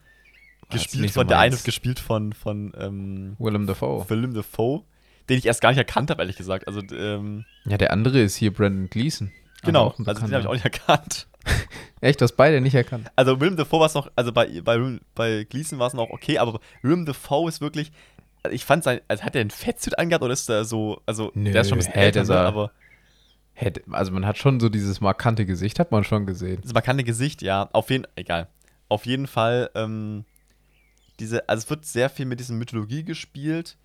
Ist 0.71 0.85
Gespielt 0.85 1.13
so 1.13 1.21
von 1.21 1.29
der 1.29 1.39
eine 1.39 1.53
wird 1.55 1.65
gespielt 1.65 2.01
von, 2.01 2.33
von 2.33 2.73
ähm, 2.77 3.37
Willem 3.39 3.67
Dafoe. 3.69 4.09
Willem 4.11 4.35
Dafoe, 4.35 4.83
den 5.29 5.39
ich 5.39 5.47
erst 5.47 5.61
gar 5.61 5.69
nicht 5.69 5.79
erkannt 5.79 6.11
habe, 6.11 6.23
ehrlich 6.23 6.37
gesagt. 6.37 6.67
Also, 6.67 6.81
ähm, 6.93 7.45
Ja, 7.67 7.79
der 7.79 7.93
andere 7.93 8.19
ist 8.21 8.35
hier 8.37 8.53
Brandon 8.53 8.89
Gleason. 8.91 9.31
Genau, 9.63 9.95
also 10.05 10.21
den 10.27 10.33
habe 10.33 10.41
ich 10.41 10.47
auch 10.49 10.53
nicht 10.55 10.65
erkannt. 10.65 11.29
Echt, 12.01 12.21
du 12.21 12.25
hast 12.25 12.37
beide 12.37 12.61
nicht 12.61 12.75
erkannt. 12.75 13.11
Also 13.17 13.41
Willem 13.41 13.57
Dafoe 13.57 13.81
war 13.81 13.87
es 13.87 13.95
noch, 13.95 14.11
also 14.17 14.33
bei, 14.33 14.61
bei, 14.61 14.99
bei 15.15 15.45
Gleason 15.45 15.79
war 15.79 15.87
es 15.87 15.95
noch 15.95 16.11
okay, 16.11 16.39
aber 16.39 16.61
Willem 16.83 17.07
Dafoe 17.07 17.49
ist 17.49 17.61
wirklich, 17.61 17.93
also 18.43 18.55
ich 18.55 18.65
fand 18.65 18.85
sein, 18.85 19.01
also 19.09 19.23
hat 19.23 19.35
er 19.35 19.41
ein 19.41 19.51
Fettsuit 19.51 19.99
angehabt 19.99 20.23
oder 20.23 20.33
ist 20.33 20.49
der 20.49 20.65
so, 20.65 21.01
also 21.07 21.33
Nö, 21.35 21.53
der 21.53 21.63
ist 21.63 21.69
schon 21.69 21.77
ein 21.77 21.81
bisschen 21.81 21.95
älter, 21.95 22.25
ne, 22.25 22.39
aber 22.39 22.71
Hätte, 23.59 23.83
also 23.91 24.13
man 24.13 24.27
hat 24.27 24.37
schon 24.37 24.61
so 24.61 24.69
dieses 24.69 25.01
markante 25.01 25.47
Gesicht, 25.47 25.81
hat 25.81 25.91
man 25.91 26.05
schon 26.05 26.27
gesehen. 26.27 26.61
das 26.61 26.75
markante 26.75 27.05
Gesicht, 27.05 27.41
ja, 27.41 27.71
auf 27.73 27.89
jeden, 27.89 28.07
egal. 28.15 28.49
Auf 28.91 29.07
jeden 29.07 29.27
Fall, 29.27 29.71
ähm, 29.75 30.27
diese, 31.19 31.49
also 31.49 31.65
es 31.65 31.71
wird 31.71 31.87
sehr 31.87 32.11
viel 32.11 32.27
mit 32.27 32.39
dieser 32.39 32.53
Mythologie 32.53 33.03
gespielt. 33.03 33.79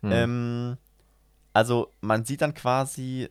Hm. 0.00 0.10
Ähm, 0.12 0.76
also 1.52 1.92
man 2.00 2.24
sieht 2.24 2.42
dann 2.42 2.52
quasi 2.52 3.28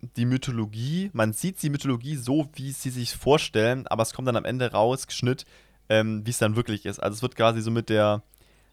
die 0.00 0.26
Mythologie, 0.26 1.10
man 1.12 1.32
sieht 1.32 1.62
die 1.62 1.70
Mythologie 1.70 2.16
so, 2.16 2.48
wie 2.54 2.72
sie 2.72 2.90
sich 2.90 3.16
vorstellen, 3.16 3.86
aber 3.86 4.02
es 4.02 4.12
kommt 4.12 4.28
dann 4.28 4.36
am 4.36 4.44
Ende 4.44 4.70
raus, 4.70 5.06
Schnitt, 5.08 5.44
ähm, 5.88 6.24
wie 6.24 6.30
es 6.30 6.38
dann 6.38 6.56
wirklich 6.56 6.86
ist. 6.86 7.00
Also 7.00 7.16
es 7.16 7.22
wird 7.22 7.36
quasi 7.36 7.60
so 7.60 7.70
mit 7.70 7.88
der, 7.88 8.22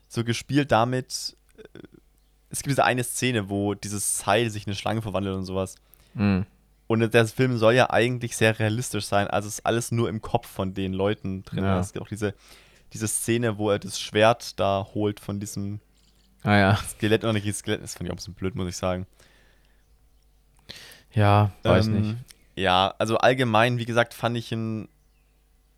so 0.07 0.23
gespielt 0.23 0.71
damit, 0.71 1.35
äh, 1.57 1.79
es 2.49 2.59
gibt 2.59 2.71
diese 2.71 2.85
eine 2.85 3.03
Szene, 3.03 3.49
wo 3.49 3.73
dieses 3.73 4.19
Seil 4.19 4.49
sich 4.49 4.63
in 4.63 4.71
eine 4.71 4.75
Schlange 4.75 5.01
verwandelt 5.01 5.35
und 5.35 5.45
sowas. 5.45 5.75
Hm. 6.13 6.45
Und 6.87 7.13
der 7.13 7.27
Film 7.27 7.57
soll 7.57 7.73
ja 7.73 7.89
eigentlich 7.89 8.37
sehr 8.37 8.59
realistisch 8.59 9.05
sein, 9.05 9.27
also 9.27 9.47
es 9.47 9.55
ist 9.55 9.65
alles 9.65 9.91
nur 9.91 10.07
im 10.07 10.21
Kopf 10.21 10.47
von 10.47 10.75
den 10.75 10.93
Leuten 10.93 11.43
drin. 11.43 11.63
Ja. 11.63 11.79
Es 11.79 11.93
gibt 11.93 12.05
auch 12.05 12.09
diese, 12.09 12.35
diese 12.93 13.07
Szene, 13.07 13.57
wo 13.57 13.71
er 13.71 13.79
das 13.79 13.99
Schwert 13.99 14.59
da 14.59 14.87
holt 14.93 15.19
von 15.19 15.39
diesem 15.39 15.79
Ah 16.45 16.57
ja. 16.57 16.75
Skelett 16.77 17.23
oder 17.23 17.33
nicht 17.33 17.51
Skelett, 17.55 17.81
das 17.81 17.95
fand 17.95 18.05
ich 18.05 18.11
auch 18.11 18.13
ein 18.13 18.17
bisschen 18.17 18.35
blöd, 18.35 18.55
muss 18.55 18.69
ich 18.69 18.77
sagen. 18.77 19.07
Ja, 21.15 21.51
weiß 21.63 21.87
Ähm, 21.87 22.01
nicht. 22.01 22.15
Ja, 22.55 22.93
also 22.99 23.17
allgemein, 23.17 23.77
wie 23.79 23.85
gesagt, 23.85 24.13
fand 24.13 24.37
ich 24.37 24.51
ihn, 24.51 24.87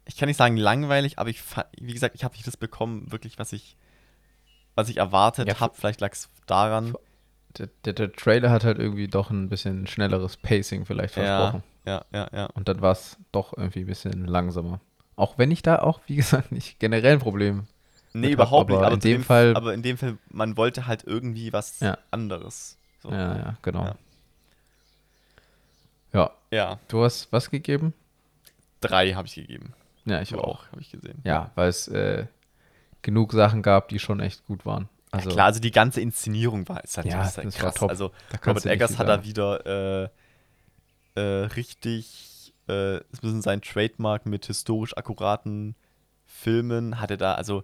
ich 0.05 0.17
kann 0.17 0.27
nicht 0.27 0.37
sagen 0.37 0.57
langweilig, 0.57 1.17
aber 1.19 1.29
ich, 1.29 1.41
wie 1.79 1.93
gesagt, 1.93 2.15
ich 2.15 2.23
habe 2.23 2.33
nicht 2.35 2.45
das 2.47 2.57
bekommen, 2.57 3.11
wirklich, 3.11 3.39
was 3.39 3.53
ich, 3.53 3.75
was 4.75 4.89
ich 4.89 4.97
erwartet 4.97 5.47
Ja, 5.47 5.59
habe. 5.59 5.73
Vielleicht 5.75 6.01
lag 6.01 6.11
es 6.13 6.29
daran. 6.45 6.93
Der, 7.57 7.69
der, 7.85 7.93
der 7.93 8.11
Trailer 8.11 8.51
hat 8.51 8.63
halt 8.63 8.77
irgendwie 8.77 9.07
doch 9.07 9.31
ein 9.31 9.49
bisschen 9.49 9.87
schnelleres 9.87 10.37
Pacing 10.37 10.85
vielleicht 10.85 11.15
versprochen. 11.15 11.63
Ja, 11.85 12.03
ja, 12.13 12.27
ja. 12.31 12.45
Und 12.53 12.67
dann 12.67 12.81
war 12.81 12.91
es 12.91 13.17
doch 13.31 13.57
irgendwie 13.57 13.79
ein 13.79 13.85
bisschen 13.87 14.25
langsamer. 14.25 14.79
Auch 15.15 15.37
wenn 15.39 15.49
ich 15.49 15.63
da 15.63 15.79
auch, 15.79 15.99
wie 16.05 16.15
gesagt, 16.17 16.51
nicht 16.51 16.79
generell 16.79 17.13
ein 17.13 17.19
Problem. 17.19 17.65
Nee, 18.13 18.31
überhaupt 18.31 18.69
hab, 18.69 18.69
nicht. 18.69 18.77
aber 18.77 18.85
Aber 18.87 18.93
in 18.95 18.99
dem 18.99 19.23
Fall- 19.23 19.55
Aber 19.55 19.73
in 19.73 19.81
dem 19.81 19.97
Fall, 19.97 20.17
man 20.29 20.57
wollte 20.57 20.85
halt 20.87 21.03
irgendwie 21.05 21.51
was 21.53 21.79
Ja. 21.79 21.97
anderes. 22.11 22.77
So. 23.01 23.09
Ja, 23.11 23.35
ja, 23.37 23.57
genau. 23.63 23.83
Ja. 23.85 23.95
Ja. 26.17 26.31
Ja, 26.51 26.79
du 26.87 27.03
hast 27.03 27.31
was 27.31 27.49
gegeben? 27.49 27.93
drei 28.79 29.13
habe 29.13 29.27
ich 29.27 29.35
gegeben. 29.35 29.73
Ja, 30.05 30.21
ich 30.21 30.29
Du 30.29 30.37
auch. 30.39 30.59
auch, 30.61 30.71
habe 30.71 30.79
ich 30.81 30.91
gesehen. 30.91 31.19
Ja, 31.25 31.51
weil 31.55 31.67
es 31.69 31.87
äh, 31.87 32.27
genug 33.01 33.33
Sachen 33.33 33.61
gab, 33.61 33.89
die 33.89 33.99
schon 33.99 34.19
echt 34.19 34.45
gut 34.45 34.65
waren. 34.65 34.87
Also, 35.11 35.29
ja, 35.29 35.33
klar, 35.35 35.45
also 35.47 35.59
die 35.59 35.71
ganze 35.71 35.99
Inszenierung 36.01 36.67
war, 36.69 36.83
ist 36.83 36.95
halt, 36.97 37.07
Ja, 37.07 37.23
ist 37.25 37.37
halt 37.37 37.47
das 37.47 37.55
krass. 37.55 37.75
top. 37.75 37.89
Also 37.89 38.11
Robert 38.45 38.65
Eggers 38.65 38.97
hat 38.97 39.07
da 39.09 39.23
wieder 39.23 40.05
äh, 40.05 40.09
äh, 41.15 41.45
richtig, 41.47 42.53
äh, 42.69 42.97
ist 42.97 43.03
ein 43.15 43.21
bisschen 43.21 43.41
sein 43.41 43.61
Trademark 43.61 44.25
mit 44.25 44.45
historisch 44.45 44.95
akkuraten 44.95 45.75
Filmen, 46.25 46.99
hat 46.99 47.09
er 47.11 47.17
da, 47.17 47.33
also 47.35 47.63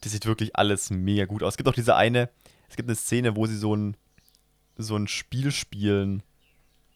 das 0.00 0.12
sieht 0.12 0.26
wirklich 0.26 0.56
alles 0.56 0.90
mega 0.90 1.26
gut 1.26 1.42
aus. 1.42 1.52
Es 1.54 1.56
gibt 1.58 1.68
auch 1.68 1.74
diese 1.74 1.94
eine, 1.96 2.28
es 2.68 2.76
gibt 2.76 2.88
eine 2.88 2.96
Szene, 2.96 3.36
wo 3.36 3.46
sie 3.46 3.56
so 3.56 3.74
ein, 3.76 3.96
so 4.76 4.96
ein 4.96 5.06
Spiel 5.06 5.52
spielen, 5.52 6.22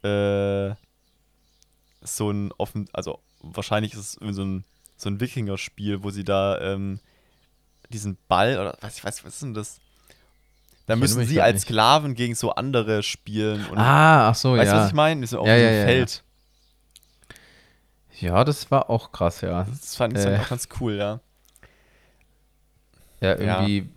äh, 0.02 0.74
so 2.04 2.30
ein 2.30 2.52
offen, 2.58 2.88
also 2.92 3.18
wahrscheinlich 3.42 3.94
ist 3.94 3.98
es 3.98 4.12
so 4.36 4.42
ein, 4.44 4.64
so 4.96 5.08
ein 5.10 5.18
Wikinger-Spiel, 5.20 6.02
wo 6.04 6.10
sie 6.10 6.22
da 6.24 6.60
ähm, 6.60 7.00
diesen 7.90 8.16
Ball, 8.28 8.58
oder 8.58 8.76
was, 8.80 8.98
ich 8.98 9.04
weiß, 9.04 9.24
was 9.24 9.34
ist 9.34 9.42
denn 9.42 9.54
das? 9.54 9.80
Da 10.86 10.94
Ich 10.94 11.00
müssen 11.00 11.24
sie 11.26 11.40
als 11.40 11.54
nicht. 11.54 11.62
Sklaven 11.64 12.14
gegen 12.14 12.34
so 12.34 12.54
andere 12.54 13.02
spielen. 13.02 13.66
Ah, 13.76 14.28
ach 14.28 14.34
so, 14.34 14.52
weißt 14.52 14.70
du, 14.70 14.76
ja. 14.76 14.82
was 14.82 14.88
ich 14.88 14.94
meine? 14.94 15.20
Die 15.22 15.26
sind 15.26 15.38
auf 15.38 15.46
Ja, 15.46 15.54
diesem 15.54 15.68
ja, 15.68 15.72
ja, 15.74 15.80
ja. 15.80 15.86
Feld. 15.86 16.22
Ja, 18.20 18.44
das 18.44 18.70
war 18.70 18.90
auch 18.90 19.10
krass, 19.10 19.40
ja. 19.40 19.64
Das 19.64 19.96
fand 19.96 20.16
ich 20.16 20.24
Äh. 20.24 20.38
auch 20.38 20.48
ganz 20.48 20.68
cool, 20.80 20.94
ja. 20.96 21.20
Ja, 23.20 23.40
Ja. 23.40 23.60
irgendwie, 23.60 23.90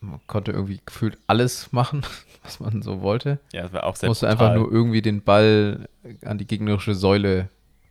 man 0.00 0.20
konnte 0.26 0.52
irgendwie 0.52 0.80
gefühlt 0.84 1.18
alles 1.26 1.72
machen, 1.72 2.02
was 2.42 2.60
man 2.60 2.82
so 2.82 3.00
wollte. 3.00 3.38
Ja, 3.52 3.62
das 3.62 3.72
war 3.72 3.84
auch 3.84 3.96
sehr 3.96 4.08
Musste 4.08 4.26
brutal. 4.26 4.48
einfach 4.48 4.60
nur 4.60 4.70
irgendwie 4.70 5.02
den 5.02 5.22
Ball 5.22 5.88
an 6.24 6.38
die 6.38 6.46
gegnerische 6.46 6.94
Säule 6.94 7.48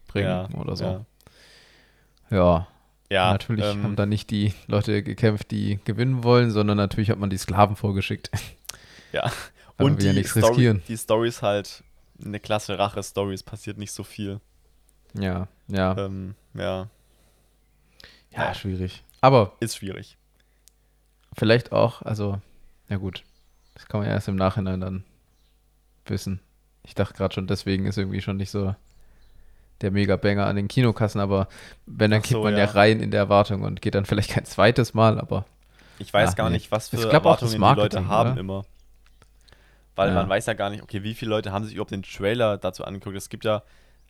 bringen 0.07 0.27
ja, 0.27 0.49
oder 0.57 0.75
so. 0.75 0.83
Ja, 0.85 1.05
Ja, 2.29 2.67
ja 3.09 3.31
natürlich 3.31 3.65
ähm, 3.65 3.83
haben 3.83 3.95
da 3.95 4.05
nicht 4.05 4.29
die 4.29 4.53
Leute 4.67 5.03
gekämpft, 5.03 5.51
die 5.51 5.79
gewinnen 5.85 6.23
wollen, 6.23 6.51
sondern 6.51 6.77
natürlich 6.77 7.09
hat 7.09 7.19
man 7.19 7.29
die 7.29 7.37
Sklaven 7.37 7.75
vorgeschickt. 7.75 8.31
Ja. 9.11 9.31
Und 9.77 9.99
wir 9.99 10.07
ja 10.07 10.11
die, 10.11 10.17
nichts 10.17 10.31
Story, 10.31 10.47
riskieren. 10.47 10.83
die 10.89 10.97
Story 10.97 11.29
ist 11.29 11.41
halt 11.41 11.85
eine 12.21 12.37
klasse 12.41 12.77
Rache-Story, 12.77 13.33
es 13.33 13.43
passiert 13.43 13.77
nicht 13.77 13.93
so 13.93 14.03
viel. 14.03 14.41
Ja, 15.13 15.47
ja, 15.69 15.97
Ähm, 15.97 16.35
ja, 16.53 16.89
ja, 18.35 18.53
schwierig. 18.53 19.03
Aber 19.21 19.53
ist 19.59 19.77
schwierig. 19.77 20.17
Vielleicht 21.35 21.71
auch, 21.71 22.01
also, 22.01 22.39
ja 22.89 22.97
gut, 22.97 23.23
das 23.73 23.87
kann 23.87 23.99
man 24.01 24.07
ja 24.09 24.15
erst 24.15 24.27
im 24.27 24.35
Nachhinein 24.35 24.81
dann 24.81 25.03
wissen. 26.05 26.39
Ich 26.83 26.95
dachte 26.95 27.13
gerade 27.15 27.33
schon, 27.33 27.47
deswegen 27.47 27.85
ist 27.85 27.97
irgendwie 27.97 28.21
schon 28.21 28.37
nicht 28.37 28.51
so 28.51 28.75
der 29.81 29.91
Mega-Banger 29.91 30.45
an 30.45 30.55
den 30.55 30.67
Kinokassen, 30.67 31.19
aber 31.19 31.47
wenn, 31.85 32.11
dann 32.11 32.21
Ach 32.21 32.25
so, 32.25 32.29
kippt 32.35 32.43
man 32.43 32.53
ja. 32.53 32.65
ja. 32.65 32.71
rein 32.71 32.99
in 33.01 33.11
der 33.11 33.21
Erwartung 33.21 33.63
und 33.63 33.81
geht 33.81 33.95
dann 33.95 34.05
vielleicht 34.05 34.31
kein 34.31 34.45
zweites 34.45 34.93
Mal, 34.93 35.19
aber 35.19 35.45
Ich 35.99 36.13
weiß 36.13 36.31
Ja, 36.31 36.35
gar 36.35 36.49
nee. 36.49 36.55
nicht, 36.57 36.71
was 36.71 36.89
für 36.89 37.09
Erwartungen 37.11 37.51
die 37.53 37.57
Leute 37.57 38.07
haben 38.07 38.31
oder? 38.31 38.39
immer. 38.39 38.65
Weil 39.95 40.09
Ja. 40.09 40.15
man 40.15 40.29
weiß 40.29 40.45
ja 40.45 40.53
gar 40.53 40.69
nicht, 40.69 40.83
okay, 40.83 41.03
wie 41.03 41.13
viele 41.13 41.29
Leute 41.29 41.51
haben 41.51 41.63
sich 41.65 41.73
überhaupt 41.73 41.91
den 41.91 42.03
Trailer 42.03 42.57
dazu 42.57 42.83
angeguckt. 42.83 43.15
Es 43.15 43.29
gibt 43.29 43.45
ja, 43.45 43.63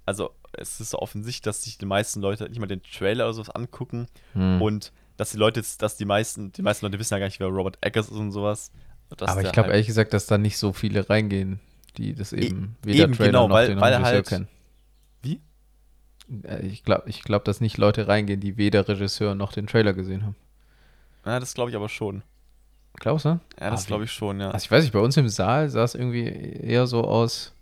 also 0.05 0.31
es 0.53 0.79
ist 0.79 0.91
so 0.91 0.99
offensichtlich, 0.99 1.41
dass 1.43 1.63
sich 1.63 1.77
die 1.77 1.85
meisten 1.85 2.21
Leute 2.21 2.47
nicht 2.49 2.59
mal 2.59 2.67
den 2.67 2.81
Trailer 2.83 3.25
oder 3.25 3.33
sowas 3.33 3.49
angucken 3.51 4.07
hm, 4.33 4.61
und 4.61 4.91
dass 5.17 5.31
die 5.31 5.37
Leute, 5.37 5.59
jetzt- 5.59 5.81
dass 5.81 5.97
die 5.97 6.05
meisten, 6.05 6.51
die 6.51 6.61
meisten 6.61 6.85
Leute 6.85 6.99
wissen 6.99 7.13
ja 7.13 7.19
gar 7.19 7.27
nicht, 7.27 7.39
wer 7.39 7.47
Robert 7.47 7.77
Eggers 7.81 8.07
ist 8.09 8.17
und 8.17 8.31
sowas. 8.31 8.71
Aber 9.19 9.41
ich 9.41 9.51
glaube 9.51 9.67
halt- 9.67 9.73
ehrlich 9.73 9.87
gesagt, 9.87 10.13
dass 10.13 10.25
da 10.25 10.37
nicht 10.37 10.57
so 10.57 10.73
viele 10.73 11.09
reingehen, 11.09 11.59
die 11.97 12.13
das 12.15 12.33
eben 12.33 12.75
weder 12.83 13.03
eben, 13.05 13.13
Trailer 13.13 13.27
genau, 13.29 13.47
noch 13.47 13.55
weil- 13.55 13.67
den 13.67 13.79
weil 13.79 13.93
Regisseur 13.93 14.13
halt- 14.15 14.27
kennen. 14.27 14.47
Wie? 15.21 15.41
Äh, 16.43 16.65
Ich 16.65 16.83
glaube, 16.83 17.09
ich 17.09 17.23
glaub, 17.23 17.45
dass 17.45 17.61
nicht 17.61 17.77
Leute 17.77 18.07
reingehen, 18.07 18.39
die 18.39 18.57
weder 18.57 18.87
Regisseur 18.87 19.35
noch 19.35 19.53
den 19.53 19.67
Trailer 19.67 19.93
gesehen 19.93 20.23
haben. 20.25 20.35
Ja, 21.25 21.39
das 21.39 21.53
glaube 21.53 21.69
ich 21.69 21.75
aber 21.75 21.89
schon. 21.89 22.23
Glaubst 22.99 23.25
du? 23.25 23.39
Ja, 23.59 23.69
das 23.71 23.83
Ah, 23.83 23.87
glaube 23.87 24.03
ich 24.05 24.11
schon, 24.11 24.39
ja. 24.39 24.51
Also 24.51 24.63
ich 24.65 24.71
weiß 24.71 24.83
nicht, 24.83 24.93
bei 24.93 24.99
uns 24.99 25.17
im 25.17 25.27
Saal 25.29 25.69
sah 25.69 25.83
es 25.83 25.95
irgendwie 25.95 26.27
eher 26.27 26.87
so 26.87 27.03
aus, 27.03 27.53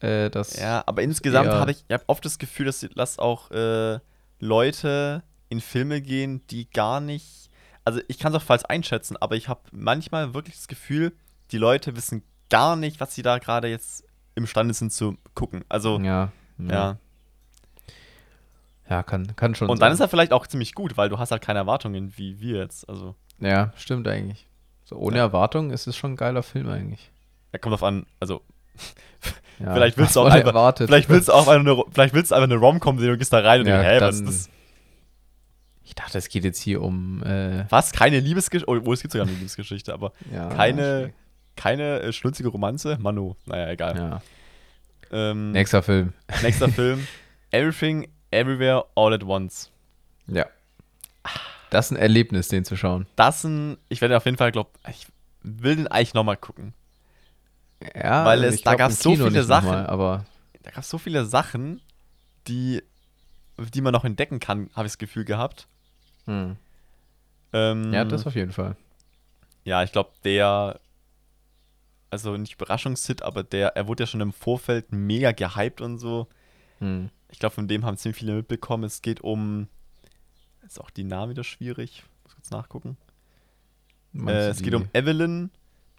äh, 0.00 0.28
dass. 0.30 0.56
Ja, 0.56 0.82
aber 0.86 1.02
insgesamt 1.02 1.48
habe 1.48 1.70
ich, 1.70 1.84
ich 1.86 1.94
hab 1.94 2.02
oft 2.08 2.24
das 2.24 2.38
Gefühl, 2.38 2.66
dass, 2.66 2.80
dass 2.96 3.18
auch 3.18 3.50
äh, 3.52 3.98
Leute 4.40 5.22
in 5.50 5.60
Filme 5.60 6.00
gehen, 6.00 6.40
die 6.48 6.68
gar 6.70 7.00
nicht. 7.00 7.50
Also 7.84 8.00
ich 8.08 8.18
kann 8.18 8.32
es 8.32 8.40
auch 8.40 8.46
falsch 8.46 8.62
einschätzen, 8.68 9.16
aber 9.18 9.36
ich 9.36 9.48
habe 9.48 9.60
manchmal 9.72 10.32
wirklich 10.32 10.56
das 10.56 10.68
Gefühl, 10.68 11.12
die 11.50 11.58
Leute 11.58 11.94
wissen 11.96 12.22
gar 12.48 12.76
nicht, 12.76 13.00
was 13.00 13.14
sie 13.14 13.22
da 13.22 13.38
gerade 13.38 13.68
jetzt 13.68 14.04
imstande 14.34 14.72
sind 14.74 14.92
zu 14.92 15.16
gucken. 15.34 15.64
Also, 15.68 15.98
Ja. 16.00 16.32
ja. 16.58 16.96
Ja, 18.88 19.02
kann, 19.04 19.34
kann 19.36 19.54
schon 19.54 19.68
Und 19.70 19.80
dann 19.80 19.92
ist 19.92 20.00
er 20.00 20.08
vielleicht 20.08 20.32
auch 20.32 20.46
ziemlich 20.46 20.74
gut, 20.74 20.96
weil 20.96 21.08
du 21.08 21.18
hast 21.18 21.30
halt 21.30 21.42
keine 21.42 21.60
Erwartungen 21.60 22.12
wie 22.16 22.40
wir 22.40 22.58
jetzt. 22.58 22.88
Also, 22.88 23.14
Ja, 23.38 23.72
stimmt 23.76 24.08
eigentlich. 24.08 24.48
So 24.84 24.96
ohne 24.96 25.18
Ja. 25.18 25.24
Erwartung 25.24 25.70
ist 25.70 25.86
es 25.86 25.96
schon 25.96 26.12
ein 26.12 26.16
geiler 26.16 26.42
Film 26.42 26.68
eigentlich. 26.68 27.10
er 27.52 27.58
kommt 27.58 27.72
drauf 27.72 27.82
an, 27.84 28.06
also 28.20 28.42
Ja, 29.58 29.72
Vielleicht 29.74 29.96
willst 29.98 30.16
du 30.16 30.20
auch 30.22 30.26
einfach- 30.26 30.46
erwartet. 30.48 30.88
vielleicht 30.88 31.08
willst 31.08 31.28
du 31.28 31.32
auch 31.32 31.46
einfach 31.48 31.72
eine, 31.72 31.82
vielleicht 31.92 32.14
willst 32.14 32.30
du 32.30 32.34
einfach 32.36 32.48
eine 32.48 32.56
Rom-Com 32.56 32.98
sehen 32.98 33.10
und 33.12 33.18
gehst 33.18 33.32
da 33.32 33.40
rein 33.40 33.60
und 33.60 33.66
Ja, 33.66 33.82
denkst, 33.82 33.94
hä, 33.94 34.00
was 34.06 34.16
ist 34.20 34.26
das? 34.26 34.50
Ich 35.90 35.96
dachte, 35.96 36.18
es 36.18 36.28
geht 36.28 36.44
jetzt 36.44 36.60
hier 36.60 36.82
um. 36.82 37.20
Äh, 37.24 37.64
Was? 37.68 37.90
Keine 37.90 38.20
Liebesgeschichte? 38.20 38.70
Oh, 38.70 38.92
es 38.92 39.02
gibt 39.02 39.10
sogar 39.10 39.26
eine 39.26 39.36
Liebesgeschichte, 39.36 39.92
aber 39.92 40.12
ja, 40.32 40.48
keine, 40.48 41.12
keine 41.56 41.98
äh, 41.98 42.12
schlunzige 42.12 42.48
Romanze? 42.48 42.96
Manu, 43.00 43.34
naja, 43.44 43.70
egal. 43.72 43.96
Ja. 43.96 44.22
Ähm, 45.10 45.50
Nächster 45.50 45.82
Film. 45.82 46.12
nächster 46.42 46.68
Film. 46.68 47.08
Everything, 47.50 48.08
Everywhere, 48.30 48.84
All 48.94 49.12
at 49.12 49.24
Once. 49.24 49.72
Ja. 50.28 50.46
Das 51.70 51.86
ist 51.86 51.90
ein 51.90 51.96
Erlebnis, 51.96 52.46
den 52.46 52.64
zu 52.64 52.76
schauen. 52.76 53.06
Das 53.16 53.42
sind, 53.42 53.78
ich 53.88 54.00
werde 54.00 54.16
auf 54.16 54.24
jeden 54.26 54.36
Fall, 54.36 54.52
glaube 54.52 54.70
ich, 54.88 55.08
will 55.42 55.74
den 55.74 55.88
eigentlich 55.88 56.14
nochmal 56.14 56.36
gucken. 56.36 56.72
Ja, 57.96 58.24
Weil 58.24 58.44
es- 58.44 58.54
ich 58.56 58.62
da 58.62 58.76
gab's 58.76 59.04
im 59.04 59.16
so 59.16 59.26
viele 59.26 59.42
Sachen. 59.42 59.68
Mal, 59.70 59.86
aber 59.88 60.24
Da 60.62 60.70
gab 60.70 60.84
es 60.84 60.88
so 60.88 60.98
viele 60.98 61.24
Sachen, 61.24 61.80
die, 62.46 62.80
die 63.74 63.80
man 63.80 63.92
noch 63.92 64.04
entdecken 64.04 64.38
kann, 64.38 64.70
habe 64.76 64.86
ich 64.86 64.92
das 64.92 64.98
Gefühl 64.98 65.24
gehabt. 65.24 65.66
Hm. 66.26 66.56
Ähm, 67.52 67.92
ja, 67.92 68.04
das 68.04 68.26
auf 68.26 68.34
jeden 68.36 68.52
Fall. 68.52 68.76
Ja, 69.64 69.82
ich 69.82 69.90
glaube, 69.92 70.10
der, 70.24 70.78
also 72.10 72.36
nicht 72.36 72.54
Überraschungshit, 72.54 73.22
aber 73.22 73.42
der, 73.42 73.76
er 73.76 73.86
wurde 73.88 74.04
ja 74.04 74.06
schon 74.06 74.20
im 74.20 74.32
Vorfeld 74.32 74.92
mega 74.92 75.32
gehypt 75.32 75.80
und 75.80 75.98
so. 75.98 76.28
Hm. 76.78 77.10
Ich 77.30 77.38
glaube, 77.38 77.54
von 77.54 77.68
dem 77.68 77.84
haben 77.84 77.96
ziemlich 77.96 78.18
viele 78.18 78.34
mitbekommen. 78.34 78.84
Es 78.84 79.02
geht 79.02 79.20
um, 79.20 79.68
ist 80.66 80.80
auch 80.80 80.90
die 80.90 81.04
Namen 81.04 81.30
wieder 81.30 81.44
schwierig, 81.44 82.04
muss 82.24 82.34
kurz 82.34 82.50
nachgucken. 82.50 82.96
Äh, 84.26 84.48
es 84.48 84.62
geht 84.62 84.74
um 84.74 84.88
Evelyn, 84.92 85.50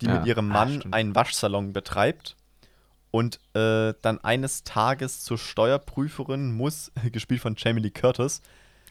die 0.02 0.06
Ja. 0.08 0.18
mit 0.20 0.26
ihrem 0.28 0.52
Ah, 0.52 0.54
Mann 0.54 0.80
stimmt. 0.80 0.94
einen 0.94 1.16
Waschsalon 1.16 1.72
betreibt 1.74 2.36
und 3.12 3.40
äh, 3.56 3.94
dann 4.02 4.20
eines 4.24 4.64
Tages 4.64 5.22
zur 5.24 5.38
Steuerprüferin 5.38 6.52
muss, 6.54 6.92
gespielt 7.12 7.42
von 7.42 7.56
Jamie 7.58 7.82
Lee 7.82 7.92
Curtis, 7.92 8.42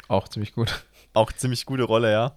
Auch 0.08 0.28
ziemlich 0.28 0.52
gut. 0.54 0.84
Auch 1.14 1.32
ziemlich 1.32 1.66
gute 1.66 1.84
Rolle, 1.84 2.12
ja. 2.12 2.36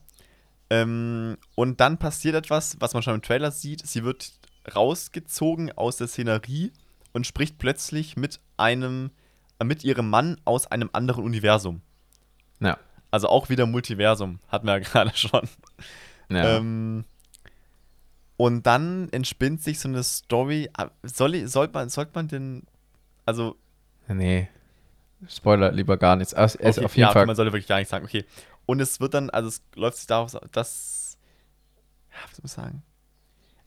Ähm, 0.69 1.38
und 1.55 1.80
dann 1.80 1.97
passiert 1.97 2.36
etwas, 2.36 2.78
was 2.80 2.93
man 2.93 3.03
schon 3.03 3.15
im 3.15 3.21
Trailer 3.21 3.51
sieht. 3.51 3.86
Sie 3.86 4.03
wird 4.03 4.34
rausgezogen 4.76 5.71
aus 5.78 5.97
der 5.97 6.07
Szenerie 6.07 6.71
und 7.11 7.28
spricht 7.28 7.59
plötzlich 7.59 8.17
mit 8.17 8.39
einem, 8.57 9.11
äh, 9.59 9.65
mit 9.65 9.84
ihrem 9.84 10.09
Mann 10.09 10.39
aus 10.45 10.67
einem 10.67 10.89
anderen 10.93 11.24
Universum. 11.24 11.82
Ja. 12.59 12.78
Also 13.11 13.28
auch 13.28 13.49
wieder 13.49 13.65
Multiversum, 13.65 14.39
hatten 14.47 14.65
wir 14.65 14.74
ja 14.74 14.80
gerade 14.84 15.15
schon. 15.15 15.47
ja. 16.30 16.57
Ähm, 16.57 17.05
und 18.36 18.63
dann 18.65 19.09
entspinnt 19.09 19.61
sich 19.61 19.80
so 19.80 19.88
eine 19.88 20.03
Story. 20.03 20.69
Ah, 20.74 20.89
Soll, 21.03 21.47
soll 21.47 21.69
man, 21.71 21.89
sollte 21.89 22.11
man 22.15 22.28
denn, 22.28 22.63
also 23.26 23.55
nee. 24.07 24.49
Spoiler 25.30 25.71
lieber 25.71 25.97
gar 25.97 26.15
nichts. 26.15 26.34
Also, 26.34 26.59
Okay, 26.59 26.86
auf 26.86 26.95
jeden 26.95 27.07
ja, 27.07 27.11
Fall. 27.13 27.26
man 27.26 27.36
sollte 27.36 27.51
wirklich 27.51 27.67
gar 27.67 27.78
nichts 27.78 27.91
sagen. 27.91 28.05
Okay. 28.05 28.26
Und 28.65 28.80
es 28.80 28.99
wird 28.99 29.13
dann, 29.13 29.30
also 29.30 29.49
es 29.49 29.61
läuft 29.76 29.97
sich 29.97 30.07
darauf, 30.07 30.32
dass, 30.51 31.17
ja, 32.11 32.17
was 32.28 32.36
soll 32.38 32.45
ich 32.45 32.51
sagen? 32.51 32.84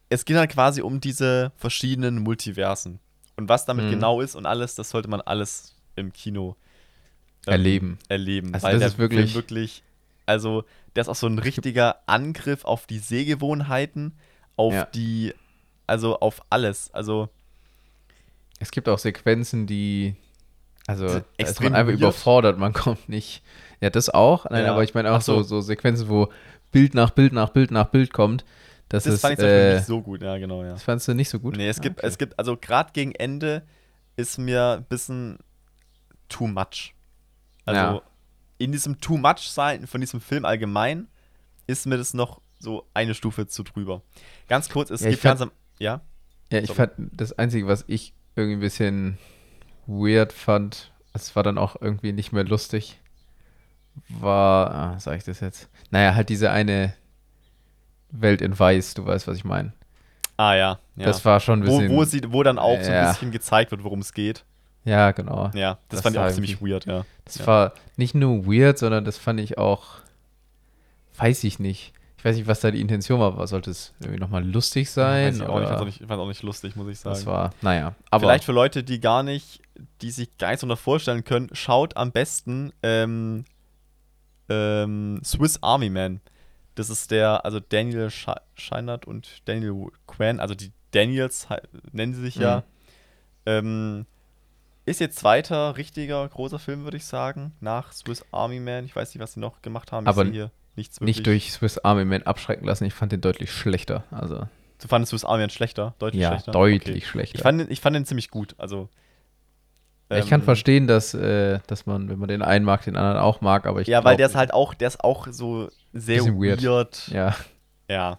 Es 0.09 0.25
geht 0.25 0.37
dann 0.37 0.49
quasi 0.49 0.81
um 0.83 1.01
diese 1.01 1.53
verschiedenen 1.57 2.21
Multiversen. 2.21 3.01
Und 3.37 3.49
was 3.49 3.65
damit 3.67 3.87
Mhm. 3.87 3.91
genau 3.91 4.21
ist 4.21 4.35
und 4.35 4.47
alles, 4.47 4.75
das 4.75 4.89
sollte 4.91 5.09
man 5.09 5.21
alles 5.21 5.75
im 5.97 6.13
Kino 6.13 6.57
ähm, 7.47 7.53
Erleben. 7.53 7.99
erleben. 8.09 8.55
Also 8.55 8.67
weil 8.67 8.79
das 8.79 8.93
ist 8.93 8.99
wirklich- 8.99 9.35
wirklich, 9.35 9.83
also 10.25 10.65
der 10.95 11.03
ist 11.03 11.09
auch 11.09 11.15
so 11.17 11.27
ein 11.27 11.39
richtiger 11.39 12.01
Angriff 12.07 12.65
auf 12.65 12.87
die 12.87 12.99
Sehgewohnheiten, 12.99 14.15
auf 14.57 14.73
Ja. 14.73 14.85
die, 14.87 15.35
also 15.87 16.19
auf 16.21 16.43
alles. 16.51 16.91
Also 16.95 17.29
Es 18.59 18.71
gibt 18.71 18.89
auch 18.89 18.99
Sequenzen, 18.99 19.67
die. 19.67 20.17
Also, 20.87 21.07
da 21.09 21.25
ist 21.39 21.61
man 21.61 21.75
einfach 21.75 21.89
weird. 21.93 22.01
überfordert, 22.01 22.59
man 22.59 22.73
kommt 22.73 23.09
nicht. 23.09 23.43
Ja, 23.81 23.91
das 23.91 24.09
auch. 24.09 24.49
Nein, 24.51 24.65
Ja. 24.65 24.73
aber 24.73 24.85
ich 24.85 24.95
meine 24.95 25.13
auch 25.13 25.21
so. 25.21 25.37
so. 25.39 25.43
so 25.43 25.61
Sequenzen, 25.61 26.09
wo 26.09 26.29
Bild 26.73 26.95
nach 26.95 27.11
Bild 27.11 27.33
nach 27.33 27.51
Bild 27.51 27.71
nach 27.71 27.87
Bild 27.87 28.13
kommt. 28.13 28.45
Das, 28.89 29.05
das 29.05 29.15
ist. 29.15 29.21
fand 29.23 29.39
ich 29.41 29.45
äh, 29.45 29.75
nicht 29.75 29.87
so 29.87 30.01
gut, 30.01 30.23
ja 30.23 30.39
genau, 30.39 30.63
ja. 30.63 30.71
das 30.73 30.85
fandst 30.85 31.09
du 31.09 31.15
nicht 31.15 31.29
so 31.29 31.41
gut? 31.41 31.57
Nee, 31.57 31.69
es 31.69 31.81
Ah, 31.81 31.83
gibt, 31.83 31.99
okay. 31.99 32.07
es 32.07 32.19
gibt, 32.19 32.39
also 32.39 32.57
gerade 32.57 32.91
gegen 32.93 33.13
Ende 33.17 33.63
ist 34.15 34.39
mir 34.39 34.77
ein 34.79 34.85
bisschen 34.85 35.39
too 36.29 36.47
much. 36.47 36.95
Also 37.65 37.81
Ja. 37.81 38.03
in 38.59 38.71
diesem 38.71 39.01
too 39.01 39.17
much 39.17 39.51
sein 39.51 39.89
von 39.89 40.01
diesem 40.01 40.21
Film 40.21 40.45
allgemein 40.45 41.09
ist 41.67 41.87
mir 41.87 41.97
das 41.99 42.15
noch 42.15 42.41
so 42.61 42.87
eine 42.95 43.15
Stufe 43.15 43.49
zu 43.49 43.65
drüber. 43.65 44.03
Ganz 44.49 44.69
kurz, 44.69 44.91
es 44.91 45.01
Ja, 45.01 45.11
gibt 45.11 45.23
ganz 45.25 45.41
am, 45.41 45.51
ja, 45.81 46.01
Ja, 46.53 46.61
ich 46.61 46.69
Sorry. 46.69 46.77
fand 46.77 46.93
das 47.13 47.33
Einzige, 47.37 47.67
was 47.67 47.85
ich 47.89 48.15
irgendwie 48.37 48.55
ein 48.59 48.61
bisschen 48.61 49.19
weird 49.87 50.33
fand, 50.33 50.93
es 51.13 51.35
war 51.37 51.43
dann 51.43 51.59
auch 51.59 51.77
irgendwie 51.81 52.13
nicht 52.13 52.33
mehr 52.33 52.45
lustig, 52.45 52.99
war, 54.09 54.71
ah, 54.75 54.99
sag 54.99 55.17
ich 55.19 55.25
das 55.25 55.41
jetzt? 55.41 55.69
Naja, 55.91 56.15
halt 56.15 56.29
diese 56.29 56.51
eine 56.51 56.93
Welt 58.11 58.41
in 58.43 58.59
Weiß, 58.59 58.95
du 58.95 59.07
weißt, 59.07 59.27
was 59.27 59.37
ich 59.37 59.45
meine. 59.45 59.73
ah 60.37 60.55
ja, 60.55 60.79
ja. 60.97 61.05
Das 61.07 61.25
war 61.25 61.41
schon 61.41 61.61
ein 61.63 61.67
wo, 61.67 61.79
bisschen. 61.79 61.91
wo, 61.97 62.05
sie, 62.05 62.21
wo 62.33 62.43
dann 62.43 62.59
auch 62.59 62.81
so 62.81 62.91
ein 62.91 62.95
Ja. 62.95 63.11
bisschen 63.13 63.31
gezeigt 63.31 63.71
wird, 63.71 63.85
worum 63.85 64.01
es 64.01 64.13
geht. 64.13 64.45
ja, 64.85 65.11
genau. 65.13 65.51
Ja, 65.55 65.79
das, 65.89 65.99
Das 65.99 66.01
fand 66.03 66.17
ich 66.17 66.23
auch 66.23 66.31
ziemlich 66.31 66.61
weird, 66.63 66.85
ja. 66.87 67.05
Das 67.25 67.39
Ja. 67.39 67.47
war 67.47 67.73
nicht 67.97 68.15
nur 68.15 68.47
weird, 68.47 68.79
sondern 68.79 69.05
das 69.05 69.17
fand 69.19 69.41
ich 69.41 69.57
auch, 69.59 69.87
weiß 71.17 71.45
ich 71.45 71.59
nicht. 71.59 71.93
Ich 72.19 72.25
weiß 72.25 72.37
nicht, 72.37 72.47
was 72.47 72.61
da 72.61 72.71
die 72.71 72.81
Intention 72.81 73.21
war. 73.21 73.37
war 73.37 73.47
sollte 73.47 73.71
es 73.71 73.93
irgendwie 74.01 74.19
nochmal 74.19 74.45
lustig 74.45 74.91
sein? 74.91 75.35
Ich 75.37 75.43
auch 75.43 75.61
ich 75.61 75.67
fand's 75.67 75.71
oder 75.71 75.81
auch 75.81 75.85
nicht, 75.85 76.01
ich 76.01 76.07
fand's 76.07 76.23
auch 76.23 76.29
nicht 76.29 76.43
lustig, 76.43 76.75
muss 76.77 76.89
ich 76.89 76.99
sagen. 76.99 77.15
das 77.15 77.27
war, 77.27 77.51
naja. 77.63 77.95
Aber 78.11 78.23
Vielleicht 78.27 78.45
für 78.45 78.53
Leute, 78.53 78.83
die 78.83 79.01
gar 79.01 79.23
nicht, 79.23 79.61
die 80.01 80.11
sich 80.11 80.37
gar 80.39 80.51
nicht 80.51 80.61
so 80.61 80.77
vorstellen 80.77 81.25
können, 81.25 81.51
schaut 81.53 81.97
am 81.97 82.13
besten 82.13 82.73
ähm, 82.83 83.45
ähm, 84.49 85.21
Swiss 85.25 85.63
Army 85.63 85.91
Man. 85.91 86.21
Das 86.75 86.91
ist 86.91 87.11
der, 87.11 87.45
also 87.45 87.61
Daniel 87.61 88.07
Sche- 88.09 88.41
Scheinert 88.55 89.07
und 89.07 89.43
Daniel 89.47 89.89
Quinn, 90.07 90.41
also 90.41 90.55
die 90.55 90.73
Daniels 90.93 91.49
nennen 91.93 92.15
sie 92.15 92.21
sich 92.23 92.37
ja. 92.37 92.59
Mhm. 92.59 92.63
Ähm, 93.47 94.07
ist 94.87 95.01
ihr 95.01 95.11
zweiter 95.11 95.77
richtiger 95.77 96.27
großer 96.29 96.59
Film, 96.59 96.85
würde 96.85 96.97
ich 96.97 97.05
sagen, 97.07 97.53
nach 97.61 97.93
Swiss 97.93 98.25
Army 98.31 98.61
Man. 98.61 98.85
Ich 98.85 98.95
weiß 98.95 99.13
nicht, 99.15 99.23
was 99.23 99.33
sie 99.33 99.41
noch 99.41 99.61
gemacht 99.63 99.91
haben. 99.93 100.07
Aber 100.07 100.25
ich 100.25 100.31
hier 100.33 100.51
nichts 100.77 101.01
nicht 101.01 101.27
durch 101.27 101.53
Swiss 101.53 101.79
Army 101.79 102.05
Man 102.05 102.23
abschrecken 102.23 102.67
lassen. 102.67 102.85
Ich 102.85 102.95
fand 102.95 103.13
den 103.13 103.21
deutlich 103.21 103.51
schlechter. 103.53 104.05
Also, 104.11 104.47
Du 104.81 104.89
fandest 104.89 105.11
Swiss 105.11 105.25
Army 105.25 105.43
Man 105.43 105.51
schlechter? 105.51 105.95
Deutlich 105.99 106.23
ja, 106.23 106.29
schlechter? 106.31 106.53
deutlich 106.53 106.97
Okay. 107.05 107.07
schlechter. 107.07 107.37
Ich 107.37 107.43
fand, 107.43 107.61
den, 107.61 107.71
ich 107.71 107.81
fand 107.81 107.97
den 107.97 108.05
ziemlich 108.07 108.31
gut. 108.31 108.55
Also. 108.59 108.89
ich 110.11 110.29
kann 110.29 110.41
ähm, 110.41 110.45
verstehen, 110.45 110.87
dass, 110.87 111.15
äh, 111.15 111.61
dass 111.67 111.87
man, 111.87 112.09
wenn 112.09 112.19
man 112.19 112.29
den 112.29 112.43
einen 112.43 112.65
mag, 112.65 112.85
den 112.85 112.97
anderen 112.97 113.19
auch 113.19 113.41
mag, 113.41 113.67
aber 113.67 113.81
ich 113.81 113.89
Ja, 113.89 114.05
weil 114.05 114.17
der 114.17 114.27
ist 114.27 114.37
halt 114.37 114.53
auch, 114.53 114.75
der 114.75 114.89
ist 114.89 115.03
auch 115.03 115.27
so 115.31 115.71
sehr 115.93 116.23
weird. 116.25 116.63
weird. 116.63 117.09
Ja. 117.09 117.35
Ja. 117.89 118.19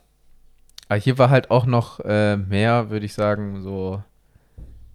Aber 0.90 1.00
hier 1.00 1.18
war 1.18 1.30
halt 1.30 1.52
auch 1.52 1.66
noch 1.66 2.00
äh, 2.00 2.38
mehr, 2.38 2.90
würde 2.90 3.06
ich 3.06 3.14
sagen, 3.14 3.62
so 3.62 4.02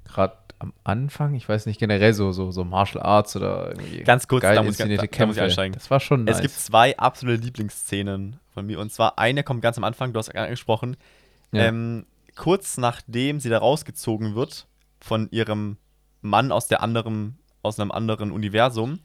gerade 0.05 0.37
am 0.63 0.73
Anfang, 0.85 1.35
ich 1.35 1.49
weiß 1.49 1.67
nicht, 1.67 1.81
generell 1.81 2.15
so, 2.15 2.31
so, 2.33 2.53
so 2.53 2.63
Martial 2.65 3.03
Arts 3.03 3.35
oder 3.37 3.71
irgendwie 3.71 4.05
Ganz 4.05 4.29
kurz, 4.29 4.43
geil 4.43 4.55
da 4.55 4.63
muss 4.63 4.79
ich- 4.79 4.97
da- 4.97 5.07
da 5.07 5.27
muss 5.27 5.37
ich 5.37 5.43
einsteigen. 5.43 5.75
Das 5.75 5.91
war 5.91 5.99
schon 6.01 6.25
nice. 6.25 6.37
Es 6.37 6.43
gibt 6.43 6.55
zwei 6.55 6.97
absolute 6.97 7.43
Lieblingsszenen 7.43 8.39
von 8.55 8.67
mir. 8.67 8.79
Und 8.79 8.93
zwar 8.93 9.19
eine 9.19 9.43
kommt 9.43 9.61
ganz 9.63 9.77
am 9.77 9.85
Anfang, 9.85 10.13
du 10.13 10.19
hast 10.19 10.35
angesprochen. 10.35 10.97
Ja. 11.51 11.65
Ähm, 11.65 12.07
kurz 12.37 12.79
nachdem 12.79 13.41
sie 13.41 13.49
da 13.49 13.59
rausgezogen 13.59 14.35
wird 14.35 14.67
von 15.01 15.29
ihrem 15.33 15.77
Mann 16.21 16.53
aus 16.53 16.69
der 16.69 16.81
anderen, 16.83 17.39
aus 17.63 17.81
einem 17.81 17.91
anderen 17.91 18.31
Universum, 18.31 19.01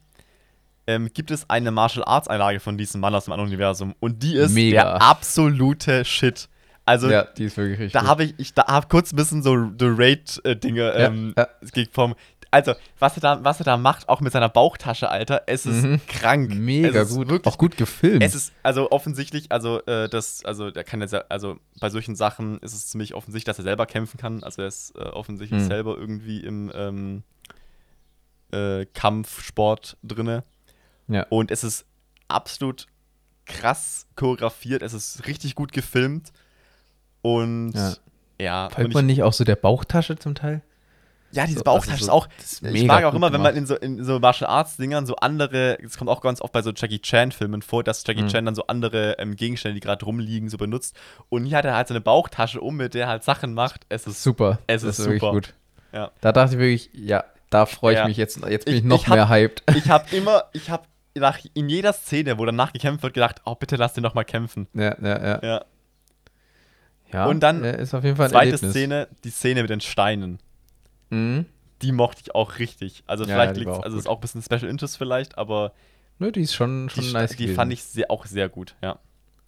ähm, 0.85 1.09
gibt 1.13 1.31
es 1.31 1.49
eine 1.49 1.71
Martial 1.71 2.05
Arts 2.05 2.27
Einlage 2.27 2.59
von 2.59 2.77
diesem 2.77 3.01
Mann 3.01 3.13
aus 3.15 3.25
dem 3.25 3.33
anderen 3.33 3.49
Universum 3.49 3.95
und 3.99 4.21
die 4.23 4.35
ist 4.35 4.53
Mega. 4.53 4.83
der 4.83 5.01
absolute 5.01 6.05
Shit. 6.05 6.47
Also 6.87 7.09
ja, 7.09 7.23
die 7.25 7.43
ist 7.45 7.57
wirklich 7.57 7.79
richtig. 7.79 7.93
da 8.01 8.07
habe 8.07 8.23
ich, 8.23 8.33
ich 8.37 8.53
da 8.53 8.65
hab 8.67 8.89
kurz 8.89 9.11
ein 9.11 9.17
bisschen 9.17 9.43
so 9.43 9.53
The 9.77 9.87
Raid-Dinge 9.89 10.81
Ja, 10.81 10.93
ähm, 10.95 11.33
ja. 11.37 11.47
vom. 11.91 12.15
Also, 12.49 12.75
was 12.97 13.17
er, 13.17 13.21
da, 13.21 13.43
was 13.43 13.59
er 13.59 13.65
da 13.65 13.75
macht, 13.75 14.07
auch 14.07 14.21
mit 14.21 14.31
seiner 14.31 14.47
Bauchtasche, 14.47 15.09
Alter, 15.09 15.43
es 15.47 15.65
ist 15.65 15.83
Mhm. 15.83 15.99
krank. 16.07 16.55
Mega 16.55 17.01
es 17.01 17.09
ist 17.09 17.15
gut. 17.17 17.27
Wirklich 17.29 17.53
Auch 17.53 17.57
gut 17.57 17.75
gefilmt. 17.75 18.23
es 18.23 18.33
ist 18.35 18.53
also 18.63 18.89
offensichtlich, 18.91 19.51
also 19.51 19.81
äh, 19.85 20.07
das, 20.07 20.45
also 20.45 20.71
der 20.71 20.85
kann 20.85 21.01
jetzt, 21.01 21.11
ja- 21.11 21.25
also 21.27 21.59
bei 21.81 21.89
solchen 21.89 22.15
Sachen 22.15 22.57
ist 22.59 22.73
es 22.73 22.87
ziemlich 22.87 23.15
offensichtlich, 23.15 23.43
dass 23.51 23.57
er 23.59 23.63
selber 23.65 23.85
kämpfen 23.85 24.17
kann. 24.17 24.43
Also 24.45 24.61
er 24.61 24.69
ist 24.69 24.95
äh, 24.95 24.99
offensichtlich 25.01 25.59
Hm. 25.59 25.67
selber 25.67 25.97
irgendwie 25.97 26.39
im 26.39 26.71
ähm, 26.73 27.23
äh, 28.53 28.85
Kampfsport 28.93 29.97
drinne. 30.03 30.43
Ja. 31.09 31.25
Und 31.29 31.51
es 31.51 31.65
ist 31.65 31.85
absolut 32.29 32.87
krass 33.45 34.07
choreografiert, 34.15 34.81
es 34.83 34.93
ist 34.93 35.27
richtig 35.27 35.55
gut 35.55 35.71
gefilmt. 35.73 36.31
Und 37.21 37.73
Ja. 37.73 37.93
ja, 38.39 38.69
Folgt 38.69 38.87
und 38.89 38.93
man 38.93 39.05
nicht 39.05 39.23
auch 39.23 39.33
so 39.33 39.43
der 39.43 39.55
Bauchtasche 39.55 40.17
zum 40.17 40.35
Teil? 40.35 40.61
ja, 41.31 41.45
diese 41.45 41.59
So, 41.59 41.63
Bauchtasche 41.65 41.91
also 41.91 42.03
ist 42.03 42.07
so- 42.07 42.11
auch. 42.13 42.27
das 42.37 42.53
ist 42.53 42.63
Ich 42.73 42.85
mag 42.85 43.03
auch 43.03 43.13
immer, 43.13 43.33
wenn 43.33 43.41
man 43.41 43.53
gemacht. 43.53 43.57
in 43.57 43.65
so, 43.65 43.75
in 43.75 44.03
so 44.03 44.19
Martial 44.19 44.49
Arts 44.49 44.77
Dingern 44.77 45.05
so 45.05 45.17
andere, 45.17 45.77
es 45.83 45.97
kommt 45.97 46.09
auch 46.09 46.21
ganz 46.21 46.41
oft 46.41 46.53
bei 46.53 46.61
so 46.61 46.71
Jackie 46.71 46.99
Chan 46.99 47.31
Filmen 47.33 47.61
vor, 47.61 47.83
dass 47.83 48.03
Jackie 48.07 48.23
Mhm. 48.23 48.27
Chan 48.29 48.45
dann 48.45 48.55
so 48.55 48.65
andere 48.67 49.17
ähm, 49.19 49.35
Gegenstände, 49.35 49.75
die 49.75 49.81
gerade 49.81 50.05
rumliegen, 50.05 50.49
so 50.49 50.57
benutzt. 50.57 50.95
Und 51.29 51.45
hier 51.45 51.57
hat 51.57 51.65
er 51.65 51.75
halt 51.75 51.89
so 51.89 51.93
eine 51.93 52.01
Bauchtasche 52.01 52.61
um, 52.61 52.77
mit 52.77 52.93
der 52.93 53.03
er 53.03 53.09
halt 53.09 53.23
Sachen 53.23 53.53
macht. 53.53 53.85
Es 53.89 54.07
ist 54.07 54.23
Super. 54.23 54.59
Es 54.67 54.83
das 54.83 54.99
ist 54.99 55.05
wirklich 55.05 55.19
super. 55.21 55.33
gut. 55.33 55.53
Ja. 55.91 56.11
Da 56.21 56.31
dachte 56.31 56.53
ich 56.55 56.59
wirklich, 56.59 56.89
ja, 56.93 57.23
da 57.49 57.65
freue 57.65 57.93
ich 57.93 57.99
Ja. 57.99 58.07
mich 58.07 58.17
jetzt. 58.17 58.39
Jetzt 58.47 58.65
bin 58.65 58.73
Ich- 58.75 58.79
ich, 58.81 58.85
noch 58.85 59.01
ich 59.01 59.07
hab- 59.09 59.15
mehr 59.15 59.29
hyped. 59.29 59.63
Ich 59.75 59.89
habe 59.89 60.05
immer, 60.15 60.43
ich 60.53 60.69
habe 60.69 60.83
nach 61.15 61.39
in 61.53 61.67
jeder 61.67 61.91
Szene, 61.93 62.37
wo 62.37 62.45
danach 62.45 62.71
gekämpft 62.71 63.03
wird, 63.03 63.13
gedacht, 63.15 63.41
oh 63.45 63.55
bitte 63.55 63.75
lass 63.75 63.93
den 63.93 64.03
noch 64.03 64.13
mal 64.13 64.23
kämpfen. 64.23 64.67
Ja, 64.73 64.95
ja, 65.01 65.23
ja. 65.25 65.39
Ja. 65.43 65.65
Ja 67.11 67.25
Und 67.27 67.41
dann 67.41 67.63
äh, 67.63 67.81
ist 67.81 67.93
auf 67.93 68.03
jeden 68.03 68.15
Fall 68.17 68.29
Zweite 68.29 68.47
Erlebnis. 68.51 68.71
Szene, 68.71 69.07
die 69.23 69.29
Szene 69.29 69.61
mit 69.61 69.69
den 69.69 69.81
Steinen. 69.81 70.39
Mhm. 71.09 71.45
Die 71.81 71.91
mochte 71.91 72.21
ich 72.23 72.33
auch 72.35 72.57
richtig. 72.59 73.03
Also 73.07 73.23
Ja, 73.25 73.35
vielleicht 73.35 73.55
die 73.55 73.59
liegt 73.61 73.71
es, 73.71 73.77
auch 73.77 73.83
also 73.83 73.95
gut. 73.95 73.99
ist 74.05 74.07
auch 74.07 74.17
ein 74.17 74.21
bisschen 74.21 74.41
Special 74.41 74.65
Interest 74.69 74.97
vielleicht, 74.97 75.37
aber 75.37 75.73
Nö, 76.19 76.31
die 76.31 76.41
ist 76.41 76.55
schon, 76.55 76.87
die, 76.87 76.93
schon 76.95 77.03
Sta- 77.03 77.19
nice 77.19 77.31
die 77.31 77.37
gewesen. 77.43 77.55
fand 77.55 77.73
ich 77.73 77.83
sehr, 77.83 78.09
auch 78.09 78.25
sehr 78.25 78.49
gut. 78.49 78.75
Ja, 78.81 78.97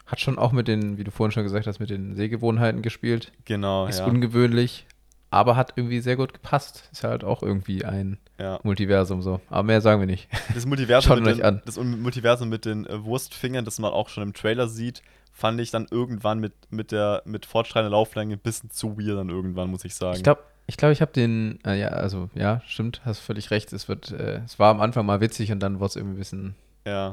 Hat 0.05 0.19
schon 0.19 0.37
auch 0.37 0.51
mit 0.51 0.67
den, 0.67 0.97
wie 0.99 1.03
du 1.03 1.09
vorhin 1.11 1.31
schon 1.31 1.43
gesagt 1.43 1.65
hast, 1.65 1.79
mit 1.79 1.89
den 1.89 2.15
Sehgewohnheiten 2.15 2.81
gespielt. 2.83 3.31
genau. 3.45 3.87
Ist 3.87 3.99
ja. 3.99 4.05
ungewöhnlich, 4.05 4.85
aber 5.31 5.55
hat 5.55 5.73
irgendwie 5.75 5.99
sehr 6.01 6.15
gut 6.15 6.33
gepasst. 6.33 6.87
Ist 6.91 7.03
halt 7.03 7.23
auch 7.23 7.41
irgendwie 7.41 7.83
ein 7.85 8.19
ja. 8.39 8.59
Multiversum 8.61 9.23
so. 9.23 9.41
Aber 9.49 9.63
mehr 9.63 9.81
sagen 9.81 9.99
wir 9.99 10.05
nicht. 10.07 10.27
Das 10.53 10.67
Multiversum, 10.67 11.23
mit 11.23 11.37
den, 11.37 11.43
an. 11.43 11.61
das 11.65 11.77
Multiversum 11.77 12.49
mit 12.49 12.65
den 12.65 12.85
äh, 12.85 13.03
Wurstfingern, 13.03 13.65
das 13.65 13.79
man 13.79 13.91
auch 13.91 14.09
schon 14.09 14.21
im 14.23 14.33
Trailer 14.33 14.67
sieht, 14.67 15.01
fand 15.39 15.59
ich 15.61 15.71
dann 15.71 15.87
irgendwann 15.89 16.39
mit, 16.39 16.53
mit 16.69 16.91
der 16.91 17.21
mit 17.25 17.45
fortschreitender 17.45 17.91
Lauflänge 17.91 18.35
ein 18.35 18.39
bisschen 18.39 18.69
zu 18.69 18.97
weird 18.97 19.17
dann 19.17 19.29
irgendwann, 19.29 19.69
muss 19.71 19.85
ich 19.85 19.95
sagen. 19.95 20.17
Ich 20.17 20.23
glaube, 20.23 20.41
ich, 20.67 20.77
glaub, 20.77 20.91
ich 20.91 21.01
habe 21.01 21.11
den, 21.11 21.59
äh, 21.65 21.79
ja, 21.79 21.87
also 21.87 22.29
ja, 22.35 22.61
stimmt, 22.67 23.01
hast 23.05 23.19
völlig 23.19 23.49
recht. 23.51 23.73
Es 23.73 23.87
wird, 23.87 24.11
äh, 24.11 24.41
es 24.45 24.59
war 24.59 24.69
am 24.69 24.81
Anfang 24.81 25.05
mal 25.05 25.19
witzig 25.21 25.51
und 25.51 25.59
dann 25.61 25.79
wurde 25.79 25.87
es 25.87 25.95
irgendwie 25.95 26.15
ein 26.15 26.19
bisschen 26.19 26.55
ja, 26.85 27.11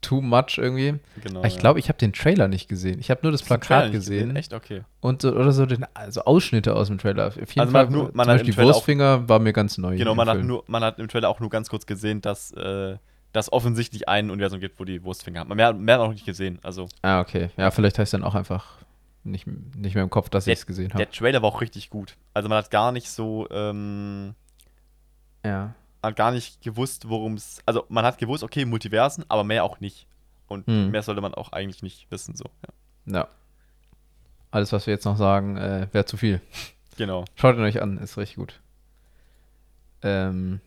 too 0.00 0.20
much 0.20 0.58
irgendwie. 0.58 0.94
genau. 1.22 1.38
Aber 1.40 1.46
ich 1.48 1.54
ja. 1.54 1.60
glaube, 1.60 1.78
ich 1.78 1.88
habe 1.88 1.98
den 1.98 2.12
Trailer 2.12 2.48
nicht 2.48 2.68
gesehen. 2.68 2.98
Ich 3.00 3.10
habe 3.10 3.20
nur 3.22 3.32
das 3.32 3.42
Plakat 3.42 3.84
nicht 3.84 3.92
gesehen. 3.94 4.34
Echt, 4.36 4.52
okay. 4.52 4.82
Und 5.00 5.22
so, 5.22 5.32
oder 5.32 5.52
so 5.52 5.64
den, 5.66 5.86
also 5.94 6.22
Ausschnitte 6.24 6.74
aus 6.74 6.88
dem 6.88 6.98
Trailer. 6.98 7.28
Auf 7.28 7.36
jeden 7.36 7.60
Also 7.60 7.72
man 7.72 7.72
Fall, 7.72 7.86
hat 7.86 7.90
nur- 7.90 8.06
zum 8.08 8.16
man 8.16 8.26
hat 8.26 8.32
im 8.32 8.34
Beispiel 8.38 8.50
die 8.50 8.56
Trailer 8.56 8.70
auch- 8.70 8.74
Wurstfinger 8.74 9.28
war 9.28 9.38
mir 9.38 9.52
ganz 9.52 9.78
neu. 9.78 9.96
Genau, 9.96 10.14
man 10.14 10.28
hat, 10.28 10.42
nur, 10.42 10.64
man 10.66 10.82
hat 10.84 10.98
im 10.98 11.08
Trailer 11.08 11.28
auch 11.28 11.40
nur 11.40 11.50
ganz 11.50 11.68
kurz 11.68 11.86
gesehen, 11.86 12.20
dass 12.20 12.52
äh, 12.52 12.96
das 13.32 13.52
offensichtlich 13.52 14.08
ein 14.08 14.30
Universum 14.30 14.60
gibt, 14.60 14.78
wo 14.78 14.84
die 14.84 15.02
Wurstfinger 15.04 15.40
haben. 15.40 15.54
Mehr, 15.56 15.72
mehr 15.72 15.94
hat 15.96 16.02
auch 16.02 16.12
nicht 16.12 16.26
gesehen. 16.26 16.58
Also 16.62 16.88
Ah, 17.02 17.20
okay. 17.20 17.50
Ja, 17.56 17.70
vielleicht 17.70 17.98
heißt 17.98 18.12
dann 18.14 18.24
auch 18.24 18.34
einfach 18.34 18.76
nicht, 19.24 19.46
nicht 19.46 19.94
mehr 19.94 20.04
im 20.04 20.10
Kopf, 20.10 20.28
dass 20.28 20.46
ich 20.46 20.52
es 20.58 20.66
gesehen 20.66 20.90
habe. 20.92 20.98
der 21.04 21.10
Trailer 21.10 21.40
war 21.42 21.48
auch 21.50 21.60
richtig 21.60 21.90
gut. 21.90 22.16
Also 22.34 22.48
man 22.48 22.58
hat 22.58 22.70
gar 22.70 22.92
nicht 22.92 23.08
so, 23.08 23.48
ähm, 23.50 24.34
Ja. 25.44 25.74
hat 26.02 26.16
gar 26.16 26.30
nicht 26.32 26.60
gewusst, 26.60 27.08
worum 27.08 27.34
es. 27.34 27.60
Also 27.64 27.84
man 27.88 28.04
hat 28.04 28.18
gewusst, 28.18 28.42
okay, 28.42 28.64
Multiversen, 28.64 29.24
aber 29.28 29.44
mehr 29.44 29.64
auch 29.64 29.80
nicht. 29.80 30.06
Und 30.48 30.66
Hm. 30.66 30.90
mehr 30.90 31.02
sollte 31.02 31.20
man 31.22 31.32
auch 31.34 31.52
eigentlich 31.52 31.82
nicht 31.82 32.10
wissen. 32.10 32.36
So, 32.36 32.44
ja. 33.06 33.14
Ja. 33.20 33.28
Alles, 34.50 34.70
was 34.72 34.86
wir 34.86 34.92
jetzt 34.92 35.06
noch 35.06 35.16
sagen, 35.16 35.56
äh, 35.56 35.86
wäre 35.92 36.04
zu 36.04 36.16
viel. 36.18 36.42
Genau. 36.98 37.24
Schaut 37.36 37.56
ihn 37.56 37.62
euch 37.62 37.80
an, 37.80 37.96
ist 37.96 38.18
richtig 38.18 38.36
gut. 38.36 38.60
Ähm, 40.02 40.60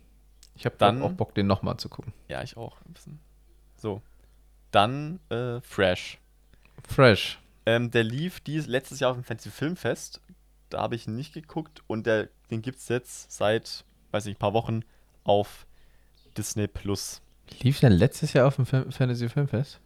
ich 0.55 0.65
habe 0.65 0.75
Dann- 0.77 1.01
auch 1.01 1.11
Bock, 1.11 1.35
den 1.35 1.47
nochmal 1.47 1.77
zu 1.77 1.89
gucken. 1.89 2.13
Ja, 2.27 2.41
ich 2.43 2.57
auch. 2.57 2.77
Ein 2.87 2.93
bisschen. 2.93 3.19
So. 3.77 4.01
Dann 4.71 5.19
äh, 5.29 5.61
Fresh. 5.61 6.19
Fresh. 6.87 7.39
Ähm, 7.65 7.91
der 7.91 8.03
lief 8.03 8.39
dies 8.41 8.67
letztes 8.67 8.99
Jahr 8.99 9.11
auf 9.11 9.17
dem 9.17 9.23
Fantasy 9.23 9.49
Filmfest. 9.49 10.21
Da 10.69 10.81
habe 10.81 10.95
ich 10.95 11.07
nicht 11.07 11.33
geguckt 11.33 11.81
und 11.87 12.05
der, 12.05 12.29
den 12.51 12.61
gibt 12.61 12.79
es 12.79 12.89
jetzt 12.89 13.31
seit, 13.31 13.83
weiß 14.11 14.25
nicht, 14.25 14.37
ein 14.37 14.39
paar 14.39 14.53
Wochen 14.53 14.81
auf 15.23 15.65
Disney 16.37 16.67
Plus. 16.67 17.21
Lief 17.61 17.79
der 17.79 17.89
letztes 17.91 18.33
Jahr 18.33 18.47
auf 18.47 18.55
dem 18.55 18.65
Film 18.65 18.91
Fantasy 18.91 19.29
Filmfest? 19.29 19.79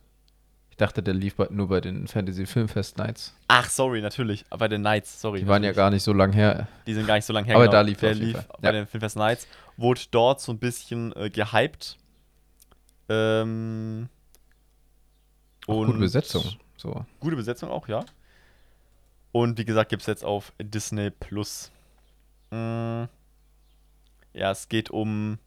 Ich 0.71 0.77
dachte, 0.77 1.03
der 1.03 1.13
lief 1.13 1.35
bei, 1.35 1.47
nur 1.51 1.67
bei 1.67 1.81
den 1.81 2.07
Fantasy 2.07 2.45
Filmfest 2.45 2.97
Nights. 2.97 3.35
Ach, 3.49 3.69
sorry, 3.69 4.01
natürlich. 4.01 4.45
Bei 4.49 4.67
den 4.69 4.81
Nights, 4.81 5.19
sorry. 5.19 5.39
Die 5.41 5.47
waren 5.47 5.61
ja 5.61 5.69
natürlich. 5.69 5.75
gar 5.75 5.89
nicht 5.91 6.03
so 6.03 6.13
lang 6.13 6.31
her. 6.31 6.67
Die 6.87 6.93
sind 6.93 7.05
gar 7.05 7.15
nicht 7.15 7.25
so 7.25 7.33
lange 7.33 7.47
her. 7.47 7.55
Aber 7.55 7.65
genau. 7.65 7.73
da 7.73 7.81
lief 7.81 8.01
er 8.01 8.15
der 8.15 8.23
lief 8.23 8.47
bei 8.61 8.67
Ja. 8.69 8.71
den 8.71 8.87
Filmfest 8.87 9.17
Nights. 9.17 9.47
Wurde 9.79 10.01
dort 10.11 10.41
so 10.41 10.51
ein 10.51 10.59
bisschen 10.59 11.15
äh, 11.15 11.29
gehypt. 11.29 11.97
Ähm, 13.07 14.09
Auch 15.67 15.85
gute 15.85 15.99
Besetzung. 15.99 16.43
So. 16.75 17.05
Gute 17.21 17.37
Besetzung 17.37 17.69
auch, 17.69 17.87
ja. 17.87 18.03
Und 19.31 19.57
wie 19.57 19.63
gesagt, 19.63 19.89
gibt 19.89 20.01
es 20.01 20.07
jetzt 20.07 20.25
auf 20.25 20.51
Disney 20.59 21.11
Plus. 21.11 21.71
Mm, 22.51 23.05
ja, 24.33 24.51
es 24.51 24.67
geht 24.67 24.89
um 24.89 25.37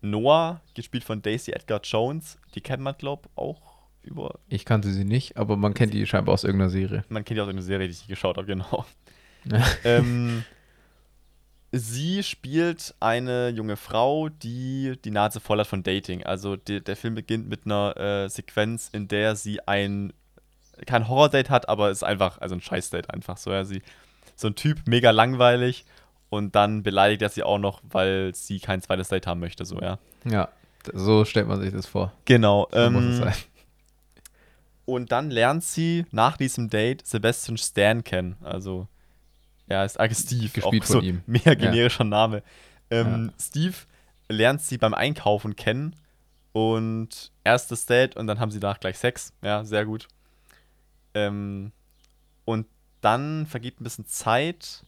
Noah, 0.00 0.60
gespielt 0.74 1.02
von 1.02 1.22
Daisy 1.22 1.50
Edgar 1.50 1.80
Jones. 1.82 2.38
Die 2.54 2.60
kennt 2.60 2.82
man, 2.82 2.96
glaube 2.96 3.22
ich, 3.26 3.38
auch 3.38 3.60
über. 4.02 4.38
Ich 4.48 4.64
kannte 4.64 4.92
sie 4.92 5.04
nicht, 5.04 5.36
aber 5.36 5.56
man 5.56 5.74
kennt 5.74 5.94
die 5.94 6.06
scheinbar 6.06 6.34
aus 6.34 6.44
irgendeiner 6.44 6.70
Serie. 6.70 7.04
Man 7.08 7.24
kennt 7.24 7.38
ja 7.38 7.44
auch 7.44 7.48
eine 7.48 7.62
Serie, 7.62 7.88
die 7.88 7.92
ich 7.92 8.06
geschaut 8.06 8.36
habe, 8.36 8.46
genau. 8.46 8.84
ähm, 9.84 10.44
sie 11.78 12.22
spielt 12.22 12.94
eine 13.00 13.48
junge 13.50 13.76
Frau, 13.76 14.28
die 14.28 14.98
die 15.04 15.10
Nase 15.10 15.40
voll 15.40 15.58
hat 15.60 15.66
von 15.66 15.82
Dating. 15.82 16.24
Also 16.24 16.56
die, 16.56 16.82
der 16.82 16.96
Film 16.96 17.14
beginnt 17.14 17.48
mit 17.48 17.62
einer 17.64 17.96
äh, 17.96 18.28
Sequenz, 18.28 18.88
in 18.92 19.08
der 19.08 19.36
sie 19.36 19.66
ein 19.66 20.12
kein 20.84 21.08
Horror-Date 21.08 21.48
hat, 21.48 21.68
aber 21.68 21.90
ist 21.90 22.04
einfach, 22.04 22.38
also 22.38 22.54
ein 22.54 22.60
Scheiß-Date 22.60 23.10
einfach 23.10 23.38
so. 23.38 23.50
Ja, 23.50 23.64
sie, 23.64 23.82
so 24.34 24.48
ein 24.48 24.54
Typ, 24.54 24.86
mega 24.86 25.10
langweilig 25.10 25.86
und 26.28 26.54
dann 26.54 26.82
beleidigt 26.82 27.22
er 27.22 27.30
sie 27.30 27.42
auch 27.42 27.58
noch, 27.58 27.80
weil 27.88 28.34
sie 28.34 28.60
kein 28.60 28.82
zweites 28.82 29.08
Date 29.08 29.26
haben 29.26 29.40
möchte, 29.40 29.64
so, 29.64 29.80
ja. 29.80 29.98
Ja, 30.24 30.48
so 30.92 31.24
stellt 31.24 31.48
man 31.48 31.60
sich 31.60 31.72
das 31.72 31.86
vor. 31.86 32.12
Genau. 32.26 32.68
So 32.72 32.90
muss 32.90 33.04
es 33.04 33.18
Ähm, 33.18 33.24
sein. 33.24 33.34
Und 34.84 35.12
dann 35.12 35.30
lernt 35.30 35.64
sie 35.64 36.04
nach 36.12 36.36
diesem 36.36 36.68
Date 36.70 37.06
Sebastian 37.06 37.56
Stan 37.56 38.04
kennen. 38.04 38.36
Also, 38.42 38.86
er 39.68 39.84
ist 39.84 39.98
eigentlich 40.00 40.18
Steve. 40.18 40.48
Gespielt 40.48 40.64
auch 40.64 40.86
von 40.86 41.00
so 41.00 41.00
ihm. 41.00 41.22
Mega 41.26 41.54
generischer 41.54 42.04
Name. 42.04 42.42
Ähm, 42.90 43.26
Ja. 43.26 43.32
Steve 43.42 43.74
lernt 44.28 44.62
sie 44.62 44.78
beim 44.78 44.94
Einkaufen 44.94 45.56
kennen. 45.56 45.94
Und 46.52 47.32
erstes 47.44 47.84
Date 47.84 48.16
und 48.16 48.26
dann 48.28 48.40
haben 48.40 48.50
sie 48.50 48.60
danach 48.60 48.80
gleich 48.80 48.96
Sex. 48.98 49.32
Ja, 49.42 49.64
sehr 49.64 49.84
gut. 49.84 50.08
Ähm, 51.14 51.70
und 52.46 52.66
dann 53.02 53.46
vergeht 53.46 53.78
ein 53.80 53.84
bisschen 53.84 54.06
Zeit. 54.06 54.82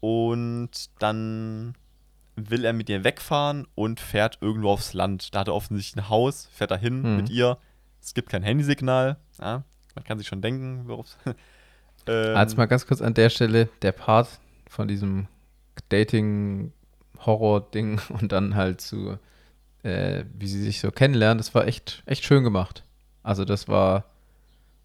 Und 0.00 0.70
dann 0.98 1.74
will 2.36 2.64
er 2.64 2.72
mit 2.72 2.88
ihr 2.88 3.02
wegfahren 3.04 3.66
und 3.74 3.98
fährt 4.00 4.38
irgendwo 4.40 4.70
aufs 4.70 4.92
Land. 4.92 5.34
Da 5.34 5.40
hat 5.40 5.48
er 5.48 5.54
offensichtlich 5.54 5.96
ein 6.04 6.08
Haus, 6.10 6.48
fährt 6.52 6.70
dahin 6.70 7.02
Mhm. 7.02 7.16
mit 7.16 7.30
ihr. 7.30 7.58
Es 8.02 8.12
gibt 8.14 8.28
kein 8.28 8.42
Handysignal. 8.42 9.16
Ja, 9.40 9.64
man 9.94 10.04
kann 10.04 10.18
sich 10.18 10.26
schon 10.28 10.42
denken, 10.42 10.86
worauf 10.86 11.06
ähm, 12.06 12.36
Als 12.36 12.56
mal 12.56 12.66
ganz 12.66 12.86
kurz 12.86 13.02
an 13.02 13.14
der 13.14 13.30
Stelle, 13.30 13.68
der 13.82 13.92
Part 13.92 14.28
von 14.68 14.86
diesem 14.88 15.26
Dating-Horror-Ding 15.88 18.00
und 18.20 18.32
dann 18.32 18.54
halt 18.54 18.80
zu, 18.80 19.18
äh, 19.82 20.24
wie 20.38 20.48
sie 20.48 20.62
sich 20.62 20.80
so 20.80 20.90
kennenlernen, 20.90 21.38
das 21.38 21.54
war 21.54 21.66
echt, 21.66 22.02
echt 22.06 22.24
schön 22.24 22.44
gemacht. 22.44 22.84
Also 23.22 23.44
das 23.44 23.68
war 23.68 24.04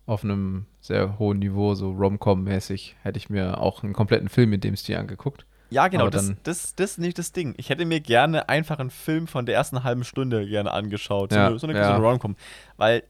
auf 0.06 0.24
einem 0.24 0.66
sehr 0.80 1.20
hohen 1.20 1.40
Niveau, 1.40 1.76
so 1.76 1.92
Rom-Com-mäßig, 1.92 2.96
hätte 3.04 3.18
ich 3.18 3.30
mir 3.30 3.60
auch 3.60 3.84
einen 3.84 3.94
kompletten 3.94 4.30
Film 4.30 4.52
in 4.54 4.62
dem 4.62 4.76
Stil 4.76 4.98
angeguckt. 4.98 5.46
Ja, 5.70 5.88
genau, 5.88 6.10
das, 6.10 6.28
dann- 6.28 6.38
das, 6.44 6.76
das 6.76 6.92
ist 6.92 6.98
nicht 6.98 7.18
das 7.18 7.32
Ding. 7.32 7.54
Ich 7.58 7.70
hätte 7.70 7.86
mir 7.86 8.02
gerne 8.02 8.50
einfach 8.50 8.80
einen 8.80 8.90
Film 8.90 9.28
von 9.28 9.46
der 9.46 9.56
ersten 9.56 9.84
halben 9.86 10.04
Stunde 10.04 10.46
gerne 10.46 10.72
angeschaut. 10.72 11.32
So 11.32 11.38
Ja, 11.38 11.48
eine, 11.48 11.60
so 11.60 11.68
eine, 11.68 11.78
ja. 11.80 11.88
so 11.88 11.94
eine 11.94 12.04
Rom-Com. 12.06 12.36
Weil, 12.76 13.04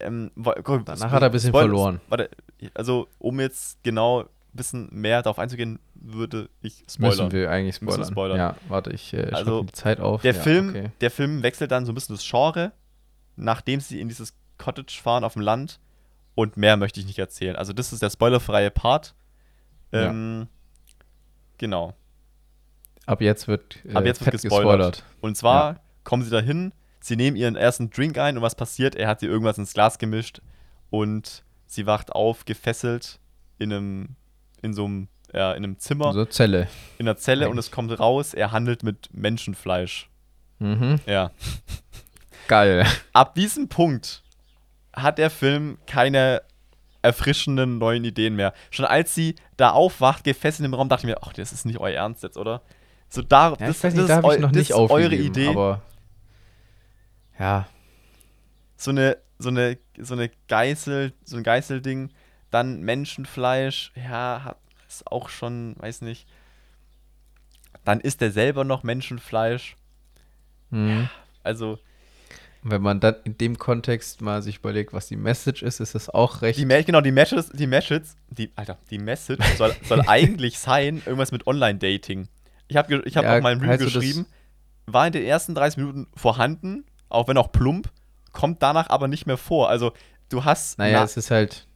ähm, 0.00 0.30
guck, 0.64 0.84
Danach 0.86 1.10
hat 1.10 1.22
er 1.22 1.26
ein 1.26 1.32
bisschen 1.32 1.52
verloren. 1.52 2.00
Warte, 2.08 2.30
also 2.74 3.08
um 3.18 3.40
jetzt 3.40 3.82
genau 3.82 4.24
bisschen 4.52 4.88
mehr 4.92 5.22
darauf 5.22 5.38
einzugehen, 5.38 5.78
würde 5.94 6.48
ich 6.60 6.82
spoilern. 6.90 7.26
Müssen 7.26 7.32
wir 7.32 7.50
eigentlich 7.50 7.80
wir 7.80 7.88
spoilern. 7.92 8.10
spoilern. 8.10 8.36
Ja, 8.38 8.56
warte, 8.68 8.90
ich 8.90 9.14
äh, 9.14 9.30
Also, 9.32 9.62
die 9.62 9.72
Zeit 9.72 10.00
auf. 10.00 10.22
Der, 10.22 10.34
ja, 10.34 10.40
Film, 10.40 10.70
Okay. 10.70 10.90
der 11.00 11.10
Film 11.12 11.42
wechselt 11.44 11.70
dann 11.70 11.86
so 11.86 11.92
ein 11.92 11.94
bisschen 11.94 12.16
das 12.16 12.28
Genre, 12.28 12.72
nachdem 13.36 13.78
sie 13.80 14.00
in 14.00 14.08
dieses 14.08 14.34
Cottage 14.58 14.98
fahren 15.00 15.22
auf 15.24 15.34
dem 15.34 15.42
Land. 15.42 15.78
Und 16.34 16.56
mehr 16.56 16.76
möchte 16.76 16.98
ich 17.00 17.06
nicht 17.06 17.18
erzählen. 17.18 17.54
Also, 17.54 17.72
das 17.72 17.92
ist 17.92 18.02
der 18.02 18.10
spoilerfreie 18.10 18.70
Part. 18.70 19.14
Ja. 19.92 20.08
Ähm, 20.10 20.48
Genau. 21.58 21.92
Ab 23.06 23.20
jetzt 23.20 23.48
wird, 23.48 23.84
äh, 23.84 23.92
Ab 23.94 24.04
jetzt 24.06 24.20
wird 24.24 24.32
fett 24.32 24.42
gespoilert. 24.42 25.04
Und 25.20 25.36
zwar 25.36 25.72
Ja. 25.74 25.80
kommen 26.04 26.22
sie 26.22 26.30
dahin, 26.30 26.72
sie 27.00 27.16
nehmen 27.16 27.36
ihren 27.36 27.56
ersten 27.56 27.90
Drink 27.90 28.18
ein 28.18 28.36
und 28.36 28.42
was 28.42 28.54
passiert? 28.54 28.94
Er 28.94 29.08
hat 29.08 29.22
ihr 29.22 29.28
irgendwas 29.30 29.58
ins 29.58 29.72
Glas 29.72 29.98
gemischt 29.98 30.40
und 30.90 31.44
sie 31.66 31.86
wacht 31.86 32.12
auf, 32.12 32.44
gefesselt 32.44 33.18
in 33.58 33.72
einem, 33.72 34.08
in 34.62 34.74
so 34.74 34.84
einem, 34.84 35.08
ja, 35.32 35.52
in 35.52 35.64
einem 35.64 35.78
Zimmer, 35.78 36.12
So 36.12 36.24
Zelle. 36.24 36.66
in 36.98 37.06
einer 37.08 37.16
Zelle 37.16 37.46
und 37.46 37.52
eigentlich. 37.52 37.66
es 37.66 37.70
kommt 37.72 37.98
raus, 37.98 38.34
er 38.34 38.52
handelt 38.52 38.82
mit 38.82 39.08
Menschenfleisch. 39.12 40.08
Mhm. 40.58 40.96
Ja. 41.06 41.30
Geil. 42.48 42.84
Ab 43.12 43.34
diesem 43.34 43.68
Punkt 43.68 44.22
hat 44.92 45.18
der 45.18 45.30
Film 45.30 45.78
keine 45.86 46.42
erfrischenden 47.02 47.78
neuen 47.78 48.04
Ideen 48.04 48.34
mehr. 48.36 48.52
Schon 48.70 48.84
als 48.84 49.14
sie 49.14 49.36
da 49.56 49.70
aufwacht, 49.70 50.24
gefesselt 50.24 50.66
im 50.66 50.74
Raum, 50.74 50.88
dachte 50.88 51.06
ich 51.06 51.14
mir, 51.14 51.22
ach, 51.22 51.32
das 51.32 51.52
ist 51.52 51.64
nicht 51.64 51.78
euer 51.78 51.94
Ernst 51.96 52.22
jetzt, 52.22 52.36
oder? 52.36 52.60
So 53.08 53.22
da, 53.22 53.50
Ja, 53.50 53.56
das, 53.68 53.80
das 53.80 53.94
nicht, 53.94 54.02
ist 54.02 54.08
da 54.10 54.16
habe 54.16 54.28
eu- 54.28 54.34
ich 54.34 54.40
noch 54.40 54.48
das 54.52 54.56
nicht 54.58 54.70
ist 54.70 54.76
eure 54.76 55.14
Idee. 55.14 55.48
aber 55.48 55.80
ja, 57.40 57.66
so 58.76 58.90
eine, 58.92 59.16
so 59.38 59.48
eine, 59.48 59.78
so 59.98 60.14
eine 60.14 60.30
Geißel, 60.48 61.12
so 61.24 61.36
ein 61.36 61.42
Geißelding, 61.42 62.10
dann 62.50 62.82
Menschenfleisch, 62.82 63.92
ja, 63.96 64.56
ist 64.88 65.06
auch 65.06 65.28
schon, 65.28 65.74
weiß 65.78 66.02
nicht. 66.02 66.26
Dann 67.84 68.00
isst 68.00 68.20
er 68.22 68.30
selber 68.30 68.64
noch 68.64 68.82
Menschenfleisch. 68.82 69.76
mhm. 70.70 71.08
Also, 71.42 71.78
wenn 72.62 72.82
man 72.82 73.00
dann 73.00 73.16
in 73.24 73.38
dem 73.38 73.56
Kontext 73.58 74.20
mal 74.20 74.42
sich 74.42 74.58
überlegt, 74.58 74.92
was 74.92 75.08
die 75.08 75.16
Message 75.16 75.62
ist, 75.62 75.80
ist 75.80 75.94
es 75.94 76.10
auch 76.10 76.42
recht. 76.42 76.58
die, 76.58 76.66
genau, 76.84 77.00
die 77.00 77.12
Matches, 77.12 77.48
die 77.48 77.66
Matches, 77.66 78.16
die, 78.28 78.50
Alter, 78.56 78.76
die 78.90 78.98
Message 78.98 79.42
soll, 79.56 79.74
soll 79.84 80.02
eigentlich 80.06 80.58
sein, 80.58 81.00
irgendwas 81.06 81.32
mit 81.32 81.46
Online-Dating. 81.46 82.28
Ich 82.68 82.76
habe 82.76 83.02
ich 83.06 83.16
hab 83.16 83.24
Ja, 83.24 83.38
auch 83.38 83.40
mal 83.42 83.52
ein 83.52 83.58
Review 83.60 83.70
also 83.70 83.84
das- 83.86 83.94
geschrieben, 83.94 84.26
war 84.84 85.06
in 85.06 85.12
den 85.14 85.24
ersten 85.24 85.54
30 85.54 85.78
Minuten 85.78 86.06
vorhanden, 86.14 86.84
auch 87.10 87.28
wenn 87.28 87.36
auch 87.36 87.52
plump, 87.52 87.90
kommt 88.32 88.62
danach 88.62 88.88
aber 88.90 89.08
nicht 89.08 89.26
mehr 89.26 89.36
vor. 89.36 89.68
Also, 89.68 89.92
du 90.30 90.44
hast. 90.44 90.78
naja, 90.78 90.98
na- 91.00 91.04
es 91.04 91.16
ist 91.16 91.30
halt 91.30 91.66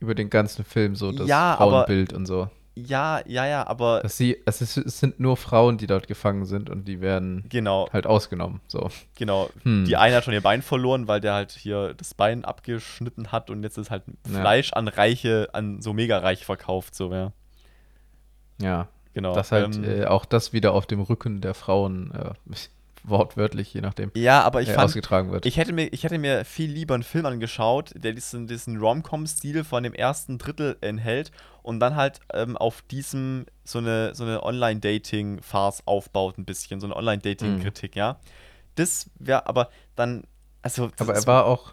über 0.00 0.14
den 0.14 0.30
ganzen 0.30 0.64
Film 0.64 0.94
so 0.96 1.12
das 1.12 1.28
Ja, 1.28 1.56
aber- 1.58 1.84
Frauenbild 1.84 2.12
und 2.12 2.24
so. 2.26 2.48
ja, 2.76 3.20
ja, 3.26 3.44
ja, 3.46 3.66
aber. 3.66 3.98
Dass 4.00 4.16
sie, 4.16 4.36
es, 4.46 4.60
ist, 4.62 4.76
es 4.76 5.00
sind 5.00 5.18
nur 5.18 5.36
Frauen, 5.36 5.76
die 5.78 5.88
dort 5.88 6.06
gefangen 6.06 6.44
sind 6.46 6.70
und 6.70 6.86
die 6.86 7.00
werden 7.00 7.44
Genau, 7.48 7.88
halt 7.92 8.06
ausgenommen. 8.06 8.60
So. 8.68 8.88
genau. 9.16 9.50
Hm. 9.64 9.84
Die 9.86 9.96
eine 9.96 10.14
hat 10.14 10.22
schon 10.24 10.34
ihr 10.34 10.40
Bein 10.40 10.62
verloren, 10.62 11.08
weil 11.08 11.20
der 11.20 11.34
halt 11.34 11.50
hier 11.50 11.94
das 11.94 12.14
Bein 12.14 12.44
abgeschnitten 12.44 13.32
hat 13.32 13.50
und 13.50 13.64
jetzt 13.64 13.76
ist 13.78 13.90
halt 13.90 14.04
Ja. 14.32 14.40
Fleisch 14.40 14.72
an 14.72 14.86
Reiche, 14.86 15.48
an 15.52 15.82
so 15.82 15.92
mega 15.92 16.18
reich 16.18 16.44
verkauft, 16.44 16.94
so, 16.94 17.12
ja. 17.12 17.32
Ja, 18.60 18.86
Genau. 19.14 19.34
dass 19.34 19.50
halt 19.50 19.74
ähm, 19.74 19.84
äh, 19.84 20.04
auch 20.04 20.24
das 20.24 20.52
wieder 20.52 20.72
auf 20.74 20.86
dem 20.86 21.00
Rücken 21.00 21.40
der 21.40 21.54
Frauen 21.54 22.12
äh, 22.12 22.30
wortwörtlich, 23.08 23.72
je 23.72 23.80
nachdem, 23.80 24.10
ja, 24.14 24.42
aber 24.42 24.62
ich 24.62 24.68
äh, 24.68 24.74
fand, 24.74 24.86
ausgetragen 24.86 25.30
wird. 25.30 25.46
ich 25.46 25.56
hätte, 25.56 25.72
mir, 25.72 25.86
ich 25.92 26.04
hätte 26.04 26.18
mir 26.18 26.44
viel 26.44 26.70
lieber 26.70 26.94
einen 26.94 27.02
Film 27.02 27.26
angeschaut, 27.26 27.92
der 27.94 28.12
diesen, 28.12 28.46
diesen 28.46 28.78
Rom-Com-Stil 28.78 29.64
von 29.64 29.82
dem 29.82 29.94
ersten 29.94 30.38
Drittel 30.38 30.76
enthält 30.80 31.30
und 31.62 31.80
dann 31.80 31.96
halt 31.96 32.20
ähm, 32.32 32.56
auf 32.56 32.82
diesem 32.82 33.46
so 33.64 33.78
eine, 33.78 34.14
so 34.14 34.24
eine 34.24 34.42
Online-Dating-Farce 34.42 35.82
aufbaut 35.86 36.38
ein 36.38 36.44
bisschen, 36.44 36.80
so 36.80 36.86
eine 36.86 36.96
Online-Dating-Kritik, 36.96 37.96
ja. 37.96 38.18
Das 38.74 39.10
wäre 39.18 39.46
aber 39.46 39.70
dann, 39.96 40.24
also 40.62 40.90
Aber 40.98 41.14
er 41.14 41.26
war 41.26 41.46
auch 41.46 41.72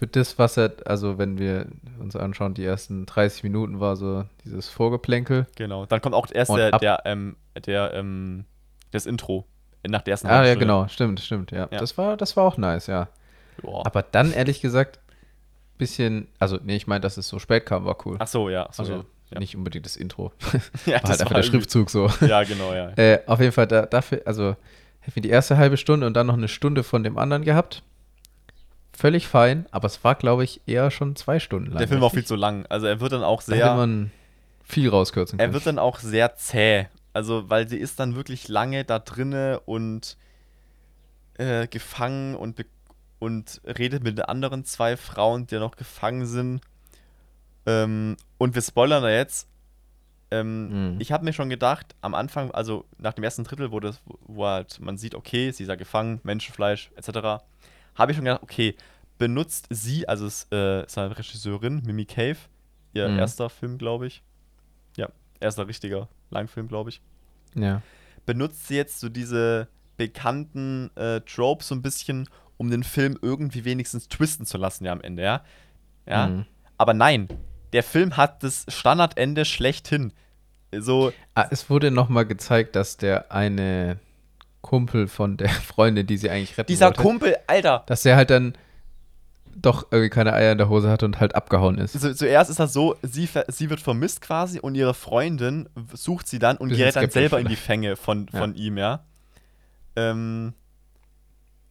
für 0.00 0.06
das, 0.06 0.38
was 0.38 0.56
er, 0.56 0.72
also 0.86 1.18
wenn 1.18 1.36
wir 1.36 1.66
uns 1.98 2.16
anschauen, 2.16 2.54
die 2.54 2.64
ersten 2.64 3.04
30 3.04 3.42
Minuten 3.42 3.80
war 3.80 3.96
so 3.96 4.24
dieses 4.44 4.70
Vorgeplänkel. 4.70 5.46
Genau, 5.56 5.84
dann 5.84 6.00
kommt 6.00 6.14
auch 6.14 6.26
erst 6.32 6.50
Und 6.50 6.56
der, 6.56 6.70
der, 6.78 7.02
ähm, 7.04 7.36
der, 7.66 7.92
ähm, 7.92 8.46
das 8.92 9.04
Intro 9.04 9.46
nach 9.88 10.02
der 10.02 10.12
ersten 10.12 10.26
Ah, 10.28 10.44
ja, 10.44 10.54
genau, 10.54 10.88
stimmt, 10.88 11.20
stimmt, 11.20 11.50
ja. 11.52 11.68
Ja. 11.70 11.78
Das 11.78 11.96
war, 11.96 12.16
das 12.16 12.36
war 12.36 12.44
auch 12.44 12.56
nice, 12.56 12.86
ja. 12.86 13.08
Boah. 13.62 13.84
Aber 13.86 14.02
dann, 14.02 14.32
ehrlich 14.32 14.60
gesagt, 14.60 14.98
bisschen, 15.78 16.28
also 16.38 16.58
nee, 16.62 16.76
ich 16.76 16.86
meine, 16.86 17.00
dass 17.00 17.16
es 17.16 17.28
so 17.28 17.38
spät 17.38 17.66
kam, 17.66 17.84
war 17.84 17.96
cool. 18.06 18.16
Ach 18.18 18.26
so, 18.26 18.48
ja. 18.50 18.68
So, 18.72 18.82
also 18.82 18.92
ja. 18.94 19.04
ja. 19.32 19.38
nicht 19.38 19.56
unbedingt 19.56 19.86
das 19.86 19.96
Intro. 19.96 20.32
ja, 20.86 21.02
War 21.02 21.10
halt 21.10 21.20
einfach 21.20 21.28
der 21.28 21.38
irgendwie- 21.38 21.42
Schriftzug 21.48 21.90
so. 21.90 22.10
Ja, 22.20 22.42
genau, 22.44 22.74
ja. 22.74 22.90
Äh, 22.96 23.20
auf 23.26 23.40
jeden 23.40 23.52
Fall 23.52 23.66
da, 23.66 23.86
dafür, 23.86 24.22
also 24.26 24.56
hätten 25.00 25.14
wir 25.16 25.22
die 25.22 25.30
erste 25.30 25.56
halbe 25.56 25.76
Stunde 25.78 26.06
und 26.06 26.14
dann 26.14 26.26
noch 26.26 26.34
eine 26.34 26.48
Stunde 26.48 26.82
von 26.82 27.02
dem 27.02 27.16
anderen 27.18 27.44
gehabt. 27.44 27.82
Völlig 28.92 29.26
fein, 29.28 29.64
aber 29.70 29.86
es 29.86 30.04
war, 30.04 30.14
glaube 30.14 30.44
ich, 30.44 30.60
eher 30.66 30.90
schon 30.90 31.16
zwei 31.16 31.40
Stunden 31.40 31.70
lang. 31.70 31.78
Der 31.78 31.88
Film 31.88 32.02
war 32.02 32.10
viel 32.10 32.18
richtig? 32.18 32.28
zu 32.28 32.36
lang. 32.36 32.66
Also 32.68 32.86
er 32.86 33.00
wird 33.00 33.12
dann 33.12 33.24
auch 33.24 33.42
Da 33.42 33.52
hätte 33.54 33.64
sehr, 33.64 33.74
man 33.74 34.10
viel 34.62 34.90
rauskürzen 34.90 35.38
er 35.38 35.46
können. 35.46 35.54
wird 35.54 35.66
dann 35.66 35.78
auch 35.78 35.98
sehr 35.98 36.34
zäh. 36.36 36.86
Also, 37.12 37.50
weil 37.50 37.68
sie 37.68 37.78
ist 37.78 37.98
dann 38.00 38.14
wirklich 38.14 38.48
lange 38.48 38.84
da 38.84 38.98
drinne 38.98 39.60
und 39.66 40.16
äh, 41.38 41.66
gefangen 41.66 42.34
und, 42.36 42.64
und 43.18 43.60
redet 43.64 44.04
mit 44.04 44.18
den 44.18 44.26
anderen 44.26 44.64
zwei 44.64 44.96
Frauen, 44.96 45.46
die 45.46 45.58
noch 45.58 45.76
gefangen 45.76 46.26
sind. 46.26 46.60
Ähm, 47.66 48.16
und 48.38 48.54
wir 48.54 48.62
spoilern 48.62 49.02
da 49.02 49.10
jetzt. 49.10 49.48
Ähm, 50.30 50.92
Mhm. 50.94 51.00
Ich 51.00 51.10
habe 51.12 51.24
mir 51.24 51.32
schon 51.32 51.48
gedacht, 51.50 51.94
am 52.00 52.14
Anfang, 52.14 52.52
also 52.52 52.84
nach 52.98 53.14
dem 53.14 53.24
ersten 53.24 53.42
Drittel, 53.44 53.72
wo, 53.72 53.80
das, 53.80 54.00
wo 54.26 54.46
halt 54.46 54.78
man 54.80 54.96
sieht, 54.96 55.14
okay, 55.14 55.50
sie 55.50 55.64
ist 55.64 55.68
ja 55.68 55.74
gefangen, 55.74 56.20
Menschenfleisch 56.22 56.90
etc., 56.94 57.42
habe 57.96 58.12
ich 58.12 58.16
schon 58.16 58.24
gedacht, 58.24 58.42
okay, 58.42 58.76
benutzt 59.18 59.66
sie, 59.70 60.08
also 60.08 60.26
es 60.26 60.46
äh, 60.52 60.84
ist 60.84 60.96
eine 60.96 61.18
Regisseurin, 61.18 61.82
Mimi 61.84 62.04
Cave, 62.06 62.36
ihr 62.94 63.08
Mhm. 63.08 63.18
erster 63.18 63.50
Film, 63.50 63.76
glaube 63.76 64.06
ich. 64.06 64.22
Ja, 64.96 65.08
erster 65.40 65.66
richtiger 65.66 66.08
Langfilm, 66.30 66.68
glaube 66.68 66.90
ich. 66.90 67.00
ja. 67.54 67.82
Benutzt 68.26 68.68
sie 68.68 68.76
jetzt 68.76 69.00
so 69.00 69.08
diese 69.08 69.66
bekannten 69.96 70.90
äh, 70.94 71.20
Tropes 71.22 71.68
so 71.68 71.74
ein 71.74 71.82
bisschen, 71.82 72.28
um 72.58 72.70
den 72.70 72.84
Film 72.84 73.18
irgendwie 73.20 73.64
wenigstens 73.64 74.08
twisten 74.08 74.46
zu 74.46 74.56
lassen, 74.58 74.84
ja, 74.84 74.92
am 74.92 75.00
Ende, 75.00 75.22
ja. 75.22 75.42
Ja. 76.06 76.28
Mhm. 76.28 76.46
Aber 76.78 76.94
nein, 76.94 77.28
der 77.72 77.82
Film 77.82 78.16
hat 78.16 78.42
das 78.42 78.66
Standardende 78.68 79.44
schlechthin. 79.44 80.12
So, 80.76 81.12
Ah, 81.34 81.46
es 81.50 81.70
wurde 81.70 81.90
nochmal 81.90 82.26
gezeigt, 82.26 82.76
dass 82.76 82.96
der 82.98 83.32
eine 83.32 83.98
Kumpel 84.60 85.08
von 85.08 85.36
der 85.36 85.48
Freundin, 85.48 86.06
die 86.06 86.16
sie 86.16 86.30
eigentlich 86.30 86.56
retten 86.56 86.68
dieser 86.68 86.86
wollte, 86.86 87.02
Kumpel, 87.02 87.36
Alter, 87.46 87.82
dass 87.86 88.02
der 88.02 88.16
halt 88.16 88.30
dann 88.30 88.54
doch 89.62 89.88
irgendwie 89.90 90.10
keine 90.10 90.32
Eier 90.32 90.52
in 90.52 90.58
der 90.58 90.68
Hose 90.68 90.90
hatte 90.90 91.04
und 91.04 91.20
halt 91.20 91.34
abgehauen 91.34 91.78
ist. 91.78 92.00
Zu, 92.00 92.14
zuerst 92.14 92.50
ist 92.50 92.58
das 92.60 92.72
so, 92.72 92.96
sie, 93.02 93.28
sie 93.48 93.70
wird 93.70 93.80
vermisst 93.80 94.20
quasi 94.20 94.60
und 94.60 94.74
ihre 94.74 94.94
Freundin 94.94 95.68
sucht 95.92 96.28
sie 96.28 96.38
dann 96.38 96.56
und 96.56 96.70
gerät 96.70 96.96
dann 96.96 97.10
selber 97.10 97.40
in 97.40 97.48
die. 97.48 97.56
Fänge 97.56 97.96
von, 97.96 98.28
Ja. 98.32 98.38
von 98.38 98.54
ihm, 98.54 98.78
ja. 98.78 99.04
Ähm, 99.96 100.54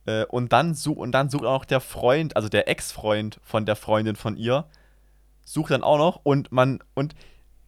äh, 0.06 0.26
und, 0.26 0.53
dann 0.53 0.76
su 0.76 0.91
und 0.94 1.11
dann 1.11 1.30
sucht 1.30 1.45
auch 1.45 1.60
noch 1.60 1.66
der 1.66 1.80
Freund, 1.80 2.36
also 2.36 2.49
der 2.49 2.68
Ex-Freund 2.68 3.40
von 3.44 3.66
der 3.66 3.76
Freundin 3.76 4.16
von 4.16 4.38
ihr, 4.38 4.66
sucht 5.45 5.72
dann 5.72 5.84
auch 5.84 5.98
noch 5.98 6.20
und 6.24 6.52
man, 6.52 6.80
und 6.94 7.16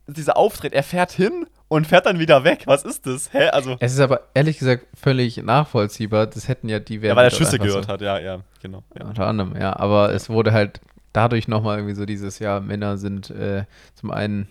dieser 0.07 0.38
Auftritt, 0.38 0.73
er 0.73 0.84
fährt 0.84 1.11
hin 1.11 1.48
und 1.72 1.88
fährt 1.88 2.06
dann 2.06 2.19
wieder 2.19 2.43
weg. 2.43 2.64
Was 2.65 2.84
ist 2.84 3.07
das? 3.07 3.31
Hä? 3.31 3.48
Also, 3.48 3.77
Es 3.80 3.93
ist 3.93 4.02
aber 4.02 4.23
ehrlich 4.34 4.60
gesagt 4.60 4.88
völlig 4.93 5.38
nachvollziehbar. 5.38 6.27
Das 6.27 6.49
hätten 6.49 6.68
ja 6.68 6.80
die 6.80 6.98
ja, 6.98 7.15
weil 7.15 7.23
er 7.23 7.31
Schüsse 7.31 7.60
gehört 7.60 7.85
so, 7.85 7.89
hat, 7.89 8.02
ja, 8.02 8.19
ja, 8.19 8.41
genau. 8.61 8.84
Ja. 8.99 9.06
Unter 9.06 9.26
anderem, 9.26 9.56
ja. 9.56 9.80
Aber 9.80 10.11
es 10.11 10.30
wurde 10.30 10.52
halt 10.52 10.81
dadurch 11.14 11.48
nochmal 11.48 11.77
irgendwie 11.77 11.95
so 11.95 12.06
dieses, 12.06 12.39
ja, 12.39 12.60
Männer 12.60 12.98
sind 12.98 13.30
äh, 13.30 13.64
zum 13.95 14.11
einen 14.11 14.49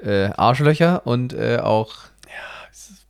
äh, 0.00 0.26
Arschlöcher 0.36 1.06
und 1.06 1.32
äh, 1.32 1.60
auch 1.62 1.94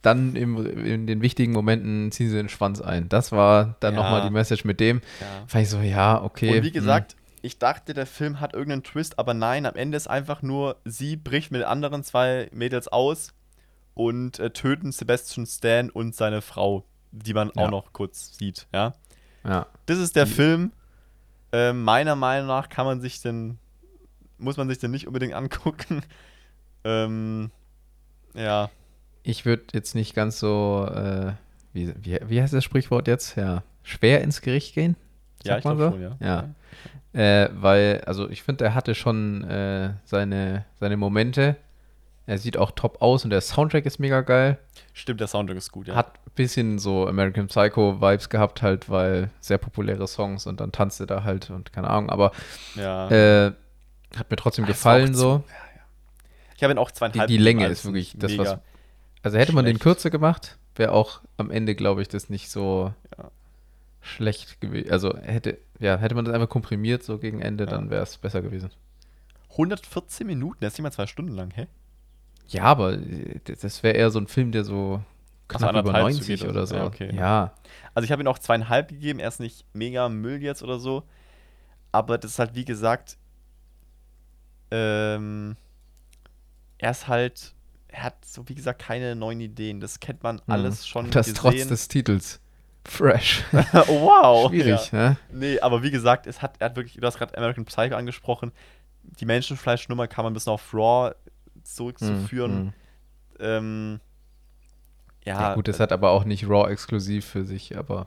dann 0.00 0.36
im, 0.36 0.64
in 0.86 1.08
den 1.08 1.20
wichtigen 1.20 1.52
Momenten 1.52 2.12
ziehen 2.12 2.30
sie 2.30 2.36
den 2.36 2.48
Schwanz 2.48 2.80
ein. 2.80 3.08
Das 3.08 3.32
war 3.32 3.74
dann 3.80 3.94
Ja. 3.94 4.02
nochmal 4.02 4.22
die 4.22 4.32
Message 4.32 4.64
mit 4.64 4.78
dem. 4.78 5.00
Ja. 5.20 5.26
Fand 5.48 5.64
ich 5.64 5.70
so, 5.70 5.80
ja, 5.80 6.22
okay. 6.22 6.58
Und 6.58 6.62
wie 6.62 6.68
hm. 6.68 6.72
gesagt, 6.72 7.16
ich 7.42 7.58
dachte, 7.58 7.94
der 7.94 8.06
Film 8.06 8.40
hat 8.40 8.54
irgendeinen 8.54 8.82
Twist, 8.84 9.18
aber 9.18 9.34
nein, 9.34 9.66
am 9.66 9.74
Ende 9.76 9.96
ist 9.96 10.08
einfach 10.08 10.42
nur, 10.42 10.76
sie 10.84 11.16
bricht 11.16 11.50
mit 11.50 11.62
anderen 11.64 12.02
zwei 12.04 12.48
Mädels 12.52 12.88
aus 12.88 13.34
und 13.94 14.38
äh, 14.38 14.50
töten 14.50 14.92
Sebastian 14.92 15.46
Stan 15.46 15.90
und 15.90 16.14
seine 16.14 16.40
Frau, 16.42 16.84
die 17.12 17.34
man 17.34 17.50
Ja. 17.56 17.66
auch 17.66 17.70
noch 17.70 17.92
kurz 17.92 18.36
sieht, 18.36 18.66
ja. 18.72 18.94
Ja. 19.44 19.66
Das 19.86 19.98
ist 19.98 20.16
der 20.16 20.24
Die- 20.26 20.32
Film. 20.32 20.72
Äh, 21.52 21.72
meiner 21.72 22.14
Meinung 22.14 22.46
nach 22.48 22.68
kann 22.68 22.84
man 22.84 23.00
sich 23.00 23.22
den, 23.22 23.58
muss 24.36 24.56
man 24.58 24.68
sich 24.68 24.78
den 24.78 24.90
nicht 24.90 25.06
unbedingt 25.06 25.32
angucken. 25.34 26.02
ähm, 26.84 27.50
ja, 28.34 28.70
Ich 29.22 29.44
würde 29.46 29.64
jetzt 29.72 29.94
nicht 29.94 30.14
ganz 30.14 30.38
so, 30.38 30.86
äh, 30.92 31.32
wie, 31.72 31.94
wie, 32.02 32.18
wie 32.26 32.42
heißt 32.42 32.52
das 32.54 32.64
Sprichwort 32.64 33.08
jetzt? 33.08 33.36
Ja, 33.36 33.62
schwer 33.82 34.22
ins 34.22 34.40
Gericht 34.42 34.74
gehen. 34.74 34.96
Ja, 35.44 35.56
ich 35.56 35.62
glaube 35.62 35.82
so? 35.82 35.90
schon, 35.92 36.02
ja. 36.02 36.16
Ja. 36.20 36.48
Äh, 37.12 37.48
weil, 37.52 38.02
also 38.06 38.28
ich 38.28 38.42
finde, 38.42 38.64
er 38.66 38.74
hatte 38.74 38.94
schon 38.94 39.44
äh, 39.44 39.94
seine, 40.04 40.64
seine 40.78 40.96
Momente. 40.96 41.56
Er 42.26 42.36
sieht 42.36 42.58
auch 42.58 42.72
top 42.72 43.00
aus 43.00 43.24
und 43.24 43.30
der 43.30 43.40
Soundtrack 43.40 43.86
ist 43.86 43.98
mega 43.98 44.20
geil. 44.20 44.58
Stimmt, 44.92 45.20
der 45.20 45.28
Soundtrack 45.28 45.56
ist 45.56 45.72
gut, 45.72 45.88
ja. 45.88 45.94
Hat 45.94 46.18
ein 46.26 46.32
bisschen 46.34 46.78
so 46.78 47.06
American 47.06 47.46
Psycho-Vibes 47.46 48.28
gehabt, 48.28 48.60
halt, 48.60 48.90
weil 48.90 49.30
sehr 49.40 49.56
populäre 49.56 50.06
Songs 50.06 50.46
und 50.46 50.60
dann 50.60 50.70
tanzte 50.70 51.06
da 51.06 51.24
halt 51.24 51.48
und 51.48 51.72
keine 51.72 51.88
Ahnung, 51.88 52.10
aber 52.10 52.32
ja. 52.74 53.08
äh, 53.10 53.52
hat 54.16 54.30
mir 54.30 54.36
trotzdem 54.36 54.66
gefallen 54.66 55.14
so. 55.14 55.42
ja, 55.48 55.54
ja. 55.76 55.82
Ich 56.56 56.62
habe 56.62 56.74
ihn 56.74 56.78
auch 56.78 56.90
Die, 56.90 56.96
zweieinhalb. 56.96 57.28
die 57.28 57.38
Länge 57.38 57.60
gegeben, 57.60 57.72
ist 57.72 57.84
wirklich 57.86 58.14
das, 58.18 58.36
was. 58.36 58.58
Also 59.22 59.38
hätte 59.38 59.54
man 59.54 59.64
den 59.64 59.78
kürzer 59.78 60.10
gemacht, 60.10 60.58
wäre 60.76 60.92
auch 60.92 61.22
am 61.38 61.50
Ende, 61.50 61.74
glaube 61.74 62.02
ich, 62.02 62.08
das 62.08 62.28
nicht 62.28 62.50
so 62.50 62.92
Ja. 63.16 63.30
Schlecht 64.00 64.60
gewesen. 64.60 64.90
Also 64.90 65.16
hätte, 65.18 65.58
ja, 65.78 65.96
hätte 65.98 66.14
man 66.14 66.24
das 66.24 66.34
einfach 66.34 66.48
komprimiert 66.48 67.02
so 67.02 67.18
gegen 67.18 67.40
Ende, 67.40 67.64
Ja. 67.64 67.70
dann 67.70 67.90
wäre 67.90 68.02
es 68.02 68.16
besser 68.18 68.42
gewesen. 68.42 68.70
114 69.50 70.26
Minuten, 70.26 70.58
der 70.60 70.68
ist 70.68 70.74
nicht 70.74 70.82
mal 70.82 70.92
zwei 70.92 71.06
Stunden 71.06 71.32
lang, 71.32 71.50
hä? 71.54 71.66
Ja, 72.48 72.64
aber 72.64 72.92
äh, 72.94 73.40
das- 73.44 73.60
das 73.60 73.82
wäre 73.82 73.96
eher 73.96 74.10
so 74.10 74.18
ein 74.20 74.26
Film, 74.28 74.52
der 74.52 74.64
so 74.64 75.02
knapp 75.48 75.70
über 75.70 75.78
anderthalb 75.80 76.04
90 76.04 76.38
zugeht 76.40 76.50
oder 76.50 76.66
so. 76.66 76.76
Ja, 76.76 76.84
okay. 76.86 77.14
Ja, 77.14 77.54
Also 77.94 78.04
ich 78.04 78.12
habe 78.12 78.22
ihm 78.22 78.28
auch 78.28 78.38
zweieinhalb 78.38 78.88
gegeben, 78.88 79.18
er 79.18 79.28
ist 79.28 79.40
nicht 79.40 79.64
mega 79.72 80.08
Müll 80.08 80.42
jetzt 80.42 80.62
oder 80.62 80.78
so. 80.78 81.02
Aber 81.92 82.18
das 82.18 82.32
ist 82.32 82.38
halt, 82.38 82.54
wie 82.54 82.64
gesagt, 82.64 83.16
ähm, 84.70 85.56
er 86.78 86.90
ist 86.90 87.08
halt, 87.08 87.54
er 87.88 88.02
hat 88.04 88.24
so, 88.24 88.48
wie 88.48 88.54
gesagt, 88.54 88.80
keine 88.82 89.16
neuen 89.16 89.40
Ideen. 89.40 89.80
Das 89.80 89.98
kennt 90.00 90.22
man 90.22 90.40
alles 90.46 90.86
schon 90.86 91.06
Mhm. 91.06 91.10
das 91.10 91.32
trotz 91.32 91.52
gesehen. 91.54 91.68
des 91.68 91.88
Titels. 91.88 92.40
Fresh. 92.84 93.44
wow. 93.52 94.48
Schwierig, 94.48 94.92
Ja. 94.92 94.98
ne? 95.10 95.16
Nee, 95.32 95.60
aber 95.60 95.82
wie 95.82 95.90
gesagt, 95.90 96.26
es 96.26 96.40
hat, 96.42 96.54
er 96.58 96.66
hat 96.66 96.76
wirklich, 96.76 96.94
du 96.94 97.06
hast 97.06 97.18
gerade 97.18 97.36
American 97.36 97.64
Psycho 97.64 97.94
angesprochen. 97.96 98.52
Die 99.02 99.24
Menschenfleischnummer 99.24 100.06
kann 100.08 100.24
man 100.24 100.32
ein 100.32 100.34
bisschen 100.34 100.52
auf 100.52 100.72
Raw 100.72 101.14
zurückzuführen. 101.62 102.64
Mhm. 102.64 102.72
Ähm, 103.40 104.00
ja, 105.24 105.40
Ja, 105.40 105.54
gut, 105.54 105.68
das 105.68 105.80
hat 105.80 105.92
aber 105.92 106.10
auch 106.10 106.24
nicht 106.24 106.48
Raw 106.48 106.70
exklusiv 106.70 107.26
für 107.26 107.44
sich, 107.44 107.76
aber 107.76 108.06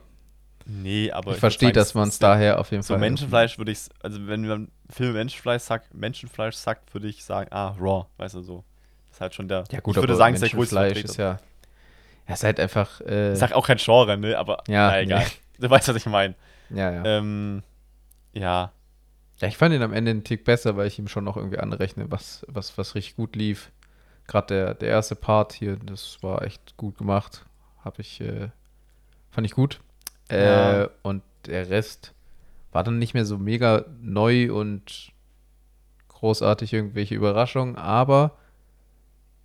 nee, 0.66 1.10
aber 1.10 1.32
ich 1.32 1.38
verstehe, 1.38 1.72
dass 1.72 1.94
man 1.94 2.08
es 2.08 2.18
daher 2.18 2.58
auf 2.58 2.70
jeden 2.70 2.82
So 2.82 2.94
Fall. 2.94 3.00
Menschenfleisch 3.00 3.58
würde 3.58 3.72
ich, 3.72 3.78
also 4.02 4.26
wenn 4.26 4.46
man 4.46 4.70
Film 4.90 5.14
Menschenfleisch 5.14 5.62
sagt, 5.62 5.94
Menschenfleisch 5.94 6.56
sagt, 6.56 6.92
würde 6.94 7.08
ich 7.08 7.24
sagen, 7.24 7.48
ah, 7.52 7.76
Raw, 7.80 8.06
weißt 8.18 8.34
du 8.34 8.42
so. 8.42 8.64
Das 9.08 9.16
ist 9.18 9.20
halt 9.20 9.34
schon 9.34 9.48
der. 9.48 9.64
Ja, 9.70 9.80
gut, 9.80 9.96
ich 9.96 10.02
würde 10.02 10.12
aber 10.14 10.18
sagen, 10.18 10.34
ist 10.34 10.40
der 10.42 10.50
größte 10.50 10.74
Menschenfleisch 10.74 11.04
ist 11.04 11.16
ja. 11.18 11.38
Ja, 12.28 12.34
ist 12.34 12.44
halt 12.44 12.60
einfach. 12.60 13.00
Äh, 13.02 13.32
Ich 13.32 13.38
sag 13.38 13.52
auch 13.52 13.66
kein 13.66 13.78
Genre, 13.78 14.16
ne? 14.16 14.38
Aber 14.38 14.62
Ja, 14.68 14.88
na, 14.90 15.00
egal. 15.00 15.24
nee. 15.24 15.30
Du 15.58 15.70
weißt, 15.70 15.88
was 15.88 15.96
ich 15.96 16.06
meine. 16.06 16.34
ja, 16.70 16.90
ja. 16.90 17.04
Ähm, 17.04 17.62
ja. 18.32 18.72
Ja, 19.38 19.48
ich 19.48 19.56
fand 19.56 19.74
ihn 19.74 19.82
am 19.82 19.92
Ende 19.92 20.10
einen 20.12 20.24
Tick 20.24 20.44
besser, 20.44 20.76
weil 20.76 20.86
ich 20.86 20.98
ihm 20.98 21.08
schon 21.08 21.24
noch 21.24 21.36
irgendwie 21.36 21.58
anrechne, 21.58 22.10
was, 22.10 22.44
was, 22.48 22.76
was 22.78 22.94
richtig 22.94 23.16
gut 23.16 23.34
lief. 23.36 23.70
Gerade 24.28 24.46
der, 24.54 24.74
der 24.74 24.88
erste 24.88 25.16
Part 25.16 25.52
hier, 25.52 25.76
das 25.76 26.22
war 26.22 26.42
echt 26.42 26.76
gut 26.76 26.96
gemacht. 26.96 27.44
Hab 27.84 27.98
ich, 27.98 28.20
äh, 28.20 28.48
fand 29.30 29.44
ich 29.46 29.52
gut. 29.52 29.80
Äh, 30.30 30.82
Ja. 30.82 30.88
Und 31.02 31.22
der 31.46 31.68
Rest 31.70 32.14
war 32.70 32.84
dann 32.84 32.98
nicht 32.98 33.14
mehr 33.14 33.24
so 33.26 33.36
mega 33.36 33.84
neu 34.00 34.52
und 34.52 35.10
großartig 36.08 36.72
irgendwelche 36.72 37.14
Überraschungen, 37.16 37.76
aber 37.76 38.36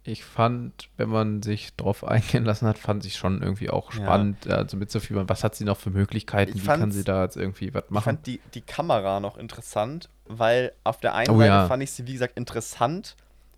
ich 0.07 0.23
fand, 0.23 0.89
wenn 0.95 1.09
man 1.09 1.43
sich 1.43 1.75
drauf 1.75 2.03
eingehen 2.03 2.45
lassen 2.45 2.65
hat, 2.67 2.77
fand 2.77 3.05
ich 3.05 3.15
schon 3.17 3.41
irgendwie 3.41 3.69
auch 3.69 3.91
Ja. 3.93 4.03
spannend, 4.03 4.47
also 4.47 4.77
mitzufiebern. 4.77 5.27
Was 5.29 5.43
hat 5.43 5.55
sie 5.55 5.65
noch 5.65 5.77
für 5.77 5.89
Möglichkeiten? 5.89 6.55
Ich 6.55 6.63
Wie 6.63 6.67
kann 6.67 6.91
sie 6.91 7.03
da 7.03 7.23
jetzt 7.23 7.35
irgendwie 7.35 7.73
was 7.73 7.83
Ich 7.85 7.89
machen? 7.91 8.03
fand 8.03 8.25
die, 8.27 8.39
die 8.53 8.61
Kamera 8.61 9.19
noch 9.19 9.37
interessant, 9.37 10.09
weil 10.25 10.71
auf 10.83 10.99
der 11.01 11.13
einen 11.13 11.29
Oh 11.31 11.37
Seite 11.37 11.47
ja. 11.49 11.67
fand 11.67 11.83
ich 11.83 11.91
sie, 11.91 12.07
wie 12.07 12.13
gesagt, 12.13 12.37
interessant, 12.37 13.15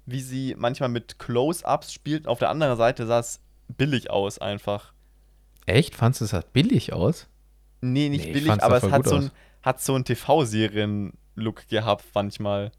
wie 0.07 0.21
sie 0.21 0.55
manchmal 0.57 0.89
mit 0.89 1.19
Close-Ups 1.19 1.93
spielt. 1.93 2.27
Auf 2.27 2.39
der 2.39 2.49
anderen 2.49 2.77
Seite 2.77 3.05
sah 3.05 3.19
es 3.19 3.39
billig 3.77 4.09
aus 4.09 4.39
einfach. 4.39 4.93
Echt? 5.67 5.93
Fandest 5.95 6.21
du 6.21 6.26
es 6.26 6.34
halt 6.34 6.51
billig 6.51 6.93
aus? 6.93 7.27
Nee, 7.81 8.09
nicht 8.09 8.23
Nee, 8.26 8.27
ich 8.31 8.34
billig, 8.34 8.63
aber 8.63 8.77
es 8.77 8.84
hat 8.91 9.07
so, 9.07 9.15
ein, 9.17 9.31
hat 9.61 9.81
so 9.81 9.93
einen 9.93 10.03
TV-Serien-Look 10.03 11.67
gehabt 11.67 12.05
manchmal. 12.13 12.71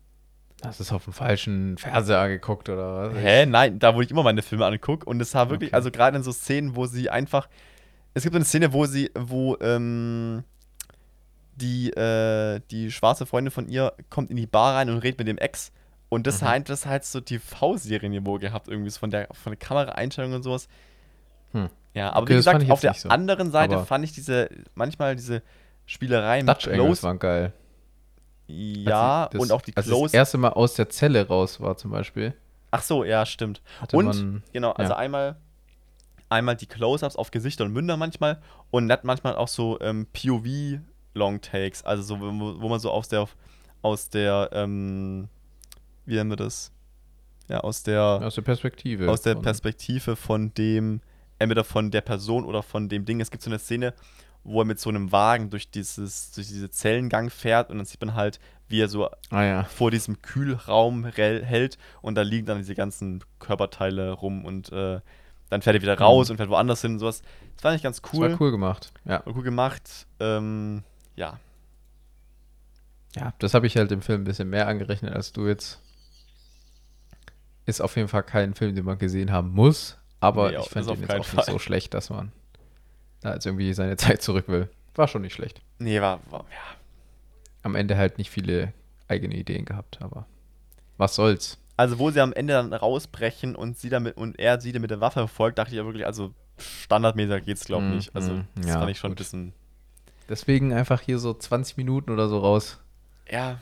Hast 0.65 0.79
du 0.79 0.83
es 0.83 0.93
auf 0.93 1.05
dem 1.05 1.13
falschen 1.13 1.79
Fernseher 1.79 2.29
geguckt 2.29 2.69
oder 2.69 3.13
was? 3.13 3.19
Hä? 3.19 3.47
Nein, 3.47 3.79
da 3.79 3.95
wo 3.95 4.01
ich 4.03 4.11
immer 4.11 4.23
meine 4.23 4.43
Filme 4.43 4.67
angucke. 4.67 5.05
Und 5.07 5.21
es 5.21 5.35
war 5.35 5.49
wirklich, 5.51 5.71
Okay. 5.71 5.77
also 5.77 5.91
gerade 5.91 6.17
in 6.17 6.23
so 6.23 6.33
Szenen, 6.33 6.77
wo 6.77 6.87
sie 6.87 7.09
einfach. 7.11 7.49
Es 8.15 8.23
gibt 8.25 8.35
eine 8.35 8.45
Szene, 8.45 8.73
wo 8.73 8.87
sie, 8.87 9.11
wo 9.15 9.57
ähm, 9.61 10.43
die, 11.57 11.91
äh, 11.93 12.61
die 12.71 12.91
schwarze 12.91 13.27
Freundin 13.27 13.51
von 13.51 13.69
ihr 13.69 13.93
kommt 14.09 14.31
in 14.31 14.37
die 14.37 14.47
Bar 14.47 14.77
rein 14.77 14.91
und 14.91 14.99
redet 14.99 15.19
mit 15.19 15.29
dem 15.29 15.39
Ex. 15.39 15.73
Und 16.09 16.27
das 16.27 16.41
Mhm. 16.43 16.47
hat 16.49 16.69
das 16.69 16.87
halt 16.87 17.05
so 17.05 17.21
TV-Serienniveau 17.21 18.39
gehabt, 18.39 18.69
irgendwie 18.69 18.91
so 18.91 18.99
von 18.99 19.11
der, 19.11 19.29
von 19.33 19.53
der 19.53 19.59
Kameraeinstellung 19.59 20.33
und 20.33 20.43
sowas. 20.43 20.69
Hm. 21.53 21.69
Ja, 21.95 22.11
aber 22.13 22.23
Okay, 22.23 22.33
wie 22.33 22.37
gesagt, 22.37 22.71
auf 22.71 22.81
der 22.81 22.95
so. 22.95 23.09
anderen 23.09 23.51
Seite 23.51 23.77
Aber- 23.77 23.87
fand 23.87 24.05
ich 24.05 24.13
diese, 24.13 24.49
manchmal 24.75 25.17
diese 25.17 25.43
Spielereien 25.87 26.47
Dutch 26.47 26.69
Angles 26.69 27.03
waren 27.03 27.19
geil. 27.19 27.53
Ja, 28.51 29.25
Als 29.25 29.33
sie 29.33 29.39
das, 29.39 29.43
und 29.43 29.53
auch 29.53 29.63
die 29.63 29.77
Als 29.77 29.87
das 29.87 29.95
Close. 29.97 30.17
erste 30.17 30.39
Mal 30.39 30.51
aus 30.51 30.75
der 30.75 30.89
Zelle 30.89 31.27
raus 31.27 31.61
war 31.61 31.77
zum 31.77 31.91
Beispiel. 31.91 32.35
Ach 32.71 32.83
so, 32.83 33.05
ja, 33.05 33.25
stimmt. 33.27 33.63
Hatte 33.81 33.97
Und, 33.97 34.07
man, 34.07 34.43
genau, 34.53 34.73
also 34.73 34.93
ja. 34.93 34.99
einmal, 34.99 35.37
einmal 36.29 36.57
die 36.57 36.67
Close-Ups 36.67 37.17
auf 37.17 37.31
Gesichter 37.31 37.65
und 37.65 37.73
Münder 37.73 37.97
manchmal 37.97 38.41
und 38.71 38.89
dann 38.89 39.01
manchmal 39.03 39.35
auch 39.37 39.49
so 39.49 39.81
ähm, 39.81 40.07
POV-Long-Takes, 40.13 41.85
also 41.85 42.03
so, 42.03 42.21
wo, 42.21 42.61
wo 42.61 42.69
man 42.69 42.81
so 42.81 42.91
aus 42.91 43.09
der, 43.09 43.27
aus 43.83 44.11
der, 44.11 44.51
ähm, 44.53 45.29
wie 46.07 46.15
nennen 46.15 46.31
wir 46.31 46.37
das? 46.37 46.73
Ja, 47.49 47.61
aus 47.61 47.83
der, 47.83 48.03
aus 48.23 48.37
der 48.37 48.43
Perspektive. 48.43 49.11
aus 49.11 49.23
der 49.23 49.35
von- 49.35 49.43
Perspektive 49.43 50.15
von 50.17 50.55
dem, 50.55 51.01
entweder 51.39 51.65
von 51.65 51.91
der 51.91 52.01
Person 52.01 52.45
oder 52.45 52.63
von 52.63 52.89
dem 52.89 53.05
Ding. 53.05 53.21
Es 53.21 53.31
gibt 53.31 53.43
so 53.43 53.51
eine 53.51 53.59
Szene, 53.59 53.93
wo 54.45 54.61
er 54.63 54.65
mit 54.65 54.81
so 54.81 54.89
einem 54.91 55.13
Wagen 55.13 55.51
durch 55.51 55.71
dieses, 55.71 56.33
durch 56.33 56.47
diese 56.49 56.71
Zellengang 56.71 57.31
fährt 57.31 57.71
und 57.71 57.77
dann 57.79 57.87
sieht 57.87 58.01
man 58.01 58.15
halt, 58.15 58.41
wie 58.69 58.81
er 58.81 58.89
so 58.89 59.09
Ah 59.31 59.43
ja. 59.45 59.65
vor 59.65 59.91
diesem 59.91 60.23
Kühlraum 60.23 61.05
hält 61.05 61.77
und 62.03 62.15
da 62.15 62.23
liegen 62.23 62.47
dann 62.47 62.59
diese 62.59 62.75
ganzen 62.75 63.23
Körperteile 63.41 64.13
rum 64.13 64.45
und 64.45 64.71
äh, 64.73 65.01
dann 65.51 65.63
fährt 65.63 65.77
er 65.77 65.83
wieder 65.83 65.99
raus 65.99 66.31
und 66.31 66.37
fährt 66.37 66.49
woanders 66.51 66.81
hin 66.83 66.93
und 66.93 66.99
sowas. 67.01 67.23
Das 67.57 67.63
fand 67.63 67.77
ich 67.77 67.83
ganz 67.83 68.01
Das 68.01 68.13
cool. 68.15 68.31
war 68.31 68.41
cool 68.41 68.51
gemacht. 68.53 68.93
Ja. 69.05 69.25
War 69.27 69.37
cool 69.37 69.43
gemacht. 69.43 70.07
Ähm, 70.21 70.85
ja. 71.17 71.39
Ja, 73.17 73.35
das 73.41 73.55
habe 73.55 73.67
ich 73.67 73.77
halt 73.77 73.91
im 73.91 74.03
Film 74.03 74.21
ein 74.23 74.25
bisschen 74.25 74.49
mehr 74.49 74.69
angerechnet 74.69 75.13
als 75.13 75.33
du 75.33 75.49
jetzt. 75.49 75.81
Ist 77.67 77.81
auf 77.81 77.97
jeden 77.97 78.09
Fall 78.09 78.23
kein 78.23 78.55
Film, 78.55 78.75
den 78.75 78.85
man 78.85 78.99
gesehen 78.99 79.33
haben 79.33 79.51
muss, 79.51 79.99
aber 80.21 80.51
Nee, 80.53 80.59
ich 80.59 80.69
das 80.69 80.89
auf 80.89 80.97
ihn 80.99 81.03
jetzt 81.03 81.11
auch 81.11 81.17
nicht 81.19 81.27
Fall. 81.29 81.45
so 81.45 81.59
schlecht, 81.59 81.95
dass 81.95 82.09
man 82.11 82.33
da 83.21 83.35
jetzt 83.35 83.47
irgendwie 83.47 83.73
seine 83.75 83.97
Zeit 83.99 84.23
zurück 84.23 84.49
will. 84.49 84.69
War 84.95 85.09
schon 85.09 85.23
nicht 85.23 85.35
schlecht. 85.35 85.61
Nee, 85.79 86.01
war, 86.01 86.21
war 86.31 86.45
ja. 86.51 86.77
Am 87.63 87.75
Ende 87.75 87.97
halt 87.97 88.19
nicht 88.19 88.31
viele 88.31 88.73
eigene 89.09 89.35
Ideen 89.37 89.65
gehabt, 89.65 90.01
aber 90.03 90.27
was 90.97 91.15
soll's. 91.15 91.59
Also, 91.77 91.99
wo 91.99 92.11
sie 92.11 92.21
am 92.21 92.33
Ende 92.35 92.53
dann 92.55 92.73
rausbrechen 92.73 93.57
und 93.57 93.79
sie 93.79 93.89
damit 93.89 94.17
und 94.17 94.39
er 94.39 94.61
sie 94.61 94.73
dann 94.73 94.83
mit 94.83 94.91
der 94.91 95.01
Waffe 95.01 95.21
verfolgt, 95.21 95.59
dachte 95.59 95.71
ich 95.71 95.79
ja 95.79 95.85
wirklich, 95.85 96.05
also 96.05 96.35
standardmäßig 96.59 97.45
geht's, 97.47 97.65
glaube 97.65 97.85
ich, 97.87 97.91
Mm, 97.91 97.95
nicht. 97.97 98.15
Also, 98.15 98.33
mm, 98.35 98.45
das 98.57 98.67
ja, 98.67 98.79
fand 98.79 98.91
ich 98.91 98.99
schon 98.99 99.09
ein 99.09 99.13
gut. 99.13 99.19
bisschen. 99.19 99.53
Deswegen 100.29 100.73
einfach 100.73 101.01
hier 101.01 101.19
so 101.19 101.33
20 101.35 101.77
Minuten 101.79 102.11
oder 102.11 102.29
so 102.29 102.39
raus. 102.39 102.79
Ja, 103.31 103.61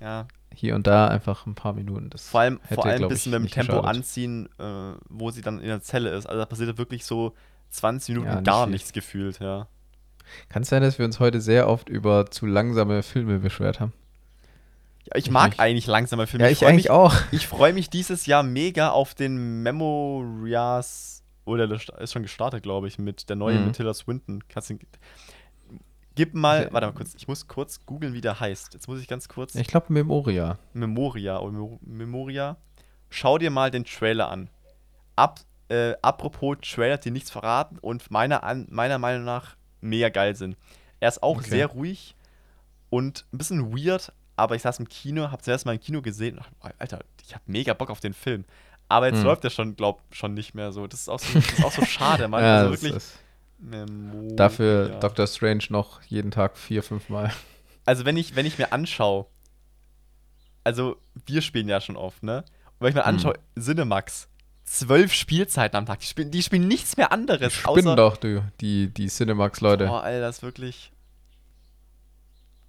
ja. 0.00 0.26
Hier 0.54 0.74
und 0.74 0.86
da 0.86 1.08
einfach 1.08 1.44
ein 1.46 1.54
paar 1.54 1.72
Minuten. 1.74 2.08
Das 2.10 2.28
Vor 2.28 2.40
allem, 2.40 2.60
hätte, 2.62 2.74
vor 2.76 2.86
allem 2.86 3.02
ein 3.02 3.08
bisschen 3.08 3.32
ich, 3.34 3.38
mit 3.40 3.50
dem 3.50 3.54
Tempo 3.54 3.72
geschadet. 3.80 3.96
anziehen, 3.96 4.48
äh, 4.58 4.92
wo 5.08 5.30
sie 5.30 5.42
dann 5.42 5.60
in 5.60 5.66
der 5.66 5.82
Zelle 5.82 6.10
ist. 6.10 6.26
Also, 6.26 6.38
da 6.38 6.46
passiert 6.46 6.78
wirklich 6.78 7.04
so 7.04 7.34
20 7.70 8.08
Minuten 8.14 8.28
Ja, 8.28 8.34
nicht 8.36 8.46
gar 8.46 8.64
viel. 8.64 8.72
nichts 8.72 8.92
gefühlt, 8.92 9.38
ja. 9.40 9.68
Kann 10.48 10.62
es 10.62 10.68
sein, 10.68 10.82
dass 10.82 10.98
wir 10.98 11.04
uns 11.04 11.20
heute 11.20 11.40
sehr 11.40 11.68
oft 11.68 11.88
über 11.88 12.30
zu 12.30 12.46
langsame 12.46 13.02
Filme 13.02 13.38
beschwert 13.38 13.78
haben? 13.80 13.92
Ja, 15.04 15.16
ich 15.16 15.26
Ich 15.26 15.30
mag 15.30 15.50
nicht. 15.50 15.60
eigentlich 15.60 15.86
langsame 15.86 16.26
Filme. 16.26 16.44
Ja, 16.46 16.50
ich 16.50 16.58
freu 16.58 16.66
eigentlich 16.66 16.84
mich, 16.84 16.90
auch. 16.90 17.14
Ich 17.30 17.46
freue 17.46 17.72
mich 17.72 17.90
dieses 17.90 18.26
Jahr 18.26 18.42
mega 18.42 18.90
auf 18.90 19.14
den 19.14 19.62
Memorias. 19.62 21.22
Oder 21.44 21.68
der 21.68 21.78
ist 22.00 22.12
schon 22.12 22.22
gestartet, 22.22 22.62
glaube 22.64 22.88
ich, 22.88 22.98
mit 22.98 23.28
der 23.28 23.36
neuen 23.36 23.60
Mhm. 23.60 23.66
mit 23.66 23.76
Tilda 23.76 23.94
Swinton. 23.94 24.42
Kannst 24.48 24.70
du, 24.70 24.78
gib 26.16 26.34
mal, 26.34 26.64
Ja. 26.64 26.72
warte 26.72 26.88
mal 26.88 26.92
kurz, 26.92 27.14
ich 27.14 27.28
muss 27.28 27.46
kurz 27.46 27.86
googeln, 27.86 28.14
wie 28.14 28.20
der 28.20 28.40
heißt. 28.40 28.74
Jetzt 28.74 28.88
muss 28.88 29.00
ich 29.00 29.06
ganz 29.06 29.28
kurz. 29.28 29.54
Ich 29.54 29.68
glaube 29.68 29.92
Memoria. 29.92 30.58
Memoria 30.72 31.38
oder 31.38 31.52
Memo- 31.52 31.78
Memoria. 31.82 32.56
Schau 33.10 33.38
dir 33.38 33.50
mal 33.50 33.70
den 33.70 33.84
Trailer 33.84 34.28
an. 34.28 34.50
Ab, 35.14 35.38
äh, 35.68 35.94
apropos 36.02 36.56
Trailer, 36.62 36.98
die 36.98 37.10
nichts 37.10 37.30
verraten 37.30 37.78
und 37.80 38.10
meiner, 38.10 38.42
an, 38.44 38.66
meiner 38.70 38.98
Meinung 38.98 39.24
nach 39.24 39.56
mega 39.80 40.08
geil 40.08 40.34
sind. 40.36 40.56
Er 41.00 41.08
ist 41.08 41.22
auch 41.22 41.38
Okay. 41.38 41.50
sehr 41.50 41.66
ruhig 41.66 42.14
und 42.90 43.24
ein 43.32 43.38
bisschen 43.38 43.72
weird, 43.76 44.12
aber 44.36 44.54
ich 44.54 44.62
saß 44.62 44.78
im 44.78 44.88
Kino, 44.88 45.30
hab 45.30 45.42
zuerst 45.44 45.66
mal 45.66 45.74
im 45.74 45.80
Kino 45.80 46.02
gesehen 46.02 46.36
und 46.38 46.46
dachte, 46.62 46.74
Alter, 46.78 46.98
ich 47.24 47.34
hab 47.34 47.42
mega 47.48 47.74
Bock 47.74 47.90
auf 47.90 48.00
den 48.00 48.14
Film. 48.14 48.44
Aber 48.88 49.06
jetzt 49.08 49.18
Hm. 49.18 49.24
läuft 49.24 49.42
der 49.44 49.50
schon, 49.50 49.74
glaub 49.76 50.00
schon 50.12 50.34
nicht 50.34 50.54
mehr 50.54 50.70
so. 50.72 50.86
Das 50.86 51.00
ist 51.00 51.08
auch 51.08 51.18
so, 51.18 51.36
ist 51.38 51.64
auch 51.64 51.72
so 51.72 51.82
schade, 51.84 52.28
Mann. 52.28 52.42
Ja, 52.44 52.56
also 52.58 52.70
wirklich, 52.70 52.94
ist- 52.94 53.18
Memoria. 53.58 54.36
Dafür 54.36 54.88
Doctor 55.00 55.26
Strange 55.26 55.64
noch 55.70 56.02
jeden 56.02 56.30
Tag 56.30 56.56
vier, 56.56 56.82
fünf 56.82 57.08
Mal. 57.08 57.32
Also 57.84 58.04
wenn 58.04 58.16
ich, 58.16 58.36
wenn 58.36 58.46
ich 58.46 58.58
mir 58.58 58.72
anschaue, 58.72 59.26
also 60.64 60.96
wir 61.26 61.42
spielen 61.42 61.68
ja 61.68 61.80
schon 61.80 61.96
oft, 61.96 62.22
ne? 62.22 62.38
Und 62.78 62.80
wenn 62.80 62.88
ich 62.90 62.94
mir 62.94 63.02
Hm. 63.04 63.14
anschaue, 63.14 63.34
Cinemax, 63.58 64.28
zwölf 64.66 65.12
Spielzeiten 65.12 65.76
am 65.76 65.86
Tag, 65.86 66.00
die 66.00 66.06
spielen, 66.06 66.30
die 66.30 66.42
spielen 66.42 66.68
nichts 66.68 66.96
mehr 66.96 67.12
anderes. 67.12 67.54
Spinnen 67.54 67.96
doch, 67.96 68.16
du, 68.16 68.42
die, 68.60 68.88
die 68.88 69.06
Cinemax-Leute. 69.06 69.86
Boah, 69.86 70.02
Alter, 70.02 70.20
das 70.20 70.36
ist 70.36 70.42
wirklich. 70.42 70.92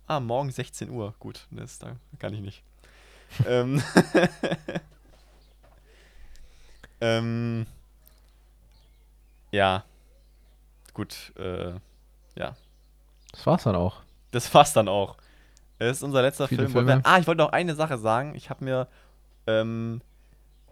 Ah, 0.05 0.21
morgen 0.21 0.51
16 0.51 0.89
Uhr. 0.89 1.13
Gut, 1.19 1.47
das 1.51 1.79
da 1.79 1.97
kann 2.17 2.33
ich 2.33 2.39
nicht. 2.39 2.63
ähm, 3.45 3.81
ähm, 7.01 7.65
ja. 9.51 9.83
Gut, 10.93 11.33
äh, 11.37 11.73
ja. 12.35 12.55
Das 13.31 13.45
war's 13.45 13.63
dann 13.63 13.75
auch. 13.75 14.01
Das 14.31 14.53
war's 14.53 14.71
dann 14.71 14.87
auch. 14.87 15.17
Es 15.79 15.97
ist 15.97 16.03
unser 16.03 16.21
letzter 16.21 16.47
Viele 16.47 16.69
Film. 16.69 16.87
Filme. 16.87 17.01
ah, 17.03 17.19
ich 17.19 17.27
wollte 17.27 17.43
noch 17.43 17.51
eine 17.51 17.75
Sache 17.75 17.97
sagen. 17.97 18.33
Ich 18.33 18.49
habe 18.49 18.63
mir, 18.63 18.87
ähm, 19.45 20.01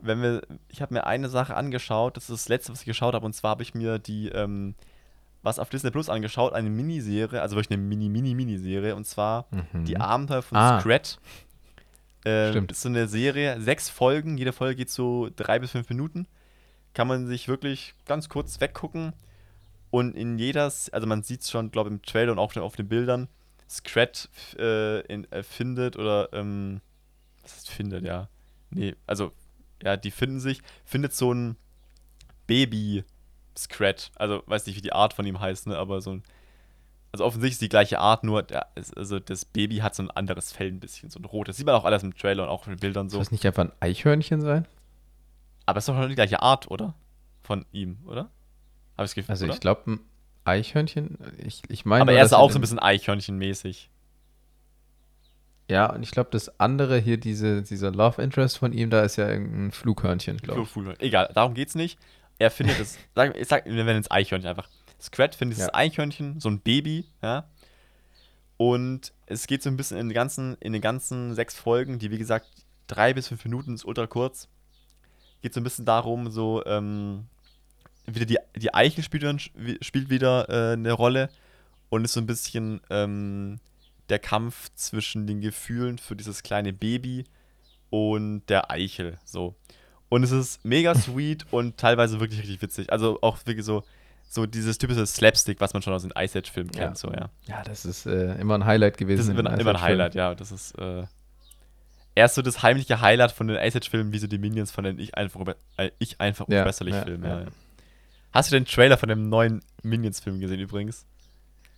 wenn 0.02 0.22
wir, 0.22 0.42
ich 0.70 0.82
habe 0.82 0.94
mir 0.94 1.06
eine 1.06 1.30
Sache 1.30 1.56
angeschaut. 1.56 2.18
Das 2.18 2.30
ist 2.30 2.44
das 2.44 2.50
letzte, 2.50 2.72
was 2.72 2.82
ich 2.82 2.86
geschaut 2.86 3.14
habe. 3.14 3.26
Und 3.26 3.34
zwar 3.34 3.52
habe 3.52 3.64
ich 3.64 3.74
mir 3.74 4.00
die, 4.00 4.30
ähm, 4.30 4.76
was 5.42 5.60
auf 5.60 5.70
Disney 5.70 5.92
Plus 5.92 6.10
angeschaut, 6.10 6.54
eine 6.54 6.70
Miniserie, 6.70 7.42
also 7.42 7.56
wirklich 7.56 7.78
eine 7.78 7.86
Mini, 7.88 8.10
Mini, 8.10 8.34
Miniserie. 8.36 8.96
Und 8.96 9.06
zwar 9.06 9.48
Mhm. 9.52 9.86
die 9.86 9.98
Abenteuer 9.98 10.42
von 10.42 10.58
Ah. 10.58 10.80
Scrat. 10.80 11.20
Ähm, 12.26 12.52
Stimmt. 12.52 12.72
Ist 12.72 12.82
so 12.82 12.90
eine 12.90 13.08
Serie, 13.08 13.62
sechs 13.62 13.90
Folgen. 13.90 14.38
Jede 14.38 14.52
Folge 14.54 14.76
geht 14.78 14.90
so 14.90 15.30
drei 15.36 15.60
bis 15.60 15.72
fünf 15.72 15.90
Minuten. 15.90 16.28
Kann 16.94 17.08
man 17.08 17.28
sich 17.28 17.48
wirklich 17.48 17.94
ganz 18.06 18.30
kurz 18.30 18.60
weggucken. 18.62 19.14
Und 19.92 20.16
in 20.16 20.38
jeder, 20.40 20.64
also 20.64 21.08
man 21.08 21.24
sieht 21.24 21.42
es 21.42 21.52
schon, 21.52 21.70
glaube 21.72 21.90
ich, 21.90 21.94
im 21.96 22.02
Trailer 22.02 22.32
und 22.32 22.40
auch 22.40 22.52
schon 22.52 22.64
auf 22.64 22.76
den 22.76 22.88
Bildern, 22.88 23.28
Scrat 23.70 24.30
äh, 24.58 25.02
in, 25.08 25.32
äh, 25.32 25.42
findet 25.44 25.96
oder, 25.98 26.30
ähm, 26.34 26.82
was 27.42 27.54
heißt 27.56 27.70
findet, 27.70 28.04
ja. 28.06 28.28
Nee, 28.72 28.96
also, 29.08 29.32
ja, 29.86 29.96
die 29.96 30.12
finden 30.12 30.40
sich, 30.42 30.62
findet 30.84 31.14
so 31.14 31.32
ein 31.34 31.56
Baby 32.48 33.06
Scrat. 33.58 34.12
Also, 34.16 34.44
weiß 34.48 34.66
nicht, 34.66 34.76
wie 34.76 34.82
die 34.82 34.92
Art 34.92 35.14
von 35.14 35.26
ihm 35.26 35.40
heißt, 35.40 35.68
ne, 35.68 35.78
aber 35.78 36.02
so 36.02 36.12
ein, 36.12 36.24
also 37.14 37.24
offensichtlich 37.24 37.54
ist 37.54 37.62
die 37.62 37.70
gleiche 37.70 38.00
Art, 38.00 38.26
nur, 38.26 38.44
der, 38.44 38.68
also 38.98 39.20
das 39.20 39.46
Baby 39.46 39.78
hat 39.78 39.96
so 39.96 40.04
ein 40.04 40.12
anderes 40.12 40.52
Fell 40.52 40.68
ein 40.68 40.82
bisschen, 40.82 41.10
so 41.10 41.20
ein 41.20 41.26
rotes. 41.26 41.54
Das 41.54 41.58
sieht 41.58 41.66
man 41.66 41.76
auch 41.76 41.86
alles 41.86 42.04
im 42.04 42.14
Trailer 42.14 42.44
und 42.44 42.50
auch 42.50 42.68
in 42.68 42.74
den 42.74 42.80
Bildern 42.80 43.10
so. 43.10 43.16
Soll 43.16 43.24
das 43.24 43.32
nicht 43.32 43.46
einfach 43.46 43.64
ein 43.64 43.72
Eichhörnchen 43.80 44.42
sein? 44.42 44.68
Aber 45.66 45.78
es 45.78 45.88
ist 45.88 45.96
doch 45.96 46.08
die 46.08 46.16
gleiche 46.16 46.42
Art, 46.42 46.70
oder? 46.70 46.96
Von 47.44 47.66
ihm, 47.72 48.00
oder? 48.06 48.30
Habe 48.98 49.06
ich 49.06 49.12
das 49.12 49.16
Gefühl, 49.16 49.32
Also 49.32 49.46
oder? 49.46 49.54
ich 49.54 49.60
glaube, 49.62 49.92
ein 49.92 50.00
Eichhörnchen, 50.44 51.18
ich, 51.38 51.62
ich 51.70 51.86
meine. 51.86 52.02
Aber 52.02 52.12
er 52.12 52.26
ist 52.26 52.34
auch 52.34 52.52
so 52.52 52.58
ein 52.58 52.62
bisschen 52.62 52.80
Eichhörnchenmäßig. 52.80 53.90
Ja, 55.70 55.92
und 55.92 56.04
ich 56.04 56.12
glaube, 56.12 56.30
das 56.32 56.60
andere 56.60 57.00
hier, 57.00 57.18
diese, 57.18 57.64
dieser 57.64 57.92
Love 57.92 58.22
Interest 58.22 58.58
von 58.58 58.72
ihm, 58.72 58.90
da 58.90 59.02
ist 59.02 59.16
ja 59.16 59.28
irgendein 59.30 59.72
Flughörnchen, 59.72 60.38
glaube 60.38 60.62
ich. 60.62 60.70
Flugvogel. 60.70 60.96
Egal, 61.00 61.32
darum 61.34 61.54
geht's 61.56 61.74
nicht. 61.76 61.98
Er 62.38 62.52
findet 62.52 62.80
es, 62.80 62.98
sag, 63.16 63.36
ich 63.36 63.48
sag, 63.48 63.66
wir 63.66 63.84
nennen 63.84 64.02
es 64.02 64.12
Eichhörnchen 64.12 64.50
einfach. 64.50 64.70
Scrat 65.02 65.34
findet 65.36 65.58
Ja. 65.58 65.66
das 65.66 65.74
Eichhörnchen, 65.74 66.40
so 66.40 66.50
ein 66.50 66.60
Baby, 66.60 67.06
ja. 67.24 67.48
Und 68.58 69.12
es 69.26 69.48
geht 69.48 69.64
so 69.64 69.70
ein 69.70 69.76
bisschen 69.78 69.98
in 69.98 70.08
den 70.10 70.14
ganzen, 70.14 70.56
in 70.60 70.72
den 70.72 70.82
ganzen 70.82 71.34
sechs 71.34 71.56
Folgen, 71.56 72.00
die 72.00 72.12
wie 72.12 72.18
gesagt 72.18 72.48
drei 72.88 73.14
bis 73.14 73.28
fünf 73.28 73.44
Minuten 73.44 73.74
ist 73.74 73.86
ultra 73.86 74.08
kurz. 74.08 74.48
Geht 75.42 75.54
so 75.54 75.60
ein 75.60 75.64
bisschen 75.64 75.86
darum, 75.86 76.30
so, 76.32 76.64
ähm, 76.66 77.26
wieder 78.06 78.26
die, 78.26 78.38
die 78.56 78.74
Eichel 78.74 79.04
spielt, 79.04 79.42
spielt 79.82 80.10
wieder 80.10 80.48
äh, 80.50 80.74
eine 80.74 80.92
Rolle 80.94 81.30
und 81.90 82.06
ist 82.06 82.14
so 82.14 82.20
ein 82.22 82.28
bisschen 82.28 82.82
ähm, 82.90 83.60
der 84.10 84.20
Kampf 84.20 84.70
zwischen 84.76 85.28
den 85.28 85.42
Gefühlen 85.42 85.98
für 85.98 86.16
dieses 86.16 86.44
kleine 86.44 86.74
Baby 86.74 87.26
und 87.90 88.44
der 88.50 88.72
Eichel. 88.72 89.18
So. 89.26 89.56
Und 90.10 90.24
es 90.24 90.32
ist 90.32 90.64
mega 90.64 90.94
sweet 90.96 91.46
und 91.52 91.78
teilweise 91.78 92.20
wirklich 92.20 92.40
richtig 92.42 92.62
witzig. 92.62 92.92
Also 92.92 93.20
auch 93.22 93.38
wirklich 93.46 93.66
so, 93.66 93.84
so 94.30 94.46
dieses 94.46 94.78
typische 94.78 95.06
Slapstick, 95.06 95.60
was 95.62 95.74
man 95.74 95.82
schon 95.82 95.94
aus 95.94 96.04
den 96.04 96.12
Ice 96.18 96.38
Age-Filmen 96.38 96.72
Ja. 96.76 96.86
kennt. 96.86 96.98
So, 96.98 97.12
ja. 97.12 97.30
Ja, 97.48 97.64
das 97.64 97.86
ist 97.86 98.06
äh, 98.06 98.36
immer 98.36 98.56
ein 98.56 98.66
Highlight 98.66 98.98
gewesen. 98.98 99.18
Das 99.20 99.28
ist 99.28 99.40
immer, 99.40 99.60
immer 99.60 99.72
ein. 99.76 99.82
Highlight, 99.82 100.16
ja. 100.16 100.36
Das 100.36 100.52
ist 100.52 100.78
äh, 100.78 101.04
erst 102.16 102.36
so 102.36 102.42
das 102.42 102.62
heimliche 102.64 103.02
Highlight 103.02 103.32
von 103.32 103.48
den 103.48 103.58
Ice 103.58 103.78
Age-Filmen, 103.78 104.12
wie 104.14 104.20
so 104.20 104.28
die 104.28 104.38
Minions 104.38 104.72
von 104.72 104.84
den 104.84 105.00
Ich 105.00 105.16
einfach, 105.16 105.42
äh, 105.78 105.92
ich 106.00 106.20
einfach 106.22 106.48
Ja, 106.48 106.60
unverbesserlich 106.60 106.96
ja, 106.96 107.04
Filmen. 107.04 107.24
ja. 107.24 107.38
Ja, 107.40 107.42
ja. 107.46 107.48
Hast 108.34 108.52
du 108.52 108.56
den 108.56 108.66
Trailer 108.66 108.98
von 108.98 109.10
dem 109.10 109.30
neuen 109.30 109.62
Minions-Film 109.84 110.40
gesehen 110.42 110.60
übrigens? 110.60 111.06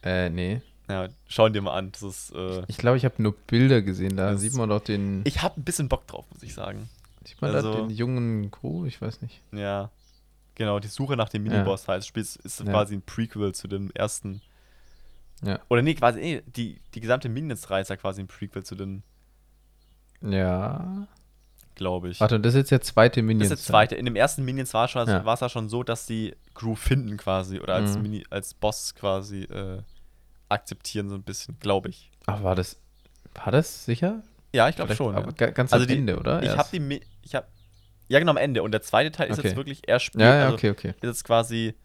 Äh, 0.03 0.29
nee. 0.29 0.61
Ja, 0.89 1.09
schau 1.27 1.47
ihn 1.47 1.53
dir 1.53 1.61
mal 1.61 1.73
an. 1.73 1.91
Das 1.91 2.01
ist, 2.01 2.33
äh, 2.33 2.63
Ich 2.67 2.77
glaube, 2.77 2.97
ich 2.97 3.03
habe 3.05 3.21
nur 3.21 3.33
Bilder 3.33 3.81
gesehen. 3.81 4.15
Da 4.15 4.31
Das- 4.31 4.41
sieht 4.41 4.53
man 4.53 4.69
doch 4.69 4.81
den, 4.81 5.21
ich 5.25 5.41
habe 5.43 5.59
ein 5.59 5.63
bisschen 5.63 5.89
Bock 5.89 6.07
drauf, 6.07 6.25
muss 6.31 6.43
ich 6.43 6.53
sagen. 6.53 6.89
sieht 7.25 7.41
man 7.41 7.53
also- 7.53 7.73
da 7.73 7.77
den 7.81 7.89
jungen 7.89 8.49
Gru? 8.51 8.85
Ich 8.85 9.01
weiß 9.01 9.21
nicht. 9.21 9.41
Ja. 9.51 9.91
Genau, 10.55 10.79
die 10.79 10.87
Suche 10.87 11.17
nach 11.17 11.27
dem 11.29 11.45
Ja. 11.45 11.51
Miniboss 11.51 11.87
heißt, 11.87 12.07
Spiel 12.07 12.21
ist, 12.23 12.37
ist 12.37 12.59
Ja. 12.61 12.65
quasi 12.65 12.95
ein 12.95 13.01
Prequel 13.01 13.53
zu 13.53 13.67
dem 13.67 13.91
ersten. 13.91 14.41
Ja. 15.43 15.59
Oder 15.69 15.81
nee, 15.81 15.93
quasi, 15.93 16.19
nee, 16.21 16.41
die, 16.47 16.79
die 16.95 16.99
gesamte 17.01 17.27
Minions-Reihe 17.29 17.81
ist 17.81 17.89
ja 17.89 17.97
quasi 17.97 18.21
ein 18.21 18.27
Prequel 18.27 18.63
zu 18.63 18.75
den, 18.75 19.03
Ja. 20.21 21.07
glaube 21.75 22.09
ich. 22.09 22.19
Warte, 22.19 22.35
und 22.35 22.43
das 22.45 22.53
ist 22.53 22.57
jetzt 22.59 22.71
der 22.71 22.81
zweite 22.81 23.19
das 23.21 23.27
Minions. 23.27 23.51
ist 23.51 23.59
der 23.59 23.65
zweite. 23.73 23.95
In 23.95 24.05
dem 24.05 24.15
ersten 24.15 24.43
Minions 24.43 24.73
war 24.73 24.87
schon, 24.87 25.07
Ja. 25.07 25.23
war 25.25 25.35
es 25.35 25.41
ja 25.41 25.49
schon 25.49 25.69
so, 25.69 25.83
dass 25.83 26.05
die 26.05 26.35
Crew 26.55 26.75
finden 26.75 27.17
quasi 27.17 27.59
oder 27.59 27.75
als 27.75 27.95
Mhm. 27.95 28.01
Mini, 28.01 28.25
als 28.29 28.53
Boss 28.53 28.95
quasi 28.95 29.43
äh, 29.43 29.81
akzeptieren, 30.49 31.09
so 31.09 31.15
ein 31.15 31.23
bisschen, 31.23 31.57
glaube 31.59 31.89
ich. 31.89 32.11
Ach, 32.25 32.43
war 32.43 32.55
das. 32.55 32.77
War 33.33 33.51
das 33.51 33.85
sicher? 33.85 34.23
Ja, 34.53 34.69
ich 34.69 34.75
glaube 34.75 34.95
schon. 34.95 35.15
Aber 35.15 35.27
ja. 35.27 35.31
ga- 35.33 35.51
ganz 35.51 35.73
Also 35.73 35.83
am 35.83 35.87
die- 35.89 35.95
Ende, 35.97 36.17
oder? 36.17 36.39
Ich 36.41 36.47
Erst? 36.47 36.57
habe 36.57 36.79
die, 36.79 37.01
ich 37.21 37.35
habe, 37.35 37.47
ja 38.07 38.19
genau 38.19 38.31
am 38.31 38.37
Ende. 38.37 38.63
Und 38.63 38.71
der 38.71 38.81
zweite 38.81 39.11
Teil 39.11 39.29
ist 39.29 39.37
Okay. 39.39 39.49
jetzt 39.49 39.57
wirklich 39.57 39.87
eher 39.87 39.99
spät. 39.99 40.21
Ja, 40.21 40.35
ja, 40.35 40.43
also 40.45 40.55
okay, 40.55 40.69
okay. 40.71 40.89
Ist 40.89 41.03
jetzt 41.03 41.23
quasi. 41.23 41.75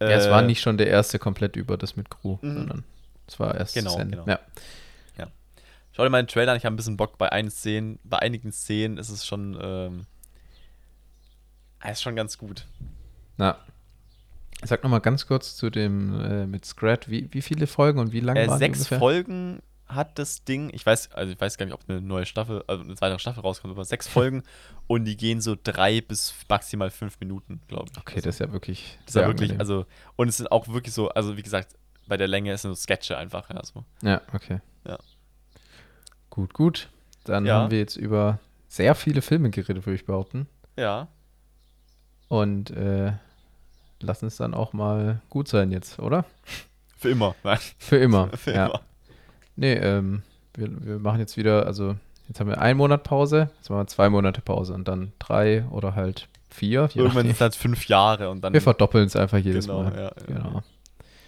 ja, 0.00 0.08
es 0.10 0.28
war 0.28 0.42
äh, 0.42 0.46
nicht 0.46 0.60
schon 0.60 0.76
der 0.76 0.86
erste 0.88 1.18
komplett 1.18 1.56
über 1.56 1.76
das 1.76 1.96
mit 1.96 2.10
Crew, 2.10 2.36
Mhm. 2.42 2.54
sondern 2.56 2.84
es 3.26 3.40
war 3.40 3.54
erst 3.54 3.74
Genau, 3.74 3.92
das 3.92 4.00
Ende. 4.00 4.16
genau. 4.18 4.28
Ja. 4.28 4.38
Schau 5.96 6.02
dir 6.02 6.10
mal 6.10 6.20
den 6.20 6.26
Trailer 6.26 6.50
an, 6.50 6.58
ich 6.58 6.64
habe 6.64 6.74
ein 6.74 6.76
bisschen 6.76 6.96
Bock 6.96 7.18
bei 7.18 7.30
einigen 7.30 7.52
Szenen. 7.52 8.00
Bei 8.02 8.18
einigen 8.18 8.50
Szenen 8.50 8.98
ist 8.98 9.10
es 9.10 9.24
schon, 9.24 9.56
ähm, 9.62 10.06
ist 11.88 12.02
schon 12.02 12.16
ganz 12.16 12.36
gut. 12.36 12.66
Na. 13.36 13.58
Sag 14.66 14.82
nochmal 14.82 15.00
ganz 15.00 15.26
kurz 15.26 15.56
zu 15.56 15.70
dem 15.70 16.18
äh, 16.20 16.46
mit 16.46 16.64
Scrat, 16.64 17.08
wie, 17.10 17.28
wie 17.32 17.42
viele 17.42 17.66
Folgen 17.66 17.98
und 17.98 18.12
wie 18.12 18.20
lange 18.20 18.40
Äh, 18.40 18.48
waren 18.48 18.58
sechs 18.58 18.78
ungefähr? 18.80 18.98
Folgen 18.98 19.62
hat 19.86 20.18
das 20.18 20.44
Ding, 20.44 20.70
ich 20.72 20.84
weiß, 20.86 21.12
also 21.12 21.30
ich 21.32 21.40
weiß 21.40 21.58
gar 21.58 21.66
nicht, 21.66 21.74
ob 21.74 21.82
eine 21.88 22.00
neue 22.00 22.24
Staffel, 22.24 22.64
also 22.66 22.82
eine 22.82 22.98
weitere 23.00 23.18
Staffel 23.18 23.40
rauskommt, 23.40 23.72
aber 23.74 23.84
sechs 23.84 24.08
Folgen 24.08 24.42
und 24.86 25.04
die 25.04 25.16
gehen 25.16 25.40
so 25.40 25.54
drei 25.62 26.00
bis 26.00 26.34
maximal 26.48 26.90
fünf 26.90 27.20
Minuten, 27.20 27.60
glaube 27.68 27.90
ich. 27.92 27.98
Okay, 27.98 28.16
also, 28.16 28.26
das 28.28 28.36
ist 28.36 28.38
ja 28.40 28.52
wirklich. 28.52 28.98
das 29.04 29.14
ist 29.14 29.20
ja 29.20 29.26
wirklich, 29.26 29.58
also, 29.60 29.84
und 30.16 30.28
es 30.28 30.38
sind 30.38 30.50
auch 30.50 30.68
wirklich 30.68 30.94
so, 30.94 31.10
also 31.10 31.36
wie 31.36 31.42
gesagt, 31.42 31.74
bei 32.06 32.16
der 32.16 32.28
Länge 32.28 32.56
sind 32.56 32.70
so 32.70 32.74
Sketche 32.76 33.16
einfach, 33.18 33.48
ja, 33.50 33.62
so. 33.64 33.84
Ja, 34.02 34.22
okay. 34.32 34.60
Ja. 34.86 34.98
Gut, 36.30 36.54
gut. 36.54 36.88
Dann 37.24 37.46
Ja. 37.46 37.60
haben 37.60 37.70
wir 37.70 37.78
jetzt 37.78 37.96
über 37.96 38.38
sehr 38.68 38.94
viele 38.94 39.22
Filme 39.22 39.50
geredet, 39.50 39.86
würde 39.86 39.94
ich 39.96 40.04
behaupten. 40.04 40.46
Ja, 40.76 41.08
Und 42.28 42.70
äh, 42.70 43.12
lassen 44.04 44.26
es 44.26 44.36
dann 44.36 44.54
auch 44.54 44.72
mal 44.72 45.20
gut 45.30 45.48
sein 45.48 45.70
jetzt, 45.72 45.98
oder? 45.98 46.24
für 46.96 47.10
immer. 47.10 47.34
Nein, 47.44 47.58
Für 47.78 47.96
immer. 47.98 48.28
für 48.36 48.52
ja. 48.52 48.66
immer. 48.66 48.80
Nee, 49.56 49.74
ähm, 49.74 50.22
wir, 50.54 50.68
wir 50.84 50.98
machen 50.98 51.20
jetzt 51.20 51.36
wieder, 51.36 51.66
also 51.66 51.96
jetzt 52.28 52.40
haben 52.40 52.48
wir 52.48 52.58
einen 52.60 52.78
Monat 52.78 53.02
Pause, 53.04 53.50
jetzt 53.58 53.68
machen 53.70 53.80
wir 53.82 53.86
zwei 53.88 54.08
Monate 54.08 54.40
Pause 54.40 54.72
und 54.74 54.88
dann 54.88 55.12
drei 55.18 55.64
oder 55.70 55.94
halt 55.94 56.28
vier. 56.50 56.88
Irgendwann 56.94 57.24
sind 57.26 57.32
es 57.34 57.40
halt 57.40 57.54
fünf 57.56 57.86
Jahre 57.88 58.30
und 58.30 58.40
dann. 58.42 58.52
wir 58.54 58.60
verdoppeln 58.62 59.06
es 59.06 59.16
einfach 59.16 59.38
jedes 59.38 59.66
Genau, 59.66 59.82
Mal. 59.82 59.96
ja, 59.96 60.12
genau. 60.26 60.62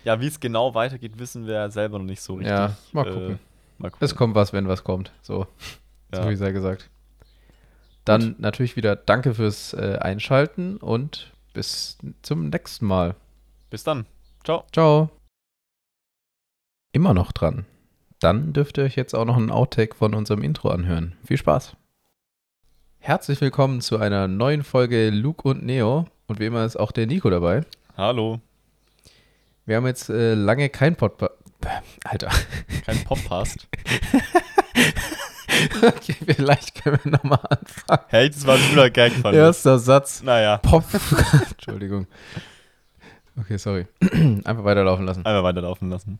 Ja, 0.05 0.21
wie 0.21 0.29
es 0.29 0.39
genau 0.41 0.73
weitergeht, 0.75 1.19
wissen 1.19 1.47
wir 1.47 1.55
ja 1.55 1.71
selber 1.71 1.99
noch 1.99 2.05
nicht 2.07 2.23
so 2.23 2.35
richtig. 2.35 2.51
Ja, 2.57 2.77
mal 2.93 3.07
Äh, 3.07 3.11
gucken. 3.13 3.39
mal 3.79 3.91
gucken. 3.91 4.05
Es 4.05 4.15
kommt 4.15 4.35
was, 4.37 4.53
wenn 4.53 4.69
was 4.69 4.83
kommt. 4.85 5.11
So, 5.23 5.47
so 6.13 6.21
ja. 6.23 6.31
wie 6.31 6.37
sei 6.37 6.53
gesagt. 6.53 6.89
Dann 8.05 8.37
natürlich 8.39 8.77
wieder 8.77 8.95
danke 8.95 9.35
fürs 9.35 9.75
äh, 9.75 9.99
Einschalten 10.01 10.77
und 10.77 11.33
bis 11.57 11.97
zum 12.21 12.51
nächsten 12.51 12.85
Mal. 12.85 13.17
Bis 13.71 13.83
dann. 13.83 14.05
Ciao. 14.45 14.65
Ciao. 14.73 15.09
Immer 16.93 17.15
noch 17.15 17.33
dran. 17.33 17.65
Dann 18.21 18.53
dürft 18.53 18.77
ihr 18.77 18.85
euch 18.85 18.95
jetzt 18.95 19.15
auch 19.15 19.25
noch 19.25 19.39
einen 19.39 19.51
Outtake 19.51 19.95
von 19.95 20.13
unserem 20.15 20.43
Intro 20.43 20.69
anhören. 20.69 21.17
Viel 21.25 21.39
Spaß. 21.39 21.75
Herzlich 22.99 23.41
willkommen 23.41 23.81
zu 23.81 23.97
einer 23.97 24.29
neuen 24.29 24.65
Folge 24.65 25.09
Luke 25.09 25.49
und 25.49 25.65
Neo. 25.65 26.07
Und 26.27 26.41
wie 26.41 26.47
immer 26.47 26.63
ist 26.67 26.77
auch 26.77 26.93
der 26.93 27.07
Nico 27.07 27.31
dabei. 27.31 27.63
Hallo. 27.97 28.41
Wir 29.65 29.77
haben 29.77 29.87
jetzt 29.87 30.11
äh, 30.11 30.35
lange 30.35 30.69
kein 30.69 30.95
Podcast. 30.95 31.33
Alter. 32.05 32.31
Kein 32.85 33.03
Podcast. 33.05 33.67
okay, 35.83 36.17
vielleicht 36.37 36.83
können 36.83 36.99
wir 37.03 37.13
nochmal 37.13 37.41
anfangen. 37.49 38.03
hey, 38.09 38.31
das 38.31 38.47
war 38.47 38.57
ein 38.57 38.69
guter 38.71 38.91
Gag 38.91 39.13
von 39.13 39.33
mir. 39.33 39.39
Erster 39.39 39.79
Satz. 39.79 40.23
Naja. 40.23 40.59
Pop. 40.59 40.85
Entschuldigung. 41.51 42.07
Okay, 43.39 43.59
sorry. 43.59 43.87
Einfach 44.45 44.65
weiterlaufen 44.65 45.05
lassen. 45.07 45.25
Einfach 45.27 45.43
weiterlaufen 45.43 45.91
lassen. 45.91 46.19